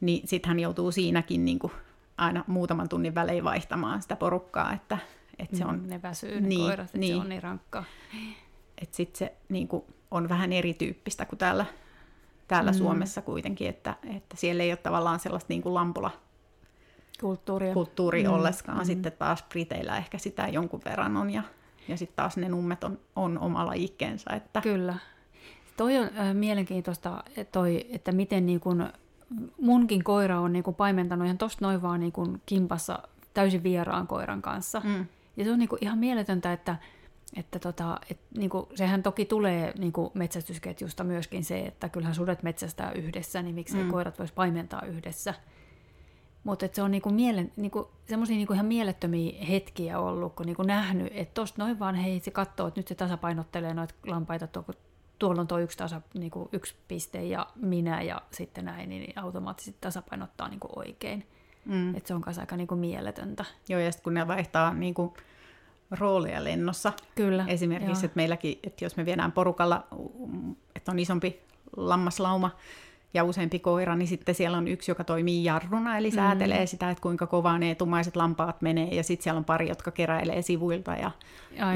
niin 0.00 0.28
sitten 0.28 0.48
hän 0.48 0.60
joutuu 0.60 0.92
siinäkin 0.92 1.44
niin 1.44 1.58
kuin 1.58 1.72
aina 2.18 2.44
muutaman 2.46 2.88
tunnin 2.88 3.14
välein 3.14 3.44
vaihtamaan 3.44 4.02
sitä 4.02 4.16
porukkaa, 4.16 4.72
että, 4.72 4.98
että 5.38 5.56
se 5.56 5.64
on... 5.64 5.88
Ne 5.88 6.02
väsyy 6.02 6.40
ne 6.40 6.48
niin, 6.48 6.60
koirat, 6.60 6.86
että 6.86 6.98
niin, 6.98 7.14
se 7.14 7.20
on 7.20 7.28
niin 7.28 7.42
rankkaa. 7.42 7.84
Että 8.78 8.96
sitten 8.96 9.18
se 9.18 9.36
niin 9.48 9.68
kuin, 9.68 9.84
on 10.10 10.28
vähän 10.28 10.52
erityyppistä 10.52 11.24
kuin 11.24 11.38
täällä, 11.38 11.66
täällä 12.48 12.70
mm. 12.70 12.78
Suomessa 12.78 13.22
kuitenkin, 13.22 13.68
että, 13.68 13.94
että 14.16 14.36
siellä 14.36 14.62
ei 14.62 14.70
ole 14.70 14.76
tavallaan 14.76 15.20
sellaista 15.20 15.48
niin 15.48 15.62
kuin 15.62 15.74
lampola 15.74 16.10
kulttuuri, 17.22 17.72
kulttuuri 17.72 18.24
mm. 18.24 18.32
olleskaan. 18.32 18.78
Mm. 18.78 18.84
Sitten 18.84 19.12
taas 19.18 19.42
Briteillä 19.42 19.96
ehkä 19.96 20.18
sitä 20.18 20.48
jonkun 20.48 20.80
verran 20.84 21.16
on 21.16 21.30
ja, 21.30 21.42
ja 21.88 21.96
sitten 21.96 22.16
taas 22.16 22.36
ne 22.36 22.48
nummet 22.48 22.84
on, 22.84 22.98
on 23.16 23.38
omalla 23.38 23.72
ikkeensä. 23.72 24.30
Että... 24.36 24.60
Kyllä. 24.60 24.94
Toi 25.76 25.98
on 25.98 26.10
äh, 26.18 26.34
mielenkiintoista, 26.34 27.24
toi, 27.52 27.86
että 27.90 28.12
miten 28.12 28.46
niin 28.46 28.60
kun 28.60 28.88
munkin 29.60 30.04
koira 30.04 30.40
on 30.40 30.52
niin 30.52 30.62
kun 30.62 30.74
paimentanut 30.74 31.24
ihan 31.26 31.38
tosta 31.38 31.64
noin 31.64 31.82
vaan 31.82 32.00
niin 32.00 32.12
kun 32.12 32.40
kimpassa 32.46 32.98
täysin 33.34 33.62
vieraan 33.62 34.06
koiran 34.06 34.42
kanssa. 34.42 34.80
Mm. 34.84 35.06
Ja 35.36 35.44
se 35.44 35.50
on 35.50 35.58
niin 35.58 35.68
ihan 35.80 35.98
mieletöntä, 35.98 36.52
että, 36.52 36.76
että 37.36 37.58
tota, 37.58 37.98
et, 38.10 38.18
niin 38.36 38.50
kuin, 38.50 38.66
sehän 38.74 39.02
toki 39.02 39.24
tulee 39.24 39.72
niin 39.78 39.92
kuin 39.92 40.10
metsästysketjusta 40.14 41.04
myöskin 41.04 41.44
se, 41.44 41.58
että 41.58 41.88
kyllähän 41.88 42.14
sudet 42.14 42.42
metsästää 42.42 42.92
yhdessä, 42.92 43.42
niin 43.42 43.54
miksi 43.54 43.76
mm. 43.76 43.90
koirat 43.90 44.18
vois 44.18 44.32
paimentaa 44.32 44.82
yhdessä. 44.82 45.34
Mutta 46.44 46.68
se 46.72 46.82
on 46.82 46.90
niinku 46.90 47.10
mielen, 47.10 47.52
niinku, 47.56 47.90
semmoisia 48.08 48.36
niinku 48.36 48.52
ihan 48.52 48.66
mielettömiä 48.66 49.44
hetkiä 49.44 49.98
ollut, 49.98 50.34
kun 50.34 50.46
niinku 50.46 50.62
nähnyt, 50.62 51.12
että 51.14 51.34
tuosta 51.34 51.62
noin 51.62 51.78
vaan 51.78 51.94
hei, 51.94 52.20
se 52.20 52.30
katsoo, 52.30 52.66
että 52.66 52.80
nyt 52.80 52.88
se 52.88 52.94
tasapainottelee 52.94 53.74
noita 53.74 53.94
lampaita 54.06 54.48
tuolla 55.18 55.40
on 55.40 55.48
tuo 55.48 55.58
yksi, 55.58 55.78
tasa, 55.78 56.00
niin 56.14 56.30
kuin 56.30 56.48
yksi 56.52 56.74
piste 56.88 57.24
ja 57.24 57.46
minä 57.56 58.02
ja 58.02 58.22
sitten 58.30 58.64
näin, 58.64 58.88
niin 58.88 59.18
automaattisesti 59.18 59.78
tasapainottaa 59.80 60.48
niin 60.48 60.60
kuin 60.60 60.78
oikein. 60.78 61.26
Mm. 61.64 61.94
Et 61.94 62.06
se 62.06 62.14
on 62.14 62.22
myös 62.26 62.38
aika 62.38 62.56
niin 62.56 62.66
kuin 62.66 62.80
mieletöntä. 62.80 63.44
Joo, 63.68 63.80
ja 63.80 63.92
sitten 63.92 64.04
kun 64.04 64.14
ne 64.14 64.28
vaihtaa 64.28 64.74
niin 64.74 64.94
kuin 64.94 65.12
rooleja 65.90 66.44
lennossa. 66.44 66.92
Kyllä. 67.14 67.44
Esimerkiksi, 67.48 68.06
että 68.06 68.16
meilläkin, 68.16 68.58
että 68.62 68.84
jos 68.84 68.96
me 68.96 69.04
viedään 69.04 69.32
porukalla, 69.32 69.86
että 70.76 70.92
on 70.92 70.98
isompi 70.98 71.40
lammaslauma 71.76 72.50
ja 73.14 73.24
useampi 73.24 73.58
koira, 73.58 73.96
niin 73.96 74.08
sitten 74.08 74.34
siellä 74.34 74.58
on 74.58 74.68
yksi, 74.68 74.90
joka 74.90 75.04
toimii 75.04 75.44
jarruna, 75.44 75.98
eli 75.98 76.10
säätelee 76.10 76.60
mm. 76.60 76.66
sitä, 76.66 76.90
että 76.90 77.02
kuinka 77.02 77.26
kovaa 77.26 77.58
ne 77.58 77.70
etumaiset 77.70 78.16
lampaat 78.16 78.62
menee, 78.62 78.94
ja 78.94 79.02
sitten 79.02 79.24
siellä 79.24 79.38
on 79.38 79.44
pari, 79.44 79.68
jotka 79.68 79.90
keräilee 79.90 80.42
sivuilta, 80.42 80.94
ja 80.94 81.10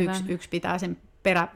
yksi, 0.00 0.24
yksi 0.28 0.48
pitää 0.48 0.78
sen 0.78 0.96
perä, 1.22 1.48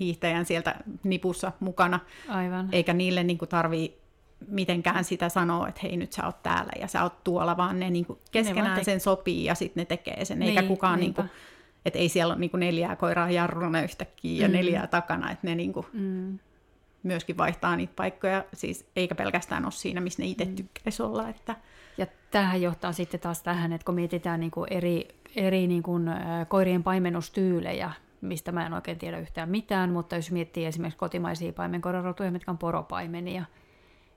hiihtäjän 0.00 0.46
sieltä 0.46 0.74
nipussa 1.04 1.52
mukana. 1.60 2.00
Aivan. 2.28 2.68
Eikä 2.72 2.92
niille 2.92 3.24
niin 3.24 3.38
kuin 3.38 3.48
tarvii 3.48 3.98
mitenkään 4.48 5.04
sitä 5.04 5.28
sanoa, 5.28 5.68
että 5.68 5.80
hei 5.82 5.96
nyt 5.96 6.12
sä 6.12 6.26
oot 6.26 6.42
täällä 6.42 6.72
ja 6.80 6.86
sä 6.86 7.02
oot 7.02 7.24
tuolla, 7.24 7.56
vaan 7.56 7.80
ne 7.80 7.90
niin 7.90 8.06
kuin 8.06 8.18
keskenään 8.32 8.78
ne 8.78 8.84
sen 8.84 9.00
sopii 9.00 9.44
ja 9.44 9.54
sitten 9.54 9.80
ne 9.80 9.84
tekee 9.84 10.24
sen. 10.24 10.42
Eikä 10.42 10.60
niin, 10.60 10.68
kukaan, 10.68 11.00
niin 11.00 11.14
kuin, 11.14 11.30
että 11.84 11.98
ei 11.98 12.08
siellä 12.08 12.32
ole 12.32 12.40
niin 12.40 12.50
kuin 12.50 12.60
neljää 12.60 12.96
koiraa 12.96 13.30
jarruna 13.30 13.82
yhtäkkiä 13.82 14.42
ja 14.42 14.48
mm. 14.48 14.52
neljää 14.52 14.86
takana, 14.86 15.30
että 15.30 15.46
ne 15.46 15.54
niin 15.54 15.72
kuin 15.72 15.86
mm. 15.92 16.38
Myöskin 17.06 17.38
vaihtaa 17.38 17.76
niitä 17.76 17.92
paikkoja, 17.96 18.44
siis 18.54 18.90
eikä 18.96 19.14
pelkästään 19.14 19.64
ole 19.64 19.72
siinä, 19.72 20.00
missä 20.00 20.22
ne 20.22 20.28
itse 20.28 20.44
mm. 20.44 20.54
tykkäisi 20.56 21.02
olla. 21.02 21.28
Että... 21.28 21.56
Ja 21.98 22.06
tähän 22.30 22.62
johtaa 22.62 22.92
sitten 22.92 23.20
taas 23.20 23.42
tähän, 23.42 23.72
että 23.72 23.84
kun 23.84 23.94
mietitään 23.94 24.40
niin 24.40 24.50
kuin 24.50 24.72
eri, 24.72 25.08
eri 25.36 25.66
niin 25.66 25.82
kuin, 25.82 26.10
koirien 26.48 26.82
paimennustyylejä, 26.82 27.92
mistä 28.20 28.52
mä 28.52 28.66
en 28.66 28.72
oikein 28.72 28.98
tiedä 28.98 29.18
yhtään 29.18 29.50
mitään, 29.50 29.90
mutta 29.90 30.16
jos 30.16 30.30
miettii 30.30 30.66
esimerkiksi 30.66 30.98
kotimaisia 30.98 31.52
paimenkoirarotuja, 31.52 32.30
mitkä 32.30 32.50
on 32.50 32.58
poropaimenia, 32.58 33.44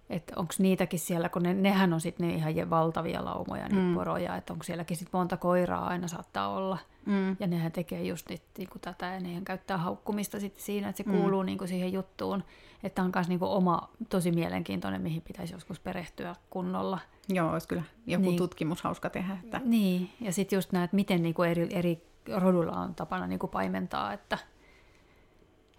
että 0.09 0.33
onko 0.35 0.53
niitäkin 0.59 0.99
siellä, 0.99 1.29
kun 1.29 1.43
ne, 1.43 1.53
nehän 1.53 1.93
on 1.93 2.01
sitten 2.01 2.27
ne 2.27 2.33
ihan 2.33 2.69
valtavia 2.69 3.25
laumoja, 3.25 3.63
niitä 3.63 3.81
mm. 3.81 3.93
poroja, 3.93 4.35
että 4.35 4.53
onko 4.53 4.63
sielläkin 4.63 4.97
sitten 4.97 5.17
monta 5.19 5.37
koiraa 5.37 5.87
aina 5.87 6.07
saattaa 6.07 6.49
olla. 6.49 6.77
Mm. 7.05 7.37
Ja 7.39 7.47
nehän 7.47 7.71
tekee 7.71 8.03
just 8.03 8.29
nyt 8.29 8.41
niin 8.57 8.69
kuin 8.69 8.81
tätä, 8.81 9.05
ja 9.05 9.19
nehän 9.19 9.45
käyttää 9.45 9.77
haukkumista 9.77 10.39
sitten 10.39 10.63
siinä, 10.63 10.89
että 10.89 11.03
se 11.03 11.09
mm. 11.09 11.17
kuuluu 11.17 11.43
niin 11.43 11.57
kuin 11.57 11.67
siihen 11.67 11.93
juttuun. 11.93 12.43
Että 12.83 13.03
on 13.03 13.11
myös 13.15 13.27
niin 13.27 13.39
kuin 13.39 13.51
oma, 13.51 13.89
tosi 14.09 14.31
mielenkiintoinen, 14.31 15.01
mihin 15.01 15.21
pitäisi 15.21 15.53
joskus 15.53 15.79
perehtyä 15.79 16.35
kunnolla. 16.49 16.99
Joo, 17.29 17.51
olisi 17.51 17.67
kyllä 17.67 17.83
joku 18.05 18.25
niin, 18.25 18.37
tutkimus 18.37 18.81
hauska 18.81 19.09
tehdä. 19.09 19.37
Että... 19.43 19.61
Niin, 19.63 20.09
ja 20.21 20.33
sitten 20.33 20.57
just 20.57 20.71
näet, 20.71 20.93
miten 20.93 21.23
niin 21.23 21.33
kuin 21.33 21.49
eri, 21.49 21.67
eri 21.71 22.07
rodulla 22.35 22.71
on 22.71 22.95
tapana 22.95 23.27
niin 23.27 23.39
kuin 23.39 23.49
paimentaa, 23.49 24.13
että 24.13 24.37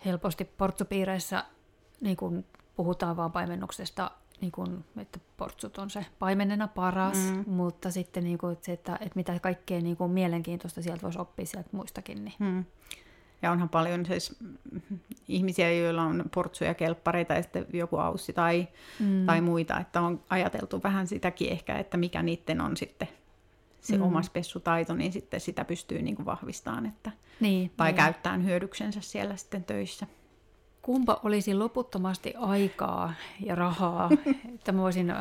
helposti 0.05 0.45
portsupiireissä 0.45 1.45
niin 2.01 2.17
kuin 2.17 2.47
puhutaan 2.77 3.17
vaan 3.17 3.33
paimennuksesta, 3.33 4.11
niin 4.41 4.53
kuin, 4.53 4.85
että 4.97 5.19
portsut 5.37 5.79
on 5.79 5.91
se 5.91 6.07
paimenena 6.19 6.69
paras, 6.69 7.19
mm. 7.19 7.45
mutta 7.47 7.91
sitten 7.91 8.25
niin 8.25 8.39
kuin, 8.39 8.53
että, 8.53 8.67
se, 8.67 8.73
että, 8.73 8.95
että 8.95 9.13
mitä 9.15 9.39
kaikkea 9.39 9.81
niin 9.81 9.97
kuin 9.97 10.11
mielenkiintoista 10.11 10.83
sieltä 10.83 11.03
voisi 11.03 11.19
oppia 11.19 11.47
sieltä 11.47 11.69
muistakin. 11.73 12.25
Niin. 12.25 12.35
Mm. 12.39 12.65
Ja 13.43 13.51
onhan 13.51 13.69
paljon 13.69 14.07
siis 14.07 14.37
ihmisiä, 15.29 15.73
joilla 15.73 16.03
on 16.03 16.25
portsuja, 16.35 16.75
kelppareita 16.75 17.35
ja 17.35 17.43
sitten 17.43 17.67
joku 17.73 17.97
aussi 17.97 18.33
tai, 18.33 18.69
mm. 19.01 19.27
tai 19.27 19.41
muita, 19.41 19.81
että 19.81 20.01
on 20.01 20.23
ajateltu 20.31 20.83
vähän 20.83 21.07
sitäkin 21.07 21.53
ehkä, 21.53 21.79
että 21.79 21.97
mikä 21.97 22.23
niiden 22.23 22.61
on 22.61 22.77
sitten 22.77 23.09
se 23.81 23.97
mm. 23.97 24.03
oma 24.03 24.23
spessutaito, 24.23 24.95
niin 24.95 25.13
sitten 25.13 25.41
sitä 25.41 25.65
pystyy 25.65 26.03
niin 26.03 26.17
kuin 26.17 26.27
vahvistamaan 26.27 26.87
että, 26.87 27.11
niin, 27.41 27.71
tai 27.77 27.89
niin. 27.89 27.97
käyttämään 27.97 28.45
hyödyksensä 28.45 29.01
siellä 29.01 29.37
sitten 29.37 29.65
töissä. 29.65 30.07
Kumpa 30.83 31.21
olisi 31.23 31.55
loputtomasti 31.55 32.35
aikaa 32.39 33.13
ja 33.41 33.55
rahaa, 33.55 34.11
että 34.55 34.73
mä 34.73 34.83
voisin 34.83 35.11
ö, 35.11 35.15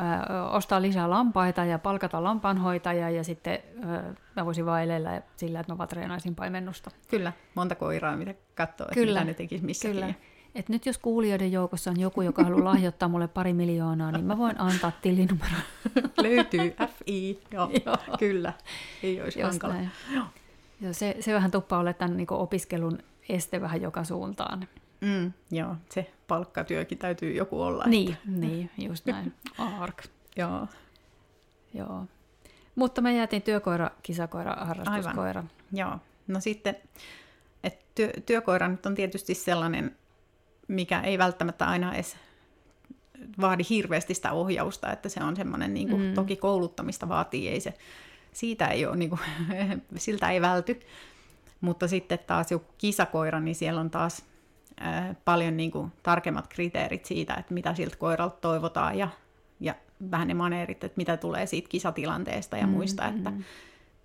ostaa 0.50 0.82
lisää 0.82 1.10
lampaita 1.10 1.64
ja 1.64 1.78
palkata 1.78 2.24
lampanhoitajaa 2.24 3.10
ja 3.10 3.24
sitten 3.24 3.58
ö, 3.84 4.14
mä 4.36 4.46
voisin 4.46 4.66
vaelella 4.66 5.10
sillä, 5.36 5.60
että 5.60 5.72
mä 5.72 5.78
vatreenaisin 5.78 6.34
paimennusta. 6.34 6.90
Kyllä, 7.08 7.32
monta 7.54 7.74
koiraa, 7.74 8.16
mitä 8.16 8.34
katsoo, 8.54 8.86
Kyllä. 8.94 9.20
mitä 9.20 9.24
ne 9.24 9.34
tekisi 9.34 9.64
missäkin. 9.64 9.94
Kyllä. 10.00 10.14
Et 10.54 10.68
nyt 10.68 10.86
jos 10.86 10.98
kuulijoiden 10.98 11.52
joukossa 11.52 11.90
on 11.90 12.00
joku, 12.00 12.22
joka 12.22 12.44
haluaa 12.44 12.64
lahjoittaa 12.64 13.08
mulle 13.08 13.28
pari 13.28 13.52
miljoonaa, 13.52 14.12
niin 14.12 14.24
mä 14.24 14.38
voin 14.38 14.60
antaa 14.60 14.92
tilinumero. 15.02 15.56
Löytyy 16.22 16.74
FI, 17.04 17.42
joo, 17.52 17.70
joo. 17.86 17.96
kyllä. 18.18 18.52
Ei 19.02 19.22
olisi 19.22 19.40
hankala. 19.40 19.74
Joo. 20.14 20.24
Joo, 20.80 20.92
se, 20.92 21.16
se 21.20 21.34
vähän 21.34 21.50
tuppaa 21.50 21.78
olla 21.78 21.92
tämän 21.92 22.16
niin 22.16 22.26
opiskelun 22.30 22.98
este 23.28 23.60
vähän 23.60 23.82
joka 23.82 24.04
suuntaan. 24.04 24.68
Mm, 25.00 25.32
joo, 25.50 25.76
se 25.90 26.10
palkkatyökin 26.28 26.98
täytyy 26.98 27.32
joku 27.32 27.62
olla. 27.62 27.84
Niin, 27.86 28.12
että... 28.12 28.26
niin 28.26 28.70
just 28.78 29.06
näin. 29.06 29.34
Ark. 29.80 30.04
joo. 30.36 30.66
Joo. 31.74 32.04
Mutta 32.74 33.00
me 33.00 33.16
jäätiin 33.16 33.42
työkoira, 33.42 33.90
kisakoira, 34.02 34.54
harrastuskoira. 34.54 35.40
Aivan. 35.40 35.50
Joo. 35.72 35.98
No 36.26 36.40
sitten, 36.40 36.76
että 37.64 37.84
työ, 37.94 38.12
työkoira 38.26 38.68
nyt 38.68 38.86
on 38.86 38.94
tietysti 38.94 39.34
sellainen, 39.34 39.96
mikä 40.68 41.00
ei 41.00 41.18
välttämättä 41.18 41.66
aina 41.66 41.94
edes 41.94 42.16
vaadi 43.40 43.62
hirveästi 43.70 44.14
sitä 44.14 44.32
ohjausta, 44.32 44.92
että 44.92 45.08
se 45.08 45.24
on 45.24 45.36
semmoinen, 45.36 45.74
niin 45.74 45.88
kuin, 45.88 46.02
mm. 46.02 46.14
toki 46.14 46.36
kouluttamista 46.36 47.08
vaatii, 47.08 47.48
ei 47.48 47.60
se, 47.60 47.74
siitä 48.32 48.66
ei 48.66 48.86
ole, 48.86 48.96
niin 48.96 49.10
kuin, 49.10 49.20
siltä 49.96 50.30
ei 50.30 50.40
välty. 50.40 50.80
Mutta 51.60 51.88
sitten 51.88 52.18
taas 52.26 52.50
joku 52.50 52.72
kisakoira, 52.78 53.40
niin 53.40 53.54
siellä 53.54 53.80
on 53.80 53.90
taas 53.90 54.24
paljon 55.24 55.56
niin 55.56 55.70
kuin, 55.70 55.92
tarkemmat 56.02 56.48
kriteerit 56.48 57.04
siitä, 57.04 57.34
että 57.34 57.54
mitä 57.54 57.74
siltä 57.74 57.96
koiralta 57.96 58.36
toivotaan 58.40 58.98
ja, 58.98 59.08
ja 59.60 59.74
vähän 60.10 60.28
ne 60.28 60.34
maneerit, 60.34 60.84
että 60.84 60.96
mitä 60.96 61.16
tulee 61.16 61.46
siitä 61.46 61.68
kisatilanteesta 61.68 62.56
ja 62.56 62.66
mm, 62.66 62.72
muista, 62.72 63.06
että 63.06 63.30
mm. 63.30 63.44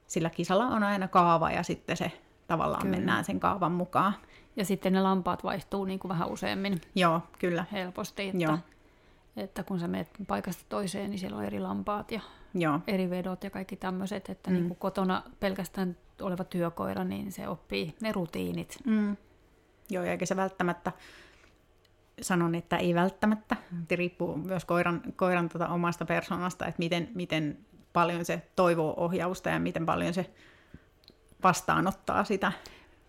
sillä 0.08 0.30
kisalla 0.30 0.66
on 0.66 0.84
aina 0.84 1.08
kaava 1.08 1.52
ja 1.52 1.64
sitten 1.64 1.98
se 1.98 2.12
tavallaan 2.48 2.82
kyllä. 2.82 2.98
mennään 2.98 3.24
sen 3.24 3.40
kaavan 3.40 3.72
mukaan. 3.72 4.14
Ja 4.56 4.66
sitten 4.66 4.94
ne 4.94 5.02
lampaat 5.02 5.44
vaihtuu 5.44 5.86
niin 5.86 6.00
kuin 6.00 6.10
vähän 6.10 6.30
useammin. 6.30 6.82
Joo, 6.96 7.22
kyllä. 7.40 7.66
Helposti, 7.72 8.24
että, 8.24 8.44
Joo. 8.44 8.58
että 9.38 9.64
kun 9.64 9.80
sä 9.80 9.88
menet 9.88 10.10
paikasta 10.28 10.64
toiseen, 10.70 11.10
niin 11.10 11.20
siellä 11.20 11.38
on 11.38 11.44
eri 11.44 11.60
lampaat 11.60 12.12
ja 12.12 12.22
Joo. 12.54 12.80
eri 12.88 13.10
vedot 13.10 13.44
ja 13.44 13.50
kaikki 13.50 13.76
tämmöiset, 13.76 14.30
että 14.30 14.50
mm. 14.50 14.54
niin 14.54 14.68
kuin 14.68 14.78
kotona 14.78 15.24
pelkästään 15.40 15.98
oleva 16.22 16.44
työkoira, 16.44 17.04
niin 17.04 17.32
se 17.32 17.48
oppii 17.48 17.96
ne 18.02 18.12
rutiinit. 18.12 18.78
Mm. 18.86 19.18
Joo, 19.90 20.04
eikä 20.04 20.26
se 20.26 20.36
välttämättä, 20.36 20.92
sanon, 22.22 22.56
että 22.56 22.78
ei 22.78 22.96
välttämättä, 22.96 23.56
se 23.90 23.96
riippuu 23.96 24.38
myös 24.38 24.66
koiran, 24.66 25.02
koiran 25.16 25.50
tuota 25.50 25.68
omasta 25.68 26.06
persoonasta, 26.06 26.66
että 26.66 26.80
miten, 26.80 27.10
miten 27.16 27.58
paljon 27.94 28.26
se 28.26 28.42
toivoo 28.56 28.94
ohjausta 28.98 29.50
ja 29.50 29.60
miten 29.60 29.86
paljon 29.86 30.14
se 30.14 30.30
vastaanottaa 31.44 32.24
sitä. 32.24 32.52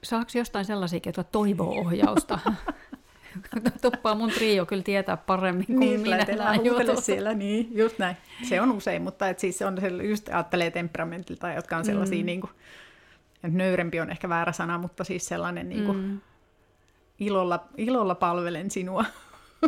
Saako 0.03 0.31
jostain 0.35 0.64
sellaisia, 0.64 1.01
jotka 1.07 1.24
toivoo 1.24 1.81
ohjausta? 1.81 2.39
Tuppaa 3.83 4.14
mun 4.14 4.31
trio 4.31 4.66
kyllä 4.66 4.83
tietää 4.83 5.16
paremmin 5.16 5.66
kuin 5.66 5.81
niin, 5.81 6.01
minä 6.01 6.16
nämä 6.16 7.01
siellä, 7.01 7.35
niin, 7.35 7.68
just 7.72 7.99
näin. 7.99 8.16
Se 8.49 8.61
on 8.61 8.72
usein, 8.72 9.03
mutta 9.03 9.29
et 9.29 9.39
siis 9.39 9.59
se 9.59 9.66
on, 9.66 9.79
just 10.09 10.29
ajattelee 10.29 10.70
temperamentilta, 10.70 11.53
jotka 11.53 11.77
on 11.77 11.85
sellaisia, 11.85 12.18
mm. 12.18 12.27
niin 12.27 12.41
kuin, 12.41 12.51
nöyrempi 13.43 14.01
on 14.01 14.11
ehkä 14.11 14.29
väärä 14.29 14.53
sana, 14.53 14.79
mutta 14.79 15.05
siis 15.05 15.29
sellainen 15.29 15.68
niin 15.68 15.85
kuin, 15.85 15.99
mm. 15.99 16.20
Ilolla, 17.18 17.68
ilolla 17.76 18.14
palvelen 18.14 18.70
sinua 18.70 19.04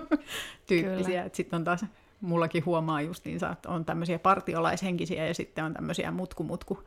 tyyppisiä. 0.66 1.30
Sitten 1.32 1.56
on 1.56 1.64
taas, 1.64 1.84
mullakin 2.20 2.64
huomaa 2.64 3.02
justiinsa, 3.02 3.50
että 3.50 3.68
on 3.68 3.84
tämmöisiä 3.84 4.18
partiolaishenkisiä 4.18 5.26
ja 5.26 5.34
sitten 5.34 5.64
on 5.64 5.74
tämmöisiä 5.74 6.10
mutku-mutku 6.10 6.82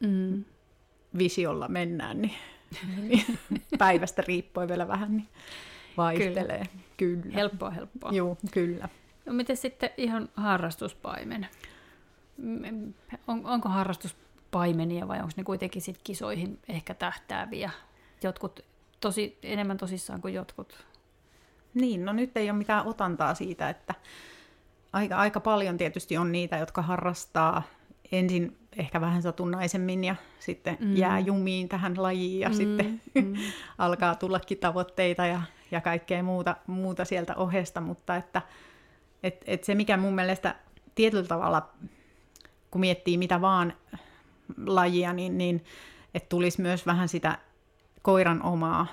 mm. 0.00 0.44
visiolla 1.18 1.68
mennään, 1.68 2.22
niin, 2.22 2.34
niin 3.08 3.24
päivästä 3.78 4.22
riippuen 4.26 4.68
vielä 4.68 4.88
vähän 4.88 5.16
niin 5.16 5.28
vaihtelee. 5.96 6.64
Kyllä. 6.96 7.22
kyllä. 7.22 7.34
Helppoa, 7.34 7.70
helppoa. 7.70 8.10
Joo, 8.12 8.36
kyllä. 8.50 8.88
No 9.26 9.32
miten 9.32 9.56
sitten 9.56 9.90
ihan 9.96 10.28
harrastuspaimen? 10.36 11.46
On, 13.26 13.46
onko 13.46 13.68
harrastuspaimenia 13.68 15.08
vai 15.08 15.18
onko 15.18 15.32
ne 15.36 15.44
kuitenkin 15.44 15.82
sit 15.82 16.00
kisoihin 16.04 16.58
ehkä 16.68 16.94
tähtääviä? 16.94 17.70
Jotkut 18.22 18.64
tosi, 19.02 19.38
enemmän 19.42 19.76
tosissaan 19.76 20.20
kuin 20.20 20.34
jotkut. 20.34 20.84
Niin, 21.74 22.04
no 22.04 22.12
nyt 22.12 22.36
ei 22.36 22.50
ole 22.50 22.58
mitään 22.58 22.86
otantaa 22.86 23.34
siitä, 23.34 23.70
että 23.70 23.94
aika, 24.92 25.16
aika 25.16 25.40
paljon 25.40 25.76
tietysti 25.76 26.16
on 26.16 26.32
niitä, 26.32 26.56
jotka 26.56 26.82
harrastaa 26.82 27.62
ensin 28.12 28.56
ehkä 28.76 29.00
vähän 29.00 29.22
satunnaisemmin 29.22 30.04
ja 30.04 30.16
sitten 30.38 30.76
mm. 30.80 30.96
jää 30.96 31.18
jumiin 31.18 31.68
tähän 31.68 32.02
lajiin 32.02 32.40
ja 32.40 32.48
mm. 32.48 32.54
sitten 32.54 33.00
mm. 33.14 33.34
alkaa 33.78 34.14
tullakin 34.14 34.58
tavoitteita 34.58 35.26
ja, 35.26 35.42
ja 35.70 35.80
kaikkea 35.80 36.22
muuta, 36.22 36.56
muuta 36.66 37.04
sieltä 37.04 37.34
ohesta, 37.36 37.80
mutta 37.80 38.16
että 38.16 38.42
et, 39.22 39.44
et 39.46 39.64
se 39.64 39.74
mikä 39.74 39.96
mun 39.96 40.14
mielestä 40.14 40.54
tietyllä 40.94 41.26
tavalla, 41.28 41.68
kun 42.70 42.80
miettii 42.80 43.18
mitä 43.18 43.40
vaan 43.40 43.72
lajia, 44.66 45.12
niin, 45.12 45.38
niin 45.38 45.64
että 46.14 46.28
tulisi 46.28 46.62
myös 46.62 46.86
vähän 46.86 47.08
sitä 47.08 47.38
koiran 48.02 48.42
omaa 48.42 48.86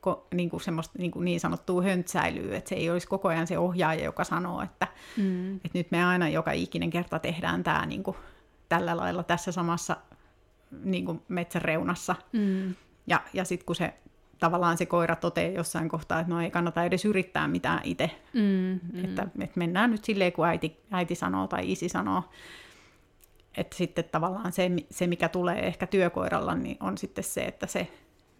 ko, 0.00 0.26
niin, 0.34 0.50
kuin 0.50 0.60
semmoista, 0.60 0.98
niin, 0.98 1.10
kuin 1.10 1.24
niin 1.24 1.40
sanottua 1.40 1.82
höntsäilyä, 1.82 2.56
että 2.56 2.68
se 2.68 2.74
ei 2.74 2.90
olisi 2.90 3.08
koko 3.08 3.28
ajan 3.28 3.46
se 3.46 3.58
ohjaaja, 3.58 4.04
joka 4.04 4.24
sanoo, 4.24 4.62
että, 4.62 4.88
mm. 5.16 5.56
että 5.56 5.78
nyt 5.78 5.90
me 5.90 6.04
aina 6.04 6.28
joka 6.28 6.52
ikinen 6.52 6.90
kerta 6.90 7.18
tehdään 7.18 7.62
tämä 7.62 7.86
niin 7.86 8.02
kuin, 8.02 8.16
tällä 8.68 8.96
lailla 8.96 9.22
tässä 9.22 9.52
samassa 9.52 9.96
niin 10.84 11.04
kuin 11.04 11.22
metsän 11.28 11.62
reunassa. 11.62 12.16
Mm. 12.32 12.74
Ja, 13.06 13.20
ja 13.32 13.44
sitten 13.44 13.66
kun 13.66 13.76
se 13.76 13.94
tavallaan 14.38 14.78
se 14.78 14.86
koira 14.86 15.16
toteaa 15.16 15.52
jossain 15.52 15.88
kohtaa, 15.88 16.20
että 16.20 16.32
no 16.32 16.40
ei 16.40 16.50
kannata 16.50 16.84
edes 16.84 17.04
yrittää 17.04 17.48
mitään 17.48 17.80
itse. 17.84 18.10
Mm, 18.32 18.80
mm. 18.92 19.04
Että, 19.04 19.22
että 19.40 19.58
mennään 19.58 19.90
nyt 19.90 20.04
silleen, 20.04 20.32
kun 20.32 20.46
äiti, 20.46 20.80
äiti 20.90 21.14
sanoo 21.14 21.46
tai 21.46 21.72
isi 21.72 21.88
sanoo. 21.88 22.22
Että 23.56 23.76
sitten 23.76 24.04
tavallaan 24.04 24.52
se, 24.52 24.70
se, 24.90 25.06
mikä 25.06 25.28
tulee 25.28 25.66
ehkä 25.66 25.86
työkoiralla, 25.86 26.54
niin 26.54 26.76
on 26.80 26.98
sitten 26.98 27.24
se, 27.24 27.40
että 27.40 27.66
se 27.66 27.88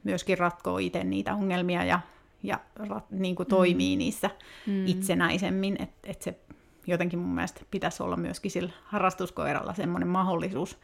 myöskin 0.04 0.38
ratkoo 0.38 0.78
itse 0.78 1.04
niitä 1.04 1.34
ongelmia 1.34 1.84
ja, 1.84 2.00
ja 2.42 2.60
rat, 2.76 3.10
niin 3.10 3.34
kuin 3.34 3.48
toimii 3.48 3.96
mm. 3.96 3.98
niissä 3.98 4.30
mm. 4.66 4.86
itsenäisemmin. 4.86 5.76
Että 5.82 6.10
et 6.10 6.22
se 6.22 6.38
jotenkin 6.86 7.18
mun 7.18 7.34
mielestä 7.34 7.60
pitäisi 7.70 8.02
olla 8.02 8.16
myöskin 8.16 8.50
sillä 8.50 8.72
harrastuskoiralla 8.84 9.74
semmoinen 9.74 10.08
mahdollisuus 10.08 10.78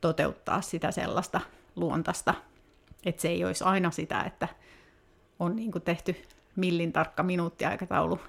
toteuttaa 0.00 0.60
sitä 0.60 0.90
sellaista 0.90 1.40
luontaista, 1.76 2.34
että 3.04 3.22
se 3.22 3.28
ei 3.28 3.44
olisi 3.44 3.64
aina 3.64 3.90
sitä, 3.90 4.22
että 4.22 4.48
on 5.38 5.56
niin 5.56 5.72
kuin 5.72 5.82
tehty 5.82 6.16
millin 6.56 6.92
tarkka 6.92 7.22
minuuttiaikataulu 7.22 8.20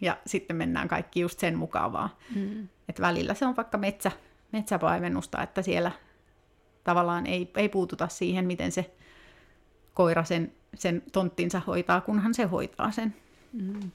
ja 0.00 0.16
sitten 0.26 0.56
mennään 0.56 0.88
kaikki 0.88 1.20
just 1.20 1.38
sen 1.38 1.58
mukaan 1.58 1.92
vaan. 1.92 2.10
Mm. 2.34 2.68
Että 2.88 3.02
välillä 3.02 3.34
se 3.34 3.46
on 3.46 3.56
vaikka 3.56 3.78
metsä, 3.78 4.12
metsäpaimennusta, 4.52 5.42
että 5.42 5.62
siellä 5.62 5.92
tavallaan 6.84 7.26
ei, 7.26 7.50
ei 7.56 7.68
puututa 7.68 8.08
siihen, 8.08 8.46
miten 8.46 8.72
se 8.72 8.94
koira 9.98 10.24
sen, 10.24 10.52
sen 10.74 11.02
tonttinsa 11.12 11.60
hoitaa, 11.66 12.00
kunhan 12.00 12.34
se 12.34 12.44
hoitaa 12.44 12.90
sen. 12.90 13.14
Mm 13.52 13.90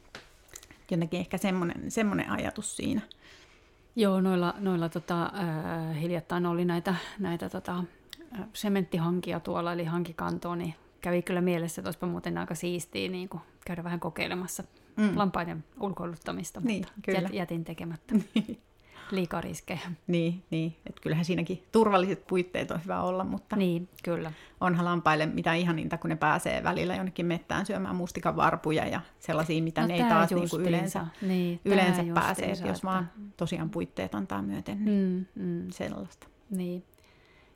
jotenkin 0.91 1.19
ehkä 1.19 1.37
semmoinen, 1.37 1.91
semmoinen 1.91 2.29
ajatus 2.29 2.75
siinä. 2.75 3.01
Joo, 3.95 4.21
noilla, 4.21 4.53
noilla 4.59 4.89
tota, 4.89 5.23
äh, 5.23 6.01
hiljattain 6.01 6.45
oli 6.45 6.65
näitä, 6.65 6.95
näitä 7.19 7.49
tota, 7.49 7.83
sementtihankia 8.53 9.39
tuolla, 9.39 9.73
eli 9.73 9.85
hankikantoa, 9.85 10.55
niin 10.55 10.75
kävi 11.01 11.21
kyllä 11.21 11.41
mielessä, 11.41 11.81
että 11.81 11.87
olisipa 11.87 12.07
muuten 12.07 12.37
aika 12.37 12.55
siistiä 12.55 13.09
niin 13.09 13.29
kuin 13.29 13.41
käydä 13.65 13.83
vähän 13.83 13.99
kokeilemassa 13.99 14.63
mm. 14.97 15.17
lampaiden 15.17 15.63
ulkoiluttamista, 15.79 16.61
niin, 16.61 16.85
mutta 16.85 16.93
kyllä. 17.01 17.29
jätin 17.33 17.63
tekemättä. 17.63 18.15
Niin 18.15 18.59
liikaa 19.15 19.41
riskejä. 19.41 19.79
Niin, 20.07 20.43
niin. 20.49 20.75
että 20.85 21.01
kyllähän 21.01 21.25
siinäkin 21.25 21.63
turvalliset 21.71 22.27
puitteet 22.27 22.71
on 22.71 22.83
hyvä 22.83 23.01
olla, 23.01 23.23
mutta 23.23 23.55
niin, 23.55 23.89
kyllä. 24.03 24.31
onhan 24.61 24.85
lampaille 24.85 25.25
mitä 25.25 25.53
ihaninta, 25.53 25.97
kun 25.97 26.09
ne 26.09 26.15
pääsee 26.15 26.63
välillä 26.63 26.95
jonnekin 26.95 27.25
mettään 27.25 27.65
syömään 27.65 27.95
mustikan 27.95 28.35
varpuja 28.35 28.85
ja 28.85 29.01
sellaisia, 29.19 29.63
mitä 29.63 29.81
no, 29.81 29.87
ne 29.87 29.93
ei 29.93 30.03
taas 30.03 30.31
niin 30.31 30.49
kuin 30.49 30.65
yleensä, 30.65 31.07
niin, 31.21 31.59
yleensä 31.65 32.03
pääsee, 32.13 32.51
että 32.51 32.67
jos 32.67 32.83
vaan 32.83 33.11
tosiaan 33.37 33.69
puitteet 33.69 34.15
antaa 34.15 34.41
myöten, 34.41 34.85
niin 34.85 35.27
mm, 35.35 35.43
mm. 35.43 35.67
sellaista. 35.69 36.27
Niin, 36.49 36.83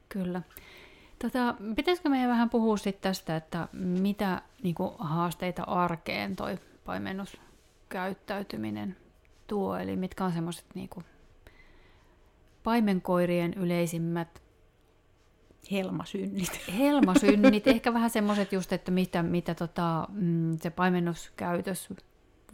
kyllä. 0.09 0.41
Tota, 1.21 1.55
pitäisikö 1.75 2.09
meidän 2.09 2.29
vähän 2.29 2.49
puhua 2.49 2.77
sit 2.77 3.01
tästä, 3.01 3.35
että 3.35 3.67
mitä 3.73 4.41
niin 4.63 4.75
kuin, 4.75 4.91
haasteita 4.99 5.63
arkeen 5.63 6.35
toi 6.35 6.57
paimennuskäyttäytyminen 6.85 8.97
tuo, 9.47 9.77
eli 9.77 9.95
mitkä 9.95 10.25
on 10.25 10.31
semmoiset 10.31 10.65
niin 10.75 10.89
kuin, 10.89 11.05
paimenkoirien 12.67 13.53
yleisimmät 13.53 14.41
helmasynnit. 15.71 16.61
Helmasynnit, 16.77 17.67
ehkä 17.75 17.93
vähän 17.93 18.09
semmoiset 18.09 18.51
just, 18.51 18.73
että 18.73 18.91
mitä, 18.91 19.23
mitä 19.23 19.55
tota, 19.55 20.07
mm, 20.11 20.57
se 20.57 20.69
paimennuskäytös 20.69 21.89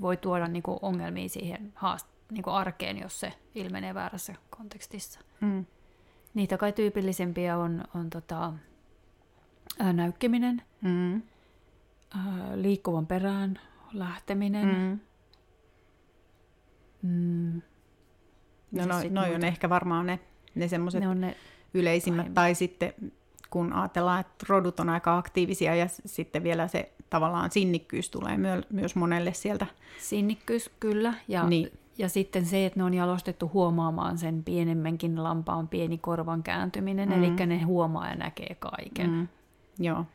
voi 0.02 0.18
tuoda 0.18 0.48
niin 0.48 0.64
kuin 0.64 0.80
ongelmia 0.82 1.30
siihen 1.30 1.72
haast, 1.76 2.08
niin 2.32 2.44
kuin 2.44 2.54
arkeen, 2.54 2.98
jos 2.98 3.20
se 3.20 3.34
ilmenee 3.56 3.94
väärässä 3.94 4.36
kontekstissa. 4.50 5.20
Mm. 5.42 5.66
Niitä 6.34 6.58
kai 6.58 6.74
tyypillisempiä 6.74 7.58
on, 7.58 7.84
on 7.96 8.10
tota, 8.10 8.54
ää, 9.80 9.94
näykkiminen, 9.94 10.62
mm. 10.82 11.22
ää, 12.16 12.52
liikkuvan 12.56 13.08
perään 13.08 13.60
lähteminen, 13.94 14.68
mm. 14.68 15.00
Mm, 17.10 17.62
No, 18.74 18.86
no 18.86 18.96
noi 19.10 19.36
on 19.36 19.44
ehkä 19.44 19.70
varmaan 19.70 20.06
ne, 20.06 20.20
ne 20.56 20.68
semmoiset 20.68 21.04
yleisimmät, 21.74 22.18
pahimmat. 22.18 22.34
tai 22.34 22.56
sitten 22.56 22.94
kun 23.54 23.74
ajatellaan, 23.74 24.20
että 24.20 24.46
rodut 24.50 24.80
on 24.80 24.90
aika 24.90 25.18
aktiivisia 25.18 25.76
ja 25.76 25.86
sitten 26.06 26.44
vielä 26.44 26.68
se 26.68 26.92
tavallaan 27.10 27.52
sinnikkyys 27.52 28.10
tulee 28.10 28.38
myös 28.70 28.96
monelle 28.96 29.34
sieltä. 29.34 29.66
Sinnikkyys, 30.00 30.72
kyllä. 30.80 31.14
Ja, 31.28 31.44
niin. 31.44 31.72
ja 31.98 32.10
sitten 32.10 32.46
se, 32.46 32.66
että 32.66 32.80
ne 32.80 32.84
on 32.84 32.94
jalostettu 32.94 33.52
huomaamaan 33.54 34.18
sen 34.18 34.44
pienemmänkin 34.44 35.24
lampaan 35.24 35.68
pieni 35.68 35.98
korvan 35.98 36.44
kääntyminen, 36.44 37.10
mm. 37.10 37.24
eli 37.24 37.30
ne 37.46 37.62
huomaa 37.62 38.10
ja 38.10 38.16
näkee 38.16 38.56
kaiken. 38.60 39.10
Mm. 39.10 39.28
Joo. 39.80 40.06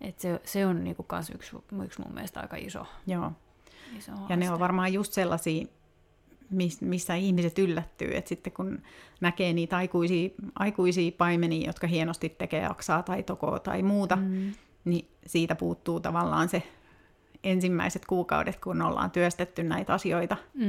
Et 0.00 0.20
se, 0.20 0.40
se 0.44 0.66
on 0.66 0.84
niinku 0.84 1.02
kans 1.02 1.30
yksi, 1.30 1.56
yksi 1.84 2.02
mun 2.02 2.14
mielestä 2.14 2.40
aika 2.40 2.56
iso. 2.56 2.86
Joo. 3.06 3.32
iso 3.98 4.12
ja 4.28 4.36
ne 4.36 4.50
on 4.50 4.60
varmaan 4.60 4.92
just 4.92 5.12
sellaisia, 5.12 5.66
missä 6.80 7.14
ihmiset 7.14 7.58
yllättyy, 7.58 8.16
että 8.16 8.28
sitten 8.28 8.52
kun 8.52 8.82
näkee 9.20 9.52
niitä 9.52 9.76
aikuisia, 9.76 10.28
aikuisia 10.54 11.12
paimenia, 11.18 11.66
jotka 11.66 11.86
hienosti 11.86 12.28
tekee 12.28 12.66
aksaa 12.66 13.02
tai 13.02 13.22
tokoa 13.22 13.58
tai 13.58 13.82
muuta, 13.82 14.16
mm. 14.16 14.52
niin 14.84 15.08
siitä 15.26 15.54
puuttuu 15.54 16.00
tavallaan 16.00 16.48
se 16.48 16.62
ensimmäiset 17.44 18.06
kuukaudet, 18.06 18.60
kun 18.60 18.82
ollaan 18.82 19.10
työstetty 19.10 19.62
näitä 19.62 19.94
asioita. 19.94 20.36
Mm, 20.54 20.64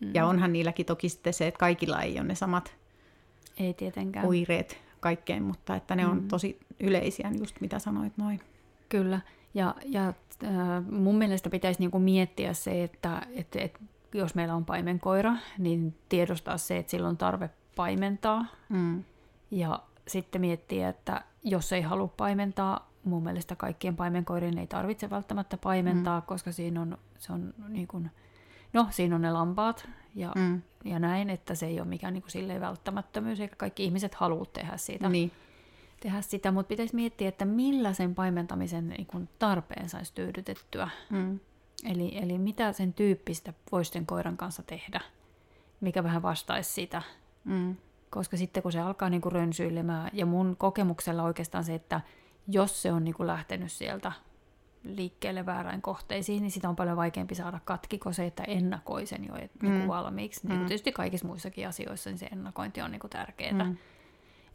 mm. 0.00 0.10
Ja 0.14 0.26
onhan 0.26 0.52
niilläkin 0.52 0.86
toki 0.86 1.08
sitten 1.08 1.32
se, 1.32 1.46
että 1.46 1.58
kaikilla 1.58 2.02
ei 2.02 2.18
ole 2.18 2.28
ne 2.28 2.34
samat 2.34 2.76
ei 3.58 3.74
tietenkään. 3.74 4.26
oireet 4.26 4.78
kaikkeen, 5.00 5.42
mutta 5.42 5.76
että 5.76 5.96
ne 5.96 6.06
on 6.06 6.22
mm. 6.22 6.28
tosi 6.28 6.60
yleisiä, 6.80 7.30
just 7.38 7.60
mitä 7.60 7.78
sanoit 7.78 8.12
noin. 8.16 8.40
Kyllä, 8.88 9.20
ja, 9.54 9.74
ja 9.84 10.08
äh, 10.44 10.84
mun 10.90 11.18
mielestä 11.18 11.50
pitäisi 11.50 11.80
niinku 11.80 11.98
miettiä 11.98 12.52
se, 12.52 12.82
että 12.82 13.22
et, 13.34 13.56
et, 13.56 13.80
jos 14.14 14.34
meillä 14.34 14.54
on 14.54 14.64
paimenkoira, 14.64 15.32
niin 15.58 15.94
tiedostaa 16.08 16.58
se, 16.58 16.78
että 16.78 16.90
sillä 16.90 17.08
on 17.08 17.16
tarve 17.16 17.50
paimentaa. 17.76 18.44
Mm. 18.68 19.04
Ja 19.50 19.82
sitten 20.08 20.40
miettiä, 20.40 20.88
että 20.88 21.24
jos 21.44 21.72
ei 21.72 21.82
halua 21.82 22.08
paimentaa, 22.16 22.90
mun 23.04 23.22
mielestä 23.22 23.56
kaikkien 23.56 23.96
paimenkoirien 23.96 24.58
ei 24.58 24.66
tarvitse 24.66 25.10
välttämättä 25.10 25.56
paimentaa, 25.56 26.20
mm. 26.20 26.26
koska 26.26 26.52
siinä 26.52 26.80
on, 26.80 26.98
se 27.18 27.32
on 27.32 27.54
niin 27.68 27.88
kuin, 27.88 28.10
no 28.72 28.86
siinä 28.90 29.14
on 29.14 29.22
ne 29.22 29.32
lampaat 29.32 29.88
ja, 30.14 30.32
mm. 30.36 30.62
ja 30.84 30.98
näin, 30.98 31.30
että 31.30 31.54
se 31.54 31.66
ei 31.66 31.80
ole 31.80 31.88
mikään 31.88 32.14
niin 32.14 32.22
kuin 32.22 32.30
silleen 32.30 32.60
välttämättömyys, 32.60 33.40
eikä 33.40 33.56
kaikki 33.56 33.84
ihmiset 33.84 34.14
halua 34.14 34.44
tehdä 34.44 34.76
siitä. 34.76 35.08
Niin 35.08 35.32
tehdä 36.00 36.20
sitä, 36.20 36.52
mutta 36.52 36.68
pitäisi 36.68 36.94
miettiä, 36.94 37.28
että 37.28 37.44
millä 37.44 37.92
sen 37.92 38.14
paimentamisen 38.14 38.88
niin 38.88 39.06
kuin 39.06 39.28
tarpeen 39.38 39.88
saisi 39.88 40.14
tyydytettyä. 40.14 40.88
Mm. 41.10 41.40
Eli, 41.82 42.18
eli 42.18 42.38
mitä 42.38 42.72
sen 42.72 42.94
tyyppistä 42.94 43.52
voisi 43.72 43.90
sen 43.90 44.06
koiran 44.06 44.36
kanssa 44.36 44.62
tehdä, 44.62 45.00
mikä 45.80 46.04
vähän 46.04 46.22
vastaisi 46.22 46.72
sitä. 46.72 47.02
Mm. 47.44 47.76
Koska 48.10 48.36
sitten 48.36 48.62
kun 48.62 48.72
se 48.72 48.80
alkaa 48.80 49.10
niin 49.10 49.20
kuin 49.20 49.32
rönsyilemään, 49.32 50.10
ja 50.12 50.26
mun 50.26 50.56
kokemuksella 50.58 51.22
oikeastaan 51.22 51.64
se, 51.64 51.74
että 51.74 52.00
jos 52.48 52.82
se 52.82 52.92
on 52.92 53.04
niin 53.04 53.14
kuin 53.14 53.26
lähtenyt 53.26 53.72
sieltä 53.72 54.12
liikkeelle 54.84 55.46
väärään 55.46 55.82
kohteisiin, 55.82 56.42
niin 56.42 56.50
sitä 56.50 56.68
on 56.68 56.76
paljon 56.76 56.96
vaikeampi 56.96 57.34
saada 57.34 57.60
katki 57.64 57.98
kuin 57.98 58.14
se, 58.14 58.26
että 58.26 58.42
ennakoi 58.42 59.06
sen 59.06 59.24
jo 59.24 59.34
et, 59.34 59.50
mm. 59.62 59.68
niin 59.68 59.78
kuin 59.78 59.88
valmiiksi. 59.88 60.40
Mm. 60.42 60.48
Niin 60.48 60.58
kuin 60.58 60.68
tietysti 60.68 60.92
kaikissa 60.92 61.26
muissakin 61.26 61.68
asioissa 61.68 62.10
niin 62.10 62.18
se 62.18 62.26
ennakointi 62.26 62.82
on 62.82 62.90
niin 62.90 63.00
kuin 63.00 63.10
tärkeää. 63.10 63.64
Mm 63.64 63.76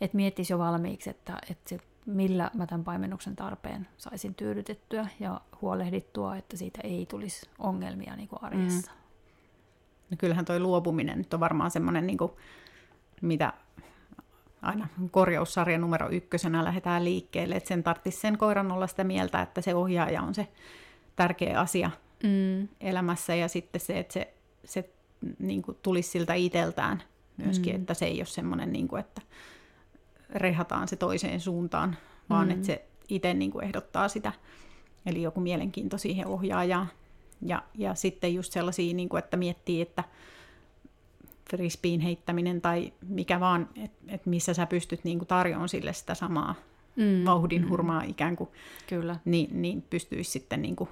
että 0.01 0.17
miettisi 0.17 0.53
jo 0.53 0.59
valmiiksi, 0.59 1.09
että, 1.09 1.37
että 1.49 1.69
se, 1.69 1.79
millä 2.05 2.51
mä 2.53 2.67
tämän 2.67 2.83
paimennuksen 2.83 3.35
tarpeen 3.35 3.87
saisin 3.97 4.35
tyydytettyä 4.35 5.07
ja 5.19 5.41
huolehdittua, 5.61 6.35
että 6.35 6.57
siitä 6.57 6.81
ei 6.83 7.05
tulisi 7.05 7.49
ongelmia 7.59 8.15
niin 8.15 8.29
kuin 8.29 8.43
arjessa. 8.43 8.91
Mm. 8.91 8.97
No 10.11 10.17
kyllähän 10.17 10.45
toi 10.45 10.59
luopuminen 10.59 11.17
nyt 11.17 11.33
on 11.33 11.39
varmaan 11.39 11.71
semmoinen, 11.71 12.07
niin 12.07 12.17
kuin, 12.17 12.31
mitä 13.21 13.53
aina 14.61 14.87
korjaussarja 15.11 15.77
numero 15.77 16.09
ykkösenä 16.09 16.63
lähdetään 16.63 17.05
liikkeelle, 17.05 17.55
että 17.55 17.67
sen 17.67 17.83
tarvitsisi 17.83 18.21
sen 18.21 18.37
koiran 18.37 18.71
olla 18.71 18.87
sitä 18.87 19.03
mieltä, 19.03 19.41
että 19.41 19.61
se 19.61 19.75
ohjaaja 19.75 20.21
on 20.21 20.35
se 20.35 20.47
tärkeä 21.15 21.59
asia 21.59 21.91
mm. 22.23 22.67
elämässä 22.81 23.35
ja 23.35 23.47
sitten 23.47 23.81
se, 23.81 23.99
että 23.99 24.13
se, 24.13 24.33
se 24.65 24.89
niin 25.39 25.61
kuin 25.61 25.77
tulisi 25.81 26.09
siltä 26.09 26.33
itseltään 26.33 27.03
myöskin, 27.37 27.75
mm. 27.75 27.81
että 27.81 27.93
se 27.93 28.05
ei 28.05 28.19
ole 28.19 28.25
semmoinen, 28.25 28.73
niin 28.73 28.87
kuin, 28.87 28.99
että 28.99 29.21
rehataan 30.29 30.87
se 30.87 30.95
toiseen 30.95 31.39
suuntaan, 31.39 31.97
vaan 32.29 32.47
mm. 32.47 32.51
että 32.51 32.65
se 32.65 32.85
itse 33.09 33.33
niin 33.33 33.51
kuin 33.51 33.65
ehdottaa 33.65 34.07
sitä. 34.07 34.33
Eli 35.05 35.21
joku 35.21 35.39
mielenkiinto 35.39 35.97
siihen 35.97 36.27
ohjaajaan. 36.27 36.87
Ja, 37.41 37.63
ja 37.75 37.95
sitten 37.95 38.33
just 38.33 38.53
sellaisia, 38.53 38.93
niin 38.93 39.09
kuin, 39.09 39.19
että 39.19 39.37
miettii, 39.37 39.81
että 39.81 40.03
frisbeen 41.49 41.99
heittäminen 41.99 42.61
tai 42.61 42.93
mikä 43.07 43.39
vaan, 43.39 43.69
että 43.75 43.97
et 44.07 44.25
missä 44.25 44.53
sä 44.53 44.65
pystyt 44.65 45.03
niin 45.03 45.17
kuin 45.17 45.27
tarjoamaan 45.27 45.69
sille 45.69 45.93
sitä 45.93 46.15
samaa 46.15 46.55
mm. 46.95 47.25
vauhdin 47.25 47.69
hurmaa 47.69 48.01
mm. 48.01 48.09
ikään 48.09 48.35
kuin, 48.35 48.49
Kyllä. 48.87 49.15
Niin, 49.25 49.61
niin 49.61 49.81
pystyisi 49.89 50.31
sitten 50.31 50.61
niin 50.61 50.75
kuin 50.75 50.89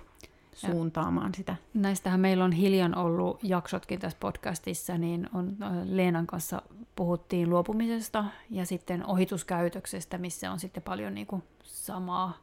suuntaamaan 0.56 1.28
ja 1.28 1.38
sitä. 1.38 1.56
Näistähän 1.74 2.20
meillä 2.20 2.44
on 2.44 2.52
hiljan 2.52 2.98
ollut 2.98 3.44
jaksotkin 3.44 4.00
tässä 4.00 4.18
podcastissa, 4.20 4.98
niin 4.98 5.30
on 5.34 5.58
äh, 5.62 5.72
Leenan 5.84 6.28
kanssa 6.28 6.62
puhuttiin 6.96 7.50
luopumisesta 7.50 8.26
ja 8.50 8.66
sitten 8.66 9.06
ohituskäytöksestä, 9.06 10.18
missä 10.18 10.52
on 10.52 10.60
sitten 10.60 10.84
paljon 10.84 11.14
niin 11.14 11.28
kuin 11.28 11.44
samaa 11.64 12.38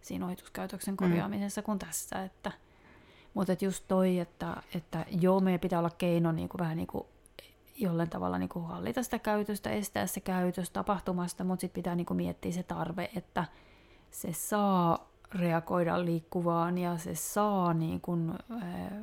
siinä 0.00 0.26
ohituskäytöksen 0.26 0.94
mm. 0.94 0.96
korjaamisessa 0.96 1.60
mm. 1.60 1.64
kuin 1.64 1.78
tässä. 1.78 2.22
Että, 2.22 2.52
mutta 3.34 3.52
et 3.52 3.62
just 3.62 3.84
toi, 3.88 4.18
että, 4.18 4.56
että 4.74 5.06
joo, 5.20 5.40
meidän 5.40 5.60
pitää 5.60 5.78
olla 5.78 5.90
keino 5.90 6.32
niin 6.32 6.48
kuin 6.48 6.58
vähän 6.58 6.76
niin 6.76 6.86
kuin 6.86 7.06
jollain 7.76 8.10
tavalla 8.10 8.38
niin 8.38 8.48
kuin 8.48 8.64
hallita 8.64 9.02
sitä 9.02 9.18
käytöstä, 9.18 9.70
estää 9.70 10.06
se 10.06 10.20
käytös 10.20 10.70
tapahtumasta, 10.70 11.44
mutta 11.44 11.60
sitten 11.60 11.82
pitää 11.82 11.94
niin 11.94 12.06
kuin 12.06 12.16
miettiä 12.16 12.52
se 12.52 12.62
tarve, 12.62 13.10
että 13.16 13.44
se 14.10 14.32
saa 14.32 15.13
reagoida 15.34 16.04
liikkuvaan 16.04 16.78
ja 16.78 16.98
se 16.98 17.14
saa 17.14 17.74
niin 17.74 18.00
kuin, 18.00 18.32
ää, 18.50 19.00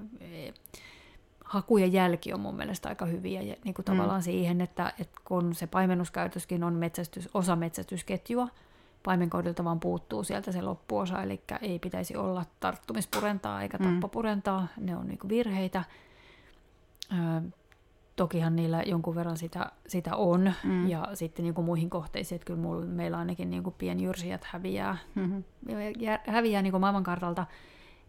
haku 1.45 1.78
ja 1.78 1.88
jälki 1.88 2.34
on 2.34 2.40
mun 2.40 2.56
mielestä 2.56 2.90
aika 2.90 3.06
hyviä 3.06 3.41
ja 3.41 3.56
niin 3.64 3.74
kuin 3.74 3.84
mm. 3.84 3.94
tavallaan 3.94 4.24
siihen, 4.24 4.62
että, 4.62 4.94
että 4.99 5.22
kun 5.26 5.56
se 5.56 5.68
paimennuskäytöskin 5.68 6.64
on 6.64 6.74
metsästys, 6.74 7.30
osa 7.34 7.56
metsästysketjua, 7.56 8.48
paimenkoidilta 9.03 9.64
vaan 9.64 9.80
puuttuu 9.80 10.24
sieltä 10.24 10.52
se 10.52 10.62
loppuosa, 10.62 11.24
eli 11.24 11.41
ei 11.62 11.80
pitäisi 11.80 12.16
olla 12.16 12.45
tarttumispurentaa 12.60 13.62
eikä 13.62 13.78
mm. 13.78 13.86
tappapurentaa, 13.86 14.68
ne 14.78 14.95
on 14.95 15.08
niin 15.08 15.20
kuin 15.20 15.30
virheitä. 15.30 15.84
Tokihan 18.22 18.56
niillä 18.56 18.84
jonkun 18.85 19.15
verran 19.15 19.38
sitä, 19.38 19.72
sitä 19.88 20.15
on, 20.15 20.53
mm. 20.64 20.89
ja 20.89 21.07
sitten 21.14 21.43
niin 21.43 21.53
kuin 21.53 21.65
muihin 21.65 21.89
kohteisiin, 21.89 22.35
että 22.35 22.45
kyllä 22.45 22.60
mulla, 22.60 22.85
meillä 22.85 23.18
ainakin 23.18 23.49
niin 23.49 23.64
kuin 23.64 23.76
pienjyrsijät 23.77 24.43
häviää, 24.43 24.98
mm-hmm. 25.15 25.43
häviää 26.27 26.61
niin 26.61 26.72
kuin 26.72 26.81
maailmankartalta, 26.81 27.45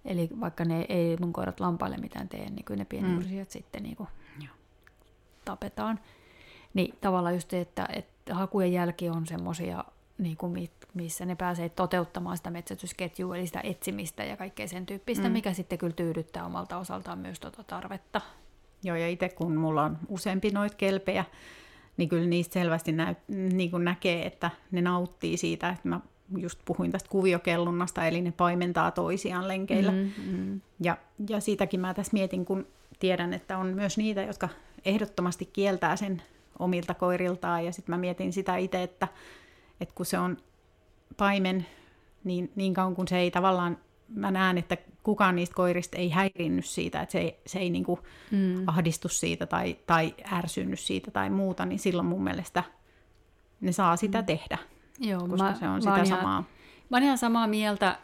eli 0.05 0.29
vaikka 0.41 0.65
ne 0.65 0.87
ei 0.89 1.17
mun 1.21 1.33
koirat 1.33 1.61
lampaille 1.61 1.97
mitään 1.97 2.29
tee, 2.29 2.51
niin 2.51 2.65
kyllä 2.65 2.79
ne 2.79 2.85
pienjyrsijät 2.85 3.49
mm. 3.49 3.53
sitten 3.53 3.83
niin 3.83 3.97
kuin 3.97 4.09
tapetaan. 5.45 6.01
Niin 6.75 6.95
tavallaan 7.01 7.35
just 7.35 7.51
se, 7.51 7.61
että, 7.61 7.89
että 7.93 8.35
hakujen 8.35 8.73
jälki 8.73 9.09
on 9.09 9.27
semmoisia, 9.27 9.85
niin 10.19 10.37
kuin 10.37 10.69
missä 10.95 11.27
ne 11.27 11.35
pääsee 11.35 11.69
toteuttamaan 11.69 12.37
sitä 12.37 12.51
metsätysketjua, 12.51 13.37
eli 13.37 13.47
sitä 13.47 13.61
etsimistä 13.65 14.25
ja 14.25 14.37
kaikkea 14.37 14.69
sen 14.69 14.87
tyyppistä, 14.87 15.29
mm. 15.29 15.33
mikä 15.33 15.53
sitten 15.53 15.79
kyllä 15.79 15.95
tyydyttää 15.95 16.47
omalta 16.47 16.79
osaltaan 16.79 17.19
myös 17.19 17.41
tuota 17.41 17.65
tarvetta. 17.65 18.21
Joo, 18.85 18.97
ja 18.97 19.09
itse 19.09 19.29
kun 19.29 19.57
mulla 19.57 19.83
on 19.83 19.99
useampi 20.09 20.51
noita 20.51 20.77
kelpejä, 20.77 21.25
niin 21.97 22.09
kyllä 22.09 22.27
niistä 22.27 22.53
selvästi 22.53 22.93
näy, 22.93 23.15
niin 23.29 23.71
kuin 23.71 23.85
näkee, 23.85 24.27
että 24.27 24.51
ne 24.71 24.83
nauttii 24.83 25.37
siitä, 25.37 25.69
että 25.69 25.89
mä 25.89 26.01
just 26.37 26.59
puhuin 26.65 26.93
tästä 26.93 27.09
kuviokellunnasta, 27.09 28.07
eli 28.07 28.21
ne 28.21 28.33
paimentaa 28.33 28.91
toisiaan 28.91 29.49
lenkeillä. 29.49 29.93
Mm-hmm. 29.93 30.61
Ja, 30.81 30.97
ja 31.29 31.41
siitäkin 31.41 31.81
mä 31.81 31.95
tässä 31.95 32.13
mietin, 32.13 32.45
kun 32.45 32.67
tiedän, 32.99 33.33
että 33.33 33.59
on 33.59 33.67
myös 33.67 33.99
niitä, 33.99 34.23
jotka 34.23 34.49
ehdottomasti 34.85 35.47
kieltää 35.53 35.97
sen 35.97 36.23
omilta 36.59 36.95
koiriltaan, 36.95 37.65
ja 37.65 37.73
sitten 37.73 37.93
mä 37.93 37.99
mietin 37.99 38.33
sitä 38.33 38.57
itse, 38.57 38.83
että, 38.83 39.09
että 39.81 39.95
kun 39.95 40.07
se 40.07 40.19
on 40.19 40.37
paimen, 41.17 41.67
niin 42.25 42.53
niin 42.57 42.75
kauan 42.75 42.95
kun 42.95 43.09
se 43.09 43.19
ei 43.19 43.31
tavallaan 43.31 43.79
mä 44.15 44.31
näen, 44.31 44.59
että 44.59 44.77
kukaan 45.03 45.37
niistä 45.37 45.55
koirista 45.55 45.97
ei 45.97 46.11
häirinny 46.11 46.63
siitä, 46.63 47.01
että 47.01 47.13
se 47.13 47.19
ei, 47.19 47.41
se 47.47 47.59
ei 47.59 47.71
niin 47.71 47.85
kuin 47.85 48.01
mm. 48.31 48.65
ahdistu 48.67 49.09
siitä 49.09 49.47
tai, 49.47 49.77
tai 49.87 50.15
ärsynny 50.33 50.77
siitä 50.77 51.11
tai 51.11 51.31
muuta, 51.31 51.67
niin 51.67 51.79
silloin 51.79 52.09
mun 52.09 52.25
mielestä 52.25 52.65
ne 53.61 53.73
saa 53.73 53.97
sitä 53.97 54.21
mm. 54.21 54.27
tehdä, 54.27 54.59
Joo, 55.01 55.29
koska 55.29 55.47
mä, 55.47 55.55
se 55.55 55.69
on 55.69 55.83
sitä 55.83 55.95
ihan, 55.95 56.07
samaa. 56.07 56.45
Mä 56.91 56.99
ihan 56.99 57.19
samaa 57.19 57.47
mieltä. 57.47 57.99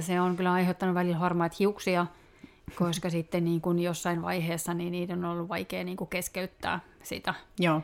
Se 0.00 0.20
on 0.20 0.36
kyllä 0.36 0.52
aiheuttanut 0.52 0.94
välillä 0.94 1.18
harmaat 1.18 1.58
hiuksia, 1.58 2.06
koska 2.74 3.10
sitten 3.16 3.44
niin 3.44 3.60
kuin 3.60 3.78
jossain 3.78 4.22
vaiheessa 4.22 4.74
niin 4.74 4.92
niiden 4.92 5.24
on 5.24 5.30
ollut 5.30 5.48
vaikea 5.48 5.84
niin 5.84 5.96
kuin 5.96 6.10
keskeyttää 6.10 6.80
sitä. 7.02 7.34
Joo. 7.58 7.82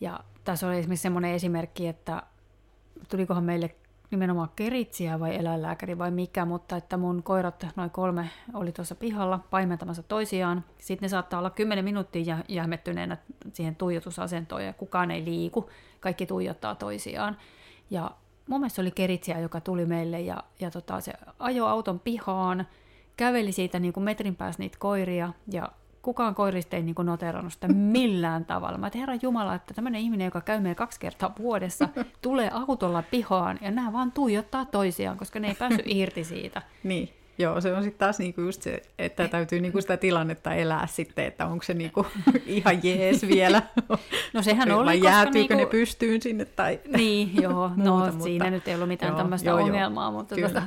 Ja 0.00 0.20
tässä 0.44 0.68
oli 0.68 0.78
esimerkiksi 0.78 1.02
semmoinen 1.02 1.34
esimerkki, 1.34 1.88
että 1.88 2.22
tulikohan 3.08 3.44
meille 3.44 3.74
nimenomaan 4.10 4.48
keritsiä 4.56 5.20
vai 5.20 5.36
eläinlääkäri 5.36 5.98
vai 5.98 6.10
mikä, 6.10 6.44
mutta 6.44 6.76
että 6.76 6.96
mun 6.96 7.22
koirat, 7.22 7.66
noin 7.76 7.90
kolme, 7.90 8.30
oli 8.54 8.72
tuossa 8.72 8.94
pihalla 8.94 9.40
paimentamassa 9.50 10.02
toisiaan. 10.02 10.64
Sitten 10.78 11.06
ne 11.06 11.08
saattaa 11.08 11.38
olla 11.38 11.50
10 11.50 11.84
minuuttia 11.84 12.38
jähmettyneenä 12.48 13.16
siihen 13.52 13.76
tuijotusasentoon 13.76 14.64
ja 14.64 14.72
kukaan 14.72 15.10
ei 15.10 15.24
liiku. 15.24 15.70
Kaikki 16.00 16.26
tuijottaa 16.26 16.74
toisiaan. 16.74 17.36
Ja 17.90 18.10
mun 18.48 18.60
mielestä 18.60 18.82
oli 18.82 18.90
Keritsiä, 18.90 19.38
joka 19.38 19.60
tuli 19.60 19.86
meille 19.86 20.20
ja, 20.20 20.42
ja 20.60 20.70
tota, 20.70 21.00
se 21.00 21.12
ajoi 21.38 21.70
auton 21.70 22.00
pihaan, 22.00 22.66
käveli 23.16 23.52
siitä 23.52 23.78
niin 23.78 23.92
kuin 23.92 24.04
metrin 24.04 24.36
päässä 24.36 24.62
niitä 24.62 24.78
koiria 24.80 25.32
ja 25.52 25.68
kukaan 26.02 26.34
koirista 26.34 26.76
ei 26.76 26.82
niin 26.82 26.94
noterannut 27.02 27.52
sitä 27.52 27.68
millään 27.92 28.44
tavalla. 28.44 28.78
Mä 28.78 28.86
että 28.86 28.98
herra 28.98 29.14
Jumala, 29.22 29.54
että 29.54 29.74
tämmöinen 29.74 30.00
ihminen, 30.00 30.24
joka 30.24 30.40
käy 30.40 30.60
meidän 30.60 30.76
kaksi 30.76 31.00
kertaa 31.00 31.34
vuodessa, 31.38 31.88
tulee 32.22 32.50
autolla 32.52 33.02
pihaan 33.02 33.58
ja 33.62 33.70
nämä 33.70 33.92
vaan 33.92 34.12
tuijottaa 34.12 34.64
toisiaan, 34.64 35.16
koska 35.18 35.40
ne 35.40 35.48
ei 35.48 35.54
päässyt 35.54 35.86
irti 36.00 36.24
siitä. 36.24 36.62
niin. 36.82 37.08
Joo, 37.40 37.60
se 37.60 37.74
on 37.74 37.82
sitten 37.82 37.98
taas 37.98 38.18
niinku 38.18 38.40
just 38.40 38.62
se, 38.62 38.82
että 38.98 39.28
täytyy 39.28 39.60
niinku 39.60 39.80
sitä 39.80 39.96
tilannetta 39.96 40.54
elää 40.54 40.86
sitten, 40.86 41.24
että 41.24 41.46
onko 41.46 41.64
se 41.64 41.74
niinku 41.74 42.06
ihan 42.46 42.80
jees 42.82 43.28
vielä. 43.28 43.62
No 44.32 44.42
sehän 44.42 44.72
oli, 44.72 44.86
Vai 44.86 45.02
jäätyykö 45.02 45.54
niinku... 45.54 45.54
ne 45.54 45.66
pystyyn 45.66 46.22
sinne 46.22 46.44
tai 46.44 46.80
Niin, 46.96 47.42
joo, 47.42 47.70
no 47.76 47.96
muuta, 47.96 48.12
siinä 48.24 48.44
mutta... 48.44 48.50
nyt 48.50 48.68
ei 48.68 48.74
ollut 48.74 48.88
mitään 48.88 49.16
tämmöistä 49.16 49.54
ongelmaa, 49.54 50.04
joo, 50.04 50.12
mutta, 50.12 50.36
tota, 50.36 50.62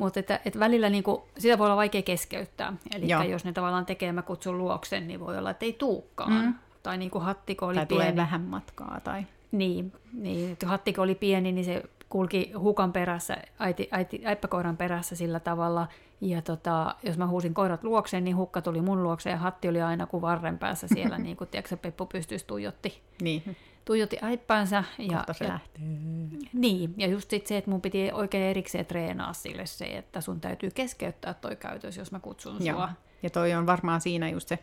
mutta 0.00 0.20
että, 0.20 0.40
että 0.44 0.58
välillä 0.58 0.90
niinku, 0.90 1.28
sitä 1.38 1.58
voi 1.58 1.66
olla 1.66 1.76
vaikea 1.76 2.02
keskeyttää. 2.02 2.72
Eli 2.94 3.30
jos 3.30 3.44
ne 3.44 3.52
tavallaan 3.52 3.86
tekee, 3.86 4.12
mä 4.12 4.22
kutsun 4.22 4.58
luoksen, 4.58 5.08
niin 5.08 5.20
voi 5.20 5.38
olla, 5.38 5.50
että 5.50 5.64
ei 5.64 5.72
tuukkaan. 5.72 6.32
Mm. 6.32 6.54
Tai 6.82 6.98
niin 6.98 7.10
kuin 7.10 7.24
hattiko 7.24 7.66
oli 7.66 7.74
tai 7.74 7.86
pieni. 7.86 8.02
tulee 8.02 8.16
vähän 8.16 8.40
matkaa. 8.40 9.00
Tai... 9.04 9.24
Niin, 9.52 9.92
niin, 10.12 10.52
että 10.52 10.66
hattiko 10.66 11.02
oli 11.02 11.14
pieni, 11.14 11.52
niin 11.52 11.64
se 11.64 11.82
kulki 12.08 12.52
hukan 12.52 12.92
perässä, 12.92 13.36
äiti, 13.58 13.88
äiti, 13.90 14.22
äippäkoiran 14.24 14.76
perässä 14.76 15.16
sillä 15.16 15.40
tavalla. 15.40 15.88
Ja 16.20 16.42
tota, 16.42 16.94
jos 17.02 17.18
mä 17.18 17.26
huusin 17.26 17.54
koirat 17.54 17.84
luokseen, 17.84 18.24
niin 18.24 18.36
hukka 18.36 18.62
tuli 18.62 18.80
mun 18.80 19.02
luokseen 19.02 19.34
ja 19.34 19.38
hatti 19.38 19.68
oli 19.68 19.82
aina 19.82 20.06
kuin 20.06 20.20
varren 20.20 20.58
päässä 20.58 20.88
siellä, 20.88 21.18
niin 21.28 21.36
kuin 21.36 21.48
tiedätkö, 21.50 21.76
Peppu 21.76 22.06
pystyisi 22.06 22.46
tuijotti. 22.46 23.00
Niin. 23.22 23.56
Tuijotti 23.90 24.18
äippäänsä. 24.22 24.84
Ja, 24.98 25.16
Kohta 25.16 25.32
se 25.32 25.44
ja, 25.44 25.50
lähtee. 25.50 25.82
Niin, 26.52 26.94
ja 26.96 27.06
just 27.06 27.30
sit 27.30 27.46
se, 27.46 27.56
että 27.56 27.70
mun 27.70 27.80
piti 27.80 28.10
oikein 28.12 28.44
erikseen 28.44 28.86
treenaa 28.86 29.32
sille 29.32 29.66
se, 29.66 29.84
että 29.84 30.20
sun 30.20 30.40
täytyy 30.40 30.70
keskeyttää 30.70 31.34
toi 31.34 31.56
käytös, 31.56 31.96
jos 31.96 32.12
mä 32.12 32.20
kutsun 32.20 32.56
Joo. 32.60 32.76
sua. 32.76 32.88
Ja 33.22 33.30
toi 33.30 33.54
on 33.54 33.66
varmaan 33.66 34.00
siinä 34.00 34.28
just 34.28 34.48
se 34.48 34.58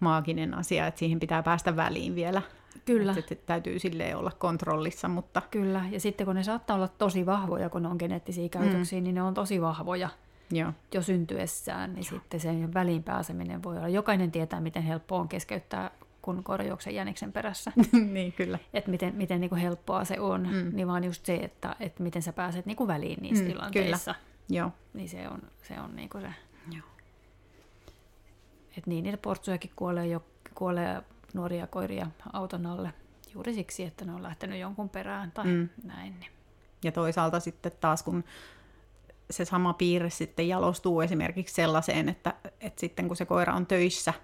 maaginen 0.00 0.54
asia, 0.54 0.86
että 0.86 0.98
siihen 0.98 1.20
pitää 1.20 1.42
päästä 1.42 1.76
väliin 1.76 2.14
vielä. 2.14 2.42
Kyllä. 2.84 3.14
Että 3.18 3.34
täytyy 3.34 3.78
sille 3.78 4.16
olla 4.16 4.32
kontrollissa, 4.38 5.08
mutta... 5.08 5.42
Kyllä, 5.50 5.84
ja 5.90 6.00
sitten 6.00 6.26
kun 6.26 6.36
ne 6.36 6.42
saattaa 6.42 6.76
olla 6.76 6.88
tosi 6.88 7.26
vahvoja, 7.26 7.70
kun 7.70 7.82
ne 7.82 7.88
on 7.88 7.96
geneettisiä 7.98 8.48
käytöksiä, 8.48 8.98
mm. 8.98 9.04
niin 9.04 9.14
ne 9.14 9.22
on 9.22 9.34
tosi 9.34 9.60
vahvoja 9.60 10.08
Joo. 10.50 10.72
jo 10.94 11.02
syntyessään, 11.02 11.94
niin 11.94 12.06
Joo. 12.10 12.20
sitten 12.20 12.40
sen 12.40 12.74
väliin 12.74 13.02
pääseminen 13.02 13.62
voi 13.62 13.76
olla. 13.76 13.88
Jokainen 13.88 14.30
tietää, 14.30 14.60
miten 14.60 14.82
helppoa 14.82 15.20
on 15.20 15.28
keskeyttää, 15.28 15.90
kun 16.22 16.44
koira 16.44 16.64
juoksee 16.64 16.92
jäniksen 16.92 17.32
perässä. 17.32 17.72
niin, 18.12 18.32
kyllä. 18.32 18.58
Että 18.74 18.90
miten, 18.90 19.14
miten 19.14 19.40
niin 19.40 19.48
kuin 19.48 19.60
helppoa 19.60 20.04
se 20.04 20.20
on, 20.20 20.48
mm. 20.52 20.76
niin 20.76 20.88
vaan 20.88 21.04
just 21.04 21.26
se, 21.26 21.34
että, 21.34 21.76
että 21.80 22.02
miten 22.02 22.22
sä 22.22 22.32
pääset 22.32 22.66
niin 22.66 22.76
kuin 22.76 22.88
väliin 22.88 23.22
niissä 23.22 23.44
mm, 23.44 23.50
tilanteissa. 23.50 24.14
Kyllä. 24.14 24.60
Joo. 24.60 24.70
Niin 24.94 25.08
se 25.08 25.28
on 25.28 25.42
se, 25.62 25.80
on 25.80 25.96
niin 25.96 26.08
kuin 26.08 26.22
se. 26.22 26.34
Joo. 26.76 26.86
Et 28.78 28.86
niin, 28.86 29.04
niitä 29.04 29.18
portsujakin 29.18 29.70
kuolee, 29.76 30.06
jo, 30.06 30.24
kuolee 30.54 31.02
nuoria 31.34 31.66
koiria 31.66 32.06
auton 32.32 32.66
alle 32.66 32.92
juuri 33.34 33.54
siksi, 33.54 33.84
että 33.84 34.04
ne 34.04 34.12
on 34.12 34.22
lähtenyt 34.22 34.60
jonkun 34.60 34.88
perään 34.88 35.32
tai 35.32 35.44
mm. 35.44 35.68
näin. 35.84 36.20
Niin. 36.20 36.32
Ja 36.84 36.92
toisaalta 36.92 37.40
sitten 37.40 37.72
taas, 37.80 38.02
kun 38.02 38.24
se 39.30 39.44
sama 39.44 39.72
piirre 39.72 40.10
sitten 40.10 40.48
jalostuu 40.48 41.00
esimerkiksi 41.00 41.54
sellaiseen, 41.54 42.08
että, 42.08 42.34
että 42.60 42.80
sitten 42.80 43.08
kun 43.08 43.16
se 43.16 43.24
koira 43.24 43.54
on 43.54 43.66
töissä, 43.66 44.14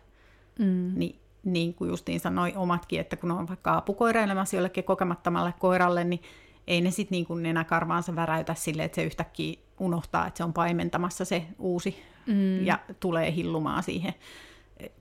mm. 0.58 0.92
niin, 0.96 1.20
niin 1.44 1.74
kuin 1.74 1.90
justiin 1.90 2.20
sanoi 2.20 2.52
omatkin, 2.56 3.00
että 3.00 3.16
kun 3.16 3.30
on 3.30 3.48
vaikka 3.48 3.76
apukoirailemassa 3.76 4.56
jollekin 4.56 4.84
kokemattomalle 4.84 5.54
koiralle, 5.58 6.04
niin 6.04 6.22
ei 6.66 6.80
ne 6.80 6.90
sitten 6.90 7.16
niin 7.16 7.26
kuin 7.26 7.42
nenäkarvaansa 7.42 8.16
väräytä 8.16 8.54
sille, 8.54 8.84
että 8.84 8.96
se 8.96 9.04
yhtäkkiä 9.04 9.58
unohtaa, 9.80 10.26
että 10.26 10.38
se 10.38 10.44
on 10.44 10.52
paimentamassa 10.52 11.24
se 11.24 11.42
uusi 11.58 12.02
mm. 12.26 12.66
ja 12.66 12.78
tulee 13.00 13.34
hillumaan 13.34 13.82
siihen 13.82 14.14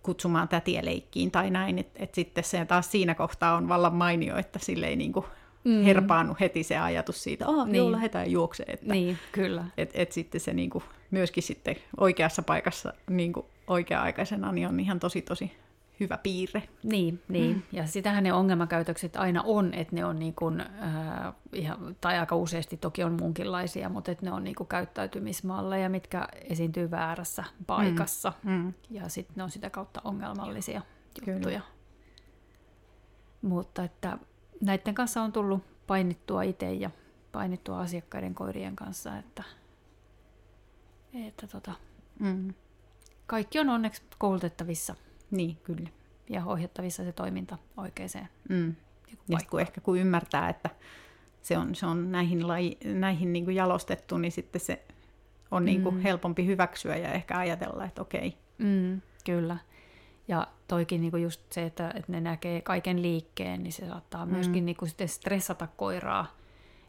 kutsumaan 0.03 0.47
tätiä 0.47 0.85
leikkiin 0.85 1.31
tai 1.31 1.49
näin, 1.49 1.79
että 1.79 2.03
et 2.03 2.15
sitten 2.15 2.43
se 2.43 2.65
taas 2.65 2.91
siinä 2.91 3.15
kohtaa 3.15 3.55
on 3.55 3.69
vallan 3.69 3.95
mainio, 3.95 4.37
että 4.37 4.59
sille 4.59 4.87
ei 4.87 4.95
niinku 4.95 5.25
mm. 5.63 5.83
herpaannu 5.83 6.35
heti 6.39 6.63
se 6.63 6.77
ajatus 6.77 7.23
siitä, 7.23 7.45
että 7.45 7.65
niin. 7.65 7.75
joo, 7.75 7.91
lähdetään 7.91 8.31
juokseen. 8.31 8.73
Että, 8.73 8.93
niin, 8.93 9.17
kyllä. 9.31 9.65
Et, 9.77 9.91
et 9.93 10.11
sitten 10.11 10.41
se 10.41 10.53
niinku, 10.53 10.83
myöskin 11.11 11.43
sitten 11.43 11.75
oikeassa 11.97 12.41
paikassa 12.41 12.93
niinku 13.09 13.45
oikea-aikaisena 13.67 14.51
niin 14.51 14.67
on 14.67 14.79
ihan 14.79 14.99
tosi 14.99 15.21
tosi 15.21 15.51
hyvä 15.99 16.17
piirre. 16.17 16.63
Niin, 16.83 17.23
niin. 17.27 17.55
Mm. 17.55 17.61
ja 17.71 17.87
sitähän 17.87 18.23
ne 18.23 18.33
ongelmakäytökset 18.33 19.15
aina 19.15 19.43
on, 19.45 19.73
että 19.73 19.95
ne 19.95 20.05
on 20.05 20.19
niin 20.19 20.35
kuin, 20.35 20.61
äh, 20.61 21.33
ihan, 21.53 21.95
tai 22.01 22.19
aika 22.19 22.35
useasti 22.35 22.77
toki 22.77 23.03
on 23.03 23.13
munkinlaisia, 23.13 23.89
mutta 23.89 24.11
että 24.11 24.25
ne 24.25 24.31
on 24.31 24.43
niin 24.43 24.55
kuin 24.55 24.67
käyttäytymismalleja, 24.67 25.89
mitkä 25.89 26.27
esiintyy 26.49 26.91
väärässä 26.91 27.43
paikassa, 27.67 28.33
mm. 28.43 28.51
Mm. 28.51 28.73
ja 28.89 29.09
sitten 29.09 29.33
ne 29.35 29.43
on 29.43 29.51
sitä 29.51 29.69
kautta 29.69 30.01
ongelmallisia 30.03 30.81
Kyllä. 31.25 31.37
juttuja. 31.37 31.61
Mutta 33.41 33.83
että 33.83 34.17
näiden 34.61 34.95
kanssa 34.95 35.21
on 35.21 35.31
tullut 35.31 35.63
painittua 35.87 36.41
itse 36.41 36.73
ja 36.73 36.91
painittua 37.31 37.79
asiakkaiden 37.79 38.35
koirien 38.35 38.75
kanssa, 38.75 39.17
että, 39.17 39.43
että 41.13 41.47
tota, 41.47 41.71
mm. 42.19 42.53
kaikki 43.27 43.59
on 43.59 43.69
onneksi 43.69 44.01
koulutettavissa– 44.17 44.95
niin, 45.31 45.57
kyllä. 45.63 45.89
Ja 46.29 46.45
ohjattavissa 46.45 47.03
se 47.03 47.11
toiminta 47.11 47.57
oikeaan 47.77 48.27
mm. 48.49 48.75
Ja 49.29 49.39
kun 49.49 49.61
ehkä 49.61 49.81
kun 49.81 49.97
ymmärtää, 49.97 50.49
että 50.49 50.69
se 51.41 51.57
on, 51.57 51.75
se 51.75 51.85
on 51.85 52.11
näihin, 52.11 52.47
laji, 52.47 52.77
näihin 52.83 53.33
niin 53.33 53.45
kuin 53.45 53.55
jalostettu, 53.55 54.17
niin 54.17 54.31
sitten 54.31 54.61
se 54.61 54.83
on 55.51 55.65
niin 55.65 55.83
kuin 55.83 55.95
mm. 55.95 56.01
helpompi 56.01 56.45
hyväksyä 56.45 56.95
ja 56.95 57.11
ehkä 57.11 57.37
ajatella, 57.37 57.85
että 57.85 58.01
okei. 58.01 58.37
Mm, 58.57 59.01
kyllä. 59.25 59.57
Ja 60.27 60.47
toikin 60.67 61.01
niin 61.01 61.11
kuin 61.11 61.23
just 61.23 61.41
se, 61.51 61.63
että, 61.63 61.93
että 61.95 62.11
ne 62.11 62.21
näkee 62.21 62.61
kaiken 62.61 63.01
liikkeen, 63.01 63.63
niin 63.63 63.73
se 63.73 63.87
saattaa 63.87 64.25
mm. 64.25 64.31
myöskin 64.31 64.65
niin 64.65 64.75
kuin 64.75 64.89
sitten 64.89 65.07
stressata 65.07 65.67
koiraa. 65.77 66.37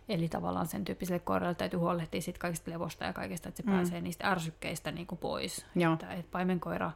Eli 0.08 0.28
tavallaan 0.28 0.66
sen 0.66 0.84
tyyppiselle 0.84 1.18
koiralle 1.18 1.54
täytyy 1.54 1.78
huolehtia 1.78 2.20
siitä 2.20 2.38
kaikista 2.38 2.70
levosta 2.70 3.04
ja 3.04 3.12
kaikesta, 3.12 3.48
että 3.48 3.62
se 3.62 3.68
mm. 3.68 3.74
pääsee 3.74 4.00
niistä 4.00 4.30
ärsykkeistä 4.30 4.92
niin 4.92 5.06
kuin 5.06 5.18
pois. 5.18 5.66
Joo. 5.74 5.92
Että, 5.92 6.12
että 6.12 6.30
paimenkoira 6.30 6.92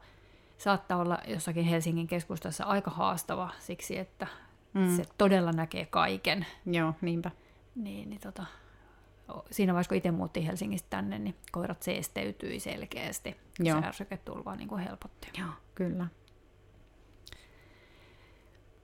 saattaa 0.63 0.99
olla 0.99 1.19
jossakin 1.27 1.65
Helsingin 1.65 2.07
keskustassa 2.07 2.65
aika 2.65 2.91
haastava 2.91 3.51
siksi, 3.59 3.99
että 3.99 4.27
mm. 4.75 4.97
se 4.97 5.05
todella 5.19 5.53
näkee 5.53 5.87
kaiken. 5.87 6.47
Joo, 6.67 6.95
niinpä. 7.01 7.31
Niin, 7.75 8.11
niin 8.11 8.21
tota, 8.21 8.47
siinä 9.51 9.73
vaiheessa, 9.73 9.89
kun 9.89 9.97
itse 9.97 10.11
muutti 10.11 10.47
Helsingistä 10.47 10.87
tänne, 10.91 11.19
niin 11.19 11.37
koirat 11.53 11.83
seesteytyi 11.83 12.61
selkeästi. 12.61 13.37
Joo. 13.59 13.81
Se 13.81 13.87
ärsyketulva 13.87 14.57
niin 14.57 14.69
kuin 14.69 14.83
helpotti. 14.83 15.29
Joo, 15.39 15.51
kyllä. 15.75 16.07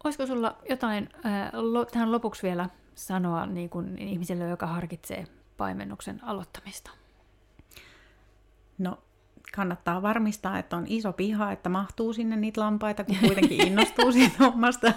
Olisiko 0.04 0.26
sulla 0.26 0.58
jotain 0.68 1.08
äh, 1.26 1.50
tähän 1.92 2.12
lopuksi 2.12 2.42
vielä 2.42 2.68
sanoa 2.94 3.46
niin 3.46 3.70
kuin 3.70 3.98
ihmiselle, 3.98 4.44
joka 4.48 4.66
harkitsee 4.66 5.26
paimennuksen 5.56 6.24
aloittamista? 6.24 6.90
No 8.78 8.98
kannattaa 9.54 10.02
varmistaa, 10.02 10.58
että 10.58 10.76
on 10.76 10.84
iso 10.86 11.12
piha, 11.12 11.52
että 11.52 11.68
mahtuu 11.68 12.12
sinne 12.12 12.36
niitä 12.36 12.60
lampaita, 12.60 13.04
kun 13.04 13.16
kuitenkin 13.16 13.66
innostuu 13.66 14.12
siitä 14.12 14.36
hommasta. 14.44 14.92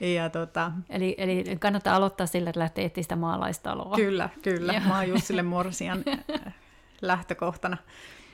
Ja 0.00 0.30
tota... 0.30 0.72
eli, 0.90 1.14
eli 1.18 1.44
kannattaa 1.60 1.96
aloittaa 1.96 2.26
sillä, 2.26 2.50
että 2.50 2.60
lähtee 2.60 2.84
etsiä 2.84 3.02
sitä 3.02 3.16
maalaistaloa. 3.16 3.96
Kyllä, 3.96 4.28
kyllä. 4.42 4.72
Ja. 4.72 4.80
Mä 4.80 4.96
oon 4.96 5.08
just 5.08 5.24
sille 5.24 5.42
morsian 5.42 6.04
äh, 6.08 6.54
lähtökohtana. 7.00 7.76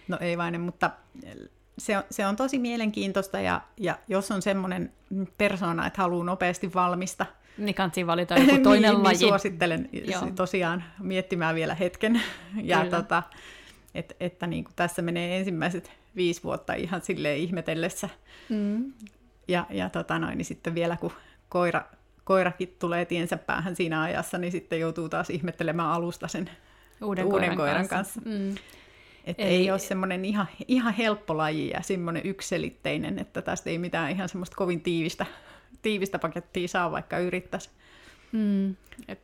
No 0.09 0.19
ei 0.21 0.39
vain, 0.39 0.61
mutta 0.61 0.91
se 1.79 1.97
on, 1.97 2.03
se 2.11 2.27
on 2.27 2.37
tosi 2.37 2.59
mielenkiintoista 2.59 3.41
ja, 3.41 3.61
ja 3.77 3.99
jos 4.09 4.31
on 4.31 4.43
semmoinen 4.43 4.93
persona, 5.39 5.87
että 5.87 6.03
haluaa 6.03 6.25
nopeasti 6.25 6.75
valmista, 6.75 7.27
niin 7.59 7.75
kannattaa 7.75 8.07
valita 8.07 8.39
joku 8.39 8.63
toinen 8.63 8.91
niin, 8.95 9.03
laji. 9.03 9.19
Niin 9.19 9.29
suosittelen 9.29 9.89
Joo. 9.93 10.31
tosiaan 10.35 10.85
miettimään 10.99 11.55
vielä 11.55 11.75
hetken. 11.75 12.23
Ja 12.63 12.79
Kyllä. 12.79 12.91
tota, 12.91 13.23
et, 13.95 14.17
että 14.21 14.47
niin 14.47 14.65
kuin 14.65 14.75
tässä 14.77 15.03
menee 15.03 15.39
ensimmäiset 15.39 15.93
viisi 16.17 16.43
vuotta 16.43 16.75
ihan 16.75 17.01
silleen 17.01 17.39
ihmetellessä. 17.39 18.09
Mm. 18.49 18.93
Ja, 19.49 19.67
ja 19.71 19.91
tota 19.91 20.19
noin, 20.19 20.39
niin 20.39 20.45
sitten 20.47 20.75
vielä 20.75 20.97
kun 20.97 21.13
koira, 21.49 21.85
koirakin 22.25 22.77
tulee 22.79 23.05
tiensä 23.05 23.37
päähän 23.37 23.77
siinä 23.77 24.03
ajassa, 24.03 24.39
niin 24.39 24.53
sitten 24.53 24.81
joutuu 24.81 25.09
taas 25.09 25.31
ihmettelemään 25.31 25.91
alusta 25.91 26.29
sen 26.29 26.51
uuden, 27.03 27.25
uuden 27.25 27.31
koiran, 27.41 27.57
koiran 27.57 27.89
kanssa. 27.89 28.21
kanssa. 28.21 28.39
Mm. 28.39 28.55
Että 29.25 29.43
ei, 29.43 29.55
ei 29.55 29.71
ole 29.71 29.79
semmoinen 29.79 30.25
ihan, 30.25 30.47
ihan 30.69 30.95
helppo 30.95 31.37
laji 31.37 31.71
ja 31.71 31.83
semmoinen 31.83 32.23
ykselitteinen, 32.27 33.19
että 33.19 33.43
tästä 33.43 33.71
ei 33.71 33.79
mitään 33.79 34.11
ihan 34.11 34.29
semmoista 34.29 34.57
kovin 34.57 34.81
tiivistä, 34.81 35.27
tiivistä 35.83 36.19
pakettia 36.19 36.69
saa, 36.69 36.91
vaikka 36.91 37.19
yrittäisi. 37.19 37.71
Mm. 38.33 38.77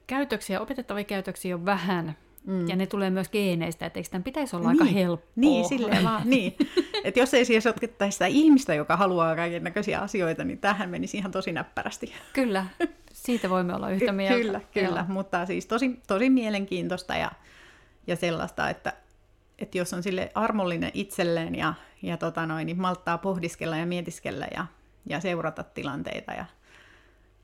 Käytöksiä, 0.06 0.60
opetettavia 0.60 1.04
käytöksiä 1.04 1.54
on 1.54 1.64
vähän, 1.64 2.16
Mm. 2.46 2.68
Ja 2.68 2.76
ne 2.76 2.86
tulee 2.86 3.10
myös 3.10 3.28
geeneistä, 3.28 3.86
että 3.86 3.98
eikö 3.98 4.10
tämän 4.10 4.22
pitäisi 4.22 4.56
olla 4.56 4.72
niin. 4.72 4.82
aika 4.82 4.92
helppoa? 4.92 5.32
Niin, 5.36 5.68
silleen 5.68 6.04
vaan, 6.04 6.22
niin. 6.24 6.56
Että 7.04 7.20
jos 7.20 7.34
ei 7.34 7.44
siis 7.44 7.64
sotkettaisi 7.64 8.12
sitä 8.14 8.26
ihmistä, 8.26 8.74
joka 8.74 8.96
haluaa 8.96 9.36
kaiken 9.36 9.64
näköisiä 9.64 10.00
asioita, 10.00 10.44
niin 10.44 10.58
tähän 10.58 10.90
menisi 10.90 11.16
ihan 11.16 11.32
tosi 11.32 11.52
näppärästi. 11.52 12.12
Kyllä, 12.32 12.66
siitä 13.12 13.50
voimme 13.50 13.74
olla 13.74 13.90
yhtä 13.90 14.12
mieltä. 14.12 14.36
Kyllä, 14.36 14.60
kyllä, 14.74 15.00
Joo. 15.00 15.14
mutta 15.14 15.46
siis 15.46 15.66
tosi, 15.66 16.00
tosi 16.06 16.30
mielenkiintoista 16.30 17.16
ja, 17.16 17.30
ja 18.06 18.16
sellaista, 18.16 18.70
että, 18.70 18.92
että 19.58 19.78
jos 19.78 19.92
on 19.92 20.02
sille 20.02 20.30
armollinen 20.34 20.90
itselleen 20.94 21.54
ja, 21.54 21.74
ja 22.02 22.16
tota 22.16 22.46
noin, 22.46 22.66
niin 22.66 22.80
malttaa 22.80 23.18
pohdiskella 23.18 23.76
ja 23.76 23.86
mietiskellä 23.86 24.48
ja, 24.54 24.66
ja 25.06 25.20
seurata 25.20 25.64
tilanteita 25.64 26.32
ja, 26.32 26.44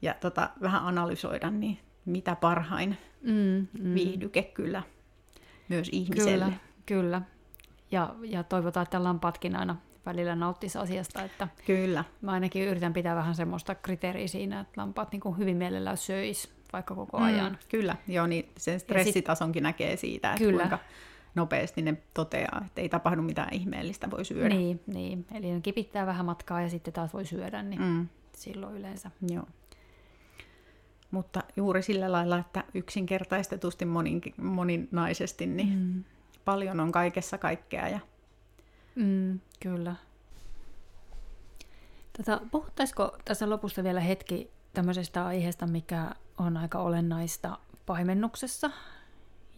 ja 0.02 0.14
tota, 0.14 0.50
vähän 0.60 0.84
analysoida, 0.84 1.50
niin 1.50 1.78
mitä 2.04 2.36
parhain 2.36 2.96
mm, 3.26 3.66
mm. 3.80 3.94
viihdyke 3.94 4.42
kyllä 4.42 4.82
myös 5.68 5.88
ihmiselle. 5.92 6.44
Kyllä, 6.44 6.56
kyllä. 6.86 7.22
Ja, 7.90 8.14
ja 8.22 8.42
toivotaan, 8.42 8.82
että 8.82 9.04
lampaatkin 9.04 9.56
aina 9.56 9.76
välillä 10.06 10.36
nauttisi 10.36 10.78
asiasta. 10.78 11.22
Että 11.22 11.48
kyllä. 11.66 12.04
Mä 12.20 12.32
ainakin 12.32 12.68
yritän 12.68 12.92
pitää 12.92 13.16
vähän 13.16 13.34
semmoista 13.34 13.74
kriteeriä 13.74 14.26
siinä, 14.26 14.60
että 14.60 14.80
lampaat 14.80 15.12
niin 15.12 15.38
hyvin 15.38 15.56
mielellään 15.56 15.96
söis 15.96 16.56
vaikka 16.72 16.94
koko 16.94 17.18
mm, 17.18 17.24
ajan. 17.24 17.52
Mm, 17.52 17.58
kyllä, 17.68 17.96
joo, 18.08 18.26
niin 18.26 18.48
sen 18.56 18.80
stressitasonkin 18.80 19.60
sit, 19.60 19.62
näkee 19.62 19.96
siitä, 19.96 20.32
että 20.32 20.44
kyllä. 20.44 20.58
kuinka 20.58 20.78
nopeasti 21.34 21.82
ne 21.82 21.96
toteaa, 22.14 22.62
että 22.66 22.80
ei 22.80 22.88
tapahdu 22.88 23.22
mitään 23.22 23.54
ihmeellistä, 23.54 24.10
voi 24.10 24.24
syödä. 24.24 24.54
Niin, 24.54 24.80
niin. 24.86 25.26
eli 25.34 25.52
ne 25.52 25.60
kipittää 25.60 26.06
vähän 26.06 26.26
matkaa 26.26 26.62
ja 26.62 26.68
sitten 26.68 26.94
taas 26.94 27.14
voi 27.14 27.24
syödä, 27.24 27.62
niin 27.62 27.82
mm. 27.82 28.08
silloin 28.32 28.76
yleensä. 28.76 29.10
Joo. 29.30 29.46
Mutta 31.10 31.42
juuri 31.56 31.82
sillä 31.82 32.12
lailla, 32.12 32.38
että 32.38 32.64
yksinkertaistetusti 32.74 33.84
monin, 33.84 34.20
moninaisesti, 34.36 35.46
niin 35.46 35.78
mm. 35.78 36.04
paljon 36.44 36.80
on 36.80 36.92
kaikessa 36.92 37.38
kaikkea. 37.38 37.88
Ja... 37.88 38.00
Mm, 38.94 39.40
kyllä. 39.60 39.96
Tätä, 42.12 42.40
puhuttaisiko 42.50 43.16
tässä 43.24 43.50
lopussa 43.50 43.84
vielä 43.84 44.00
hetki 44.00 44.50
tämmöisestä 44.74 45.26
aiheesta, 45.26 45.66
mikä 45.66 46.10
on 46.38 46.56
aika 46.56 46.78
olennaista 46.78 47.58
paimennuksessa 47.86 48.70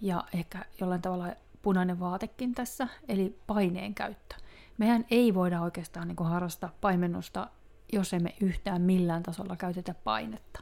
ja 0.00 0.24
ehkä 0.34 0.64
jollain 0.80 1.02
tavalla 1.02 1.28
punainen 1.62 2.00
vaatekin 2.00 2.54
tässä, 2.54 2.88
eli 3.08 3.38
paineen 3.46 3.94
käyttö. 3.94 4.34
Mehän 4.78 5.04
ei 5.10 5.34
voida 5.34 5.60
oikeastaan 5.60 6.08
niin 6.08 6.16
kuin 6.16 6.28
harrastaa 6.28 6.72
paimennusta, 6.80 7.50
jos 7.92 8.12
emme 8.12 8.34
yhtään 8.40 8.82
millään 8.82 9.22
tasolla 9.22 9.56
käytetä 9.56 9.94
painetta. 9.94 10.60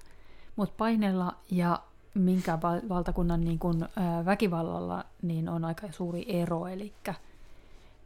Mutta 0.57 0.75
paineella 0.79 1.35
ja 1.51 1.83
minkä 2.15 2.59
valtakunnan 2.89 3.41
niin 3.41 3.59
kun, 3.59 3.89
ää, 3.97 4.25
väkivallalla 4.25 5.05
niin 5.23 5.49
on 5.49 5.65
aika 5.65 5.93
suuri 5.93 6.25
ero, 6.29 6.67
eli 6.67 6.93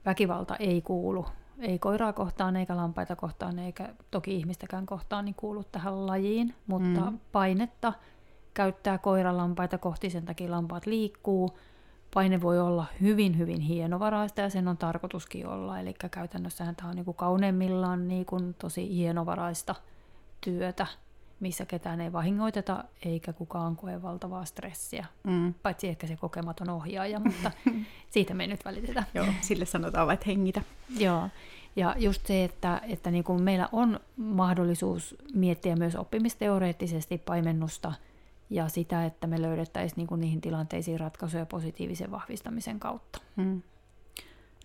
väkivalta 0.07 0.57
ei 0.57 0.83
kuulu, 0.83 1.27
ei 1.59 1.79
koiraa 1.79 2.13
kohtaan 2.13 2.57
eikä 2.57 2.77
lampaita 2.77 3.17
kohtaan 3.17 3.59
eikä 3.59 3.89
toki 4.11 4.37
ihmistäkään 4.37 4.87
kohtaan 4.87 5.25
niin 5.25 5.35
kuulu 5.35 5.65
tähän 5.65 6.07
lajiin, 6.07 6.55
mutta 6.67 7.11
mm. 7.11 7.19
painetta 7.33 7.93
käyttää 8.55 8.99
koiralampaita 8.99 9.79
kohti, 9.79 10.11
sen 10.11 10.25
takia 10.25 10.51
lampaat 10.51 10.87
liikkuu. 10.87 11.59
Paine 12.15 12.43
voi 12.43 12.61
olla 12.61 12.87
hyvin, 13.01 13.39
hyvin 13.39 13.61
hienovaraista 13.61 14.41
ja 14.41 14.51
sen 14.51 14.69
on 14.69 14.77
tarkoituskin 14.77 15.47
olla, 15.47 15.81
eli 15.81 15.95
käytännössähän 16.11 16.77
tämä 16.77 16.89
on 16.89 16.97
niin 16.97 17.05
kuin 17.05 17.17
kauneimmillaan 17.17 18.09
niin 18.09 18.27
kuin 18.27 18.55
tosi 18.55 18.95
hienovaraista 18.97 19.75
työtä 20.41 20.87
missä 21.41 21.67
ketään 21.67 22.01
ei 22.01 22.13
vahingoiteta 22.13 22.85
eikä 23.05 23.33
kukaan 23.33 23.77
koe 23.77 24.03
valtavaa 24.03 24.45
stressiä. 24.45 25.07
Mm. 25.25 25.55
Paitsi 25.63 25.89
ehkä 25.89 26.07
se 26.07 26.17
kokematon 26.17 26.71
ohjaaja, 26.71 27.21
mutta 27.21 27.51
siitä 28.11 28.35
me 28.35 28.43
ei 28.43 28.49
nyt 28.49 28.65
välitetä. 28.65 29.05
Joo, 29.15 29.27
sille 29.41 29.65
sanotaan 29.65 30.07
vain, 30.07 30.15
että 30.15 30.27
hengitä. 30.27 30.63
Joo, 30.99 31.29
ja 31.77 31.95
just 31.99 32.27
se, 32.27 32.45
että, 32.45 32.81
että 32.89 33.11
niin 33.11 33.25
kuin 33.25 33.43
meillä 33.43 33.69
on 33.73 34.01
mahdollisuus 34.17 35.17
miettiä 35.35 35.77
myös 35.77 35.97
oppimisteoreettisesti 35.97 37.19
paimennusta 37.19 37.93
ja 38.51 38.69
sitä, 38.69 39.07
että 39.07 39.27
me 39.27 39.43
löydettäisiin 39.43 39.97
niin 39.97 40.07
kuin 40.07 40.21
niihin 40.21 40.41
tilanteisiin 40.41 41.01
ratkaisuja 41.01 41.47
positiivisen 41.47 42.11
vahvistamisen 42.11 42.81
kautta. 42.81 43.21
Mm. 43.37 43.63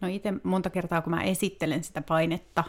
No 0.01 0.07
itse 0.07 0.33
monta 0.43 0.69
kertaa, 0.69 1.01
kun 1.01 1.11
mä 1.11 1.23
esittelen 1.23 1.83
sitä 1.83 2.01
painetta 2.01 2.63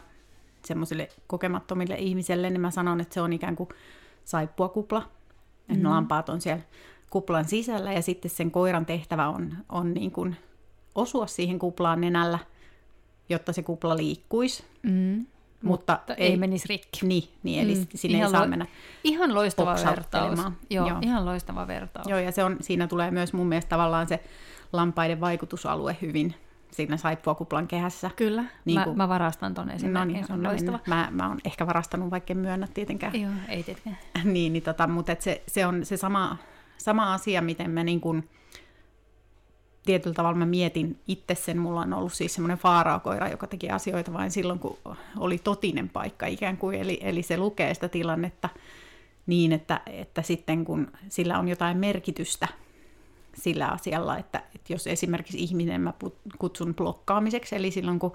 semmoisille 0.66 1.08
kokemattomille 1.26 1.94
ihmisille, 1.94 2.50
niin 2.50 2.60
mä 2.60 2.70
sanon, 2.70 3.00
että 3.00 3.14
se 3.14 3.20
on 3.20 3.32
ikään 3.32 3.56
kuin 3.56 3.68
saippua 4.24 4.68
kupla. 4.68 5.00
Mm-hmm. 5.00 5.74
Että 5.74 5.90
lampaat 5.90 6.28
on 6.28 6.40
siellä 6.40 6.62
kuplan 7.10 7.44
sisällä 7.44 7.92
ja 7.92 8.02
sitten 8.02 8.30
sen 8.30 8.50
koiran 8.50 8.86
tehtävä 8.86 9.28
on, 9.28 9.56
on 9.68 9.94
niin 9.94 10.10
kuin 10.10 10.36
osua 10.94 11.26
siihen 11.26 11.58
kuplaan 11.58 12.00
nenällä, 12.00 12.38
jotta 13.28 13.52
se 13.52 13.62
kupla 13.62 13.96
liikkuisi. 13.96 14.64
Mm. 14.82 15.26
Mutta, 15.62 15.92
mutta 15.92 16.14
ei, 16.14 16.30
ei 16.30 16.36
menisi 16.36 16.68
rikki. 16.68 17.06
Niin, 17.06 17.28
niin 17.42 17.62
eli 17.62 17.74
mm. 17.74 17.86
sinne 17.94 18.18
ihan 18.18 18.28
ei 18.28 18.32
saa 18.32 18.42
lo- 18.42 18.48
mennä 18.48 18.66
Ihan 19.04 19.34
loistava 19.34 19.76
vertaus. 19.84 20.38
Joo, 20.70 20.88
Joo, 20.88 20.98
ihan 21.02 21.24
loistava 21.24 21.66
vertaus. 21.66 22.06
Joo, 22.06 22.18
ja 22.18 22.32
se 22.32 22.44
on, 22.44 22.56
siinä 22.60 22.86
tulee 22.86 23.10
myös 23.10 23.32
mun 23.32 23.46
mielestä 23.46 23.68
tavallaan 23.68 24.08
se 24.08 24.20
lampaiden 24.72 25.20
vaikutusalue 25.20 25.96
hyvin 26.02 26.34
siinä 26.76 26.96
saippuakuplan 26.96 27.68
kehässä. 27.68 28.10
Kyllä, 28.16 28.44
niin 28.64 28.80
mä, 28.80 28.86
mä 28.94 29.08
varastan 29.08 29.54
ton 29.54 29.70
esimerkin, 29.70 29.94
no 29.94 30.04
niin, 30.04 30.26
se 30.26 30.32
on 30.32 30.42
loistava. 30.42 30.78
Mä, 30.86 31.08
mä 31.10 31.28
oon 31.28 31.38
ehkä 31.44 31.66
varastanut, 31.66 32.10
vaikka 32.10 32.32
en 32.32 32.38
myönnä 32.38 32.68
tietenkään. 32.74 33.20
Joo, 33.20 33.32
ei 33.48 33.62
tietenkään. 33.62 33.98
niin, 34.32 34.52
niin 34.52 34.62
tota, 34.62 34.86
mutta 34.86 35.12
et 35.12 35.22
se, 35.22 35.42
se 35.48 35.66
on 35.66 35.84
se 35.84 35.96
sama, 35.96 36.36
sama 36.78 37.14
asia, 37.14 37.42
miten 37.42 37.70
mä 37.70 37.84
niin 37.84 38.00
kuin, 38.00 38.28
tietyllä 39.86 40.14
tavalla 40.14 40.38
mä 40.38 40.46
mietin 40.46 40.98
itse 41.08 41.34
sen, 41.34 41.58
mulla 41.58 41.80
on 41.80 41.92
ollut 41.92 42.12
siis 42.12 42.34
semmoinen 42.34 42.58
faaraakoira, 42.58 43.28
joka 43.28 43.46
teki 43.46 43.70
asioita 43.70 44.12
vain 44.12 44.30
silloin, 44.30 44.58
kun 44.58 44.78
oli 45.16 45.38
totinen 45.38 45.88
paikka 45.88 46.26
ikään 46.26 46.56
kuin, 46.56 46.80
eli, 46.80 46.98
eli 47.02 47.22
se 47.22 47.36
lukee 47.36 47.74
sitä 47.74 47.88
tilannetta 47.88 48.48
niin, 49.26 49.52
että, 49.52 49.80
että 49.86 50.22
sitten 50.22 50.64
kun 50.64 50.92
sillä 51.08 51.38
on 51.38 51.48
jotain 51.48 51.76
merkitystä, 51.76 52.48
sillä 53.36 53.68
asialla, 53.68 54.18
että, 54.18 54.42
että 54.54 54.72
jos 54.72 54.86
esimerkiksi 54.86 55.38
ihminen 55.38 55.80
mä 55.80 55.92
kutsun 56.38 56.74
blokkaamiseksi, 56.74 57.56
eli 57.56 57.70
silloin 57.70 57.98
kun 57.98 58.12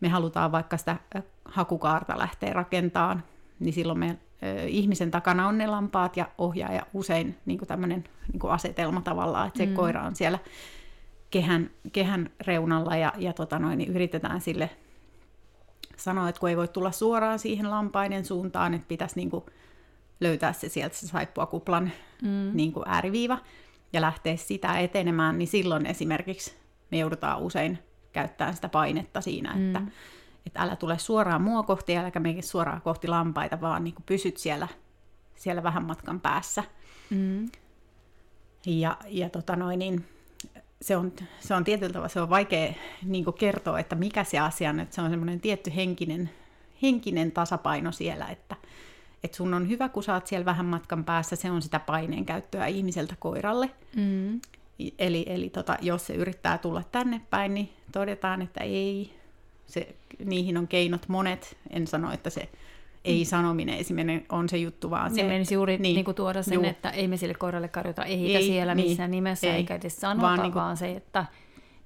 me 0.00 0.08
halutaan 0.08 0.52
vaikka 0.52 0.76
sitä 0.76 0.96
hakukaarta 1.44 2.18
lähteä 2.18 2.52
rakentamaan, 2.52 3.24
niin 3.58 3.74
silloin 3.74 3.98
me 3.98 4.18
ihmisen 4.66 5.10
takana 5.10 5.48
on 5.48 5.58
ne 5.58 5.66
lampaat 5.66 6.16
ja 6.16 6.28
ohjaaja 6.38 6.86
usein 6.94 7.36
niin 7.46 7.58
tämmöinen 7.66 8.04
niin 8.32 8.50
asetelma 8.50 9.00
tavallaan, 9.00 9.46
että 9.46 9.58
se 9.58 9.66
mm. 9.66 9.74
koira 9.74 10.02
on 10.02 10.16
siellä 10.16 10.38
kehän, 11.30 11.70
kehän 11.92 12.30
reunalla 12.46 12.96
ja, 12.96 13.12
ja 13.16 13.32
tota 13.32 13.58
noin, 13.58 13.78
niin 13.78 13.90
yritetään 13.90 14.40
sille 14.40 14.70
sanoa, 15.96 16.28
että 16.28 16.40
kun 16.40 16.48
ei 16.48 16.56
voi 16.56 16.68
tulla 16.68 16.90
suoraan 16.90 17.38
siihen 17.38 17.70
lampaiden 17.70 18.24
suuntaan, 18.24 18.74
että 18.74 18.88
pitäisi 18.88 19.16
niin 19.16 19.30
kuin 19.30 19.44
löytää 20.20 20.52
se 20.52 20.68
sieltä 20.68 20.96
se 20.96 21.06
saippua 21.06 21.46
kuplan 21.46 21.92
mm. 22.22 22.50
niin 22.54 22.72
kuin 22.72 22.88
ääriviiva, 22.88 23.38
ja 23.92 24.00
lähteä 24.00 24.36
sitä 24.36 24.78
etenemään, 24.78 25.38
niin 25.38 25.48
silloin 25.48 25.86
esimerkiksi 25.86 26.54
me 26.90 26.98
joudutaan 26.98 27.40
usein 27.40 27.78
käyttämään 28.12 28.54
sitä 28.54 28.68
painetta 28.68 29.20
siinä, 29.20 29.54
mm. 29.54 29.66
että, 29.66 29.82
että 30.46 30.60
älä 30.60 30.76
tule 30.76 30.98
suoraan 30.98 31.42
mua 31.42 31.62
kohti, 31.62 31.96
äläkä 31.96 32.20
mene 32.20 32.42
suoraan 32.42 32.82
kohti 32.82 33.08
lampaita, 33.08 33.60
vaan 33.60 33.84
niin 33.84 33.94
pysyt 34.06 34.36
siellä, 34.36 34.68
siellä 35.34 35.62
vähän 35.62 35.84
matkan 35.84 36.20
päässä. 36.20 36.64
Mm. 37.10 37.48
Ja, 38.66 38.96
ja 39.08 39.30
tota 39.30 39.56
noin, 39.56 39.78
niin 39.78 40.04
se 40.82 40.96
on, 40.96 41.12
se 41.40 41.54
on 41.54 41.64
tietyllä 41.64 41.92
tavalla 41.92 42.08
se 42.08 42.20
on 42.20 42.30
vaikea 42.30 42.74
niin 43.02 43.24
kertoa, 43.38 43.78
että 43.78 43.96
mikä 43.96 44.24
se 44.24 44.38
asia 44.38 44.70
on, 44.70 44.80
että 44.80 44.94
se 44.94 45.00
on 45.00 45.10
semmoinen 45.10 45.40
tietty 45.40 45.72
henkinen, 45.76 46.30
henkinen 46.82 47.32
tasapaino 47.32 47.92
siellä, 47.92 48.26
että, 48.26 48.56
että 49.24 49.36
sun 49.36 49.54
on 49.54 49.68
hyvä, 49.68 49.88
kun 49.88 50.02
saat 50.02 50.26
siellä 50.26 50.44
vähän 50.44 50.66
matkan 50.66 51.04
päässä, 51.04 51.36
se 51.36 51.50
on 51.50 51.62
sitä 51.62 51.80
paineen 51.80 52.24
käyttöä 52.24 52.66
ihmiseltä 52.66 53.14
koiralle. 53.18 53.70
Mm. 53.96 54.40
Eli, 54.98 55.24
eli 55.28 55.50
tota, 55.50 55.76
jos 55.80 56.06
se 56.06 56.14
yrittää 56.14 56.58
tulla 56.58 56.82
tänne 56.92 57.20
päin, 57.30 57.54
niin 57.54 57.70
todetaan, 57.92 58.42
että 58.42 58.64
ei. 58.64 59.14
Se, 59.66 59.94
niihin 60.24 60.56
on 60.56 60.68
keinot 60.68 61.08
monet. 61.08 61.56
En 61.70 61.86
sano, 61.86 62.12
että 62.12 62.30
se 62.30 62.48
ei-sanominen 63.04 63.74
mm. 63.74 63.80
esimerkiksi 63.80 64.26
on 64.28 64.48
se 64.48 64.56
juttu, 64.56 64.90
vaan 64.90 65.14
se... 65.14 65.22
Menisi 65.22 65.54
juuri 65.54 65.78
niin, 65.78 65.94
niin 65.94 66.04
kuin 66.04 66.14
tuoda 66.14 66.42
sen, 66.42 66.54
juu. 66.54 66.64
että 66.64 66.90
ei 66.90 67.08
me 67.08 67.16
sille 67.16 67.34
koiralle 67.34 67.68
karjota 67.68 68.04
ei, 68.04 68.36
ei 68.36 68.42
siellä 68.42 68.74
niin, 68.74 68.88
missään 68.88 69.10
nimessä, 69.10 69.46
ei, 69.46 69.52
eikä 69.52 69.74
edes 69.74 69.96
sanota, 69.96 70.26
vaan, 70.26 70.38
niin 70.38 70.52
kuin, 70.52 70.62
vaan 70.62 70.76
se, 70.76 70.92
että... 70.92 71.26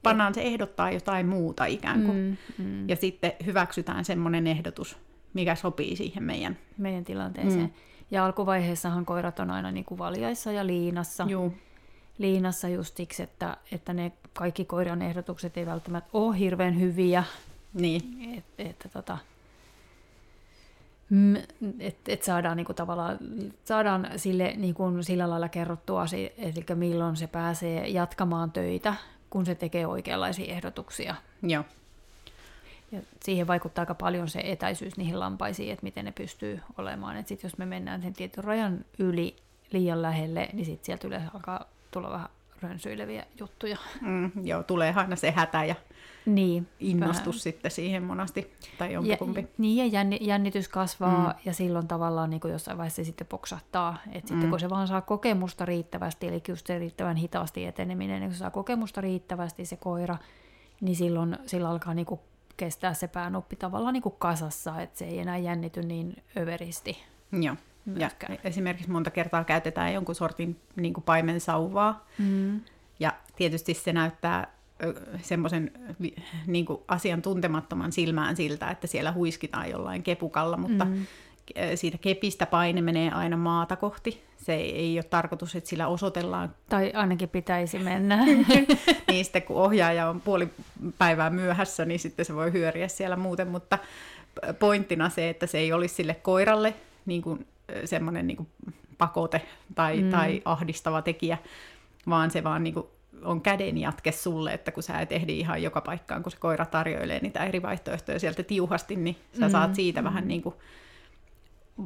Pannaan 0.03 0.35
se 0.35 0.43
ehdottaa 0.43 0.91
jotain 0.91 1.27
muuta 1.27 1.67
ikään 1.67 2.03
kuin. 2.03 2.39
Mm, 2.59 2.65
mm. 2.65 2.89
Ja 2.89 2.97
sitten 2.97 3.33
hyväksytään 3.47 4.05
semmoinen 4.05 4.47
ehdotus, 4.47 4.97
mikä 5.35 5.55
sopii 5.55 5.97
siihen 5.97 6.23
meidän, 6.23 6.59
meidän 6.79 7.05
tilanteeseen. 7.05 7.65
Mm. 7.65 7.73
Ja 8.11 8.25
alkuvaiheessahan 8.25 9.07
koirat 9.07 9.41
on 9.41 9.51
aina 9.51 9.71
niin 9.71 9.85
kuin 9.85 9.99
valjaissa 9.99 10.53
ja 10.53 10.67
liinassa. 10.67 11.27
Juu. 11.29 11.55
Liinassa 12.19 12.69
just 12.69 12.97
siksi, 12.97 13.23
että, 13.23 13.57
että 13.73 13.93
ne 13.93 14.13
kaikki 14.33 14.65
koiran 14.65 15.03
ehdotukset 15.03 15.57
ei 15.57 15.67
välttämättä 15.67 16.11
ole 16.13 16.39
hirveän 16.39 16.81
hyviä. 16.81 17.25
Niin. 17.75 18.35
Et, 18.39 18.45
että 18.59 18.89
tota, 18.89 19.19
Mm, 21.11 21.37
että 21.81 22.13
et 22.13 22.23
saadaan 22.23 22.57
niinku 22.57 22.75
tavallaan 22.75 23.19
saadaan 23.65 24.11
sille 24.17 24.55
niinku 24.57 24.85
sillä 25.01 25.31
lailla 25.31 25.49
kerrottua, 25.49 26.07
eli 26.39 26.65
milloin 26.75 27.17
se 27.17 27.27
pääsee 27.27 27.89
jatkamaan 27.89 28.53
töitä, 28.53 28.95
kun 29.31 29.47
se 29.47 29.55
tekee 29.55 29.87
oikeanlaisia 29.87 30.55
ehdotuksia. 30.55 31.15
Joo. 31.43 31.65
Ja 32.95 33.01
siihen 33.23 33.47
vaikuttaa 33.47 33.83
aika 33.83 33.95
paljon 33.95 34.29
se 34.29 34.41
etäisyys 34.45 34.97
niihin 34.97 35.21
lampaisiin, 35.21 35.73
että 35.73 35.83
miten 35.83 36.05
ne 36.05 36.13
pystyy 36.13 36.61
olemaan. 36.79 37.17
Et 37.17 37.29
sit 37.29 37.43
jos 37.43 37.59
me 37.59 37.67
mennään 37.67 38.03
sen 38.03 38.13
tietyn 38.13 38.45
rajan 38.45 38.85
yli 38.99 39.37
liian 39.73 40.03
lähelle, 40.03 40.49
niin 40.53 40.67
sitten 40.67 40.85
sieltä 40.85 41.07
yleensä 41.07 41.31
alkaa 41.35 41.65
tulla 41.91 42.11
vähän 42.11 42.29
rönsyileviä 42.63 43.25
juttuja. 43.41 43.79
Mm, 44.01 44.31
joo, 44.43 44.63
tulee 44.63 44.95
aina 44.97 45.17
se 45.17 45.31
hätä 45.31 45.65
ja 45.65 45.75
niin, 46.27 46.69
innostus 46.81 47.27
vähän. 47.27 47.41
sitten 47.41 47.71
siihen 47.71 48.03
monasti, 48.03 48.53
tai 48.79 48.93
jompikumpi. 48.93 49.41
Ja, 49.41 49.47
niin, 49.59 49.93
ja 49.93 50.19
jännitys 50.21 50.69
kasvaa, 50.69 51.29
mm. 51.29 51.39
ja 51.45 51.53
silloin 51.53 51.89
tavallaan 51.89 52.31
niin 52.31 52.41
kuin 52.41 52.53
jossain 52.53 52.79
vaiheessa 52.79 52.97
se 52.97 53.05
sitten 53.05 53.27
poksahtaa. 53.27 53.99
Että 54.07 54.29
sitten 54.29 54.47
mm. 54.47 54.51
kun 54.51 54.61
se 54.61 54.71
vaan 54.71 54.89
saa 54.89 55.01
kokemusta 55.01 55.65
riittävästi, 55.65 56.29
eli 56.29 56.43
just 56.49 56.67
se 56.67 56.79
riittävän 56.79 57.17
hitaasti 57.17 57.65
eteneminen, 57.65 58.21
niin 58.21 58.29
kun 58.29 58.35
se 58.35 58.39
saa 58.39 58.51
kokemusta 58.51 59.01
riittävästi 59.01 59.65
se 59.65 59.77
koira, 59.77 60.17
niin 60.81 60.97
silloin 60.97 61.39
sillä 61.47 61.69
alkaa 61.69 61.95
niin 61.95 62.07
kuin 62.07 62.21
kestää 62.57 62.95
se 62.95 63.09
päänuppi 63.09 63.57
tavallaan 63.57 63.93
niin 63.93 64.03
kuin 64.03 64.15
kasassa, 64.19 64.81
että 64.81 64.99
se 64.99 65.05
ei 65.05 65.19
enää 65.19 65.39
jännity 65.39 65.83
niin 65.83 66.17
överisti. 66.37 66.99
Joo. 67.33 67.57
Myöskään. 67.85 68.33
Ja 68.33 68.39
esimerkiksi 68.45 68.91
monta 68.91 69.11
kertaa 69.11 69.45
käytetään 69.45 69.95
jonkun 69.95 70.15
sortin 70.15 70.61
niin 70.77 70.95
kuin 70.95 71.05
paimensauvaa. 71.05 72.07
Mm. 72.19 72.61
Ja 73.01 73.13
tietysti 73.37 73.75
se 73.75 73.93
näyttää 73.93 74.55
semmoisen 75.23 75.73
niin 76.47 76.67
asian 76.89 77.23
tuntemattoman 77.23 77.93
silmään 77.93 78.37
siltä, 78.37 78.71
että 78.71 78.87
siellä 78.87 79.13
huiskitaan 79.13 79.71
jollain 79.71 80.03
kepukalla, 80.03 80.57
mutta 80.57 80.85
mm. 80.85 81.07
Siitä 81.75 81.99
kepistä 81.99 82.47
paine 82.47 82.81
menee 82.81 83.11
aina 83.11 83.37
maata 83.37 83.77
kohti. 83.77 84.25
Se 84.37 84.55
ei, 84.55 84.77
ei 84.77 84.97
ole 84.97 85.03
tarkoitus, 85.03 85.55
että 85.55 85.71
sillä 85.71 85.87
osoitellaan. 85.87 86.55
Tai 86.69 86.93
ainakin 86.95 87.29
pitäisi 87.29 87.79
mennä. 87.79 88.25
niin 89.09 89.25
sitten 89.25 89.43
kun 89.43 89.57
ohjaaja 89.57 90.09
on 90.09 90.21
puoli 90.21 90.49
päivää 90.99 91.31
myöhässä, 91.31 91.85
niin 91.85 92.01
sitten 92.01 92.25
se 92.25 92.35
voi 92.35 92.53
hyöriä 92.53 92.89
siellä 92.89 93.17
muuten, 93.17 93.49
mutta 93.49 93.79
pointtina 94.59 95.09
se, 95.09 95.29
että 95.29 95.47
se 95.47 95.59
ei 95.59 95.73
olisi 95.73 95.95
sille 95.95 96.15
koiralle 96.15 96.75
niin 97.07 97.23
kuin 97.23 97.47
semmoinen 97.85 98.27
niin 98.27 98.47
pakote 98.99 99.43
tai, 99.75 100.03
mm. 100.03 100.11
tai 100.11 100.43
ahdistava 100.45 101.03
tekijä, 101.03 101.39
vaan 102.09 102.31
se 102.31 102.45
vaan 102.45 102.65
niin 102.65 102.75
kuin 102.75 102.87
on 103.25 103.41
käden 103.41 103.79
jatke 103.79 104.13
sulle, 104.13 104.53
että 104.53 104.73
kun 104.73 104.83
sä 104.83 105.01
et 105.01 105.13
ehdi 105.13 105.39
ihan 105.39 105.63
joka 105.63 105.81
paikkaan, 105.81 106.23
kun 106.23 106.33
se 106.33 106.39
koira 106.39 106.67
tarjoilee 106.67 107.19
niitä 107.21 107.45
eri 107.45 107.63
vaihtoehtoja 107.63 108.19
sieltä 108.19 108.43
tiuhasti, 108.43 108.97
niin 108.97 109.17
sä 109.41 109.47
mm. 109.47 109.53
saat 109.53 109.75
siitä 109.75 110.01
mm. 110.03 110.05
vähän 110.05 110.29
niin 110.29 110.43
kuin 110.43 110.55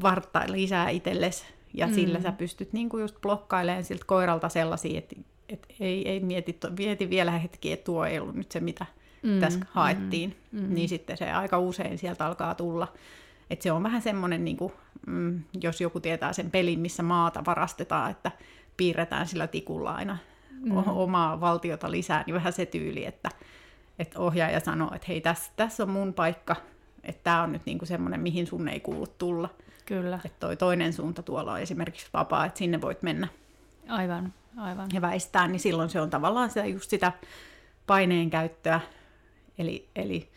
varttaa 0.02 0.44
lisää 0.46 0.88
itsellesi, 0.88 1.44
ja 1.74 1.86
mm. 1.86 1.94
sillä 1.94 2.20
sä 2.20 2.32
pystyt 2.32 2.72
niin 2.72 2.88
kuin 2.88 3.00
just 3.00 3.20
blokkailemaan 3.20 3.84
siltä 3.84 4.04
koiralta 4.06 4.48
sellaisia, 4.48 4.98
että, 4.98 5.16
että 5.48 5.68
ei, 5.80 6.08
ei 6.08 6.20
mieti, 6.20 6.58
mieti 6.78 7.10
vielä 7.10 7.30
hetki, 7.30 7.72
että 7.72 7.84
tuo 7.84 8.04
ei 8.04 8.18
ollut 8.18 8.34
nyt 8.34 8.52
se, 8.52 8.60
mitä 8.60 8.86
mm. 9.22 9.40
tässä 9.40 9.60
haettiin, 9.70 10.36
mm. 10.52 10.60
Mm. 10.60 10.74
niin 10.74 10.88
sitten 10.88 11.16
se 11.16 11.32
aika 11.32 11.58
usein 11.58 11.98
sieltä 11.98 12.26
alkaa 12.26 12.54
tulla 12.54 12.88
et 13.50 13.62
se 13.62 13.72
on 13.72 13.82
vähän 13.82 14.02
semmoinen, 14.02 14.44
niin 14.44 14.56
kuin, 14.56 14.72
mm, 15.06 15.42
jos 15.62 15.80
joku 15.80 16.00
tietää 16.00 16.32
sen 16.32 16.50
pelin, 16.50 16.80
missä 16.80 17.02
maata 17.02 17.44
varastetaan, 17.46 18.10
että 18.10 18.30
piirretään 18.76 19.26
sillä 19.26 19.46
tikulla 19.46 19.92
aina 19.92 20.18
mm. 20.50 20.76
omaa 20.76 21.40
valtiota 21.40 21.90
lisää, 21.90 22.24
niin 22.26 22.34
vähän 22.34 22.52
se 22.52 22.66
tyyli, 22.66 23.04
että, 23.04 23.30
että 23.98 24.20
ohjaaja 24.20 24.60
sanoo, 24.60 24.94
että 24.94 25.06
hei, 25.08 25.20
tässä, 25.20 25.52
tässä 25.56 25.82
on 25.82 25.90
mun 25.90 26.14
paikka, 26.14 26.56
että 27.04 27.20
tämä 27.24 27.42
on 27.42 27.52
nyt 27.52 27.62
niin 27.66 27.78
kuin 27.78 27.88
semmoinen, 27.88 28.20
mihin 28.20 28.46
sun 28.46 28.68
ei 28.68 28.80
kuulu 28.80 29.06
tulla. 29.06 29.48
Kyllä. 29.88 30.20
Että 30.24 30.40
toi 30.40 30.56
toinen 30.56 30.92
suunta 30.92 31.22
tuolla 31.22 31.52
on 31.52 31.60
esimerkiksi 31.60 32.06
vapaa, 32.12 32.46
että 32.46 32.58
sinne 32.58 32.80
voit 32.80 33.02
mennä. 33.02 33.28
Aivan, 33.88 34.34
aivan. 34.56 34.88
Ja 34.92 35.00
väistää, 35.00 35.48
niin 35.48 35.60
silloin 35.60 35.90
se 35.90 36.00
on 36.00 36.10
tavallaan 36.10 36.50
sitä, 36.50 36.66
just 36.66 36.90
sitä 36.90 37.12
paineen 37.86 38.30
käyttöä, 38.30 38.80
eli, 39.58 39.88
eli 39.96 40.30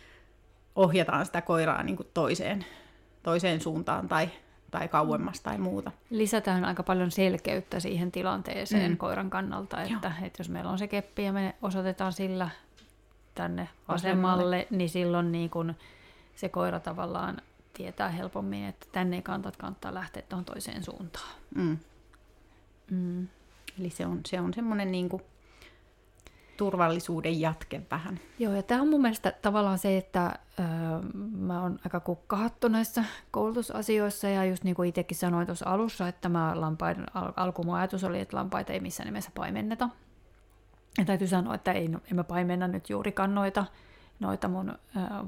ohjataan 0.76 1.26
sitä 1.26 1.42
koiraa 1.42 1.84
niin 1.84 1.96
kuin 1.98 2.08
toiseen 2.14 2.66
toiseen 3.24 3.62
suuntaan 3.62 4.08
tai, 4.08 4.30
tai 4.72 4.88
kauemmas 4.88 5.42
tai 5.42 5.58
muuta. 5.58 5.92
Lisätään 6.10 6.66
aika 6.66 6.84
paljon 6.84 7.12
selkeyttä 7.12 7.80
siihen 7.80 8.12
tilanteeseen 8.12 8.92
mm. 8.92 8.98
koiran 8.98 9.30
kannalta, 9.30 9.82
että, 9.82 10.12
että 10.22 10.40
jos 10.40 10.50
meillä 10.50 10.72
on 10.72 10.80
se 10.80 10.88
keppi 10.88 11.24
ja 11.24 11.34
me 11.34 11.56
osoitetaan 11.62 12.14
sillä 12.14 12.50
tänne 13.36 13.70
vasemmalle, 13.88 14.68
niin 14.70 14.90
silloin 14.90 15.32
niin 15.32 15.50
kun 15.50 15.76
se 16.36 16.50
koira 16.50 16.80
tavallaan 16.80 17.42
tietää 17.74 18.10
helpommin, 18.10 18.66
että 18.66 18.88
tänne 18.92 19.16
ei 19.16 19.22
kannata, 19.22 19.58
kannattaa 19.58 19.94
lähteä 19.94 20.24
tuohon 20.30 20.46
toiseen 20.46 20.84
suuntaan. 20.84 21.36
Mm. 21.56 21.78
Mm. 22.92 23.28
Eli 23.80 23.90
se 23.90 24.06
on, 24.06 24.20
se 24.26 24.40
on 24.40 24.54
semmoinen 24.54 24.92
niin 24.92 25.10
kuin 25.10 25.24
turvallisuuden 26.58 27.42
jatke 27.42 27.82
vähän. 27.92 28.20
Joo, 28.40 28.54
ja 28.54 28.64
tämä 28.64 28.82
on 28.82 28.88
mun 28.88 29.02
mielestä 29.02 29.34
tavallaan 29.42 29.80
se, 29.80 29.98
että 29.98 30.40
ö, 30.60 30.64
mä 31.38 31.62
oon 31.62 31.80
aika 31.86 32.00
kukkahattu 32.00 32.68
näissä 32.68 33.04
koulutusasioissa, 33.32 34.28
ja 34.28 34.46
just 34.46 34.64
niin 34.64 34.76
kuin 34.76 34.90
itsekin 34.90 35.18
sanoin 35.18 35.48
tuossa 35.48 35.70
alussa, 35.70 36.08
että 36.08 36.30
mä 36.30 36.62
lampaiden, 36.62 37.06
al- 37.14 37.34
alkuun 37.36 37.66
mun 37.66 37.76
ajatus 37.76 38.04
oli, 38.04 38.20
että 38.20 38.38
lampaita 38.38 38.74
ei 38.74 38.80
missään 38.80 39.06
nimessä 39.06 39.32
paimenneta. 39.36 39.90
Ja 40.98 41.06
täytyy 41.06 41.28
sanoa, 41.28 41.56
että 41.56 41.72
ei, 41.72 41.86
en 41.86 42.16
mä 42.16 42.24
paimenna 42.24 42.68
nyt 42.68 42.90
juurikaan 42.90 43.36
noita, 43.36 43.66
noita 44.22 44.48
mun 44.48 44.74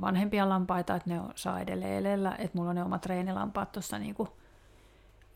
vanhempia 0.02 0.50
lampaita, 0.50 0.96
että 0.96 1.10
ne 1.10 1.22
saa 1.36 1.60
edelleen 1.60 1.94
elellä, 1.94 2.36
että 2.38 2.58
mulla 2.58 2.70
on 2.70 2.76
ne 2.76 2.84
omat 2.84 3.02
treenilampaat 3.02 3.72
tuossa 3.72 4.00
niin 4.00 4.16
kuin, 4.16 4.30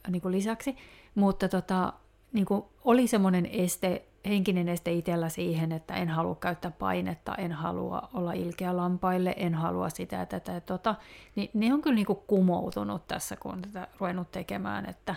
niin 0.09 0.21
kuin 0.21 0.31
lisäksi. 0.31 0.77
Mutta 1.15 1.49
tota, 1.49 1.93
niin 2.33 2.45
kuin 2.45 2.63
oli 2.85 3.07
semmoinen 3.07 3.45
este 3.45 4.05
henkinen 4.25 4.69
este 4.69 4.91
itsellä 4.91 5.29
siihen, 5.29 5.71
että 5.71 5.93
en 5.93 6.09
halua 6.09 6.35
käyttää 6.35 6.71
painetta, 6.71 7.35
en 7.35 7.51
halua 7.51 8.09
olla 8.13 8.33
ilkeä 8.33 8.77
lampaille, 8.77 9.33
en 9.37 9.55
halua 9.55 9.89
sitä 9.89 10.25
tätä 10.25 10.51
ja 10.51 10.61
tota, 10.61 10.95
niin 11.35 11.49
ne 11.53 11.73
on 11.73 11.81
kyllä 11.81 11.95
niin 11.95 12.05
kuin 12.05 12.19
kumoutunut 12.27 13.07
tässä, 13.07 13.35
kun 13.35 13.51
on 13.51 13.61
tätä 13.61 13.87
ruvennut 13.99 14.31
tekemään, 14.31 14.85
että, 14.89 15.15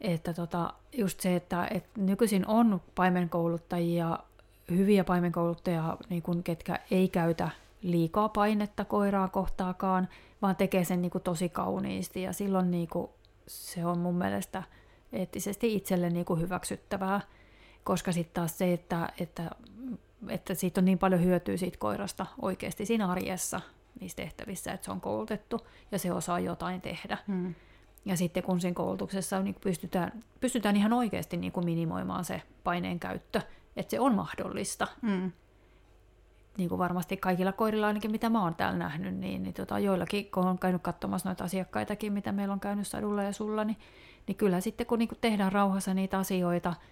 että 0.00 0.34
tota, 0.34 0.72
just 0.96 1.20
se, 1.20 1.36
että, 1.36 1.66
että 1.70 2.00
nykyisin 2.00 2.46
on 2.46 2.80
paimenkouluttajia, 2.94 4.18
hyviä 4.70 5.04
paimenkouluttajia, 5.04 5.96
niin 6.08 6.22
kuin, 6.22 6.42
ketkä 6.42 6.78
ei 6.90 7.08
käytä 7.08 7.50
liikaa 7.82 8.28
painetta 8.28 8.84
koiraa 8.84 9.28
kohtaakaan, 9.28 10.08
vaan 10.42 10.56
tekee 10.56 10.84
sen 10.84 11.02
niin 11.02 11.10
kuin 11.10 11.24
tosi 11.24 11.48
kauniisti 11.48 12.22
ja 12.22 12.32
silloin 12.32 12.70
niin 12.70 12.88
kuin, 12.88 13.10
se 13.46 13.86
on 13.86 13.98
mun 13.98 14.14
mielestä 14.14 14.62
eettisesti 15.12 15.74
itselle 15.74 16.10
niin 16.10 16.24
kuin 16.24 16.40
hyväksyttävää 16.40 17.20
koska 17.86 18.12
sitten 18.12 18.34
taas 18.34 18.58
se, 18.58 18.72
että, 18.72 19.08
että, 19.20 19.50
että 20.28 20.54
siitä 20.54 20.80
on 20.80 20.84
niin 20.84 20.98
paljon 20.98 21.24
hyötyä 21.24 21.56
siitä 21.56 21.78
koirasta 21.78 22.26
oikeasti 22.42 22.86
siinä 22.86 23.10
arjessa, 23.10 23.60
niissä 24.00 24.16
tehtävissä, 24.16 24.72
että 24.72 24.84
se 24.84 24.90
on 24.90 25.00
koulutettu 25.00 25.66
ja 25.92 25.98
se 25.98 26.12
osaa 26.12 26.40
jotain 26.40 26.80
tehdä. 26.80 27.18
Hmm. 27.26 27.54
Ja 28.04 28.16
sitten 28.16 28.42
kun 28.42 28.60
siinä 28.60 28.74
koulutuksessa 28.74 29.40
niin 29.40 29.56
pystytään, 29.60 30.24
pystytään 30.40 30.76
ihan 30.76 30.92
oikeasti 30.92 31.36
niin 31.36 31.52
kuin 31.52 31.64
minimoimaan 31.64 32.24
se 32.24 32.42
paineen 32.64 33.00
käyttö, 33.00 33.40
että 33.76 33.90
se 33.90 34.00
on 34.00 34.14
mahdollista. 34.14 34.86
Hmm. 35.02 35.32
Niin 36.58 36.68
kuin 36.68 36.78
varmasti 36.78 37.16
kaikilla 37.16 37.52
koirilla 37.52 37.86
ainakin, 37.86 38.10
mitä 38.10 38.30
mä 38.30 38.42
oon 38.42 38.54
täällä 38.54 38.78
nähnyt, 38.78 39.14
niin, 39.14 39.42
niin 39.42 39.54
tota, 39.54 39.78
joillakin, 39.78 40.30
kun 40.30 40.46
on 40.46 40.58
käynyt 40.58 40.82
katsomassa 40.82 41.28
noita 41.28 41.44
asiakkaitakin, 41.44 42.12
mitä 42.12 42.32
meillä 42.32 42.52
on 42.52 42.60
käynyt 42.60 42.86
sadulla 42.86 43.22
ja 43.22 43.32
sulla, 43.32 43.64
niin, 43.64 43.76
niin 44.26 44.36
kyllä 44.36 44.60
sitten 44.60 44.86
kun 44.86 44.98
niin 44.98 45.08
kuin 45.08 45.18
tehdään 45.20 45.52
rauhassa 45.52 45.94
niitä 45.94 46.18
asioita– 46.18 46.74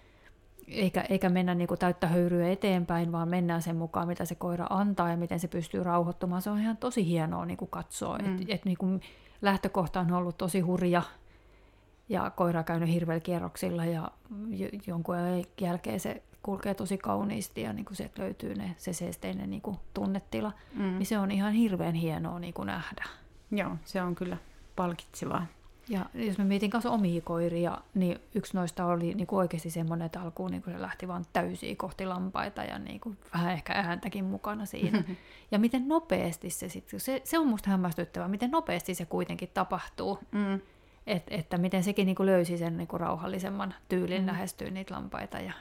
eikä, 0.67 1.01
eikä 1.01 1.29
mennä 1.29 1.55
niin 1.55 1.67
kuin 1.67 1.79
täyttä 1.79 2.07
höyryä 2.07 2.49
eteenpäin, 2.49 3.11
vaan 3.11 3.29
mennään 3.29 3.61
sen 3.61 3.75
mukaan, 3.75 4.07
mitä 4.07 4.25
se 4.25 4.35
koira 4.35 4.67
antaa 4.69 5.09
ja 5.09 5.17
miten 5.17 5.39
se 5.39 5.47
pystyy 5.47 5.83
rauhoittumaan. 5.83 6.41
Se 6.41 6.49
on 6.49 6.59
ihan 6.59 6.77
tosi 6.77 7.05
hienoa 7.05 7.45
niin 7.45 7.57
kuin 7.57 7.71
katsoa. 7.71 8.17
Mm. 8.17 8.35
Et, 8.35 8.41
et 8.47 8.65
niin 8.65 8.77
kuin 8.77 9.01
lähtökohta 9.41 9.99
on 9.99 10.11
ollut 10.11 10.37
tosi 10.37 10.59
hurja 10.59 11.01
ja 12.09 12.29
koira 12.29 12.59
on 12.59 12.65
käynyt 12.65 12.89
hirveillä 12.89 13.23
kierroksilla 13.23 13.85
ja 13.85 14.11
jonkun 14.87 15.15
jälkeen 15.61 15.99
se 15.99 16.23
kulkee 16.45 16.73
tosi 16.73 16.97
kauniisti 16.97 17.61
ja 17.61 17.73
niin 17.73 17.85
kuin 17.85 17.97
sieltä 17.97 18.21
löytyy 18.21 18.55
ne, 18.55 18.75
se 18.77 18.93
seesteinen 18.93 19.49
niin 19.49 19.61
kuin 19.61 19.77
tunnetila. 19.93 20.51
Mm. 20.73 20.83
Niin 20.83 21.05
se 21.05 21.19
on 21.19 21.31
ihan 21.31 21.53
hirveän 21.53 21.93
hienoa 21.93 22.39
niin 22.39 22.53
kuin 22.53 22.65
nähdä. 22.65 23.05
Joo, 23.51 23.71
se 23.85 24.01
on 24.01 24.15
kyllä 24.15 24.37
palkitsevaa. 24.75 25.45
Ja 25.89 26.05
jos 26.13 26.37
mä 26.37 26.43
mietin 26.43 26.69
kanssa 26.69 26.91
omia 26.91 27.21
koiria, 27.21 27.77
niin 27.93 28.19
yksi 28.35 28.57
noista 28.57 28.85
oli 28.85 29.13
niin 29.13 29.27
kuin 29.27 29.37
oikeasti 29.37 29.69
semmoinen, 29.69 30.05
että 30.05 30.21
alkuun 30.21 30.51
niin 30.51 30.63
kuin 30.63 30.73
se 30.73 30.81
lähti 30.81 31.07
vaan 31.07 31.25
täysiä 31.33 31.75
kohti 31.75 32.05
lampaita 32.05 32.63
ja 32.63 32.79
niin 32.79 32.99
kuin 32.99 33.17
vähän 33.33 33.53
ehkä 33.53 33.73
ääntäkin 33.73 34.25
mukana 34.25 34.65
siinä. 34.65 35.03
ja 35.51 35.59
miten 35.59 35.87
nopeasti 35.87 36.49
se 36.49 36.69
sitten, 36.69 36.99
se, 36.99 37.21
se 37.23 37.39
on 37.39 37.47
musta 37.47 37.69
hämmästyttävää, 37.69 38.27
miten 38.27 38.51
nopeasti 38.51 38.95
se 38.95 39.05
kuitenkin 39.05 39.49
tapahtuu. 39.53 40.19
Mm. 40.31 40.59
Et, 41.07 41.23
että 41.27 41.57
miten 41.57 41.83
sekin 41.83 42.05
niin 42.05 42.15
kuin 42.15 42.27
löysi 42.27 42.57
sen 42.57 42.77
niin 42.77 42.87
kuin 42.87 42.99
rauhallisemman 42.99 43.73
tyylin 43.89 44.21
mm. 44.21 44.27
lähestyä 44.27 44.69
niitä 44.69 44.93
lampaita. 44.93 45.39
Ja, 45.39 45.53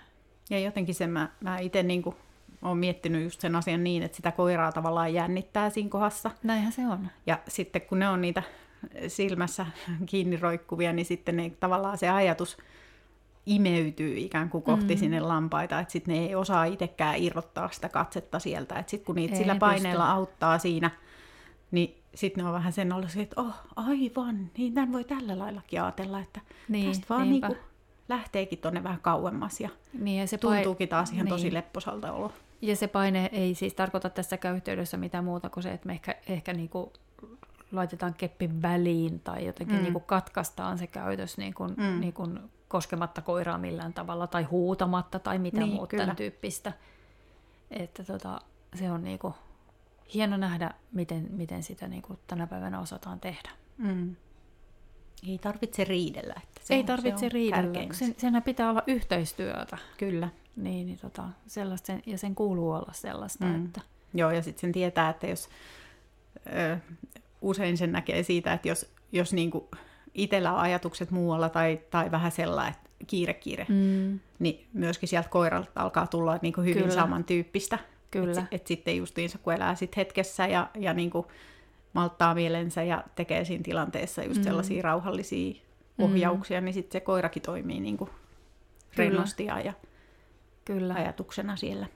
ja 0.50 0.58
jotenkin 0.58 0.94
sen 0.94 1.10
mä, 1.10 1.28
mä 1.40 1.58
itse 1.58 1.82
niin 1.82 2.02
kuin 2.02 2.16
olen 2.62 2.78
miettinyt 2.78 3.22
just 3.22 3.40
sen 3.40 3.56
asian 3.56 3.84
niin, 3.84 4.02
että 4.02 4.16
sitä 4.16 4.32
koiraa 4.32 4.72
tavallaan 4.72 5.14
jännittää 5.14 5.70
siinä 5.70 5.90
kohdassa. 5.90 6.30
Näinhän 6.42 6.72
se 6.72 6.86
on. 6.86 7.08
Ja 7.26 7.38
sitten 7.48 7.82
kun 7.82 7.98
ne 7.98 8.08
on 8.08 8.20
niitä 8.20 8.42
silmässä 9.08 9.66
kiinni 10.06 10.36
roikkuvia, 10.36 10.92
niin 10.92 11.06
sitten 11.06 11.36
ne, 11.36 11.52
tavallaan 11.60 11.98
se 11.98 12.08
ajatus 12.08 12.56
imeytyy 13.46 14.18
ikään 14.18 14.50
kuin 14.50 14.64
kohti 14.64 14.94
mm. 14.94 14.98
sinne 14.98 15.20
lampaita, 15.20 15.80
että 15.80 15.92
sitten 15.92 16.14
ne 16.14 16.20
ei 16.20 16.34
osaa 16.34 16.64
itsekään 16.64 17.18
irrottaa 17.18 17.70
sitä 17.72 17.88
katsetta 17.88 18.38
sieltä, 18.38 18.74
että 18.74 18.90
sitten 18.90 19.06
kun 19.06 19.14
niitä 19.14 19.34
ei 19.34 19.38
sillä 19.38 19.54
paineella 19.54 20.04
pysty. 20.04 20.16
auttaa 20.16 20.58
siinä, 20.58 20.90
niin 21.70 22.02
sitten 22.14 22.44
ne 22.44 22.48
on 22.48 22.54
vähän 22.54 22.72
sen 22.72 22.92
olla 22.92 23.06
että 23.22 23.40
oh, 23.40 23.54
aivan, 23.76 24.50
niin 24.56 24.74
tämän 24.74 24.92
voi 24.92 25.04
tällä 25.04 25.38
laillakin 25.38 25.82
ajatella, 25.82 26.20
että 26.20 26.40
niin, 26.68 26.86
tästä 26.86 27.06
vaan 27.08 27.30
niin 27.30 27.42
kuin 27.42 27.58
lähteekin 28.08 28.58
tuonne 28.58 28.82
vähän 28.82 29.00
kauemmas 29.00 29.60
ja, 29.60 29.68
niin, 29.98 30.20
ja 30.20 30.26
se 30.26 30.38
tuntuukin 30.38 30.88
taas 30.88 31.10
ihan 31.10 31.24
niin. 31.24 31.30
tosi 31.30 31.54
lepposalta 31.54 32.12
olo. 32.12 32.32
Ja 32.62 32.76
se 32.76 32.88
paine 32.88 33.30
ei 33.32 33.54
siis 33.54 33.74
tarkoita 33.74 34.10
tässä 34.10 34.38
yhteydessä 34.56 34.96
mitään 34.96 35.24
muuta 35.24 35.50
kuin 35.50 35.62
se, 35.62 35.72
että 35.72 35.86
me 35.86 35.92
ehkä, 35.92 36.14
ehkä 36.26 36.52
niin 36.52 36.68
kuin 36.68 36.90
laitetaan 37.72 38.14
keppi 38.14 38.50
väliin 38.62 39.20
tai 39.20 39.46
jotenkin 39.46 39.76
mm. 39.76 39.82
niin 39.82 39.92
kuin 39.92 40.04
katkaistaan 40.04 40.78
se 40.78 40.86
käytös 40.86 41.38
niin 41.38 41.54
kuin, 41.54 41.74
mm. 41.76 42.00
niin 42.00 42.12
kuin 42.12 42.40
koskematta 42.68 43.22
koiraa 43.22 43.58
millään 43.58 43.92
tavalla 43.92 44.26
tai 44.26 44.42
huutamatta 44.42 45.18
tai 45.18 45.38
mitä 45.38 45.60
niin, 45.60 45.74
muuta 45.74 45.96
tämän 45.96 46.16
tyyppistä. 46.16 46.72
Että 47.70 48.04
tota, 48.04 48.40
se 48.74 48.90
on 48.90 49.04
niin 49.04 49.18
kuin 49.18 49.34
hieno 50.14 50.36
nähdä, 50.36 50.70
miten, 50.92 51.26
miten 51.30 51.62
sitä 51.62 51.88
niin 51.88 52.02
kuin 52.02 52.18
tänä 52.26 52.46
päivänä 52.46 52.80
osataan 52.80 53.20
tehdä. 53.20 53.50
Mm. 53.78 54.16
Ei 55.28 55.38
tarvitse 55.38 55.84
riidellä. 55.84 56.40
Se 56.64 56.74
Ei 56.74 56.80
on, 56.80 56.86
tarvitse 56.86 57.20
se 57.20 57.28
riidellä. 57.28 57.80
Sen, 57.92 58.14
senhän 58.18 58.42
pitää 58.42 58.70
olla 58.70 58.82
yhteistyötä. 58.86 59.78
Kyllä. 59.98 60.28
Niin, 60.56 60.86
niin 60.86 60.98
tota, 60.98 61.24
sellaista, 61.46 61.92
ja 62.06 62.18
sen 62.18 62.34
kuuluu 62.34 62.70
olla 62.70 62.92
sellaista. 62.92 63.44
Mm. 63.44 63.64
Että... 63.64 63.80
Joo, 64.14 64.30
ja 64.30 64.42
sitten 64.42 64.60
sen 64.60 64.72
tietää, 64.72 65.10
että 65.10 65.26
jos 65.26 65.48
ö, 66.46 66.76
usein 67.42 67.76
sen 67.76 67.92
näkee 67.92 68.22
siitä, 68.22 68.52
että 68.52 68.68
jos, 68.68 68.92
jos 69.12 69.32
niinku 69.32 69.68
itsellä 70.14 70.52
on 70.52 70.58
ajatukset 70.58 71.10
muualla 71.10 71.48
tai, 71.48 71.80
tai 71.90 72.10
vähän 72.10 72.32
sellainen, 72.32 72.74
että 72.74 72.90
kiire, 73.06 73.34
kiire, 73.34 73.66
mm. 73.68 74.20
niin 74.38 74.66
myöskin 74.72 75.08
sieltä 75.08 75.28
koiralta 75.28 75.70
alkaa 75.74 76.06
tulla 76.06 76.38
niinku 76.42 76.60
hyvin 76.60 76.82
Kyllä. 76.82 76.94
samantyyppistä. 76.94 77.78
Kyllä. 78.10 78.30
Että 78.30 78.46
et 78.50 78.66
sitten 78.66 78.96
justiinsa, 78.96 79.38
kun 79.38 79.52
elää 79.52 79.74
sit 79.74 79.96
hetkessä 79.96 80.46
ja, 80.46 80.70
ja 80.78 80.94
niinku 80.94 81.26
malttaa 81.92 82.34
mielensä 82.34 82.82
ja 82.82 83.04
tekee 83.14 83.44
siinä 83.44 83.62
tilanteessa 83.62 84.24
just 84.24 84.38
mm. 84.38 84.44
sellaisia 84.44 84.82
rauhallisia 84.82 85.54
ohjauksia, 85.98 86.60
mm. 86.60 86.64
niin 86.64 86.74
sitten 86.74 87.00
se 87.00 87.04
koirakin 87.04 87.42
toimii 87.42 87.80
niinku 87.80 88.08
rennosti 88.96 89.44
ja 89.44 89.72
Kyllä. 90.64 90.94
ajatuksena 90.94 91.56
siellä. 91.56 91.86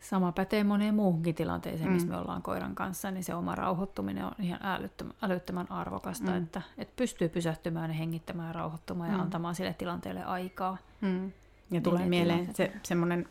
Sama 0.00 0.32
pätee 0.32 0.64
moneen 0.64 0.94
muuhunkin 0.94 1.34
tilanteeseen, 1.34 1.88
mm. 1.88 1.92
missä 1.92 2.08
me 2.08 2.16
ollaan 2.16 2.42
koiran 2.42 2.74
kanssa, 2.74 3.10
niin 3.10 3.24
se 3.24 3.34
oma 3.34 3.54
rauhoittuminen 3.54 4.24
on 4.24 4.32
ihan 4.38 4.60
älyttömän, 4.62 5.14
älyttömän 5.22 5.70
arvokasta, 5.70 6.30
mm. 6.30 6.36
että, 6.36 6.62
että 6.78 6.92
pystyy 6.96 7.28
pysähtymään 7.28 7.90
ja 7.90 7.94
hengittämään 7.94 8.48
ja 8.48 8.52
rauhoittumaan 8.52 9.10
mm. 9.10 9.16
ja 9.16 9.22
antamaan 9.22 9.54
sille 9.54 9.74
tilanteelle 9.78 10.24
aikaa. 10.24 10.78
Mm. 11.00 11.24
Ja 11.24 11.30
niin 11.70 11.82
tulee 11.82 12.06
mieleen 12.06 12.54
se, 12.54 12.72
semmoinen, 12.82 13.28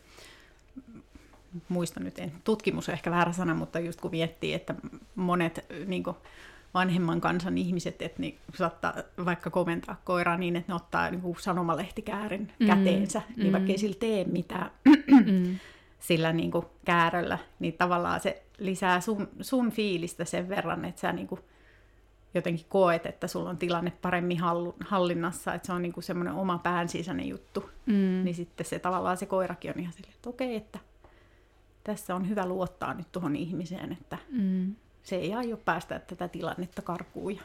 muista 1.68 2.00
nyt, 2.00 2.18
en, 2.18 2.32
tutkimus 2.44 2.88
on 2.88 2.92
ehkä 2.92 3.10
väärä 3.10 3.32
sana, 3.32 3.54
mutta 3.54 3.78
just 3.78 4.00
kun 4.00 4.10
miettii, 4.10 4.54
että 4.54 4.74
monet 5.14 5.66
niin 5.86 6.02
kuin, 6.02 6.16
vanhemman 6.74 7.20
kansan 7.20 7.58
ihmiset, 7.58 8.02
että 8.02 8.20
niin 8.20 8.38
saattaa 8.54 8.94
vaikka 9.24 9.50
komentaa 9.50 10.00
koiraa 10.04 10.36
niin, 10.36 10.56
että 10.56 10.72
ne 10.72 10.76
ottaa 10.76 11.10
niin 11.10 11.20
kuin 11.20 11.36
sanomalehtikäärin 11.40 12.52
mm. 12.58 12.66
käteensä, 12.66 13.22
niin 13.36 13.46
mm. 13.46 13.52
vaikka 13.52 13.72
ei 13.72 13.78
sillä 13.78 13.96
tee 14.00 14.24
mitään, 14.24 14.70
mm 14.84 15.58
sillä 15.98 16.32
niin 16.32 16.50
kuin 16.50 16.66
kääröllä, 16.84 17.38
niin 17.58 17.74
tavallaan 17.74 18.20
se 18.20 18.42
lisää 18.58 19.00
sun, 19.00 19.28
sun 19.40 19.70
fiilistä 19.70 20.24
sen 20.24 20.48
verran, 20.48 20.84
että 20.84 21.00
sä 21.00 21.12
niin 21.12 21.26
kuin 21.26 21.40
jotenkin 22.34 22.66
koet, 22.68 23.06
että 23.06 23.26
sulla 23.26 23.50
on 23.50 23.58
tilanne 23.58 23.92
paremmin 24.02 24.38
hallinnassa, 24.80 25.54
että 25.54 25.66
se 25.66 25.72
on 25.72 25.82
niin 25.82 25.92
kuin 25.92 26.04
semmoinen 26.04 26.34
oma 26.34 26.58
pään 26.58 26.88
sisäinen 26.88 27.28
juttu. 27.28 27.70
Mm. 27.86 28.24
Niin 28.24 28.34
sitten 28.34 28.66
se 28.66 28.78
tavallaan 28.78 29.16
se 29.16 29.26
koirakin 29.26 29.70
on 29.70 29.80
ihan 29.80 29.92
silleen, 29.92 30.14
että 30.14 30.30
okei, 30.30 30.56
että 30.56 30.78
tässä 31.84 32.14
on 32.14 32.28
hyvä 32.28 32.46
luottaa 32.46 32.94
nyt 32.94 33.12
tuohon 33.12 33.36
ihmiseen, 33.36 33.92
että 33.92 34.18
mm. 34.30 34.74
Se 35.04 35.16
ei 35.16 35.34
aio 35.34 35.56
päästä 35.56 35.98
tätä 35.98 36.28
tilannetta 36.28 36.82
karkuun. 36.82 37.38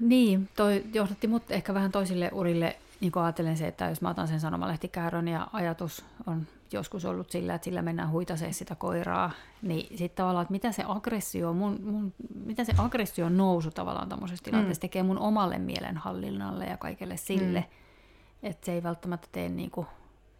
Niin, 0.00 0.48
toi 0.56 0.84
johdatti 0.94 1.26
mut 1.26 1.50
ehkä 1.50 1.74
vähän 1.74 1.92
toisille 1.92 2.30
urille, 2.32 2.76
niin 3.00 3.12
kuin 3.12 3.22
ajattelen 3.22 3.56
se, 3.56 3.68
että 3.68 3.88
jos 3.88 4.00
mä 4.00 4.10
otan 4.10 4.28
sen 4.28 4.40
sanomalehtikäärön 4.40 5.28
ja 5.28 5.46
ajatus 5.52 6.04
on 6.26 6.46
joskus 6.72 7.04
ollut 7.04 7.30
sillä, 7.30 7.54
että 7.54 7.64
sillä 7.64 7.82
mennään 7.82 8.10
huitaseen 8.10 8.54
sitä 8.54 8.74
koiraa, 8.74 9.30
niin 9.62 9.98
sitten 9.98 10.16
tavallaan, 10.16 10.42
että 10.42 10.52
mitä 10.52 10.72
se 10.72 10.84
aggressio, 10.86 11.52
mun, 11.52 11.78
mun, 11.82 12.12
mitä 12.44 12.64
se 12.64 12.72
aggressio 12.78 13.28
nousu 13.28 13.70
tavallaan 13.70 14.08
tämmöisessä 14.08 14.44
tilanteessa 14.44 14.78
mm. 14.78 14.80
tekee 14.80 15.02
mun 15.02 15.18
omalle 15.18 15.58
mielenhallinnalle 15.58 16.66
ja 16.66 16.76
kaikelle 16.76 17.16
sille, 17.16 17.60
mm. 17.60 18.48
että 18.48 18.66
se 18.66 18.72
ei 18.72 18.82
välttämättä 18.82 19.28
tee 19.32 19.48
niinku 19.48 19.86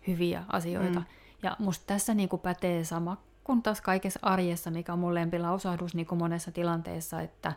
hyviä 0.07 0.45
asioita. 0.49 1.01
Mm. 1.01 1.07
Ja 1.43 1.57
musta 1.59 1.85
tässä 1.87 2.15
niinku 2.15 2.39
pätee 2.39 2.85
sama 2.85 3.17
kuin 3.49 3.63
taas 3.63 3.81
kaikessa 3.81 4.19
arjessa, 4.23 4.71
mikä 4.71 4.93
on 4.93 4.99
mun 4.99 5.15
lempilausahdus 5.15 5.95
niin 5.95 6.07
kuin 6.07 6.19
monessa 6.19 6.53
tilanteessa, 6.53 7.21
että 7.21 7.53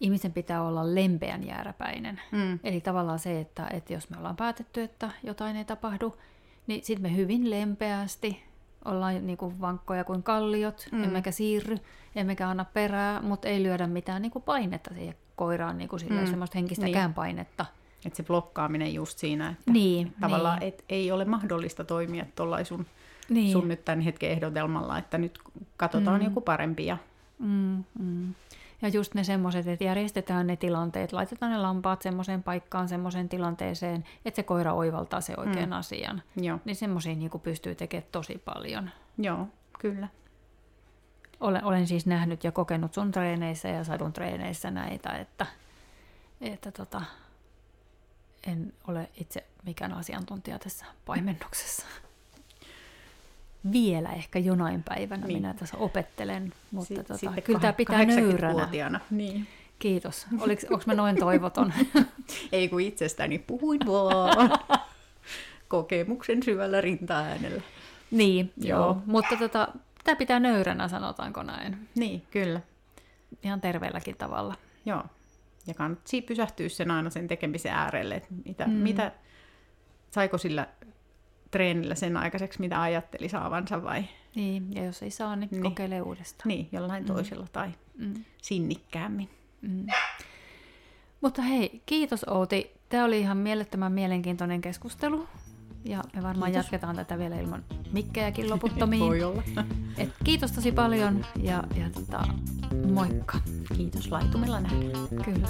ihmisen 0.00 0.32
pitää 0.32 0.62
olla 0.62 0.94
lempeän 0.94 1.46
jääräpäinen. 1.46 2.20
Mm. 2.32 2.58
Eli 2.64 2.80
tavallaan 2.80 3.18
se, 3.18 3.40
että, 3.40 3.66
että 3.72 3.92
jos 3.92 4.10
me 4.10 4.16
ollaan 4.18 4.36
päätetty, 4.36 4.82
että 4.82 5.10
jotain 5.22 5.56
ei 5.56 5.64
tapahdu, 5.64 6.16
niin 6.66 6.84
sitten 6.84 7.02
me 7.12 7.16
hyvin 7.16 7.50
lempeästi 7.50 8.42
ollaan 8.84 9.26
niin 9.26 9.36
kuin 9.36 9.60
vankkoja 9.60 10.04
kuin 10.04 10.22
kalliot, 10.22 10.88
mm. 10.92 11.04
emmekä 11.04 11.30
siirry, 11.30 11.78
emmekä 12.14 12.48
anna 12.48 12.64
perää, 12.64 13.22
mutta 13.22 13.48
ei 13.48 13.62
lyödä 13.62 13.86
mitään 13.86 14.22
niin 14.22 14.32
kuin 14.32 14.42
painetta 14.42 14.94
siihen 14.94 15.14
koiraan, 15.36 15.78
niin 15.78 15.88
kuin 15.88 16.02
mm. 16.10 16.26
semmoista 16.26 16.58
henkistäkään 16.58 17.10
niin. 17.10 17.14
painetta. 17.14 17.66
Että 18.06 18.16
se 18.16 18.22
blokkaaminen 18.22 18.94
just 18.94 19.18
siinä, 19.18 19.48
että 19.48 19.72
niin, 19.72 20.14
tavallaan 20.20 20.58
niin. 20.58 20.68
Et 20.68 20.84
ei 20.88 21.12
ole 21.12 21.24
mahdollista 21.24 21.84
toimia 21.84 22.26
tuollaisen 22.36 22.66
sun, 22.66 22.86
niin. 23.28 23.52
sun 23.52 23.68
nyt 23.68 23.84
tämän 23.84 24.00
hetken 24.00 24.30
ehdotelmalla, 24.30 24.98
että 24.98 25.18
nyt 25.18 25.38
katsotaan 25.76 26.20
mm. 26.20 26.24
joku 26.24 26.40
parempi. 26.40 26.86
Ja... 26.86 26.96
Mm, 27.38 27.84
mm. 27.98 28.34
Ja 28.82 28.88
just 28.88 29.14
ne 29.14 29.24
semmoiset, 29.24 29.66
että 29.68 29.84
järjestetään 29.84 30.46
ne 30.46 30.56
tilanteet, 30.56 31.12
laitetaan 31.12 31.52
ne 31.52 31.58
lampaat 31.58 32.02
semmoiseen 32.02 32.42
paikkaan, 32.42 32.88
semmoiseen 32.88 33.28
tilanteeseen, 33.28 34.04
että 34.24 34.36
se 34.36 34.42
koira 34.42 34.72
oivaltaa 34.72 35.20
se 35.20 35.34
oikean 35.36 35.68
mm. 35.68 35.72
asian. 35.72 36.22
Joo. 36.36 36.58
Niin 36.64 36.76
semmoisia 36.76 37.14
niin 37.14 37.30
pystyy 37.42 37.74
tekemään 37.74 38.08
tosi 38.12 38.42
paljon. 38.44 38.90
Joo, 39.18 39.48
kyllä. 39.78 40.08
Olen, 41.40 41.64
olen 41.64 41.86
siis 41.86 42.06
nähnyt 42.06 42.44
ja 42.44 42.52
kokenut 42.52 42.94
sun 42.94 43.12
treeneissä 43.12 43.68
ja 43.68 43.84
sadun 43.84 44.12
treeneissä 44.12 44.70
näitä, 44.70 45.10
että, 45.10 45.46
että 46.40 46.72
tota, 46.72 47.02
en 48.46 48.72
ole 48.88 49.08
itse 49.14 49.46
mikään 49.64 49.92
asiantuntija 49.92 50.58
tässä 50.58 50.86
paimennuksessa 51.06 51.86
vielä 53.72 54.12
ehkä 54.12 54.38
jonain 54.38 54.82
päivänä 54.82 55.26
niin. 55.26 55.36
minä 55.36 55.54
tässä 55.54 55.76
opettelen, 55.76 56.52
mutta 56.70 56.94
S- 56.94 57.06
tota, 57.06 57.40
kyllä 57.40 57.60
tämä 57.60 57.72
pitää 57.72 58.04
nöyränä. 58.04 59.00
Niin. 59.10 59.46
Kiitos. 59.78 60.26
Onko 60.70 60.82
mä 60.86 60.94
noin 60.94 61.16
toivoton? 61.16 61.72
Ei 62.52 62.68
kun 62.68 62.80
itsestäni 62.80 63.38
puhuin 63.38 63.80
vaan. 63.86 64.50
Kokemuksen 65.68 66.42
syvällä 66.42 66.80
rinta-äänellä. 66.80 67.62
Niin, 68.10 68.52
joo. 68.56 68.80
joo. 68.80 69.02
Mutta 69.06 69.36
tota, 69.36 69.68
tämä 70.04 70.16
pitää 70.16 70.40
nöyränä, 70.40 70.88
sanotaanko 70.88 71.42
näin. 71.42 71.88
Niin, 71.94 72.22
kyllä. 72.30 72.60
Ihan 73.42 73.60
terveelläkin 73.60 74.16
tavalla. 74.16 74.54
Joo. 74.86 75.04
Ja 75.66 75.74
kannattaa 75.74 76.20
pysähtyä 76.26 76.68
sen 76.68 76.90
aina 76.90 77.10
sen 77.10 77.28
tekemisen 77.28 77.72
äärelle, 77.72 78.14
että 78.14 78.34
mitä, 78.44 78.66
mm. 78.66 78.72
mitä 78.72 79.12
saiko 80.10 80.38
sillä 80.38 80.66
treenillä 81.50 81.94
sen 81.94 82.16
aikaiseksi, 82.16 82.60
mitä 82.60 82.82
ajatteli 82.82 83.28
saavansa 83.28 83.82
vai... 83.82 84.04
Niin, 84.34 84.72
ja 84.72 84.84
jos 84.84 85.02
ei 85.02 85.10
saa, 85.10 85.36
niin, 85.36 85.48
niin. 85.50 85.62
kokeile 85.62 86.02
uudestaan. 86.02 86.48
Niin, 86.48 86.68
jollain 86.72 87.02
mm. 87.02 87.06
toisella 87.06 87.46
tai 87.52 87.70
mm. 87.98 88.24
sinnikkäämmin. 88.42 89.28
Mm. 89.60 89.86
Mutta 91.20 91.42
hei, 91.42 91.82
kiitos 91.86 92.24
Outi. 92.24 92.76
Tämä 92.88 93.04
oli 93.04 93.20
ihan 93.20 93.36
mielettömän 93.36 93.92
mielenkiintoinen 93.92 94.60
keskustelu. 94.60 95.28
Ja 95.84 96.04
me 96.14 96.22
varmaan 96.22 96.52
kiitos. 96.52 96.64
jatketaan 96.66 96.96
tätä 96.96 97.18
vielä 97.18 97.40
ilman 97.40 97.64
mikkejäkin 97.92 98.50
loputtomiin. 98.50 99.02
Voi 99.02 99.22
olla. 99.22 99.42
Et 99.98 100.10
kiitos 100.24 100.52
tosi 100.52 100.72
paljon 100.72 101.26
ja, 101.42 101.64
ja 101.76 101.90
tota, 101.90 102.24
moikka. 102.92 103.38
Kiitos 103.76 104.10
laitumella 104.10 104.60
nähdään. 104.60 105.08
Kyllä. 105.24 105.48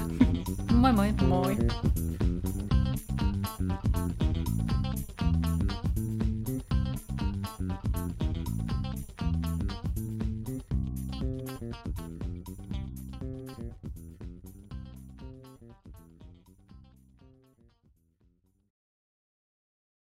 Moi 0.73 0.93
moi. 0.93 1.13
Moi. 1.27 1.57